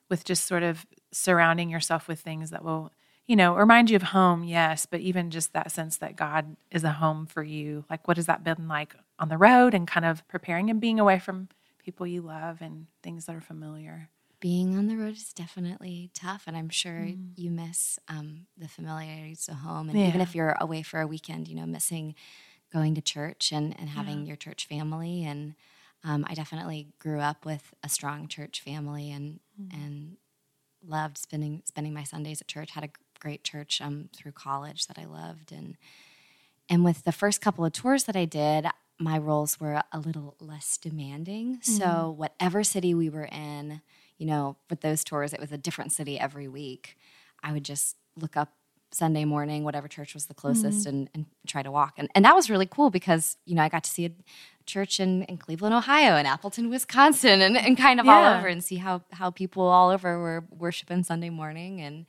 with 0.08 0.24
just 0.24 0.44
sort 0.46 0.62
of 0.62 0.86
surrounding 1.12 1.70
yourself 1.70 2.08
with 2.08 2.20
things 2.20 2.50
that 2.50 2.64
will, 2.64 2.92
you 3.26 3.36
know, 3.36 3.54
remind 3.54 3.90
you 3.90 3.96
of 3.96 4.02
home, 4.02 4.44
yes, 4.44 4.86
but 4.86 5.00
even 5.00 5.30
just 5.30 5.52
that 5.52 5.70
sense 5.72 5.96
that 5.98 6.16
God 6.16 6.56
is 6.70 6.84
a 6.84 6.92
home 6.92 7.26
for 7.26 7.42
you. 7.42 7.84
Like, 7.90 8.06
what 8.06 8.16
has 8.16 8.26
that 8.26 8.44
been 8.44 8.68
like 8.68 8.94
on 9.18 9.28
the 9.28 9.38
road 9.38 9.74
and 9.74 9.86
kind 9.88 10.04
of 10.06 10.26
preparing 10.28 10.70
and 10.70 10.80
being 10.80 11.00
away 11.00 11.18
from 11.18 11.48
people 11.78 12.06
you 12.06 12.20
love 12.22 12.60
and 12.60 12.86
things 13.02 13.26
that 13.26 13.34
are 13.36 13.40
familiar? 13.40 14.10
Being 14.40 14.76
on 14.76 14.86
the 14.86 14.96
road 14.96 15.16
is 15.16 15.32
definitely 15.32 16.10
tough 16.14 16.44
and 16.46 16.56
i'm 16.56 16.68
sure 16.68 17.04
you 17.36 17.50
miss 17.50 17.98
um, 18.08 18.46
the 18.56 18.68
familiarities 18.68 19.48
of 19.48 19.56
home 19.56 19.88
and 19.88 19.98
even 20.08 20.20
if 20.20 20.34
you're 20.34 20.56
away 20.60 20.82
for 20.82 21.00
a 21.00 21.06
weekend 21.06 21.48
you 21.48 21.56
know 21.56 21.66
missing 21.66 22.14
going 22.72 22.94
to 22.94 23.00
church 23.00 23.52
and, 23.52 23.74
and 23.78 23.88
having 23.90 24.26
your 24.26 24.36
church 24.36 24.66
family 24.66 25.24
and 25.24 25.54
um, 26.04 26.24
i 26.28 26.34
definitely 26.34 26.88
grew 26.98 27.20
up 27.20 27.44
with 27.46 27.74
a 27.82 27.88
strong 27.88 28.28
church 28.28 28.60
family 28.60 29.10
and 29.10 29.40
and 29.72 30.16
loved 30.86 31.18
spending 31.18 31.62
spending 31.64 31.92
my 31.92 32.04
sundays 32.04 32.40
at 32.40 32.46
church. 32.48 32.70
Had 32.72 32.84
a 32.84 32.90
great 33.18 33.42
church 33.42 33.80
um, 33.80 34.08
through 34.14 34.32
college 34.32 34.86
that 34.86 34.98
i 34.98 35.04
loved 35.04 35.50
and 35.50 35.76
and 36.68 36.84
with 36.84 37.04
the 37.04 37.12
first 37.12 37.40
couple 37.40 37.64
of 37.64 37.72
tours 37.72 38.04
that 38.04 38.16
I 38.16 38.24
did, 38.24 38.66
my 38.98 39.18
roles 39.18 39.60
were 39.60 39.82
a 39.92 39.98
little 40.00 40.34
less 40.40 40.76
demanding. 40.78 41.58
So, 41.62 42.10
whatever 42.16 42.64
city 42.64 42.92
we 42.94 43.08
were 43.08 43.28
in, 43.30 43.82
you 44.18 44.26
know, 44.26 44.56
with 44.70 44.80
those 44.80 45.04
tours, 45.04 45.32
it 45.32 45.40
was 45.40 45.52
a 45.52 45.58
different 45.58 45.92
city 45.92 46.18
every 46.18 46.48
week. 46.48 46.96
I 47.42 47.52
would 47.52 47.64
just 47.64 47.96
look 48.16 48.36
up 48.36 48.52
Sunday 48.92 49.24
morning, 49.24 49.64
whatever 49.64 49.88
church 49.88 50.14
was 50.14 50.26
the 50.26 50.34
closest, 50.34 50.86
and, 50.86 51.10
and 51.14 51.26
try 51.46 51.62
to 51.62 51.70
walk. 51.70 51.94
And, 51.98 52.08
and 52.14 52.24
that 52.24 52.34
was 52.34 52.48
really 52.48 52.66
cool 52.66 52.88
because, 52.90 53.36
you 53.44 53.54
know, 53.54 53.62
I 53.62 53.68
got 53.68 53.84
to 53.84 53.90
see 53.90 54.06
a 54.06 54.10
church 54.64 55.00
in, 55.00 55.24
in 55.24 55.36
Cleveland, 55.36 55.74
Ohio, 55.74 56.12
and 56.14 56.26
Appleton, 56.26 56.70
Wisconsin, 56.70 57.42
and, 57.42 57.56
and 57.56 57.76
kind 57.76 58.00
of 58.00 58.08
all 58.08 58.22
over 58.38 58.46
and 58.46 58.62
see 58.64 58.76
how, 58.76 59.02
how 59.12 59.30
people 59.30 59.64
all 59.64 59.90
over 59.90 60.18
were 60.18 60.44
worshiping 60.50 61.02
Sunday 61.02 61.30
morning. 61.30 61.80
And 61.80 62.06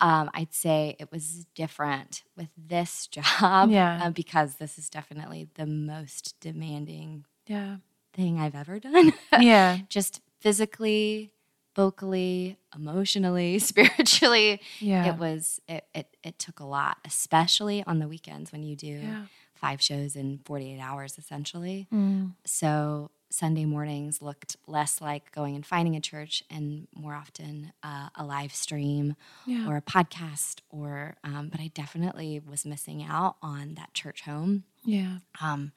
um, 0.00 0.30
I'd 0.34 0.52
say 0.52 0.94
it 1.00 1.10
was 1.10 1.46
different 1.54 2.22
with 2.36 2.48
this 2.56 3.06
job 3.10 3.70
Yeah. 3.70 4.00
uh, 4.04 4.10
because 4.10 4.56
this 4.56 4.78
is 4.78 4.90
definitely 4.90 5.48
the 5.54 5.66
most 5.66 6.38
demanding 6.40 7.24
Yeah. 7.46 7.76
thing 8.12 8.38
I've 8.38 8.54
ever 8.54 8.78
done. 8.78 9.12
Yeah. 9.40 9.78
Just 9.88 10.20
physically, 10.46 11.32
vocally, 11.74 12.56
emotionally, 12.74 13.58
spiritually. 13.70 14.60
Yeah. 14.78 15.06
It 15.12 15.18
was 15.18 15.60
it, 15.68 15.84
it 15.92 16.16
it 16.22 16.38
took 16.38 16.60
a 16.60 16.64
lot, 16.64 16.98
especially 17.04 17.82
on 17.84 17.98
the 17.98 18.06
weekends 18.06 18.52
when 18.52 18.62
you 18.62 18.76
do 18.76 18.86
Yeah. 18.86 19.22
five 19.54 19.82
shows 19.82 20.14
in 20.14 20.38
48 20.44 20.78
hours 20.80 21.18
essentially. 21.18 21.88
Mm. 21.92 22.34
So 22.44 23.10
Sunday 23.28 23.64
mornings 23.64 24.22
looked 24.22 24.56
less 24.68 25.00
like 25.00 25.32
going 25.32 25.56
and 25.56 25.66
finding 25.66 25.96
a 25.96 26.00
church 26.00 26.44
and 26.48 26.86
more 26.94 27.14
often 27.14 27.72
uh, 27.82 28.08
a 28.14 28.24
live 28.24 28.54
stream 28.54 29.16
Yeah. 29.46 29.66
or 29.68 29.76
a 29.76 29.82
podcast 29.82 30.60
or 30.70 31.16
um, 31.24 31.48
but 31.50 31.60
I 31.60 31.72
definitely 31.74 32.40
was 32.48 32.64
missing 32.64 33.02
out 33.02 33.34
on 33.42 33.74
that 33.74 33.92
church 33.94 34.20
home. 34.22 34.62
Yeah. 34.84 35.16
Um, 35.42 35.72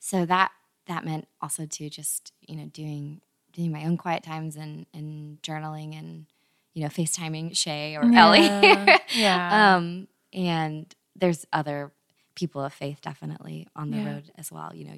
so 0.00 0.24
that 0.24 0.50
that 0.86 1.04
meant 1.04 1.28
also 1.42 1.66
to 1.66 1.90
just 1.90 2.32
you 2.40 2.56
know 2.56 2.66
doing 2.72 3.20
doing 3.54 3.72
my 3.72 3.84
own 3.84 3.96
quiet 3.96 4.22
times 4.22 4.56
and 4.56 4.86
and 4.92 5.40
journaling 5.42 5.98
and 5.98 6.26
you 6.74 6.82
know 6.82 6.88
FaceTiming 6.88 7.56
Shay 7.56 7.96
or 7.96 8.02
Ellie. 8.14 8.40
Yeah. 8.46 8.98
Yeah. 9.14 9.74
um, 9.76 10.08
and 10.32 10.92
there's 11.16 11.46
other 11.52 11.92
people 12.34 12.62
of 12.64 12.72
faith 12.72 13.00
definitely 13.00 13.68
on 13.76 13.90
the 13.90 13.98
Yeah. 13.98 14.12
road 14.14 14.30
as 14.36 14.50
well. 14.50 14.72
You 14.74 14.84
know, 14.86 14.94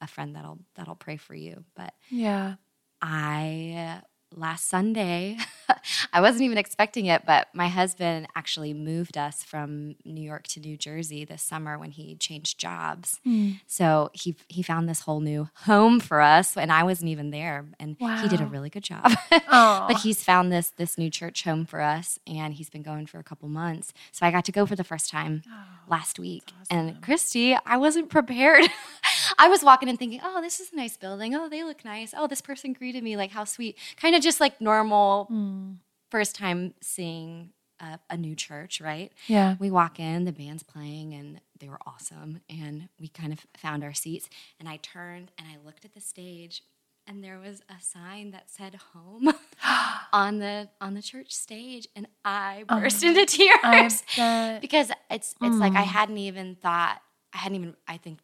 a 0.00 0.06
friend 0.06 0.34
that'll 0.36 0.58
that'll 0.76 0.94
pray 0.96 1.16
for 1.16 1.34
you. 1.34 1.64
But 1.74 1.92
yeah. 2.10 2.54
I 3.02 4.00
last 4.34 4.68
Sunday, 4.68 5.38
I 6.12 6.20
wasn't 6.20 6.42
even 6.42 6.58
expecting 6.58 7.06
it, 7.06 7.24
but 7.26 7.48
my 7.52 7.68
husband 7.68 8.26
actually 8.34 8.74
moved 8.74 9.16
us 9.16 9.42
from 9.42 9.96
New 10.04 10.22
York 10.22 10.46
to 10.48 10.60
New 10.60 10.76
Jersey 10.76 11.24
this 11.24 11.42
summer 11.42 11.78
when 11.78 11.90
he 11.90 12.14
changed 12.16 12.58
jobs. 12.58 13.20
Hmm. 13.24 13.52
So 13.66 14.10
he 14.12 14.36
he 14.48 14.62
found 14.62 14.88
this 14.88 15.00
whole 15.00 15.20
new 15.20 15.48
home 15.64 16.00
for 16.00 16.20
us, 16.20 16.56
and 16.56 16.72
I 16.72 16.82
wasn't 16.82 17.10
even 17.10 17.30
there, 17.30 17.66
and 17.78 17.96
he 17.98 18.28
did 18.28 18.40
a 18.40 18.46
really 18.46 18.70
good 18.70 18.84
job. 18.84 19.12
But 19.86 19.98
he's 19.98 20.22
found 20.22 20.52
this 20.52 20.70
this 20.70 20.98
new 20.98 21.10
church 21.10 21.44
home 21.44 21.64
for 21.64 21.80
us, 21.80 22.18
and 22.26 22.54
he's 22.54 22.70
been 22.70 22.82
going 22.82 23.06
for 23.06 23.18
a 23.18 23.24
couple 23.24 23.48
months. 23.48 23.92
So 24.12 24.26
I 24.26 24.30
got 24.30 24.44
to 24.46 24.52
go 24.52 24.66
for 24.66 24.76
the 24.76 24.84
first 24.84 25.10
time 25.10 25.42
oh, 25.48 25.64
last 25.88 26.18
week, 26.18 26.52
and 26.70 27.00
Christy, 27.02 27.56
I 27.64 27.76
wasn't 27.76 28.10
prepared. 28.10 28.64
I 29.38 29.48
was 29.48 29.62
walking 29.62 29.88
and 29.88 29.98
thinking, 29.98 30.20
oh, 30.22 30.40
this 30.40 30.60
is 30.60 30.72
a 30.72 30.76
nice 30.76 30.96
building. 30.96 31.34
Oh, 31.34 31.48
they 31.48 31.62
look 31.64 31.84
nice. 31.84 32.14
Oh, 32.16 32.26
this 32.26 32.40
person 32.40 32.72
greeted 32.72 33.02
me. 33.02 33.16
Like, 33.16 33.30
how 33.30 33.44
sweet. 33.44 33.76
Kind 33.96 34.14
of 34.16 34.22
just 34.22 34.40
like 34.40 34.60
normal 34.60 35.28
first 36.10 36.36
time 36.36 36.74
seeing 36.80 37.50
a, 37.80 37.98
a 38.10 38.16
new 38.16 38.34
church, 38.34 38.80
right? 38.80 39.12
Yeah. 39.26 39.56
We 39.58 39.70
walk 39.70 40.00
in, 40.00 40.24
the 40.24 40.32
band's 40.32 40.62
playing, 40.62 41.12
and 41.14 41.40
they 41.58 41.68
were 41.68 41.78
awesome. 41.86 42.40
And 42.48 42.88
we 43.00 43.08
kind 43.08 43.32
of 43.32 43.46
found 43.56 43.84
our 43.84 43.94
seats. 43.94 44.28
And 44.58 44.68
I 44.68 44.78
turned 44.78 45.30
and 45.38 45.46
I 45.48 45.64
looked 45.64 45.84
at 45.84 45.94
the 45.94 46.00
stage, 46.00 46.62
and 47.06 47.22
there 47.22 47.38
was 47.38 47.62
a 47.68 47.80
sign 47.80 48.32
that 48.32 48.50
said 48.50 48.78
"Home" 48.94 49.32
on 50.12 50.38
the 50.38 50.68
on 50.80 50.94
the 50.94 51.02
church 51.02 51.32
stage, 51.32 51.86
and 51.94 52.06
I 52.24 52.64
burst 52.68 53.02
into 53.04 53.26
tears 53.26 54.02
because 54.60 54.90
it's 55.10 55.34
it's 55.40 55.56
like 55.58 55.74
I 55.74 55.82
hadn't 55.82 56.18
even 56.18 56.56
thought 56.56 57.00
I 57.32 57.38
hadn't 57.38 57.56
even 57.56 57.76
I 57.86 57.98
think 57.98 58.18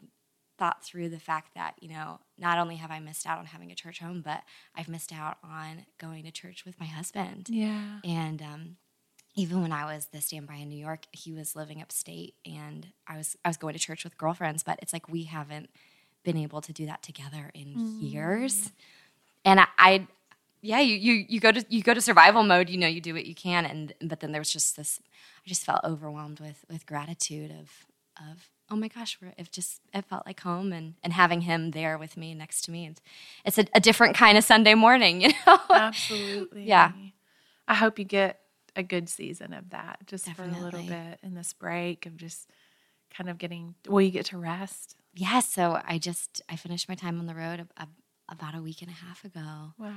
thought 0.62 0.84
through 0.84 1.09
the 1.09 1.18
fact 1.18 1.55
that 1.56 1.74
you 1.80 1.89
know 1.89 2.20
not 2.39 2.56
only 2.56 2.76
have 2.76 2.93
I 2.93 3.01
missed 3.01 3.26
out 3.26 3.40
on 3.40 3.47
having 3.47 3.72
a 3.72 3.74
church 3.74 3.98
home, 3.98 4.22
but 4.24 4.43
I've 4.76 4.89
missed 4.89 5.12
out 5.12 5.39
on 5.43 5.86
going 5.98 6.22
to 6.22 6.30
church 6.30 6.64
with 6.64 6.78
my 6.78 6.86
husband. 6.86 7.48
Yeah. 7.48 7.98
And 8.05 8.40
um, 8.40 8.76
even 9.34 9.60
when 9.60 9.72
I 9.72 9.93
was 9.93 10.06
the 10.06 10.20
standby 10.20 10.55
in 10.55 10.68
New 10.68 10.78
York, 10.78 11.06
he 11.10 11.32
was 11.32 11.56
living 11.56 11.82
upstate, 11.82 12.34
and 12.47 12.86
I 13.09 13.16
was 13.16 13.36
I 13.44 13.48
was 13.48 13.56
going 13.56 13.72
to 13.72 13.80
church 13.80 14.05
with 14.05 14.16
girlfriends. 14.16 14.62
But 14.62 14.78
it's 14.80 14.93
like 14.93 15.09
we 15.09 15.24
haven't 15.24 15.68
been 16.22 16.36
able 16.36 16.60
to 16.60 16.72
do 16.72 16.86
that 16.86 17.02
together 17.02 17.51
in 17.55 18.01
years. 18.01 18.70
And 19.44 19.59
I, 19.59 19.66
I 19.78 20.06
yeah, 20.60 20.78
you, 20.78 20.94
you 20.94 21.24
you 21.28 21.40
go 21.40 21.51
to 21.51 21.64
you 21.68 21.82
go 21.82 21.93
to 21.93 22.01
survival 22.01 22.44
mode. 22.44 22.70
You 22.70 22.78
know, 22.78 22.86
you 22.86 23.01
do 23.01 23.14
what 23.14 23.26
you 23.26 23.34
can, 23.34 23.66
and 23.66 23.94
but 24.01 24.20
then 24.20 24.30
there 24.30 24.40
was 24.40 24.52
just 24.52 24.76
this. 24.76 25.01
I 25.44 25.48
just 25.48 25.64
felt 25.64 25.80
overwhelmed 25.82 26.39
with 26.39 26.64
with 26.70 26.86
gratitude 26.86 27.51
of 27.51 27.68
of 28.30 28.48
oh 28.72 28.76
my 28.76 28.88
gosh, 28.88 29.18
we're, 29.20 29.34
it 29.36 29.52
just 29.52 29.82
it 29.92 30.04
felt 30.06 30.26
like 30.26 30.40
home, 30.40 30.72
and 30.72 30.94
and 31.02 31.12
having 31.12 31.42
him 31.42 31.72
there 31.72 31.98
with 31.98 32.16
me 32.16 32.34
next 32.34 32.62
to 32.62 32.70
me. 32.70 32.86
It's, 32.86 33.00
it's 33.44 33.58
a, 33.58 33.66
a 33.74 33.80
different 33.80 34.16
kind 34.16 34.38
of 34.38 34.44
Sunday 34.44 34.74
morning, 34.74 35.20
you 35.22 35.32
know. 35.46 35.60
Absolutely. 35.70 36.64
Yeah. 36.64 36.92
I 37.68 37.74
hope 37.74 37.98
you 37.98 38.04
get 38.04 38.40
a 38.74 38.82
good 38.82 39.08
season 39.08 39.52
of 39.52 39.70
that 39.70 40.00
just 40.06 40.28
for 40.32 40.44
a 40.44 40.46
little 40.46 40.82
bit 40.82 41.18
in 41.22 41.34
this 41.34 41.52
break 41.52 42.06
of 42.06 42.16
just 42.16 42.50
kind 43.14 43.28
of 43.28 43.36
getting, 43.36 43.74
will 43.86 44.00
you 44.00 44.10
get 44.10 44.26
to 44.26 44.38
rest? 44.38 44.96
yeah, 45.14 45.40
so 45.40 45.80
I 45.86 45.98
just 45.98 46.40
I 46.48 46.56
finished 46.56 46.88
my 46.88 46.94
time 46.94 47.18
on 47.18 47.26
the 47.26 47.34
road. 47.34 47.66
About 48.28 48.54
a 48.54 48.62
week 48.62 48.80
and 48.80 48.90
a 48.90 48.94
half 48.94 49.24
ago. 49.24 49.74
Wow. 49.78 49.92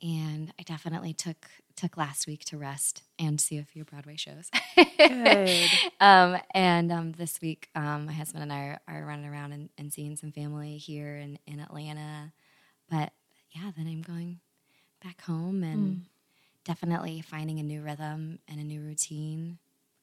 And 0.00 0.52
I 0.58 0.62
definitely 0.62 1.12
took 1.12 1.46
took 1.76 1.96
last 1.96 2.26
week 2.26 2.44
to 2.46 2.56
rest 2.56 3.02
and 3.18 3.40
see 3.40 3.58
a 3.58 3.64
few 3.64 3.84
Broadway 3.84 4.16
shows. 4.16 4.50
Good. 4.76 5.70
um, 6.00 6.38
and 6.52 6.90
um, 6.90 7.12
this 7.12 7.40
week, 7.40 7.68
um, 7.74 8.06
my 8.06 8.12
husband 8.12 8.42
and 8.42 8.52
I 8.52 8.58
are, 8.60 8.80
are 8.88 9.04
running 9.04 9.26
around 9.26 9.52
and, 9.52 9.68
and, 9.76 9.92
seeing 9.92 10.16
some 10.16 10.32
family 10.32 10.78
here 10.78 11.16
in, 11.16 11.38
in 11.46 11.60
Atlanta. 11.60 12.32
But 12.90 13.12
yeah, 13.50 13.70
then 13.76 13.86
I'm 13.86 14.02
going 14.02 14.40
back 15.04 15.22
home 15.22 15.62
and 15.62 15.96
mm. 15.96 16.00
definitely 16.64 17.20
finding 17.20 17.58
a 17.60 17.62
new 17.62 17.82
rhythm 17.82 18.38
and 18.48 18.58
a 18.58 18.64
new 18.64 18.80
routine. 18.80 19.58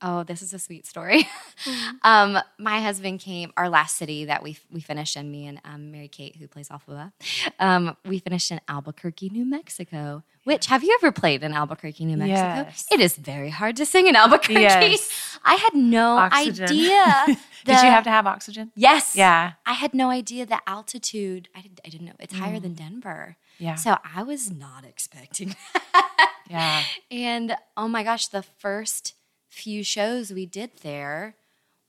Oh, 0.06 0.24
this 0.24 0.42
is 0.42 0.54
a 0.54 0.60
sweet 0.60 0.86
story. 0.86 1.24
Mm-hmm. 1.64 1.96
um, 2.04 2.38
my 2.60 2.82
husband 2.82 3.22
came, 3.22 3.54
our 3.56 3.70
last 3.70 3.96
city 3.96 4.26
that 4.26 4.44
we 4.44 4.58
we 4.70 4.82
finished 4.82 5.16
in, 5.16 5.32
me 5.32 5.48
and 5.48 5.62
um, 5.64 5.92
Mary 5.92 6.10
Kate, 6.10 6.36
who 6.36 6.48
plays 6.48 6.68
Elphaba, 6.68 7.14
um, 7.58 7.96
we 8.06 8.20
finished 8.20 8.52
in 8.52 8.60
Albuquerque, 8.68 9.30
New 9.30 9.46
Mexico. 9.46 10.24
Which 10.44 10.66
have 10.66 10.84
you 10.84 10.94
ever 11.02 11.14
played 11.14 11.42
in 11.42 11.54
Albuquerque, 11.54 12.04
New 12.04 12.18
Mexico? 12.18 12.68
Yes. 12.68 12.86
It 12.92 13.00
is 13.00 13.16
very 13.16 13.50
hard 13.50 13.78
to 13.78 13.86
sing 13.86 14.08
in 14.08 14.16
Albuquerque. 14.18 14.62
Yes. 14.62 15.40
I 15.46 15.56
had 15.56 15.74
no 15.74 16.18
oxygen. 16.18 16.66
idea. 16.66 17.26
Did 17.66 17.82
you 17.82 17.90
have 17.90 18.04
to 18.04 18.10
have 18.10 18.28
oxygen? 18.28 18.74
Yes. 18.76 19.16
Yeah. 19.16 19.54
I 19.66 19.72
had 19.72 19.94
no 19.94 20.10
idea 20.10 20.46
the 20.46 20.60
altitude. 20.68 21.48
I, 21.56 21.62
didn't. 21.62 21.80
I 21.86 21.90
didn't 21.90 22.08
know 22.08 22.14
it's 22.20 22.34
mm. 22.34 22.40
higher 22.40 22.60
than 22.60 22.74
mm. 22.74 22.78
Denver. 22.78 23.38
Yeah. 23.58 23.76
So 23.76 23.96
I 24.04 24.24
was 24.24 24.52
not 24.52 24.84
expecting 24.84 25.56
that. 25.74 26.32
Yeah. 26.50 26.84
And 27.10 27.56
oh 27.78 27.88
my 27.88 28.04
gosh, 28.04 28.28
the 28.28 28.44
first 28.44 29.14
few 29.54 29.84
shows 29.84 30.34
we 30.34 30.46
did 30.48 30.72
there 30.82 31.36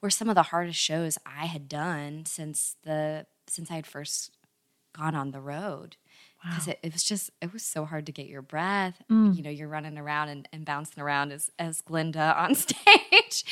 were 0.02 0.10
some 0.10 0.28
of 0.28 0.34
the 0.34 0.42
hardest 0.44 0.78
shows 0.78 1.16
I 1.24 1.46
had 1.46 1.66
done 1.66 2.26
since 2.26 2.76
the 2.84 3.26
since 3.46 3.70
I 3.70 3.74
had 3.74 3.86
first 3.86 4.36
gone 4.92 5.14
on 5.14 5.30
the 5.30 5.40
road 5.40 5.96
because 6.42 6.66
wow. 6.66 6.72
it, 6.72 6.78
it, 6.82 6.92
was 6.92 7.02
just 7.02 7.30
it 7.40 7.52
was 7.54 7.64
so 7.64 7.86
hard 7.86 8.04
to 8.06 8.12
get 8.12 8.26
your 8.26 8.42
breath 8.42 9.02
mm. 9.10 9.34
you 9.34 9.42
know 9.42 9.50
you're 9.50 9.66
running 9.66 9.98
around 9.98 10.28
and, 10.28 10.48
and, 10.52 10.64
bouncing 10.64 11.02
around 11.02 11.32
as, 11.32 11.50
as 11.58 11.80
glinda 11.80 12.34
on 12.38 12.54
stage 12.54 13.44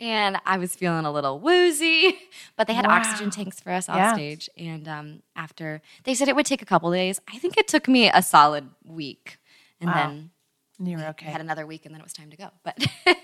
and 0.00 0.38
i 0.46 0.56
was 0.56 0.74
feeling 0.74 1.04
a 1.04 1.12
little 1.12 1.38
woozy 1.38 2.16
but 2.56 2.66
they 2.66 2.72
had 2.72 2.86
wow. 2.86 2.94
oxygen 2.94 3.30
tanks 3.30 3.60
for 3.60 3.72
us 3.72 3.88
on 3.90 3.96
yeah. 3.98 4.14
stage 4.14 4.48
and 4.56 4.88
um, 4.88 5.22
after 5.34 5.82
they 6.04 6.14
said 6.14 6.28
it 6.28 6.36
would 6.36 6.46
take 6.46 6.62
a 6.62 6.66
couple 6.66 6.90
days 6.90 7.20
i 7.30 7.36
think 7.36 7.58
it 7.58 7.68
took 7.68 7.88
me 7.88 8.08
a 8.08 8.22
solid 8.22 8.66
week 8.84 9.38
and 9.80 9.90
wow. 9.90 9.94
then 9.94 10.30
you 10.78 10.96
were 10.96 11.04
okay 11.04 11.26
had 11.26 11.40
another 11.40 11.66
week 11.66 11.86
and 11.86 11.94
then 11.94 12.00
it 12.00 12.04
was 12.04 12.12
time 12.12 12.30
to 12.30 12.36
go 12.36 12.48
but 12.64 12.76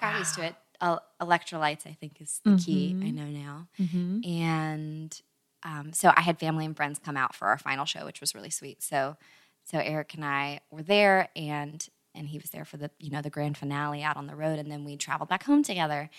got 0.00 0.18
used 0.18 0.34
to 0.34 0.44
it 0.44 0.54
electrolytes 1.20 1.86
i 1.86 1.96
think 2.00 2.20
is 2.20 2.40
the 2.44 2.50
mm-hmm. 2.50 2.56
key 2.56 2.96
i 3.02 3.10
know 3.10 3.24
now 3.24 3.68
mm-hmm. 3.78 4.20
and 4.28 5.22
um, 5.64 5.92
so 5.92 6.12
I 6.16 6.22
had 6.22 6.38
family 6.38 6.64
and 6.64 6.76
friends 6.76 6.98
come 6.98 7.16
out 7.16 7.34
for 7.34 7.48
our 7.48 7.58
final 7.58 7.84
show, 7.84 8.04
which 8.04 8.20
was 8.20 8.34
really 8.34 8.50
sweet. 8.50 8.82
So 8.82 9.16
so 9.64 9.78
Eric 9.78 10.14
and 10.14 10.24
I 10.24 10.60
were 10.70 10.82
there, 10.82 11.28
and 11.36 11.86
and 12.14 12.28
he 12.28 12.38
was 12.38 12.50
there 12.50 12.64
for 12.64 12.76
the 12.76 12.90
you 12.98 13.10
know 13.10 13.22
the 13.22 13.30
grand 13.30 13.56
finale 13.56 14.02
out 14.02 14.16
on 14.16 14.26
the 14.26 14.34
road, 14.34 14.58
and 14.58 14.70
then 14.70 14.84
we 14.84 14.96
traveled 14.96 15.28
back 15.28 15.44
home 15.44 15.62
together. 15.62 16.10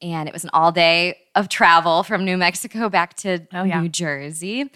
And 0.00 0.28
it 0.28 0.32
was 0.32 0.42
an 0.42 0.50
all 0.52 0.72
day 0.72 1.16
of 1.34 1.48
travel 1.48 2.02
from 2.02 2.24
New 2.24 2.36
Mexico 2.36 2.88
back 2.88 3.14
to 3.18 3.46
oh, 3.54 3.62
yeah. 3.62 3.80
New 3.80 3.88
Jersey, 3.88 4.70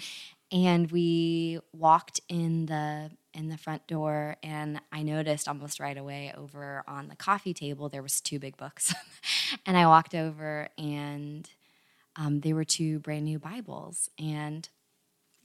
and 0.52 0.90
we 0.90 1.58
walked 1.72 2.20
in 2.28 2.66
the 2.66 3.10
in 3.36 3.48
the 3.48 3.58
front 3.58 3.86
door 3.86 4.36
and 4.42 4.80
i 4.90 5.02
noticed 5.02 5.46
almost 5.46 5.78
right 5.78 5.98
away 5.98 6.32
over 6.36 6.82
on 6.88 7.08
the 7.08 7.16
coffee 7.16 7.54
table 7.54 7.88
there 7.88 8.02
was 8.02 8.20
two 8.20 8.38
big 8.38 8.56
books 8.56 8.94
and 9.66 9.76
i 9.76 9.86
walked 9.86 10.14
over 10.14 10.68
and 10.78 11.50
um, 12.16 12.40
they 12.40 12.52
were 12.52 12.64
two 12.64 12.98
brand 12.98 13.24
new 13.24 13.38
Bibles. 13.38 14.10
And 14.18 14.68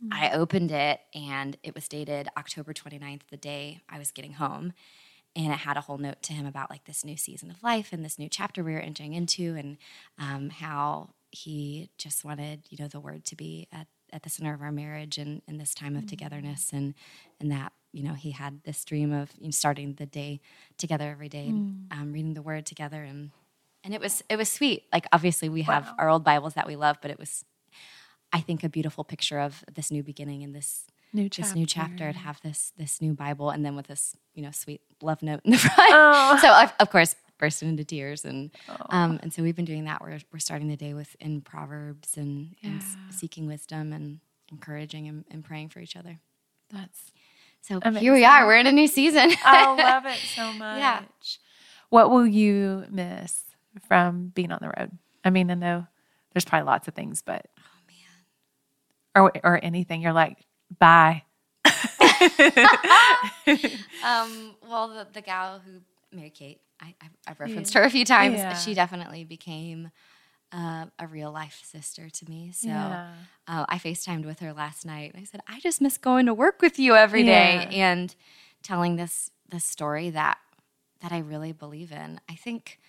mm-hmm. 0.03 0.13
I 0.13 0.31
opened 0.31 0.71
it, 0.71 1.01
and 1.13 1.57
it 1.63 1.75
was 1.75 1.87
dated 1.87 2.29
October 2.37 2.73
29th, 2.73 3.21
the 3.29 3.37
day 3.37 3.81
I 3.89 3.99
was 3.99 4.11
getting 4.11 4.33
home. 4.33 4.73
And 5.35 5.53
it 5.53 5.59
had 5.59 5.77
a 5.77 5.81
whole 5.81 5.97
note 5.97 6.21
to 6.23 6.33
him 6.33 6.45
about 6.45 6.69
like 6.69 6.85
this 6.85 7.05
new 7.05 7.15
season 7.15 7.49
of 7.49 7.63
life 7.63 7.93
and 7.93 8.03
this 8.03 8.19
new 8.19 8.27
chapter 8.27 8.63
we 8.63 8.73
were 8.73 8.79
entering 8.79 9.13
into, 9.13 9.55
and 9.55 9.77
um, 10.17 10.49
how 10.49 11.11
he 11.29 11.89
just 11.97 12.25
wanted, 12.25 12.63
you 12.69 12.77
know, 12.79 12.89
the 12.89 12.99
word 12.99 13.23
to 13.25 13.35
be 13.37 13.67
at, 13.71 13.87
at 14.11 14.23
the 14.23 14.29
center 14.29 14.53
of 14.53 14.61
our 14.61 14.73
marriage 14.73 15.17
and, 15.17 15.41
in 15.47 15.57
this 15.57 15.73
time 15.73 15.95
of 15.95 16.01
mm-hmm. 16.01 16.09
togetherness, 16.09 16.71
and 16.73 16.95
and 17.39 17.49
that 17.49 17.71
you 17.91 18.03
know 18.03 18.13
he 18.13 18.31
had 18.31 18.63
this 18.63 18.83
dream 18.85 19.11
of 19.11 19.31
you 19.37 19.45
know, 19.45 19.51
starting 19.51 19.93
the 19.93 20.05
day 20.05 20.39
together 20.77 21.09
every 21.09 21.29
day, 21.29 21.47
mm. 21.49 21.87
and 21.91 21.91
um, 21.91 22.13
reading 22.13 22.33
the 22.33 22.41
word 22.41 22.65
together, 22.65 23.03
and 23.03 23.31
and 23.83 23.93
it 23.93 24.01
was 24.01 24.23
it 24.29 24.37
was 24.37 24.49
sweet. 24.49 24.83
Like 24.91 25.07
obviously 25.11 25.49
we 25.49 25.63
have 25.63 25.85
wow. 25.85 25.95
our 25.97 26.09
old 26.09 26.23
Bibles 26.23 26.53
that 26.53 26.67
we 26.67 26.75
love, 26.75 26.97
but 27.01 27.11
it 27.11 27.19
was 27.19 27.45
I 28.33 28.39
think 28.39 28.63
a 28.63 28.69
beautiful 28.69 29.03
picture 29.03 29.39
of 29.39 29.63
this 29.73 29.91
new 29.91 30.03
beginning 30.03 30.43
and 30.43 30.55
this 30.55 30.85
new 31.13 31.27
chapter. 31.29 31.41
this 31.41 31.55
new 31.55 31.65
chapter 31.65 32.11
to 32.11 32.17
have 32.17 32.39
this 32.41 32.71
this 32.77 33.01
new 33.01 33.13
Bible 33.13 33.49
and 33.49 33.65
then 33.65 33.75
with 33.75 33.87
this 33.87 34.15
you 34.33 34.41
know 34.41 34.51
sweet 34.51 34.81
love 35.01 35.21
note 35.21 35.41
in 35.43 35.51
the 35.51 35.57
front. 35.57 35.91
Oh. 35.93 36.37
So 36.41 36.53
of, 36.53 36.73
of 36.79 36.89
course 36.89 37.15
bursting 37.37 37.69
into 37.69 37.83
tears 37.83 38.23
and 38.23 38.51
oh. 38.69 38.75
um, 38.89 39.19
and 39.23 39.33
so 39.33 39.41
we've 39.43 39.55
been 39.55 39.65
doing 39.65 39.85
that. 39.85 40.01
We're 40.01 40.19
we're 40.31 40.39
starting 40.39 40.67
the 40.67 40.77
day 40.77 40.93
with 40.93 41.15
in 41.19 41.41
Proverbs 41.41 42.15
and, 42.15 42.55
yeah. 42.61 42.69
and 42.69 42.83
seeking 43.09 43.47
wisdom 43.47 43.91
and 43.91 44.19
encouraging 44.51 45.07
and, 45.07 45.25
and, 45.31 45.43
praying 45.43 45.69
for 45.69 45.79
each 45.79 45.95
other. 45.95 46.19
That's 46.69 47.11
so 47.61 47.79
amazing. 47.81 48.01
here 48.01 48.13
we 48.13 48.25
are. 48.25 48.45
We're 48.45 48.57
in 48.57 48.67
a 48.67 48.71
new 48.71 48.87
season. 48.87 49.31
I 49.45 49.75
love 49.75 50.05
it 50.05 50.17
so 50.17 50.51
much. 50.53 50.79
Yeah. 50.79 51.01
What 51.89 52.09
will 52.09 52.25
you 52.25 52.85
miss 52.89 53.43
from 53.87 54.31
being 54.33 54.51
on 54.51 54.59
the 54.61 54.71
road? 54.77 54.91
I 55.23 55.29
mean, 55.29 55.51
I 55.51 55.55
know 55.55 55.87
there's 56.33 56.45
probably 56.45 56.65
lots 56.65 56.87
of 56.87 56.93
things, 56.93 57.21
but 57.21 57.45
oh 57.59 57.63
man, 57.87 59.23
or 59.23 59.31
or 59.43 59.59
anything 59.63 60.01
you're 60.01 60.13
like, 60.13 60.37
bye. 60.79 61.23
um, 64.03 64.55
well, 64.67 64.87
the, 64.87 65.07
the 65.13 65.21
gal 65.21 65.59
who 65.59 65.81
Mary 66.11 66.29
Kate, 66.29 66.61
I, 66.79 66.95
have 67.27 67.39
referenced 67.39 67.73
yeah. 67.73 67.81
her 67.81 67.87
a 67.87 67.89
few 67.89 68.05
times. 68.05 68.37
Yeah. 68.37 68.55
She 68.55 68.73
definitely 68.73 69.23
became 69.23 69.91
uh, 70.51 70.85
a 70.99 71.07
real 71.07 71.31
life 71.31 71.61
sister 71.63 72.09
to 72.09 72.29
me. 72.29 72.51
So 72.53 72.67
yeah. 72.67 73.11
uh, 73.47 73.65
I 73.69 73.77
FaceTimed 73.77 74.25
with 74.25 74.39
her 74.39 74.53
last 74.53 74.85
night. 74.85 75.13
I 75.17 75.23
said, 75.23 75.41
I 75.47 75.59
just 75.59 75.81
miss 75.81 75.97
going 75.97 76.25
to 76.25 76.33
work 76.33 76.61
with 76.61 76.77
you 76.77 76.95
every 76.95 77.23
day 77.23 77.67
and 77.71 78.13
telling 78.63 78.95
this 78.95 79.31
this 79.49 79.65
story 79.65 80.09
that 80.11 80.37
that 81.01 81.11
I 81.11 81.19
really 81.19 81.51
believe 81.51 81.91
in. 81.91 82.19
I 82.29 82.35
think 82.35 82.79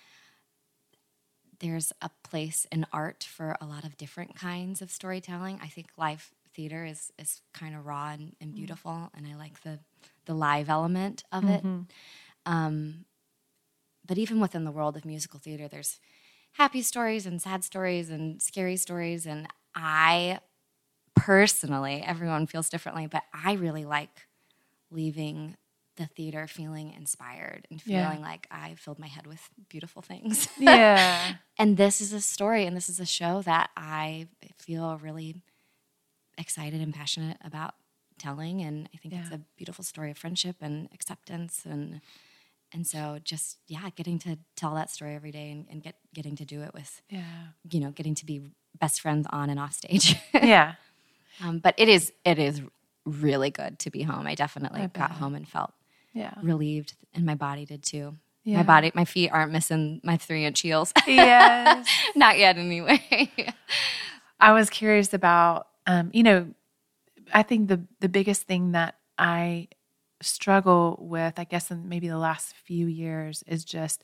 there's 1.61 1.93
a 2.03 2.11
place 2.25 2.67
in 2.71 2.87
art 2.93 3.25
for 3.25 3.57
a 3.61 3.67
lot 3.67 3.85
of 3.85 3.97
different 3.97 4.35
kinds 4.35 4.83
of 4.83 4.91
storytelling. 4.91 5.59
I 5.63 5.69
think 5.69 5.89
live 5.97 6.31
theater 6.55 6.85
is 6.85 7.13
is 7.19 7.41
kind 7.55 7.75
of 7.75 7.87
raw 7.87 8.11
and, 8.11 8.35
and, 8.41 8.53
mm. 8.53 8.57
beautiful, 8.57 9.11
and 9.15 9.27
I 9.27 9.37
like 9.37 9.63
the 9.63 9.79
the 10.27 10.35
live 10.35 10.69
element 10.69 11.25
of 11.33 11.45
mm-hmm. 11.45 11.55
it. 11.81 11.87
Um, 12.45 13.05
but 14.05 14.19
even 14.19 14.41
within 14.41 14.65
the 14.65 14.73
world 14.73 14.97
of 14.97 15.05
musical 15.05 15.39
theater, 15.39 15.69
there's 15.69 16.01
happy 16.53 16.83
stories 16.83 17.27
and 17.27 17.41
sad 17.41 17.65
stories 17.65 18.11
and 18.11 18.41
scary 18.41 18.77
stories, 18.77 19.27
and 19.27 19.49
I 19.75 20.41
personally, 21.15 22.03
everyone 22.03 22.47
feels 22.47 22.69
differently, 22.69 23.07
but 23.07 23.23
I 23.33 23.55
really 23.55 23.85
like 23.85 24.27
leaving 24.91 25.57
the 25.97 26.07
theater 26.07 26.47
feeling 26.47 26.93
inspired 26.93 27.67
and 27.71 27.81
feeling 27.81 28.19
yeah. 28.19 28.19
like 28.19 28.47
I 28.51 28.75
filled 28.77 28.99
my 28.99 29.07
head 29.07 29.27
with 29.27 29.41
beautiful 29.69 30.03
things. 30.03 30.49
Yeah. 30.59 31.35
and 31.59 31.77
this 31.77 32.01
is 32.01 32.13
a 32.13 32.21
story 32.21 32.67
and 32.67 32.77
this 32.77 32.89
is 32.89 32.99
a 32.99 33.07
show 33.07 33.43
that 33.43 33.71
I 33.77 34.29
feel 34.59 34.99
really 35.03 35.37
excited 36.39 36.81
and 36.81 36.95
passionate 36.95 37.37
about 37.45 37.75
telling 38.19 38.63
and 38.63 38.89
I 38.95 38.99
think 38.99 39.15
yeah. 39.15 39.21
it's 39.21 39.35
a 39.35 39.41
beautiful 39.57 39.85
story 39.85 40.11
of 40.11 40.19
friendship 40.19 40.57
and 40.61 40.89
acceptance 40.95 41.63
and 41.67 42.01
and 42.73 42.87
so 42.87 43.19
just 43.23 43.59
yeah 43.67 43.89
getting 43.97 44.19
to 44.19 44.39
tell 44.57 44.75
that 44.75 44.91
story 44.91 45.15
every 45.15 45.31
day 45.31 45.51
and, 45.51 45.67
and 45.71 45.83
get 45.83 45.97
getting 46.15 46.37
to 46.37 46.45
do 46.45 46.63
it 46.63 46.73
with 46.75 47.03
yeah 47.09 47.23
you 47.71 47.81
know 47.81 47.91
getting 47.91 48.15
to 48.15 48.27
be 48.27 48.43
best 48.81 49.01
friends 49.01 49.27
on 49.31 49.51
and 49.51 49.61
off 49.61 49.73
stage 49.73 50.17
yeah 50.35 50.75
um, 51.43 51.59
but 51.59 51.75
it 51.77 51.89
is 51.89 52.13
it 52.25 52.39
is 52.39 52.63
really 53.05 53.51
good 53.51 53.79
to 53.79 53.91
be 53.91 54.03
home 54.03 54.27
i 54.27 54.35
definitely 54.35 54.81
I 54.81 54.87
got 54.87 55.11
home 55.13 55.35
and 55.35 55.47
felt 55.49 55.73
yeah. 56.13 56.35
relieved, 56.43 56.95
and 57.15 57.25
my 57.25 57.35
body 57.35 57.65
did 57.65 57.83
too. 57.83 58.17
Yeah. 58.45 58.59
My 58.59 58.63
body, 58.65 58.93
my 58.95 59.05
feet 59.05 59.31
aren't 59.31 59.53
missing 59.53 60.01
my 60.03 60.17
three 60.17 60.45
inch 60.45 60.61
heels. 60.61 60.93
Yes. 61.07 61.89
Not 62.17 62.39
yet, 62.39 62.59
anyway. 62.59 63.31
I 64.41 64.53
was 64.53 64.69
curious 64.69 65.15
about, 65.15 65.69
um, 65.87 66.11
you 66.13 66.23
know, 66.23 66.49
I 67.33 67.43
think 67.43 67.69
the 67.69 67.81
the 68.01 68.09
biggest 68.09 68.43
thing 68.43 68.73
that 68.73 68.97
I 69.17 69.69
struggle 70.23 70.99
with, 71.01 71.39
I 71.39 71.45
guess, 71.45 71.71
in 71.71 71.89
maybe 71.89 72.09
the 72.09 72.19
last 72.19 72.55
few 72.55 72.87
years, 72.87 73.43
is 73.47 73.65
just, 73.65 74.03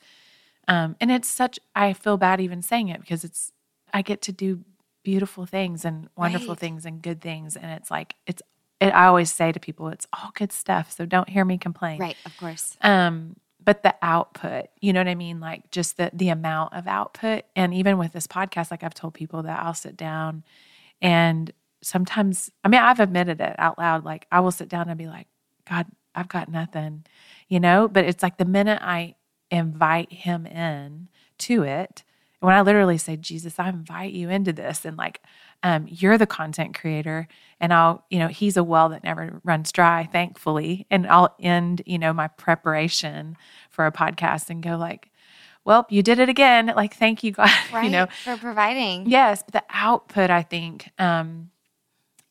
um, 0.67 0.95
and 0.99 1.11
it's 1.11 1.27
such. 1.27 1.59
I 1.75 1.93
feel 1.93 2.17
bad 2.17 2.41
even 2.41 2.61
saying 2.61 2.89
it 2.89 3.01
because 3.01 3.23
it's. 3.23 3.51
I 3.91 4.03
get 4.03 4.21
to 4.23 4.31
do 4.31 4.63
beautiful 5.03 5.47
things 5.47 5.83
and 5.83 6.09
wonderful 6.15 6.49
right. 6.49 6.59
things 6.59 6.85
and 6.85 7.01
good 7.01 7.21
things, 7.21 7.55
and 7.55 7.71
it's 7.71 7.89
like 7.89 8.15
it's 8.27 8.41
it, 8.79 8.89
I 8.89 9.07
always 9.07 9.31
say 9.31 9.51
to 9.51 9.59
people, 9.59 9.89
it's 9.89 10.07
all 10.13 10.31
good 10.35 10.51
stuff. 10.51 10.91
So 10.91 11.05
don't 11.05 11.29
hear 11.29 11.43
me 11.43 11.57
complain. 11.57 11.99
Right, 11.99 12.17
of 12.25 12.37
course. 12.37 12.77
Um, 12.81 13.35
but 13.63 13.83
the 13.83 13.93
output, 14.01 14.67
you 14.79 14.93
know 14.93 15.01
what 15.01 15.07
I 15.07 15.15
mean? 15.15 15.39
Like 15.39 15.71
just 15.71 15.97
the 15.97 16.11
the 16.13 16.29
amount 16.29 16.73
of 16.73 16.87
output. 16.87 17.45
And 17.55 17.73
even 17.73 17.97
with 17.97 18.13
this 18.13 18.27
podcast, 18.27 18.71
like 18.71 18.83
I've 18.83 18.93
told 18.93 19.13
people 19.13 19.43
that 19.43 19.59
I'll 19.63 19.73
sit 19.73 19.97
down 19.97 20.43
and 21.01 21.51
sometimes, 21.81 22.51
I 22.63 22.67
mean, 22.67 22.81
I've 22.81 22.99
admitted 22.99 23.41
it 23.41 23.55
out 23.57 23.77
loud. 23.77 24.05
Like, 24.05 24.27
I 24.31 24.39
will 24.39 24.51
sit 24.51 24.69
down 24.69 24.89
and 24.89 24.97
be 24.97 25.07
like, 25.07 25.27
God, 25.67 25.87
I've 26.19 26.27
got 26.27 26.49
nothing, 26.49 27.05
you 27.47 27.59
know? 27.59 27.87
But 27.87 28.05
it's 28.05 28.21
like 28.21 28.37
the 28.37 28.45
minute 28.45 28.79
I 28.81 29.15
invite 29.49 30.11
him 30.11 30.45
in 30.45 31.07
to 31.39 31.63
it, 31.63 32.03
when 32.41 32.55
I 32.55 32.61
literally 32.61 32.97
say, 32.97 33.17
Jesus, 33.17 33.59
I 33.59 33.69
invite 33.69 34.13
you 34.13 34.29
into 34.29 34.53
this, 34.53 34.85
and 34.85 34.97
like, 34.97 35.21
um, 35.61 35.87
you're 35.89 36.17
the 36.17 36.25
content 36.27 36.77
creator, 36.77 37.27
and 37.59 37.73
I'll, 37.73 38.05
you 38.09 38.19
know, 38.19 38.27
he's 38.27 38.55
a 38.55 38.63
well 38.63 38.89
that 38.89 39.03
never 39.03 39.41
runs 39.43 39.71
dry, 39.71 40.07
thankfully. 40.09 40.85
And 40.89 41.05
I'll 41.07 41.35
end, 41.39 41.81
you 41.85 41.99
know, 41.99 42.13
my 42.13 42.27
preparation 42.27 43.35
for 43.69 43.85
a 43.85 43.91
podcast 43.91 44.49
and 44.49 44.63
go, 44.63 44.77
like, 44.77 45.09
well, 45.65 45.85
you 45.89 46.01
did 46.01 46.19
it 46.19 46.29
again. 46.29 46.71
Like, 46.75 46.95
thank 46.95 47.23
you, 47.23 47.31
God, 47.33 47.49
right, 47.73 47.83
you 47.85 47.89
know, 47.89 48.07
for 48.23 48.37
providing. 48.37 49.09
Yes, 49.09 49.43
but 49.43 49.53
the 49.53 49.63
output, 49.69 50.29
I 50.29 50.43
think, 50.43 50.89
um, 50.97 51.49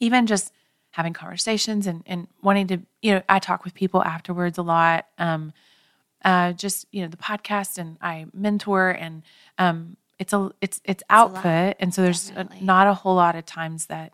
even 0.01 0.27
just 0.27 0.52
having 0.99 1.12
conversations 1.12 1.87
and, 1.87 2.03
and 2.07 2.27
wanting 2.43 2.66
to, 2.66 2.81
you 3.03 3.15
know, 3.15 3.23
I 3.29 3.39
talk 3.39 3.62
with 3.62 3.73
people 3.73 4.03
afterwards 4.03 4.59
a 4.59 4.62
lot. 4.62 5.07
Um, 5.16 5.53
uh, 6.25 6.53
just 6.53 6.85
you 6.91 7.03
know 7.03 7.07
the 7.07 7.16
podcast 7.16 7.79
and 7.79 7.97
I 8.01 8.27
mentor 8.35 8.91
and 8.91 9.23
um, 9.57 9.97
it's 10.19 10.33
a 10.33 10.51
it's 10.61 10.81
it's 10.85 11.05
output 11.09 11.77
and 11.79 11.95
so 11.95 12.03
there's 12.03 12.31
a, 12.31 12.49
not 12.61 12.89
a 12.89 12.95
whole 12.95 13.15
lot 13.15 13.37
of 13.37 13.47
times 13.47 13.87
that 13.87 14.12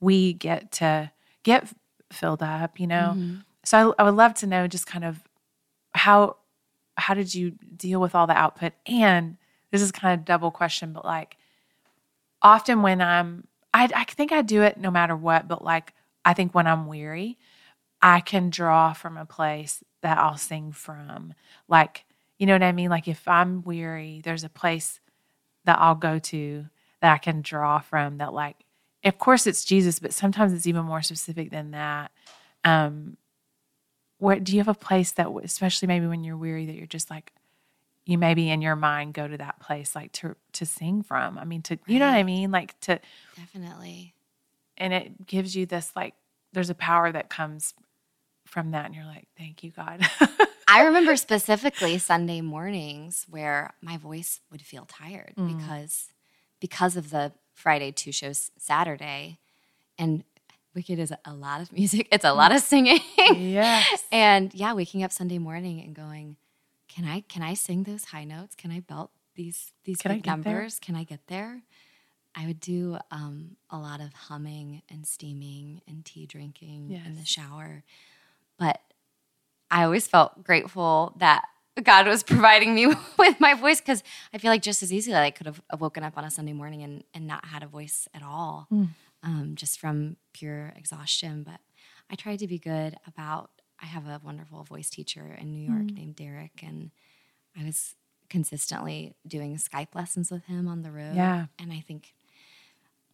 we 0.00 0.32
get 0.32 0.72
to 0.72 1.10
get 1.42 1.68
filled 2.10 2.42
up 2.42 2.80
you 2.80 2.86
know 2.86 3.12
mm-hmm. 3.14 3.34
so 3.64 3.94
I, 3.98 4.02
I 4.02 4.04
would 4.04 4.16
love 4.16 4.32
to 4.36 4.46
know 4.46 4.66
just 4.66 4.86
kind 4.86 5.04
of 5.04 5.22
how 5.94 6.36
how 6.96 7.12
did 7.12 7.34
you 7.34 7.52
deal 7.76 8.00
with 8.00 8.14
all 8.14 8.26
the 8.26 8.32
output 8.36 8.72
and 8.86 9.36
this 9.72 9.82
is 9.82 9.92
kind 9.92 10.18
of 10.18 10.24
double 10.24 10.50
question 10.50 10.94
but 10.94 11.04
like 11.04 11.36
often 12.40 12.80
when 12.80 13.02
i'm 13.02 13.46
I, 13.74 13.90
I 13.94 14.04
think 14.04 14.32
i 14.32 14.40
do 14.40 14.62
it 14.62 14.78
no 14.78 14.90
matter 14.90 15.14
what 15.14 15.48
but 15.48 15.62
like 15.62 15.92
i 16.24 16.32
think 16.32 16.54
when 16.54 16.66
i'm 16.66 16.86
weary 16.86 17.38
i 18.00 18.20
can 18.20 18.50
draw 18.50 18.92
from 18.92 19.16
a 19.16 19.26
place 19.26 19.82
that 20.02 20.18
I'll 20.18 20.36
sing 20.36 20.72
from. 20.72 21.34
Like, 21.68 22.04
you 22.38 22.46
know 22.46 22.52
what 22.54 22.62
I 22.62 22.72
mean? 22.72 22.90
Like 22.90 23.08
if 23.08 23.26
I'm 23.26 23.62
weary, 23.62 24.20
there's 24.22 24.44
a 24.44 24.48
place 24.48 25.00
that 25.64 25.78
I'll 25.78 25.94
go 25.94 26.18
to 26.18 26.66
that 27.00 27.14
I 27.14 27.18
can 27.18 27.40
draw 27.40 27.78
from 27.78 28.18
that 28.18 28.32
like 28.34 28.56
of 29.04 29.18
course 29.18 29.48
it's 29.48 29.64
Jesus, 29.64 29.98
but 29.98 30.14
sometimes 30.14 30.52
it's 30.52 30.66
even 30.66 30.84
more 30.84 31.02
specific 31.02 31.50
than 31.50 31.70
that. 31.72 32.12
Um 32.64 33.16
where 34.18 34.38
do 34.38 34.52
you 34.52 34.58
have 34.58 34.68
a 34.68 34.74
place 34.74 35.12
that 35.12 35.28
especially 35.42 35.88
maybe 35.88 36.06
when 36.06 36.22
you're 36.22 36.36
weary 36.36 36.66
that 36.66 36.76
you're 36.76 36.86
just 36.86 37.10
like 37.10 37.32
you 38.04 38.18
maybe 38.18 38.50
in 38.50 38.62
your 38.62 38.76
mind 38.76 39.14
go 39.14 39.26
to 39.26 39.36
that 39.36 39.58
place 39.60 39.94
like 39.94 40.12
to 40.12 40.36
to 40.52 40.66
sing 40.66 41.02
from. 41.02 41.38
I 41.38 41.44
mean 41.44 41.62
to 41.62 41.78
you 41.86 41.98
know 41.98 42.06
what 42.06 42.16
I 42.16 42.22
mean? 42.24 42.50
Like 42.50 42.78
to 42.80 43.00
Definitely. 43.36 44.14
And 44.82 44.92
it 44.92 45.26
gives 45.26 45.54
you 45.54 45.64
this 45.64 45.92
like 45.94 46.14
there's 46.52 46.70
a 46.70 46.74
power 46.74 47.12
that 47.12 47.30
comes 47.30 47.72
from 48.46 48.72
that 48.72 48.86
and 48.86 48.94
you're 48.96 49.04
like, 49.04 49.28
thank 49.38 49.62
you, 49.62 49.70
God. 49.70 50.04
I 50.68 50.82
remember 50.82 51.14
specifically 51.16 51.98
Sunday 51.98 52.40
mornings 52.40 53.24
where 53.30 53.74
my 53.80 53.96
voice 53.96 54.40
would 54.50 54.60
feel 54.60 54.84
tired 54.86 55.34
mm. 55.38 55.56
because 55.56 56.08
because 56.60 56.96
of 56.96 57.10
the 57.10 57.32
Friday 57.54 57.92
two 57.92 58.10
shows 58.10 58.50
Saturday 58.58 59.38
and 59.98 60.24
Wicked 60.74 60.98
is 60.98 61.12
a 61.24 61.34
lot 61.34 61.60
of 61.60 61.70
music. 61.72 62.08
It's 62.10 62.24
a 62.24 62.32
lot 62.32 62.50
of 62.50 62.62
singing. 62.62 63.00
Yes. 63.18 64.04
and 64.12 64.52
yeah, 64.54 64.72
waking 64.72 65.02
up 65.04 65.12
Sunday 65.12 65.38
morning 65.38 65.80
and 65.80 65.94
going, 65.94 66.36
Can 66.88 67.04
I 67.04 67.20
can 67.20 67.42
I 67.42 67.54
sing 67.54 67.84
those 67.84 68.06
high 68.06 68.24
notes? 68.24 68.56
Can 68.56 68.70
I 68.70 68.80
belt 68.80 69.10
these 69.34 69.72
these 69.84 69.98
can 69.98 70.12
big 70.12 70.26
numbers? 70.26 70.78
There? 70.78 70.86
Can 70.86 70.96
I 70.96 71.04
get 71.04 71.26
there? 71.26 71.62
I 72.34 72.46
would 72.46 72.60
do 72.60 72.98
um, 73.10 73.56
a 73.70 73.78
lot 73.78 74.00
of 74.00 74.12
humming 74.14 74.82
and 74.90 75.06
steaming 75.06 75.82
and 75.86 76.04
tea 76.04 76.26
drinking 76.26 76.88
yes. 76.90 77.06
in 77.06 77.16
the 77.16 77.24
shower 77.24 77.84
but 78.62 78.80
I 79.70 79.84
always 79.84 80.06
felt 80.06 80.44
grateful 80.44 81.14
that 81.18 81.44
God 81.82 82.06
was 82.06 82.22
providing 82.34 82.74
me 82.74 82.86
with 83.18 83.40
my 83.40 83.54
voice 83.54 83.80
because 83.80 84.02
I 84.32 84.38
feel 84.38 84.50
like 84.50 84.62
just 84.62 84.82
as 84.82 84.92
easily 84.92 85.16
I 85.16 85.30
could 85.30 85.46
have 85.46 85.60
woken 85.78 86.04
up 86.04 86.16
on 86.16 86.24
a 86.24 86.30
Sunday 86.30 86.52
morning 86.52 86.82
and, 86.82 87.02
and 87.12 87.26
not 87.26 87.46
had 87.46 87.62
a 87.62 87.66
voice 87.66 88.08
at 88.14 88.22
all, 88.22 88.68
mm. 88.72 88.88
um, 89.22 89.52
just 89.56 89.80
from 89.80 90.16
pure 90.32 90.72
exhaustion. 90.76 91.42
But 91.42 91.60
I 92.08 92.14
tried 92.14 92.38
to 92.38 92.46
be 92.46 92.58
good 92.58 92.96
about. 93.06 93.50
I 93.80 93.86
have 93.86 94.06
a 94.06 94.20
wonderful 94.24 94.62
voice 94.62 94.88
teacher 94.88 95.36
in 95.40 95.50
New 95.50 95.68
York 95.68 95.86
mm. 95.86 95.96
named 95.96 96.14
Derek, 96.14 96.62
and 96.64 96.92
I 97.60 97.64
was 97.64 97.96
consistently 98.30 99.16
doing 99.26 99.56
Skype 99.56 99.94
lessons 99.96 100.30
with 100.30 100.44
him 100.44 100.68
on 100.68 100.82
the 100.82 100.92
road. 100.92 101.16
Yeah, 101.16 101.46
and 101.58 101.72
I 101.72 101.80
think 101.80 102.14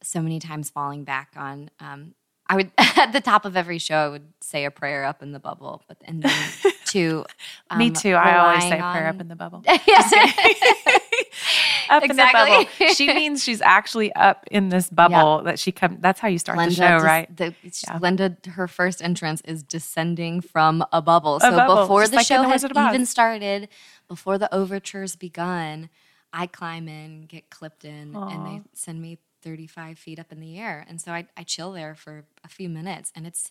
so 0.03 0.21
many 0.21 0.39
times 0.39 0.71
falling 0.71 1.05
back 1.05 1.33
on 1.37 1.71
um, 1.81 2.15
I 2.49 2.57
would 2.57 2.71
at 2.79 3.13
the 3.13 3.21
top 3.21 3.45
of 3.45 3.57
every 3.57 3.79
show 3.79 3.97
I 3.97 4.09
would 4.09 4.33
say 4.41 4.65
a 4.65 4.71
prayer 4.71 5.05
up 5.05 5.23
in 5.23 5.33
the 5.33 5.39
bubble, 5.39 5.83
but 5.87 5.99
and 6.05 6.23
then 6.23 6.33
to 6.87 7.27
um, 7.71 7.79
me 7.79 7.91
too. 7.91 8.15
I 8.15 8.39
always 8.39 8.63
say 8.63 8.79
on... 8.79 8.95
prayer 8.95 9.09
up 9.15 9.21
in 9.21 9.29
the 9.29 9.37
bubble. 9.37 9.59
up 9.59 9.65
exactly. 9.69 12.01
in 12.01 12.17
the 12.17 12.67
bubble. 12.79 12.95
She 12.95 13.09
means 13.09 13.45
she's 13.45 13.61
actually 13.61 14.13
up 14.15 14.45
in 14.51 14.71
this 14.71 14.89
bubble 14.89 15.43
that 15.45 15.59
she 15.59 15.73
come. 15.73 15.99
That's 16.01 16.21
how 16.21 16.29
you 16.29 16.39
start 16.39 16.57
Glinda 16.57 16.75
the 16.75 16.77
show, 16.77 17.05
right? 17.05 17.37
The, 17.37 17.55
yeah. 17.63 17.99
Glinda, 17.99 18.37
her 18.49 18.67
first 18.67 19.03
entrance 19.03 19.43
is 19.43 19.63
descending 19.63 20.41
from 20.41 20.83
a 20.93 21.03
bubble. 21.03 21.37
A 21.37 21.41
so 21.41 21.51
bubble. 21.51 21.83
before 21.83 22.09
the 22.09 22.17
like 22.17 22.27
show 22.27 22.43
has 22.45 22.65
even 22.65 23.05
started, 23.05 23.69
before 24.09 24.39
the 24.39 24.53
overtures 24.55 25.17
begun, 25.17 25.91
I 26.33 26.47
climb 26.47 26.89
in, 26.89 27.23
get 27.23 27.51
clipped 27.51 27.85
in, 27.85 28.13
Aww. 28.13 28.35
and 28.35 28.47
they 28.47 28.63
send 28.73 29.03
me 29.03 29.19
35 29.43 29.99
feet 29.99 30.19
up 30.19 30.33
in 30.33 30.41
the 30.41 30.59
air. 30.59 30.85
And 30.89 31.01
so 31.01 31.13
I, 31.13 31.27
I 31.37 31.43
chill 31.43 31.73
there 31.73 31.95
for 31.95 32.25
a 32.45 32.49
few 32.49 32.69
minutes 32.69 33.13
and 33.15 33.27
it's, 33.27 33.51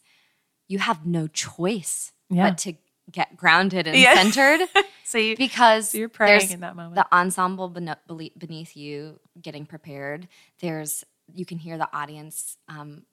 you 0.67 0.79
have 0.79 1.05
no 1.05 1.27
choice 1.27 2.11
yeah. 2.29 2.49
but 2.49 2.57
to 2.59 2.73
get 3.11 3.37
grounded 3.37 3.87
and 3.87 3.97
yeah. 3.97 4.15
centered. 4.15 4.67
so 5.03 5.17
you, 5.17 5.37
because 5.37 5.91
so 5.91 5.97
you're 5.97 6.09
praying 6.09 6.51
in 6.51 6.59
that 6.61 6.75
moment. 6.75 6.95
The 6.95 7.15
ensemble 7.15 7.69
beneath 7.69 8.75
you 8.75 9.19
getting 9.41 9.65
prepared. 9.65 10.27
There's, 10.59 11.05
you 11.33 11.45
can 11.45 11.57
hear 11.57 11.77
the 11.77 11.89
audience 11.93 12.57
um, 12.67 13.03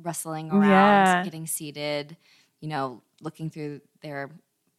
rustling 0.00 0.50
around, 0.50 0.68
yeah. 0.68 1.24
getting 1.24 1.46
seated, 1.46 2.16
you 2.60 2.68
know, 2.68 3.02
looking 3.20 3.50
through 3.50 3.80
their 4.02 4.30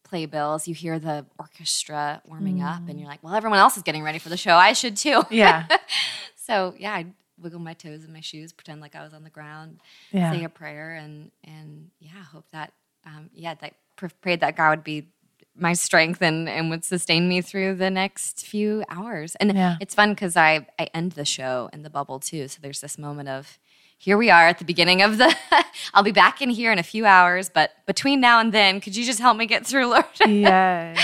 playbills. 0.03 0.67
You 0.67 0.73
hear 0.73 0.99
the 0.99 1.25
orchestra 1.37 2.21
warming 2.25 2.59
mm. 2.59 2.65
up, 2.65 2.87
and 2.87 2.95
mm. 2.95 2.99
you're 2.99 3.09
like, 3.09 3.23
well, 3.23 3.35
everyone 3.35 3.59
else 3.59 3.77
is 3.77 3.83
getting 3.83 4.03
ready 4.03 4.19
for 4.19 4.29
the 4.29 4.37
show. 4.37 4.55
I 4.55 4.73
should 4.73 4.97
too. 4.97 5.23
Yeah. 5.29 5.67
So 6.47 6.73
yeah, 6.77 6.93
I'd 6.95 7.13
wiggle 7.39 7.59
my 7.59 7.73
toes 7.73 8.05
in 8.05 8.13
my 8.13 8.21
shoes, 8.21 8.53
pretend 8.53 8.79
like 8.79 8.95
I 8.95 9.03
was 9.03 9.13
on 9.13 9.23
the 9.23 9.29
ground, 9.29 9.81
yeah. 10.11 10.31
say 10.31 10.43
a 10.45 10.49
prayer, 10.49 10.95
and 10.95 11.29
and 11.43 11.91
yeah, 11.99 12.23
hope 12.31 12.45
that 12.51 12.73
um, 13.05 13.29
yeah, 13.33 13.53
that 13.55 13.73
prayed 14.21 14.39
that 14.39 14.55
God 14.55 14.69
would 14.69 14.83
be 14.83 15.07
my 15.55 15.73
strength 15.73 16.21
and 16.21 16.47
and 16.47 16.69
would 16.69 16.85
sustain 16.85 17.27
me 17.27 17.41
through 17.41 17.75
the 17.75 17.89
next 17.89 18.45
few 18.45 18.85
hours. 18.89 19.35
And 19.35 19.53
yeah. 19.53 19.75
it's 19.81 19.93
fun 19.93 20.11
because 20.11 20.37
I 20.37 20.65
I 20.79 20.85
end 20.93 21.13
the 21.13 21.25
show 21.25 21.69
in 21.73 21.83
the 21.83 21.89
bubble 21.89 22.19
too. 22.19 22.47
So 22.47 22.59
there's 22.61 22.79
this 22.79 22.97
moment 22.97 23.27
of 23.27 23.59
here 23.97 24.17
we 24.17 24.29
are 24.29 24.47
at 24.47 24.59
the 24.59 24.65
beginning 24.65 25.01
of 25.01 25.17
the 25.17 25.35
I'll 25.93 26.03
be 26.03 26.13
back 26.13 26.41
in 26.41 26.49
here 26.49 26.71
in 26.71 26.79
a 26.79 26.83
few 26.83 27.05
hours, 27.05 27.49
but 27.49 27.71
between 27.85 28.21
now 28.21 28.39
and 28.39 28.53
then, 28.53 28.79
could 28.79 28.95
you 28.95 29.03
just 29.03 29.19
help 29.19 29.35
me 29.35 29.47
get 29.47 29.65
through, 29.65 29.87
Lord? 29.87 30.05
yes. 30.25 30.97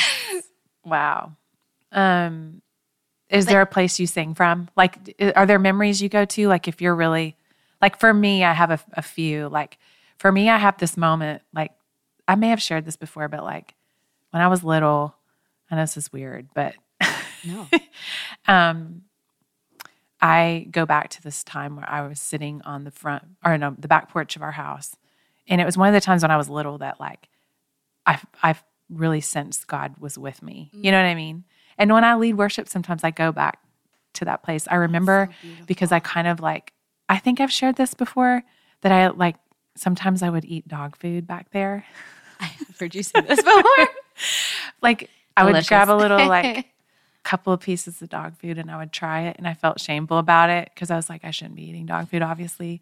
Wow. 0.86 1.34
Um 1.92 2.63
is 3.34 3.48
there 3.48 3.62
a 3.62 3.66
place 3.66 4.00
you 4.00 4.06
sing 4.06 4.36
from? 4.36 4.70
Like, 4.76 5.16
are 5.36 5.46
there 5.46 5.58
memories 5.58 6.02
you 6.02 6.08
go 6.08 6.24
to? 6.24 6.48
Like, 6.48 6.68
if 6.68 6.82
you're 6.82 6.96
really, 6.96 7.36
like, 7.82 8.00
for 8.00 8.14
me, 8.14 8.44
I 8.44 8.54
have 8.54 8.70
a, 8.70 8.80
a 8.94 9.02
few. 9.02 9.50
Like, 9.50 9.80
for 10.18 10.32
me, 10.32 10.50
I 10.50 10.58
have 10.58 10.78
this 10.78 10.96
moment. 10.96 11.42
Like, 11.54 11.72
I 12.28 12.36
may 12.36 12.50
have 12.50 12.62
shared 12.62 12.86
this 12.86 12.96
before, 12.96 13.28
but 13.28 13.44
like, 13.44 13.74
when 14.30 14.42
I 14.42 14.48
was 14.48 14.64
little, 14.64 15.16
I 15.70 15.76
know 15.76 15.82
this 15.82 15.98
is 15.98 16.14
weird, 16.14 16.48
but 16.54 16.76
no. 17.44 17.68
um, 18.48 19.02
I 20.22 20.68
go 20.72 20.86
back 20.86 21.10
to 21.10 21.24
this 21.24 21.44
time 21.44 21.76
where 21.76 21.90
I 21.90 22.08
was 22.08 22.22
sitting 22.22 22.62
on 22.62 22.84
the 22.84 22.92
front 22.92 23.24
or 23.44 23.58
no, 23.58 23.76
the 23.78 23.88
back 23.88 24.10
porch 24.10 24.36
of 24.36 24.42
our 24.42 24.52
house, 24.52 24.96
and 25.48 25.60
it 25.60 25.66
was 25.66 25.78
one 25.78 25.90
of 25.90 25.94
the 25.94 26.02
times 26.02 26.22
when 26.22 26.32
I 26.32 26.38
was 26.38 26.50
little 26.50 26.78
that 26.78 27.00
like, 27.00 27.28
I 28.06 28.20
I 28.42 28.56
really 28.90 29.22
sensed 29.22 29.68
God 29.68 29.96
was 30.00 30.18
with 30.18 30.42
me. 30.42 30.70
You 30.72 30.92
know 30.92 31.00
what 31.00 31.08
I 31.08 31.16
mean? 31.16 31.44
And 31.78 31.92
when 31.92 32.04
I 32.04 32.16
lead 32.16 32.38
worship, 32.38 32.68
sometimes 32.68 33.04
I 33.04 33.12
go 33.12 33.32
back 33.32 33.60
to 34.14 34.26
that 34.26 34.44
place. 34.44 34.68
I 34.70 34.76
remember 34.76 35.30
so 35.42 35.48
because 35.66 35.92
I 35.92 36.00
kind 36.00 36.28
of 36.28 36.40
like, 36.40 36.74
I 37.10 37.18
think 37.18 37.40
I've 37.40 37.52
shared 37.52 37.76
this 37.76 37.94
before 37.94 38.44
that 38.82 38.92
I 38.92 39.08
like, 39.08 39.36
sometimes 39.76 40.22
I 40.22 40.30
would 40.30 40.46
eat 40.46 40.68
dog 40.68 40.96
food 40.96 41.28
back 41.28 41.52
there. 41.52 41.86
I've 42.40 42.78
heard 42.80 42.96
you 42.96 43.04
say 43.04 43.22
this 43.22 43.42
before. 43.42 43.88
like, 44.82 45.10
I 45.36 45.46
would 45.46 45.66
grab 45.68 45.90
a 45.90 45.96
little, 45.96 46.28
like, 46.28 46.68
couple 47.24 47.54
of 47.54 47.62
pieces 47.62 48.02
of 48.02 48.10
dog 48.10 48.38
food 48.38 48.58
and 48.58 48.70
I 48.70 48.78
would 48.78 48.92
try 48.92 49.22
it. 49.22 49.38
And 49.38 49.48
I 49.48 49.54
felt 49.54 49.80
shameful 49.80 50.18
about 50.18 50.50
it 50.50 50.70
because 50.74 50.92
I 50.92 50.96
was 50.96 51.10
like, 51.10 51.24
I 51.24 51.32
shouldn't 51.32 51.56
be 51.56 51.64
eating 51.64 51.86
dog 51.86 52.10
food, 52.10 52.22
obviously. 52.22 52.82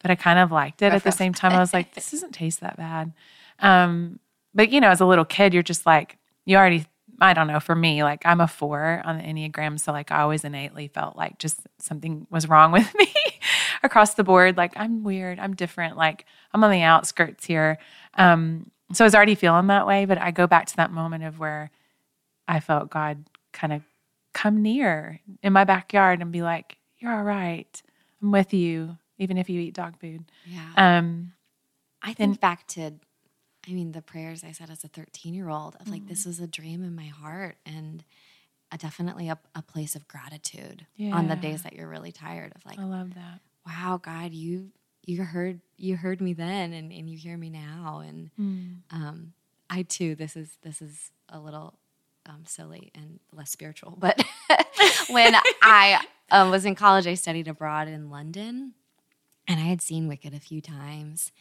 But 0.00 0.10
I 0.10 0.14
kind 0.14 0.38
of 0.38 0.52
liked 0.52 0.82
it 0.82 0.92
at 0.92 1.02
the 1.02 1.10
same 1.10 1.32
time. 1.32 1.52
I 1.52 1.58
was 1.58 1.72
like, 1.72 1.94
this 1.94 2.10
doesn't 2.12 2.32
taste 2.32 2.60
that 2.60 2.76
bad. 2.76 3.12
Um, 3.58 4.20
but, 4.54 4.70
you 4.70 4.80
know, 4.80 4.90
as 4.90 5.00
a 5.00 5.06
little 5.06 5.24
kid, 5.24 5.54
you're 5.54 5.62
just 5.62 5.86
like, 5.86 6.18
you 6.44 6.56
already 6.56 6.86
I 7.20 7.34
don't 7.34 7.48
know, 7.48 7.60
for 7.60 7.74
me, 7.74 8.02
like 8.04 8.22
I'm 8.24 8.40
a 8.40 8.46
four 8.48 9.02
on 9.04 9.18
the 9.18 9.24
Enneagram. 9.24 9.80
So 9.80 9.92
like 9.92 10.12
I 10.12 10.20
always 10.20 10.44
innately 10.44 10.88
felt 10.88 11.16
like 11.16 11.38
just 11.38 11.60
something 11.78 12.26
was 12.30 12.48
wrong 12.48 12.72
with 12.78 12.94
me. 12.94 13.12
across 13.82 14.14
the 14.14 14.24
board. 14.24 14.56
Like 14.56 14.72
I'm 14.76 15.04
weird. 15.04 15.38
I'm 15.38 15.54
different. 15.54 15.96
Like 15.96 16.24
I'm 16.52 16.62
on 16.64 16.70
the 16.70 16.82
outskirts 16.82 17.44
here. 17.44 17.78
Um, 18.14 18.70
so 18.92 19.04
I 19.04 19.06
was 19.06 19.14
already 19.14 19.34
feeling 19.34 19.66
that 19.68 19.86
way, 19.86 20.04
but 20.04 20.18
I 20.18 20.30
go 20.30 20.46
back 20.46 20.66
to 20.66 20.76
that 20.76 20.90
moment 20.90 21.24
of 21.24 21.38
where 21.38 21.70
I 22.46 22.60
felt 22.60 22.90
God 22.90 23.24
kind 23.52 23.72
of 23.72 23.82
come 24.32 24.62
near 24.62 25.20
in 25.42 25.52
my 25.52 25.64
backyard 25.64 26.20
and 26.22 26.32
be 26.32 26.42
like, 26.42 26.78
"You're 26.98 27.14
all 27.14 27.24
right. 27.24 27.82
I'm 28.22 28.32
with 28.32 28.54
you, 28.54 28.96
even 29.18 29.36
if 29.36 29.50
you 29.50 29.60
eat 29.60 29.74
dog 29.74 29.98
food." 30.00 30.24
Yeah. 30.46 30.98
Um, 30.98 31.32
I 32.02 32.14
think 32.14 32.40
back 32.40 32.66
to, 32.68 32.92
I 33.68 33.72
mean, 33.72 33.92
the 33.92 34.02
prayers 34.02 34.42
I 34.44 34.52
said 34.52 34.70
as 34.70 34.82
a 34.84 34.88
13 34.88 35.34
year 35.34 35.48
old 35.48 35.76
of 35.80 35.90
like, 35.90 36.06
this 36.08 36.24
was 36.24 36.40
a 36.40 36.46
dream 36.46 36.82
in 36.82 36.94
my 36.94 37.06
heart 37.06 37.56
and 37.66 38.02
a, 38.72 38.78
definitely 38.78 39.28
a, 39.28 39.38
a 39.54 39.62
place 39.62 39.94
of 39.94 40.06
gratitude 40.08 40.86
on 41.12 41.26
the 41.28 41.36
days 41.36 41.62
that 41.62 41.72
you're 41.74 41.88
really 41.88 42.12
tired 42.12 42.52
of 42.54 42.64
like, 42.64 42.78
I 42.78 42.84
love 42.84 43.14
that. 43.14 43.40
wow, 43.66 44.00
God, 44.02 44.32
you, 44.32 44.70
you 45.04 45.22
heard, 45.22 45.60
you 45.76 45.96
heard 45.96 46.20
me 46.20 46.32
then 46.32 46.72
and, 46.72 46.92
and 46.92 47.08
you 47.10 47.16
hear 47.18 47.36
me 47.36 47.50
now. 47.50 48.02
And, 48.06 48.30
Mm. 48.38 48.76
um, 48.90 49.32
I 49.70 49.82
too, 49.82 50.14
this 50.14 50.34
is, 50.36 50.56
this 50.62 50.80
is 50.80 51.10
a 51.28 51.38
little, 51.38 51.78
um, 52.26 52.44
silly 52.46 52.90
and 52.94 53.20
less 53.32 53.50
spiritual, 53.50 53.96
but 53.98 54.22
when 55.10 55.34
I 55.62 56.00
um, 56.30 56.50
was 56.50 56.64
in 56.64 56.74
college, 56.74 57.06
I 57.06 57.14
studied 57.14 57.48
abroad 57.48 57.88
in 57.88 58.10
London 58.10 58.72
and 59.46 59.58
I 59.60 59.64
had 59.64 59.80
seen 59.82 60.08
Wicked 60.08 60.32
a 60.34 60.40
few 60.40 60.60
times. 60.60 61.32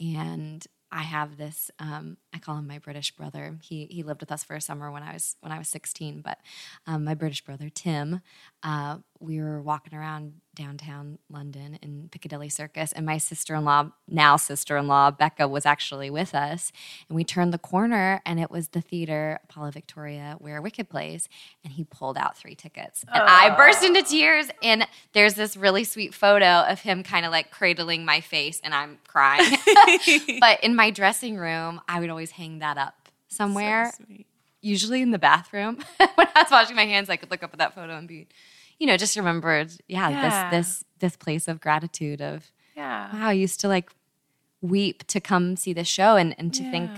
And 0.00 0.64
I 0.90 1.02
have 1.02 1.36
this, 1.36 1.70
um, 1.78 2.16
I 2.32 2.38
call 2.38 2.56
him 2.56 2.66
my 2.66 2.78
British 2.78 3.14
brother. 3.14 3.58
He, 3.62 3.86
he 3.86 4.02
lived 4.02 4.20
with 4.20 4.32
us 4.32 4.42
for 4.44 4.56
a 4.56 4.60
summer 4.60 4.90
when 4.90 5.02
I 5.02 5.12
was, 5.12 5.36
when 5.40 5.52
I 5.52 5.58
was 5.58 5.68
16, 5.68 6.22
but 6.22 6.38
um, 6.86 7.04
my 7.04 7.14
British 7.14 7.44
brother, 7.44 7.68
Tim, 7.68 8.20
uh, 8.62 8.98
we 9.20 9.40
were 9.40 9.60
walking 9.60 9.98
around 9.98 10.34
downtown 10.54 11.18
London 11.30 11.78
in 11.82 12.08
Piccadilly 12.10 12.48
Circus, 12.48 12.92
and 12.92 13.06
my 13.06 13.18
sister 13.18 13.54
in 13.54 13.64
law, 13.64 13.90
now 14.08 14.36
sister 14.36 14.76
in 14.76 14.86
law, 14.86 15.10
Becca, 15.10 15.46
was 15.48 15.64
actually 15.66 16.10
with 16.10 16.34
us. 16.34 16.72
And 17.08 17.16
we 17.16 17.24
turned 17.24 17.52
the 17.52 17.58
corner, 17.58 18.20
and 18.26 18.40
it 18.40 18.50
was 18.50 18.68
the 18.68 18.80
theater, 18.80 19.38
Apollo 19.44 19.72
Victoria, 19.72 20.36
where 20.38 20.60
Wicked 20.60 20.88
plays. 20.88 21.28
And 21.64 21.72
he 21.72 21.84
pulled 21.84 22.16
out 22.16 22.36
three 22.36 22.54
tickets. 22.54 23.04
And 23.12 23.22
I 23.22 23.54
burst 23.56 23.84
into 23.84 24.02
tears. 24.02 24.48
And 24.62 24.86
there's 25.12 25.34
this 25.34 25.56
really 25.56 25.84
sweet 25.84 26.12
photo 26.14 26.60
of 26.68 26.80
him 26.80 27.02
kind 27.02 27.24
of 27.24 27.32
like 27.32 27.50
cradling 27.50 28.04
my 28.04 28.20
face, 28.20 28.60
and 28.64 28.74
I'm 28.74 28.98
crying. 29.06 29.56
but 30.40 30.62
in 30.64 30.74
my 30.76 30.90
dressing 30.90 31.36
room, 31.36 31.80
I 31.88 32.00
would 32.00 32.10
always 32.10 32.32
hang 32.32 32.58
that 32.60 32.78
up 32.78 33.08
somewhere 33.28 33.92
So 33.96 34.04
sweet. 34.06 34.26
usually 34.60 35.02
in 35.02 35.10
the 35.10 35.18
bathroom 35.18 35.76
when 35.98 36.26
I 36.34 36.42
was 36.42 36.50
washing 36.50 36.74
my 36.76 36.86
hands, 36.86 37.08
I 37.10 37.16
could 37.16 37.30
look 37.30 37.42
up 37.42 37.52
at 37.52 37.58
that 37.58 37.74
photo 37.74 37.96
and 37.96 38.08
be, 38.08 38.26
you 38.78 38.86
know, 38.86 38.96
just 38.96 39.16
remembered, 39.16 39.72
yeah, 39.88 40.10
Yeah. 40.10 40.20
this 40.20 40.44
this 40.50 40.84
this 41.00 41.16
place 41.16 41.48
of 41.48 41.60
gratitude 41.60 42.20
of 42.20 42.50
Yeah. 42.76 43.12
wow, 43.12 43.28
I 43.28 43.32
used 43.32 43.60
to 43.60 43.68
like 43.68 43.90
weep 44.60 45.06
to 45.08 45.20
come 45.20 45.56
see 45.56 45.72
this 45.72 45.88
show 45.88 46.16
and 46.16 46.34
and 46.38 46.52
to 46.54 46.64
think, 46.64 46.90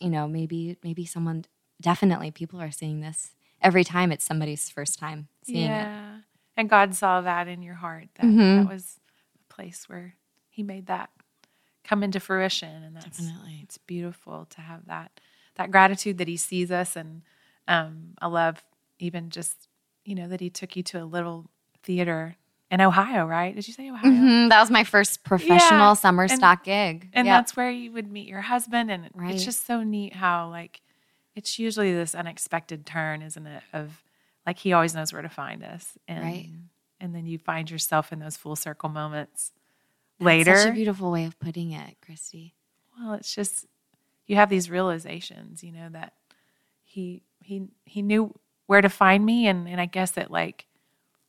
you 0.00 0.10
know, 0.10 0.28
maybe 0.28 0.76
maybe 0.82 1.04
someone 1.04 1.44
definitely 1.80 2.30
people 2.30 2.60
are 2.60 2.70
seeing 2.70 3.00
this 3.00 3.32
every 3.60 3.84
time 3.84 4.12
it's 4.12 4.24
somebody's 4.24 4.68
first 4.70 4.98
time 4.98 5.28
seeing 5.42 5.72
it. 5.72 5.88
And 6.56 6.68
God 6.68 6.94
saw 6.94 7.20
that 7.20 7.46
in 7.48 7.62
your 7.62 7.74
heart. 7.74 8.08
That 8.16 8.26
Mhm. 8.26 8.56
that 8.64 8.68
was 8.68 9.00
a 9.48 9.54
place 9.54 9.88
where 9.88 10.14
He 10.50 10.62
made 10.62 10.86
that 10.86 11.10
come 11.84 12.02
into 12.02 12.20
fruition, 12.20 12.82
and 12.82 12.96
that's 12.96 13.04
Definitely. 13.16 13.60
it's 13.62 13.78
beautiful 13.78 14.46
to 14.50 14.60
have 14.60 14.86
that 14.86 15.20
that 15.54 15.70
gratitude 15.70 16.18
that 16.18 16.28
He 16.28 16.36
sees 16.36 16.70
us, 16.70 16.96
and 16.96 17.22
um, 17.68 18.14
I 18.20 18.26
love 18.26 18.62
even 18.98 19.30
just 19.30 19.68
you 20.08 20.14
know 20.14 20.28
that 20.28 20.40
He 20.40 20.50
took 20.50 20.74
you 20.76 20.82
to 20.84 21.02
a 21.02 21.04
little 21.04 21.46
theater 21.82 22.36
in 22.70 22.80
Ohio, 22.80 23.26
right? 23.26 23.54
Did 23.54 23.66
you 23.68 23.74
say 23.74 23.90
Ohio? 23.90 24.10
Mhm, 24.10 24.48
That 24.50 24.60
was 24.60 24.70
my 24.70 24.84
first 24.84 25.22
professional 25.24 25.90
Yeah, 25.90 25.94
summer 25.94 26.22
and- 26.24 26.32
stock 26.32 26.64
gig. 26.64 27.08
and 27.12 27.26
Yep. 27.26 27.36
that's 27.38 27.56
where 27.56 27.70
you 27.70 27.92
would 27.92 28.10
meet 28.10 28.28
your 28.28 28.42
husband 28.42 28.90
and 28.90 29.08
Right. 29.14 29.34
it's 29.34 29.44
just 29.44 29.66
so 29.66 29.82
neat 29.82 30.14
how 30.14 30.48
like 30.50 30.80
it's 31.34 31.58
usually 31.58 31.92
this 31.92 32.14
unexpected 32.14 32.84
turn 32.84 33.22
isn't 33.22 33.46
it 33.46 33.62
of 33.72 34.02
like 34.46 34.58
he 34.58 34.72
always 34.72 34.94
knows 34.94 35.12
where 35.12 35.22
to 35.22 35.28
find 35.28 35.62
us 35.62 35.96
and 36.08 36.24
Right. 36.24 36.48
and 37.00 37.14
then 37.14 37.26
you 37.26 37.38
find 37.38 37.70
yourself 37.70 38.12
in 38.12 38.18
those 38.18 38.36
full 38.36 38.56
circle 38.56 38.88
moments 38.88 39.52
That's 40.18 40.26
later 40.26 40.56
Such 40.56 40.70
a 40.70 40.72
beautiful 40.72 41.10
way 41.10 41.24
of 41.26 41.38
putting 41.38 41.72
it, 41.72 41.96
Christy. 42.02 42.54
well 42.98 43.12
it's 43.14 43.34
just 43.34 43.66
you 44.26 44.36
have 44.36 44.50
these 44.50 44.68
realizations 44.68 45.62
you 45.64 45.72
know 45.72 45.88
that 45.90 46.12
he 46.84 47.22
he 47.42 47.68
he 47.86 48.02
knew 48.02 48.34
where 48.68 48.80
to 48.80 48.88
find 48.88 49.26
me 49.26 49.48
and 49.48 49.68
and 49.68 49.80
i 49.80 49.86
guess 49.86 50.16
it 50.16 50.30
like 50.30 50.66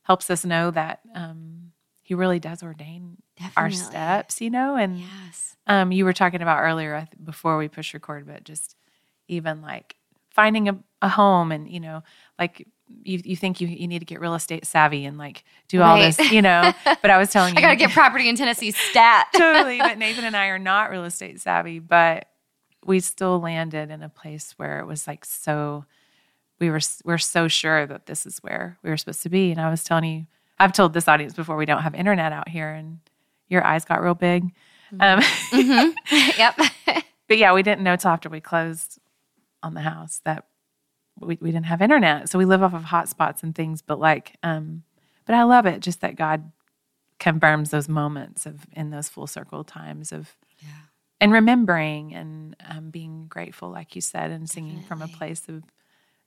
helps 0.02 0.30
us 0.30 0.44
know 0.44 0.70
that 0.70 1.00
um 1.16 1.72
he 2.02 2.14
really 2.14 2.38
does 2.40 2.62
ordain 2.62 3.16
our 3.56 3.70
steps 3.70 4.40
you 4.40 4.50
know 4.50 4.76
and 4.76 4.98
Yes. 5.00 5.56
um, 5.66 5.92
you 5.92 6.04
were 6.04 6.12
talking 6.12 6.42
about 6.42 6.60
earlier 6.62 7.06
before 7.22 7.56
we 7.58 7.68
push 7.68 7.94
record, 7.94 8.26
but 8.26 8.42
just 8.44 8.74
even 9.28 9.62
like 9.62 9.94
finding 10.34 10.68
a, 10.68 10.78
a 11.02 11.08
home 11.08 11.52
and, 11.52 11.68
you 11.68 11.78
know, 11.78 12.02
like 12.40 12.66
you, 13.04 13.20
you 13.24 13.36
think 13.36 13.60
you, 13.60 13.68
you 13.68 13.86
need 13.86 14.00
to 14.00 14.04
get 14.04 14.20
real 14.20 14.34
estate 14.34 14.66
savvy 14.66 15.04
and 15.04 15.16
like 15.18 15.44
do 15.68 15.80
all 15.82 15.94
Right. 15.96 16.16
this, 16.16 16.32
you 16.32 16.42
know, 16.42 16.74
but 17.02 17.10
I 17.10 17.18
was 17.18 17.30
telling 17.30 17.54
you, 17.54 17.58
I 17.60 17.62
gotta 17.62 17.76
get 17.76 17.92
property 17.92 18.28
in 18.28 18.34
Tennessee 18.36 18.72
stat. 18.72 19.28
totally, 19.36 19.78
but 19.80 19.96
Nathan 19.98 20.24
and 20.24 20.36
I 20.36 20.46
are 20.46 20.58
not 20.58 20.90
real 20.90 21.04
estate 21.04 21.40
savvy, 21.40 21.78
but 21.78 22.26
we 22.84 22.98
still 23.00 23.38
landed 23.38 23.90
in 23.90 24.02
a 24.02 24.08
place 24.08 24.54
where 24.56 24.80
it 24.80 24.86
was 24.86 25.06
like 25.06 25.24
so, 25.24 25.84
we 26.60 26.70
were, 26.70 26.80
we're 27.04 27.18
so 27.18 27.48
sure 27.48 27.86
that 27.86 28.06
this 28.06 28.26
is 28.26 28.38
where 28.38 28.78
we 28.82 28.90
were 28.90 28.96
supposed 28.96 29.22
to 29.22 29.30
be. 29.30 29.50
And 29.50 29.60
I 29.60 29.70
was 29.70 29.82
telling 29.82 30.04
you, 30.04 30.26
I've 30.58 30.72
told 30.72 30.92
this 30.92 31.08
audience 31.08 31.32
before, 31.34 31.56
we 31.56 31.66
don't 31.66 31.82
have 31.82 31.94
internet 31.94 32.32
out 32.32 32.48
here 32.48 32.70
and 32.70 33.00
your 33.48 33.64
eyes 33.64 33.84
got 33.84 34.02
real 34.02 34.14
big. 34.14 34.52
Um, 34.98 35.22
yep. 35.52 36.58
but 37.28 37.38
yeah, 37.38 37.52
we 37.52 37.62
didn't 37.62 37.82
know 37.82 37.96
till 37.96 38.10
after 38.10 38.28
we 38.28 38.40
closed 38.40 38.98
on 39.62 39.74
the 39.74 39.80
house 39.80 40.20
that 40.24 40.46
we, 41.18 41.38
we 41.40 41.50
didn't 41.50 41.66
have 41.66 41.82
internet. 41.82 42.28
So 42.28 42.38
we 42.38 42.44
live 42.44 42.62
off 42.62 42.74
of 42.74 42.82
hotspots 42.82 43.42
and 43.42 43.54
things, 43.54 43.82
but 43.82 43.98
like, 43.98 44.36
um, 44.42 44.82
but 45.26 45.34
I 45.34 45.44
love 45.44 45.66
it 45.66 45.80
just 45.80 46.00
that 46.00 46.16
God 46.16 46.50
confirms 47.18 47.70
those 47.70 47.88
moments 47.88 48.46
of 48.46 48.66
in 48.72 48.90
those 48.90 49.08
full 49.08 49.26
circle 49.26 49.62
times 49.62 50.10
of 50.10 50.34
yeah. 50.58 50.68
and 51.20 51.32
remembering 51.32 52.14
and 52.14 52.56
um, 52.68 52.90
being 52.90 53.26
grateful, 53.28 53.70
like 53.70 53.94
you 53.94 54.00
said, 54.00 54.30
and 54.30 54.48
singing 54.48 54.82
from 54.82 55.02
a 55.02 55.08
place 55.08 55.48
of, 55.48 55.62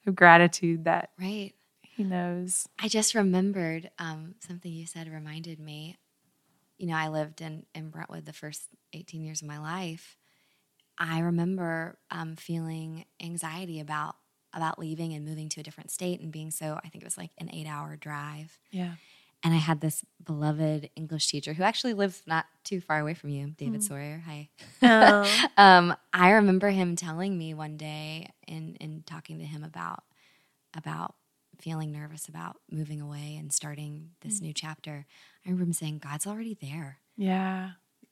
of 0.05 0.15
gratitude 0.15 0.85
that 0.85 1.11
Right. 1.19 1.53
He 1.81 2.03
knows. 2.03 2.67
I 2.80 2.88
just 2.88 3.13
remembered 3.13 3.91
um, 3.99 4.35
something 4.39 4.71
you 4.71 4.88
said 4.88 5.07
reminded 5.07 5.59
me. 5.59 5.97
You 6.80 6.88
know, 6.88 6.95
I 6.95 7.09
lived 7.09 7.39
in, 7.39 7.65
in 7.75 7.89
Brentwood 7.91 8.25
the 8.25 8.34
first 8.34 8.63
18 8.93 9.23
years 9.23 9.43
of 9.43 9.47
my 9.47 9.59
life. 9.59 10.17
I 10.97 11.19
remember 11.19 11.99
um, 12.09 12.35
feeling 12.35 13.05
anxiety 13.21 13.80
about 13.80 14.15
about 14.55 14.77
leaving 14.77 15.13
and 15.13 15.25
moving 15.25 15.49
to 15.49 15.59
a 15.59 15.63
different 15.63 15.89
state 15.89 16.19
and 16.19 16.31
being 16.31 16.51
so, 16.51 16.80
I 16.84 16.89
think 16.89 17.03
it 17.03 17.07
was 17.07 17.17
like 17.17 17.31
an 17.39 17.49
eight 17.51 17.65
hour 17.65 17.95
drive. 17.95 18.59
Yeah. 18.71 18.93
And 19.44 19.53
I 19.53 19.57
had 19.57 19.82
this 19.82 20.06
beloved 20.24 20.90
English 20.95 21.28
teacher 21.28 21.53
who 21.53 21.64
actually 21.64 21.94
lives 21.94 22.22
not 22.26 22.45
too 22.64 22.80
far 22.80 22.99
away 22.99 23.14
from 23.14 23.30
you, 23.30 23.48
David 23.57 23.82
mm. 23.82 23.84
Sawyer. 23.84 24.24
Hi. 24.26 24.49
Oh. 24.82 25.48
um, 25.57 25.95
I 26.14 26.32
remember 26.32 26.70
him 26.70 26.95
telling 26.95 27.38
me 27.38 27.53
one 27.53 27.76
day 27.76 28.30
in 28.48 28.76
in 28.80 29.03
talking 29.06 29.40
to 29.40 29.45
him 29.45 29.64
about 29.64 30.03
about 30.74 31.15
feeling 31.60 31.91
nervous 31.91 32.28
about 32.28 32.57
moving 32.72 33.02
away 33.02 33.36
and 33.40 33.52
starting 33.52 34.11
this 34.22 34.40
mm. 34.40 34.44
new 34.44 34.53
chapter. 34.53 35.06
I 35.45 35.49
remember 35.49 35.65
him 35.65 35.74
saying, 35.74 35.99
"God's 35.99 36.26
already 36.28 36.57
there. 36.61 36.99
yeah. 37.18 37.72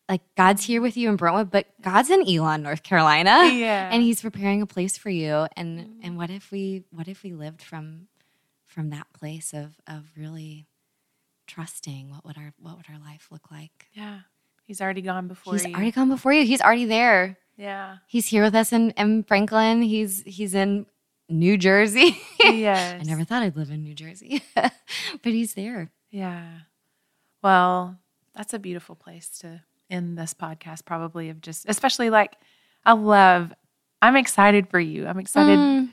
Like 0.09 0.21
God's 0.35 0.65
here 0.65 0.81
with 0.81 0.97
you 0.97 1.07
in 1.07 1.15
Brentwood, 1.15 1.51
but 1.51 1.67
God's 1.81 2.09
in 2.09 2.27
Elon, 2.27 2.63
North 2.63 2.83
Carolina, 2.83 3.45
Yeah. 3.47 3.89
and 3.93 4.03
He's 4.03 4.21
preparing 4.21 4.61
a 4.61 4.65
place 4.65 4.97
for 4.97 5.09
you. 5.09 5.47
And 5.55 5.99
and 6.03 6.15
mm. 6.15 6.17
what 6.17 6.29
if 6.29 6.51
we 6.51 6.83
what 6.91 7.07
if 7.07 7.23
we 7.23 7.31
lived 7.31 7.61
from 7.61 8.07
from 8.65 8.89
that 8.89 9.07
place 9.13 9.53
of 9.53 9.79
of 9.87 10.11
really 10.17 10.67
trusting 11.51 12.09
what 12.09 12.23
would 12.25 12.37
our 12.37 12.53
what 12.59 12.77
would 12.77 12.85
our 12.91 12.99
life 12.99 13.27
look 13.31 13.51
like? 13.51 13.87
Yeah. 13.93 14.19
He's 14.63 14.79
already 14.81 15.01
gone 15.01 15.27
before 15.27 15.53
He's 15.53 15.65
you. 15.65 15.73
already 15.73 15.91
gone 15.91 16.07
before 16.09 16.31
you. 16.33 16.45
He's 16.45 16.61
already 16.61 16.85
there. 16.85 17.37
yeah. 17.57 17.97
He's 18.07 18.27
here 18.27 18.43
with 18.43 18.55
us 18.55 18.71
in, 18.71 18.91
in 18.91 19.23
Franklin. 19.23 19.81
He's 19.81 20.23
he's 20.25 20.53
in 20.55 20.85
New 21.27 21.57
Jersey. 21.57 22.17
Yes. 22.43 22.99
I 23.01 23.03
never 23.03 23.23
thought 23.25 23.43
I'd 23.43 23.55
live 23.57 23.69
in 23.71 23.83
New 23.83 23.93
Jersey, 23.93 24.43
but 24.55 24.71
he's 25.23 25.53
there. 25.55 25.91
Yeah. 26.09 26.45
Well, 27.43 27.97
that's 28.35 28.53
a 28.53 28.59
beautiful 28.59 28.95
place 28.95 29.27
to 29.39 29.61
end 29.89 30.17
this 30.17 30.33
podcast, 30.33 30.85
probably, 30.85 31.29
of 31.29 31.41
just, 31.41 31.65
especially 31.67 32.09
like, 32.09 32.35
I 32.85 32.93
love, 32.93 33.53
I'm 34.01 34.15
excited 34.15 34.69
for 34.69 34.79
you. 34.79 35.07
I'm 35.07 35.19
excited 35.19 35.89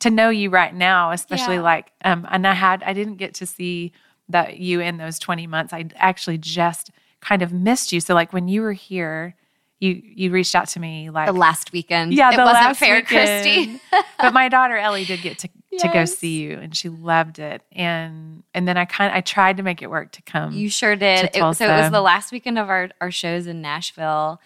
to 0.00 0.10
know 0.10 0.28
you 0.30 0.50
right 0.50 0.74
now, 0.74 1.10
especially 1.10 1.56
Yeah. 1.56 1.62
like, 1.62 1.92
um, 2.04 2.26
and 2.30 2.46
I 2.46 2.54
had, 2.54 2.82
I 2.82 2.92
didn't 2.92 3.16
get 3.16 3.34
to 3.34 3.46
see 3.46 3.92
that 4.32 4.58
you 4.58 4.80
in 4.80 4.98
those 4.98 5.18
20 5.18 5.46
months. 5.46 5.72
I 5.72 5.86
actually 5.96 6.38
just 6.38 6.90
kind 7.20 7.42
of 7.42 7.52
missed 7.52 7.92
you. 7.92 8.00
So, 8.00 8.14
like, 8.14 8.32
when 8.32 8.48
you 8.48 8.62
were 8.62 8.72
here, 8.72 9.36
you 9.82 10.00
you 10.04 10.30
reached 10.30 10.54
out 10.54 10.68
to 10.68 10.80
me 10.80 11.10
like 11.10 11.26
the 11.26 11.32
last 11.32 11.72
weekend. 11.72 12.14
Yeah, 12.14 12.32
it 12.32 12.36
the 12.36 12.42
wasn't 12.42 12.64
last 12.64 12.78
fair, 12.78 12.96
weekend. 12.96 13.80
Christy. 13.90 14.06
but 14.18 14.32
my 14.32 14.48
daughter 14.48 14.76
Ellie 14.76 15.04
did 15.04 15.22
get 15.22 15.38
to 15.38 15.48
to 15.78 15.88
go 15.88 16.04
see 16.04 16.40
you, 16.40 16.58
and 16.58 16.76
she 16.76 16.88
loved 16.88 17.38
it. 17.40 17.62
And 17.72 18.44
and 18.54 18.68
then 18.68 18.76
I 18.76 18.84
kind 18.84 19.12
I 19.12 19.20
tried 19.20 19.56
to 19.56 19.64
make 19.64 19.82
it 19.82 19.90
work 19.90 20.12
to 20.12 20.22
come. 20.22 20.52
You 20.52 20.70
sure 20.70 20.94
did. 20.94 21.30
It, 21.34 21.34
so 21.34 21.66
it 21.66 21.80
was 21.80 21.90
the 21.90 22.00
last 22.00 22.30
weekend 22.30 22.58
of 22.58 22.68
our, 22.68 22.90
our 23.00 23.10
shows 23.10 23.48
in 23.48 23.60
Nashville, 23.60 24.40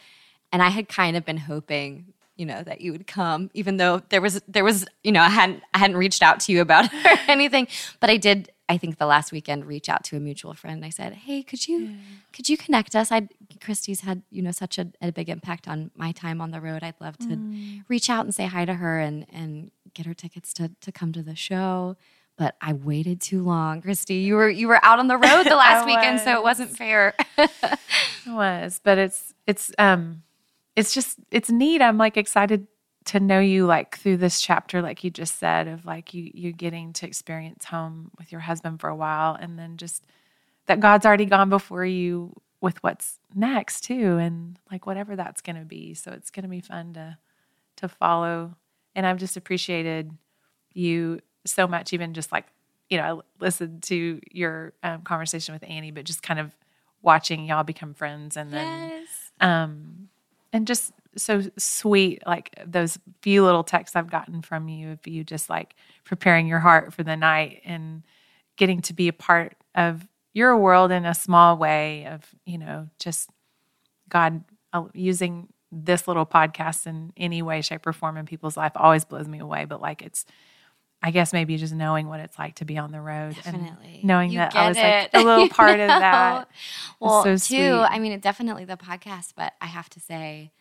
and 0.52 0.62
I 0.62 0.70
had 0.70 0.88
kind 0.88 1.18
of 1.18 1.24
been 1.26 1.36
hoping, 1.36 2.14
you 2.36 2.46
know, 2.46 2.62
that 2.62 2.80
you 2.80 2.92
would 2.92 3.06
come, 3.06 3.50
even 3.52 3.76
though 3.76 4.02
there 4.08 4.22
was 4.22 4.40
there 4.48 4.64
was, 4.64 4.86
you 5.04 5.12
know, 5.12 5.20
I 5.20 5.28
hadn't 5.28 5.62
I 5.74 5.78
hadn't 5.78 5.98
reached 5.98 6.22
out 6.22 6.40
to 6.40 6.52
you 6.52 6.62
about 6.62 6.86
it 6.90 7.06
or 7.28 7.30
anything, 7.30 7.68
but 8.00 8.10
I 8.10 8.16
did. 8.16 8.50
I 8.68 8.78
think 8.78 8.98
the 8.98 9.06
last 9.06 9.30
weekend 9.30 9.64
reach 9.64 9.88
out 9.88 10.02
to 10.05 10.16
a 10.16 10.20
mutual 10.20 10.55
friend. 10.55 10.84
I 10.84 10.90
said, 10.90 11.12
"Hey, 11.12 11.43
could 11.43 11.68
you 11.68 11.97
could 12.32 12.48
you 12.48 12.56
connect 12.56 12.97
us? 12.97 13.12
I 13.12 13.28
Christy's 13.60 14.01
had 14.01 14.22
you 14.30 14.43
know 14.43 14.51
such 14.51 14.78
a, 14.78 14.88
a 15.01 15.12
big 15.12 15.28
impact 15.28 15.68
on 15.68 15.90
my 15.94 16.12
time 16.12 16.40
on 16.40 16.51
the 16.51 16.60
road. 16.60 16.82
I'd 16.82 17.01
love 17.01 17.16
to 17.18 17.38
reach 17.88 18.10
out 18.10 18.24
and 18.24 18.34
say 18.34 18.47
hi 18.47 18.64
to 18.64 18.74
her 18.74 18.98
and 18.98 19.26
and 19.32 19.70
get 19.94 20.06
her 20.06 20.14
tickets 20.14 20.52
to 20.55 20.72
to 20.80 20.93
come 20.93 21.12
to 21.12 21.22
the 21.22 21.36
show." 21.36 21.97
But 22.38 22.55
I 22.60 22.74
waited 22.74 23.22
too 23.22 23.43
long, 23.43 23.80
Christy. 23.80 24.16
You 24.16 24.34
were 24.34 24.51
you 24.51 24.68
were 24.68 24.84
out 24.84 24.98
on 24.98 25.06
the 25.06 25.16
road 25.16 25.44
the 25.44 25.56
last 25.56 25.86
weekend, 25.86 26.20
so 26.20 26.32
it 26.32 26.43
was. 26.43 26.59
wasn't 26.59 26.76
fair. 26.76 27.14
It 27.38 27.78
was, 28.26 28.80
but 28.82 28.98
it's 28.98 29.32
it's 29.47 29.72
um 29.78 30.22
it's 30.74 30.93
just 30.93 31.18
it's 31.30 31.51
neat. 31.51 31.80
I'm 31.80 31.97
like 31.97 32.16
excited 32.16 32.66
to 33.06 33.20
know 33.20 33.40
you 33.40 33.66
like 33.66 33.98
through 33.98 34.18
this 34.18 34.40
chapter, 34.40 34.82
like 34.82 35.04
you 35.04 35.10
just 35.10 35.38
said, 35.38 35.68
of 35.68 35.86
like 35.86 36.12
you 36.12 36.30
you 36.34 36.52
getting 36.52 36.92
to 36.94 37.06
experience 37.06 37.64
home 37.64 38.10
with 38.18 38.32
your 38.32 38.40
husband 38.42 38.80
for 38.80 38.88
a 38.88 38.96
while 38.96 39.34
and 39.34 39.58
then 39.58 39.76
just 39.76 40.04
that 40.66 40.80
God's 40.80 41.06
already 41.06 41.24
gone 41.24 41.48
before 41.48 41.84
you 41.84 42.34
with 42.60 42.82
what's 42.82 43.18
next 43.34 43.82
too 43.82 44.16
and 44.16 44.58
like 44.70 44.86
whatever 44.86 45.14
that's 45.14 45.40
gonna 45.40 45.64
be. 45.64 45.94
So 45.94 46.10
it's 46.12 46.30
gonna 46.30 46.48
be 46.48 46.60
fun 46.60 46.94
to 46.94 47.18
to 47.76 47.88
follow. 47.88 48.56
And 48.94 49.06
I've 49.06 49.18
just 49.18 49.36
appreciated 49.36 50.10
you 50.72 51.20
so 51.44 51.68
much, 51.68 51.92
even 51.92 52.12
just 52.14 52.32
like, 52.32 52.46
you 52.90 52.98
know, 52.98 53.20
I 53.40 53.44
listened 53.44 53.82
to 53.84 54.20
your 54.30 54.72
um, 54.82 55.02
conversation 55.02 55.52
with 55.52 55.64
Annie, 55.68 55.90
but 55.90 56.04
just 56.04 56.22
kind 56.22 56.40
of 56.40 56.56
watching 57.02 57.44
y'all 57.44 57.62
become 57.62 57.94
friends 57.94 58.36
and 58.36 58.52
then 58.52 58.88
yes. 58.88 59.08
um 59.40 60.08
and 60.52 60.66
just 60.66 60.92
so 61.16 61.43
sweet 61.56 62.22
like 62.26 62.55
those 62.66 62.98
few 63.22 63.44
little 63.44 63.64
texts 63.64 63.97
i've 63.97 64.10
gotten 64.10 64.43
from 64.43 64.68
you 64.68 64.93
of 64.93 65.06
you 65.06 65.24
just 65.24 65.48
like 65.48 65.74
preparing 66.05 66.47
your 66.47 66.59
heart 66.59 66.93
for 66.93 67.02
the 67.02 67.16
night 67.16 67.60
and 67.64 68.02
getting 68.56 68.80
to 68.80 68.94
be 68.94 69.09
a 69.09 69.12
part 69.12 69.55
of 69.74 70.06
your 70.32 70.56
world 70.56 70.90
in 70.90 71.05
a 71.05 71.14
small 71.14 71.56
way 71.56 72.06
of 72.06 72.24
you 72.44 72.59
know 72.59 72.88
just 72.98 73.30
god 74.09 74.43
uh, 74.72 74.84
using 74.94 75.48
this 75.72 76.06
little 76.06 76.26
podcast 76.26 76.86
in 76.86 77.12
any 77.16 77.43
way 77.43 77.60
shape 77.60 77.86
or 77.86 77.93
form 77.93 78.16
in 78.16 78.26
people's 78.26 78.56
life 78.56 78.72
always 78.76 79.05
blows 79.05 79.28
me 79.28 79.38
away 79.38 79.64
but 79.64 79.80
like 79.80 80.02
it's 80.02 80.24
i 81.02 81.10
guess 81.10 81.32
maybe 81.32 81.56
just 81.56 81.74
knowing 81.74 82.09
what 82.09 82.20
it's 82.20 82.38
like 82.38 82.55
to 82.55 82.64
be 82.64 82.78
on 82.78 82.93
the 82.93 83.01
road 83.01 83.34
Definitely. 83.34 83.97
and 83.97 84.05
knowing 84.05 84.30
You 84.30 84.38
that 84.38 84.55
i 84.55 84.68
was 84.68 84.76
like 84.76 85.10
a 85.12 85.22
little 85.22 85.44
you 85.44 85.51
part 85.51 85.80
of 85.80 85.88
that 85.88 86.48
Well, 87.01 87.22
so 87.22 87.36
too. 87.36 87.84
I 87.88 87.98
mean, 87.98 88.12
it 88.12 88.22
definitely 88.22 88.64
the 88.64 88.76
podcast, 88.76 89.32
but 89.36 89.52
I 89.60 89.66
have 89.66 89.88
to 89.90 90.01
say 90.01 90.52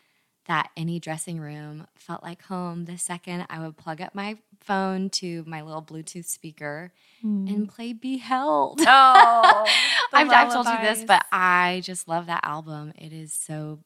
that 0.46 0.70
any 0.76 0.98
dressing 1.00 1.38
room 1.40 1.86
felt 1.94 2.22
like 2.22 2.42
home 2.42 2.84
the 2.84 2.96
second 2.98 3.46
I 3.50 3.58
would 3.60 3.76
plug 3.76 4.00
up 4.00 4.14
my 4.14 4.36
phone 4.60 5.10
to 5.10 5.44
my 5.46 5.62
little 5.62 5.82
Bluetooth 5.82 6.26
speaker 6.26 6.92
and 7.22 7.68
play 7.68 7.92
Be 7.92 8.18
Held. 8.18 8.80
Oh 8.86 9.66
I've, 10.12 10.30
I've 10.30 10.52
told 10.52 10.66
you 10.66 10.78
this, 10.80 11.04
but 11.04 11.24
I 11.32 11.80
just 11.84 12.08
love 12.08 12.26
that 12.26 12.40
album. 12.44 12.92
It 12.96 13.12
is 13.12 13.32
so 13.32 13.80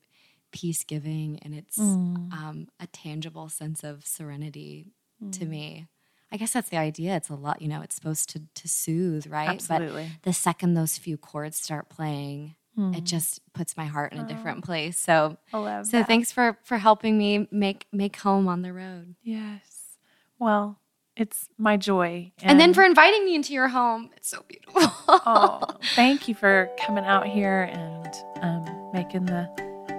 peace 0.52 0.84
giving 0.84 1.38
and 1.42 1.54
it's 1.54 1.78
Mm. 1.78 2.32
um, 2.32 2.68
a 2.80 2.86
tangible 2.88 3.48
sense 3.48 3.82
of 3.84 4.04
serenity 4.06 4.92
to 5.32 5.44
Mm. 5.44 5.48
me. 5.48 5.86
I 6.32 6.36
guess 6.36 6.52
that's 6.52 6.68
the 6.68 6.76
idea. 6.76 7.16
It's 7.16 7.28
a 7.28 7.34
lot, 7.34 7.60
you 7.60 7.68
know, 7.68 7.80
it's 7.82 7.94
supposed 7.96 8.28
to 8.30 8.42
to 8.54 8.68
soothe, 8.68 9.26
right? 9.26 9.48
Absolutely. 9.50 10.10
But 10.22 10.22
the 10.28 10.32
second 10.32 10.74
those 10.74 10.96
few 10.98 11.16
chords 11.16 11.56
start 11.56 11.88
playing, 11.88 12.54
Mm. 12.78 12.96
it 12.96 13.04
just 13.04 13.40
puts 13.52 13.76
my 13.76 13.86
heart 13.86 14.12
in 14.12 14.20
a 14.20 14.26
different 14.26 14.64
place. 14.64 14.96
So 14.96 15.36
so 15.50 15.82
that. 15.82 16.06
thanks 16.06 16.30
for 16.30 16.56
for 16.62 16.78
helping 16.78 17.18
me 17.18 17.48
make 17.50 17.86
make 17.92 18.16
home 18.16 18.46
on 18.48 18.62
the 18.62 18.72
road. 18.72 19.16
Yes. 19.22 19.96
Well, 20.38 20.78
it's 21.16 21.48
my 21.58 21.76
joy. 21.76 22.32
And, 22.42 22.58
then 22.58 22.72
for 22.72 22.82
inviting 22.82 23.24
me 23.24 23.34
into 23.34 23.52
your 23.52 23.68
home. 23.68 24.10
It's 24.16 24.28
so 24.28 24.42
beautiful. 24.48 24.80
oh, 25.08 25.60
thank 25.94 26.28
you 26.28 26.34
for 26.34 26.70
coming 26.78 27.04
out 27.04 27.26
here 27.26 27.68
and 27.72 28.14
um, 28.42 28.90
making 28.92 29.26
the 29.26 29.48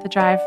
the 0.02 0.10
drive 0.10 0.40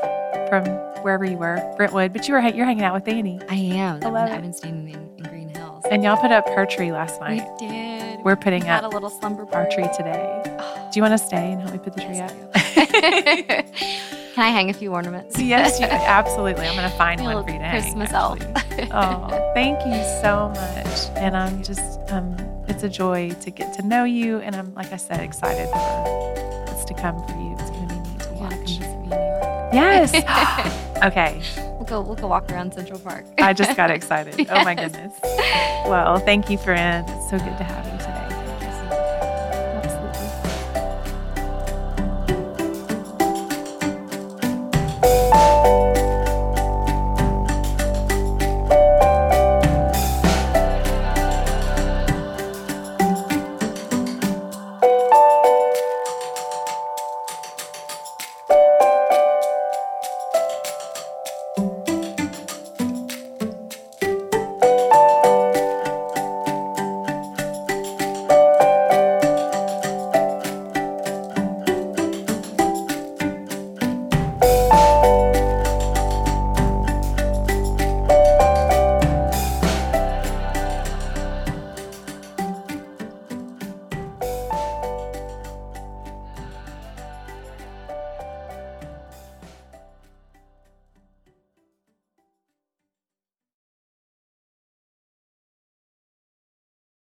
from 0.49 0.65
wherever 1.05 1.25
you 1.25 1.37
were, 1.37 1.75
Brentwood. 1.77 2.13
But 2.13 2.27
you 2.27 2.35
were 2.35 2.41
you're 2.41 2.67
hanging 2.67 2.83
out 2.83 2.95
with 2.95 3.07
Annie, 3.07 3.41
I 3.49 3.55
am. 3.55 4.03
I 4.03 4.09
love. 4.09 4.31
I've 4.31 4.43
been 4.43 4.53
staying 4.53 4.89
in, 4.89 5.17
in 5.17 5.25
Green 5.25 5.49
Hills. 5.49 5.85
and 5.91 6.03
y'all 6.03 6.17
put 6.17 6.33
up 6.33 6.49
her 6.49 6.67
tree 6.67 6.91
last 6.91 7.21
night. 7.21 7.47
we 7.61 7.69
did. 7.69 7.94
We're 8.25 8.37
putting 8.37 8.69
up 8.69 8.85
a 8.85 8.89
little 8.89 9.11
slumber 9.11 9.43
Our 9.43 9.47
party. 9.67 9.75
tree 9.77 9.89
today. 9.97 10.43
Do 10.93 10.99
you 10.99 11.03
want 11.03 11.13
to 11.13 11.19
stay 11.19 11.53
and 11.53 11.61
help 11.61 11.73
me 11.75 11.79
put 11.79 11.93
the 11.95 12.01
tree 12.01 12.15
Yes, 12.15 12.33
up? 12.33 12.53
Can 14.35 14.43
I 14.45 14.49
hang 14.51 14.71
a 14.71 14.73
few 14.73 14.93
ornaments? 14.93 15.39
yes, 15.39 15.79
you, 15.79 15.87
absolutely. 15.87 16.67
I'm 16.67 16.75
going 16.77 16.91
to 16.91 16.97
find 16.97 17.21
one 17.23 17.45
for 17.45 17.51
you 17.53 17.59
to 17.59 17.65
hang. 17.65 17.83
Christmas 17.83 18.13
elf. 18.13 18.39
oh, 18.93 19.51
thank 19.55 19.79
you 19.87 20.03
so 20.23 20.49
much. 20.55 21.19
And 21.23 21.37
I'm 21.37 21.63
just, 21.63 22.01
um, 22.11 22.35
it's 22.67 22.83
a 22.83 22.89
joy 22.89 23.31
to 23.31 23.51
get 23.51 23.75
to 23.75 23.83
know 23.87 24.05
you. 24.05 24.39
And 24.39 24.57
I'm, 24.57 24.75
like 24.75 24.93
I 24.93 24.97
said, 24.97 25.21
excited 25.21 25.69
for 25.69 25.79
what's 26.67 26.85
to 26.87 26.95
come 26.95 27.23
for 27.27 27.35
you. 27.37 27.53
It's 27.59 27.71
going 27.71 27.89
to 27.89 27.95
be 27.95 28.01
neat 28.01 28.21
to 28.21 28.29
You 28.31 28.41
gotta 28.41 28.57
come 28.57 28.61
watch. 28.61 28.71
in 28.81 29.03
New 29.03 29.11
York. 29.11 29.73
Yes. 29.75 30.15
okay. 31.05 31.43
We'll 31.75 31.85
go. 31.85 32.01
We'll 32.01 32.17
go 32.17 32.29
walk 32.29 32.51
around 32.51 32.73
Central 32.73 32.99
Park. 32.99 33.27
I 33.39 33.53
just 33.53 33.77
got 33.77 33.91
excited. 33.91 34.47
Oh 34.51 34.65
my 34.65 34.75
goodness. 34.75 35.13
Well, 35.87 36.19
thank 36.21 36.49
you, 36.49 36.57
friend. 36.57 37.05
It's 37.11 37.29
so 37.31 37.39
good 37.39 37.59
to 37.59 37.65
have 37.65 37.85
you. 37.87 37.93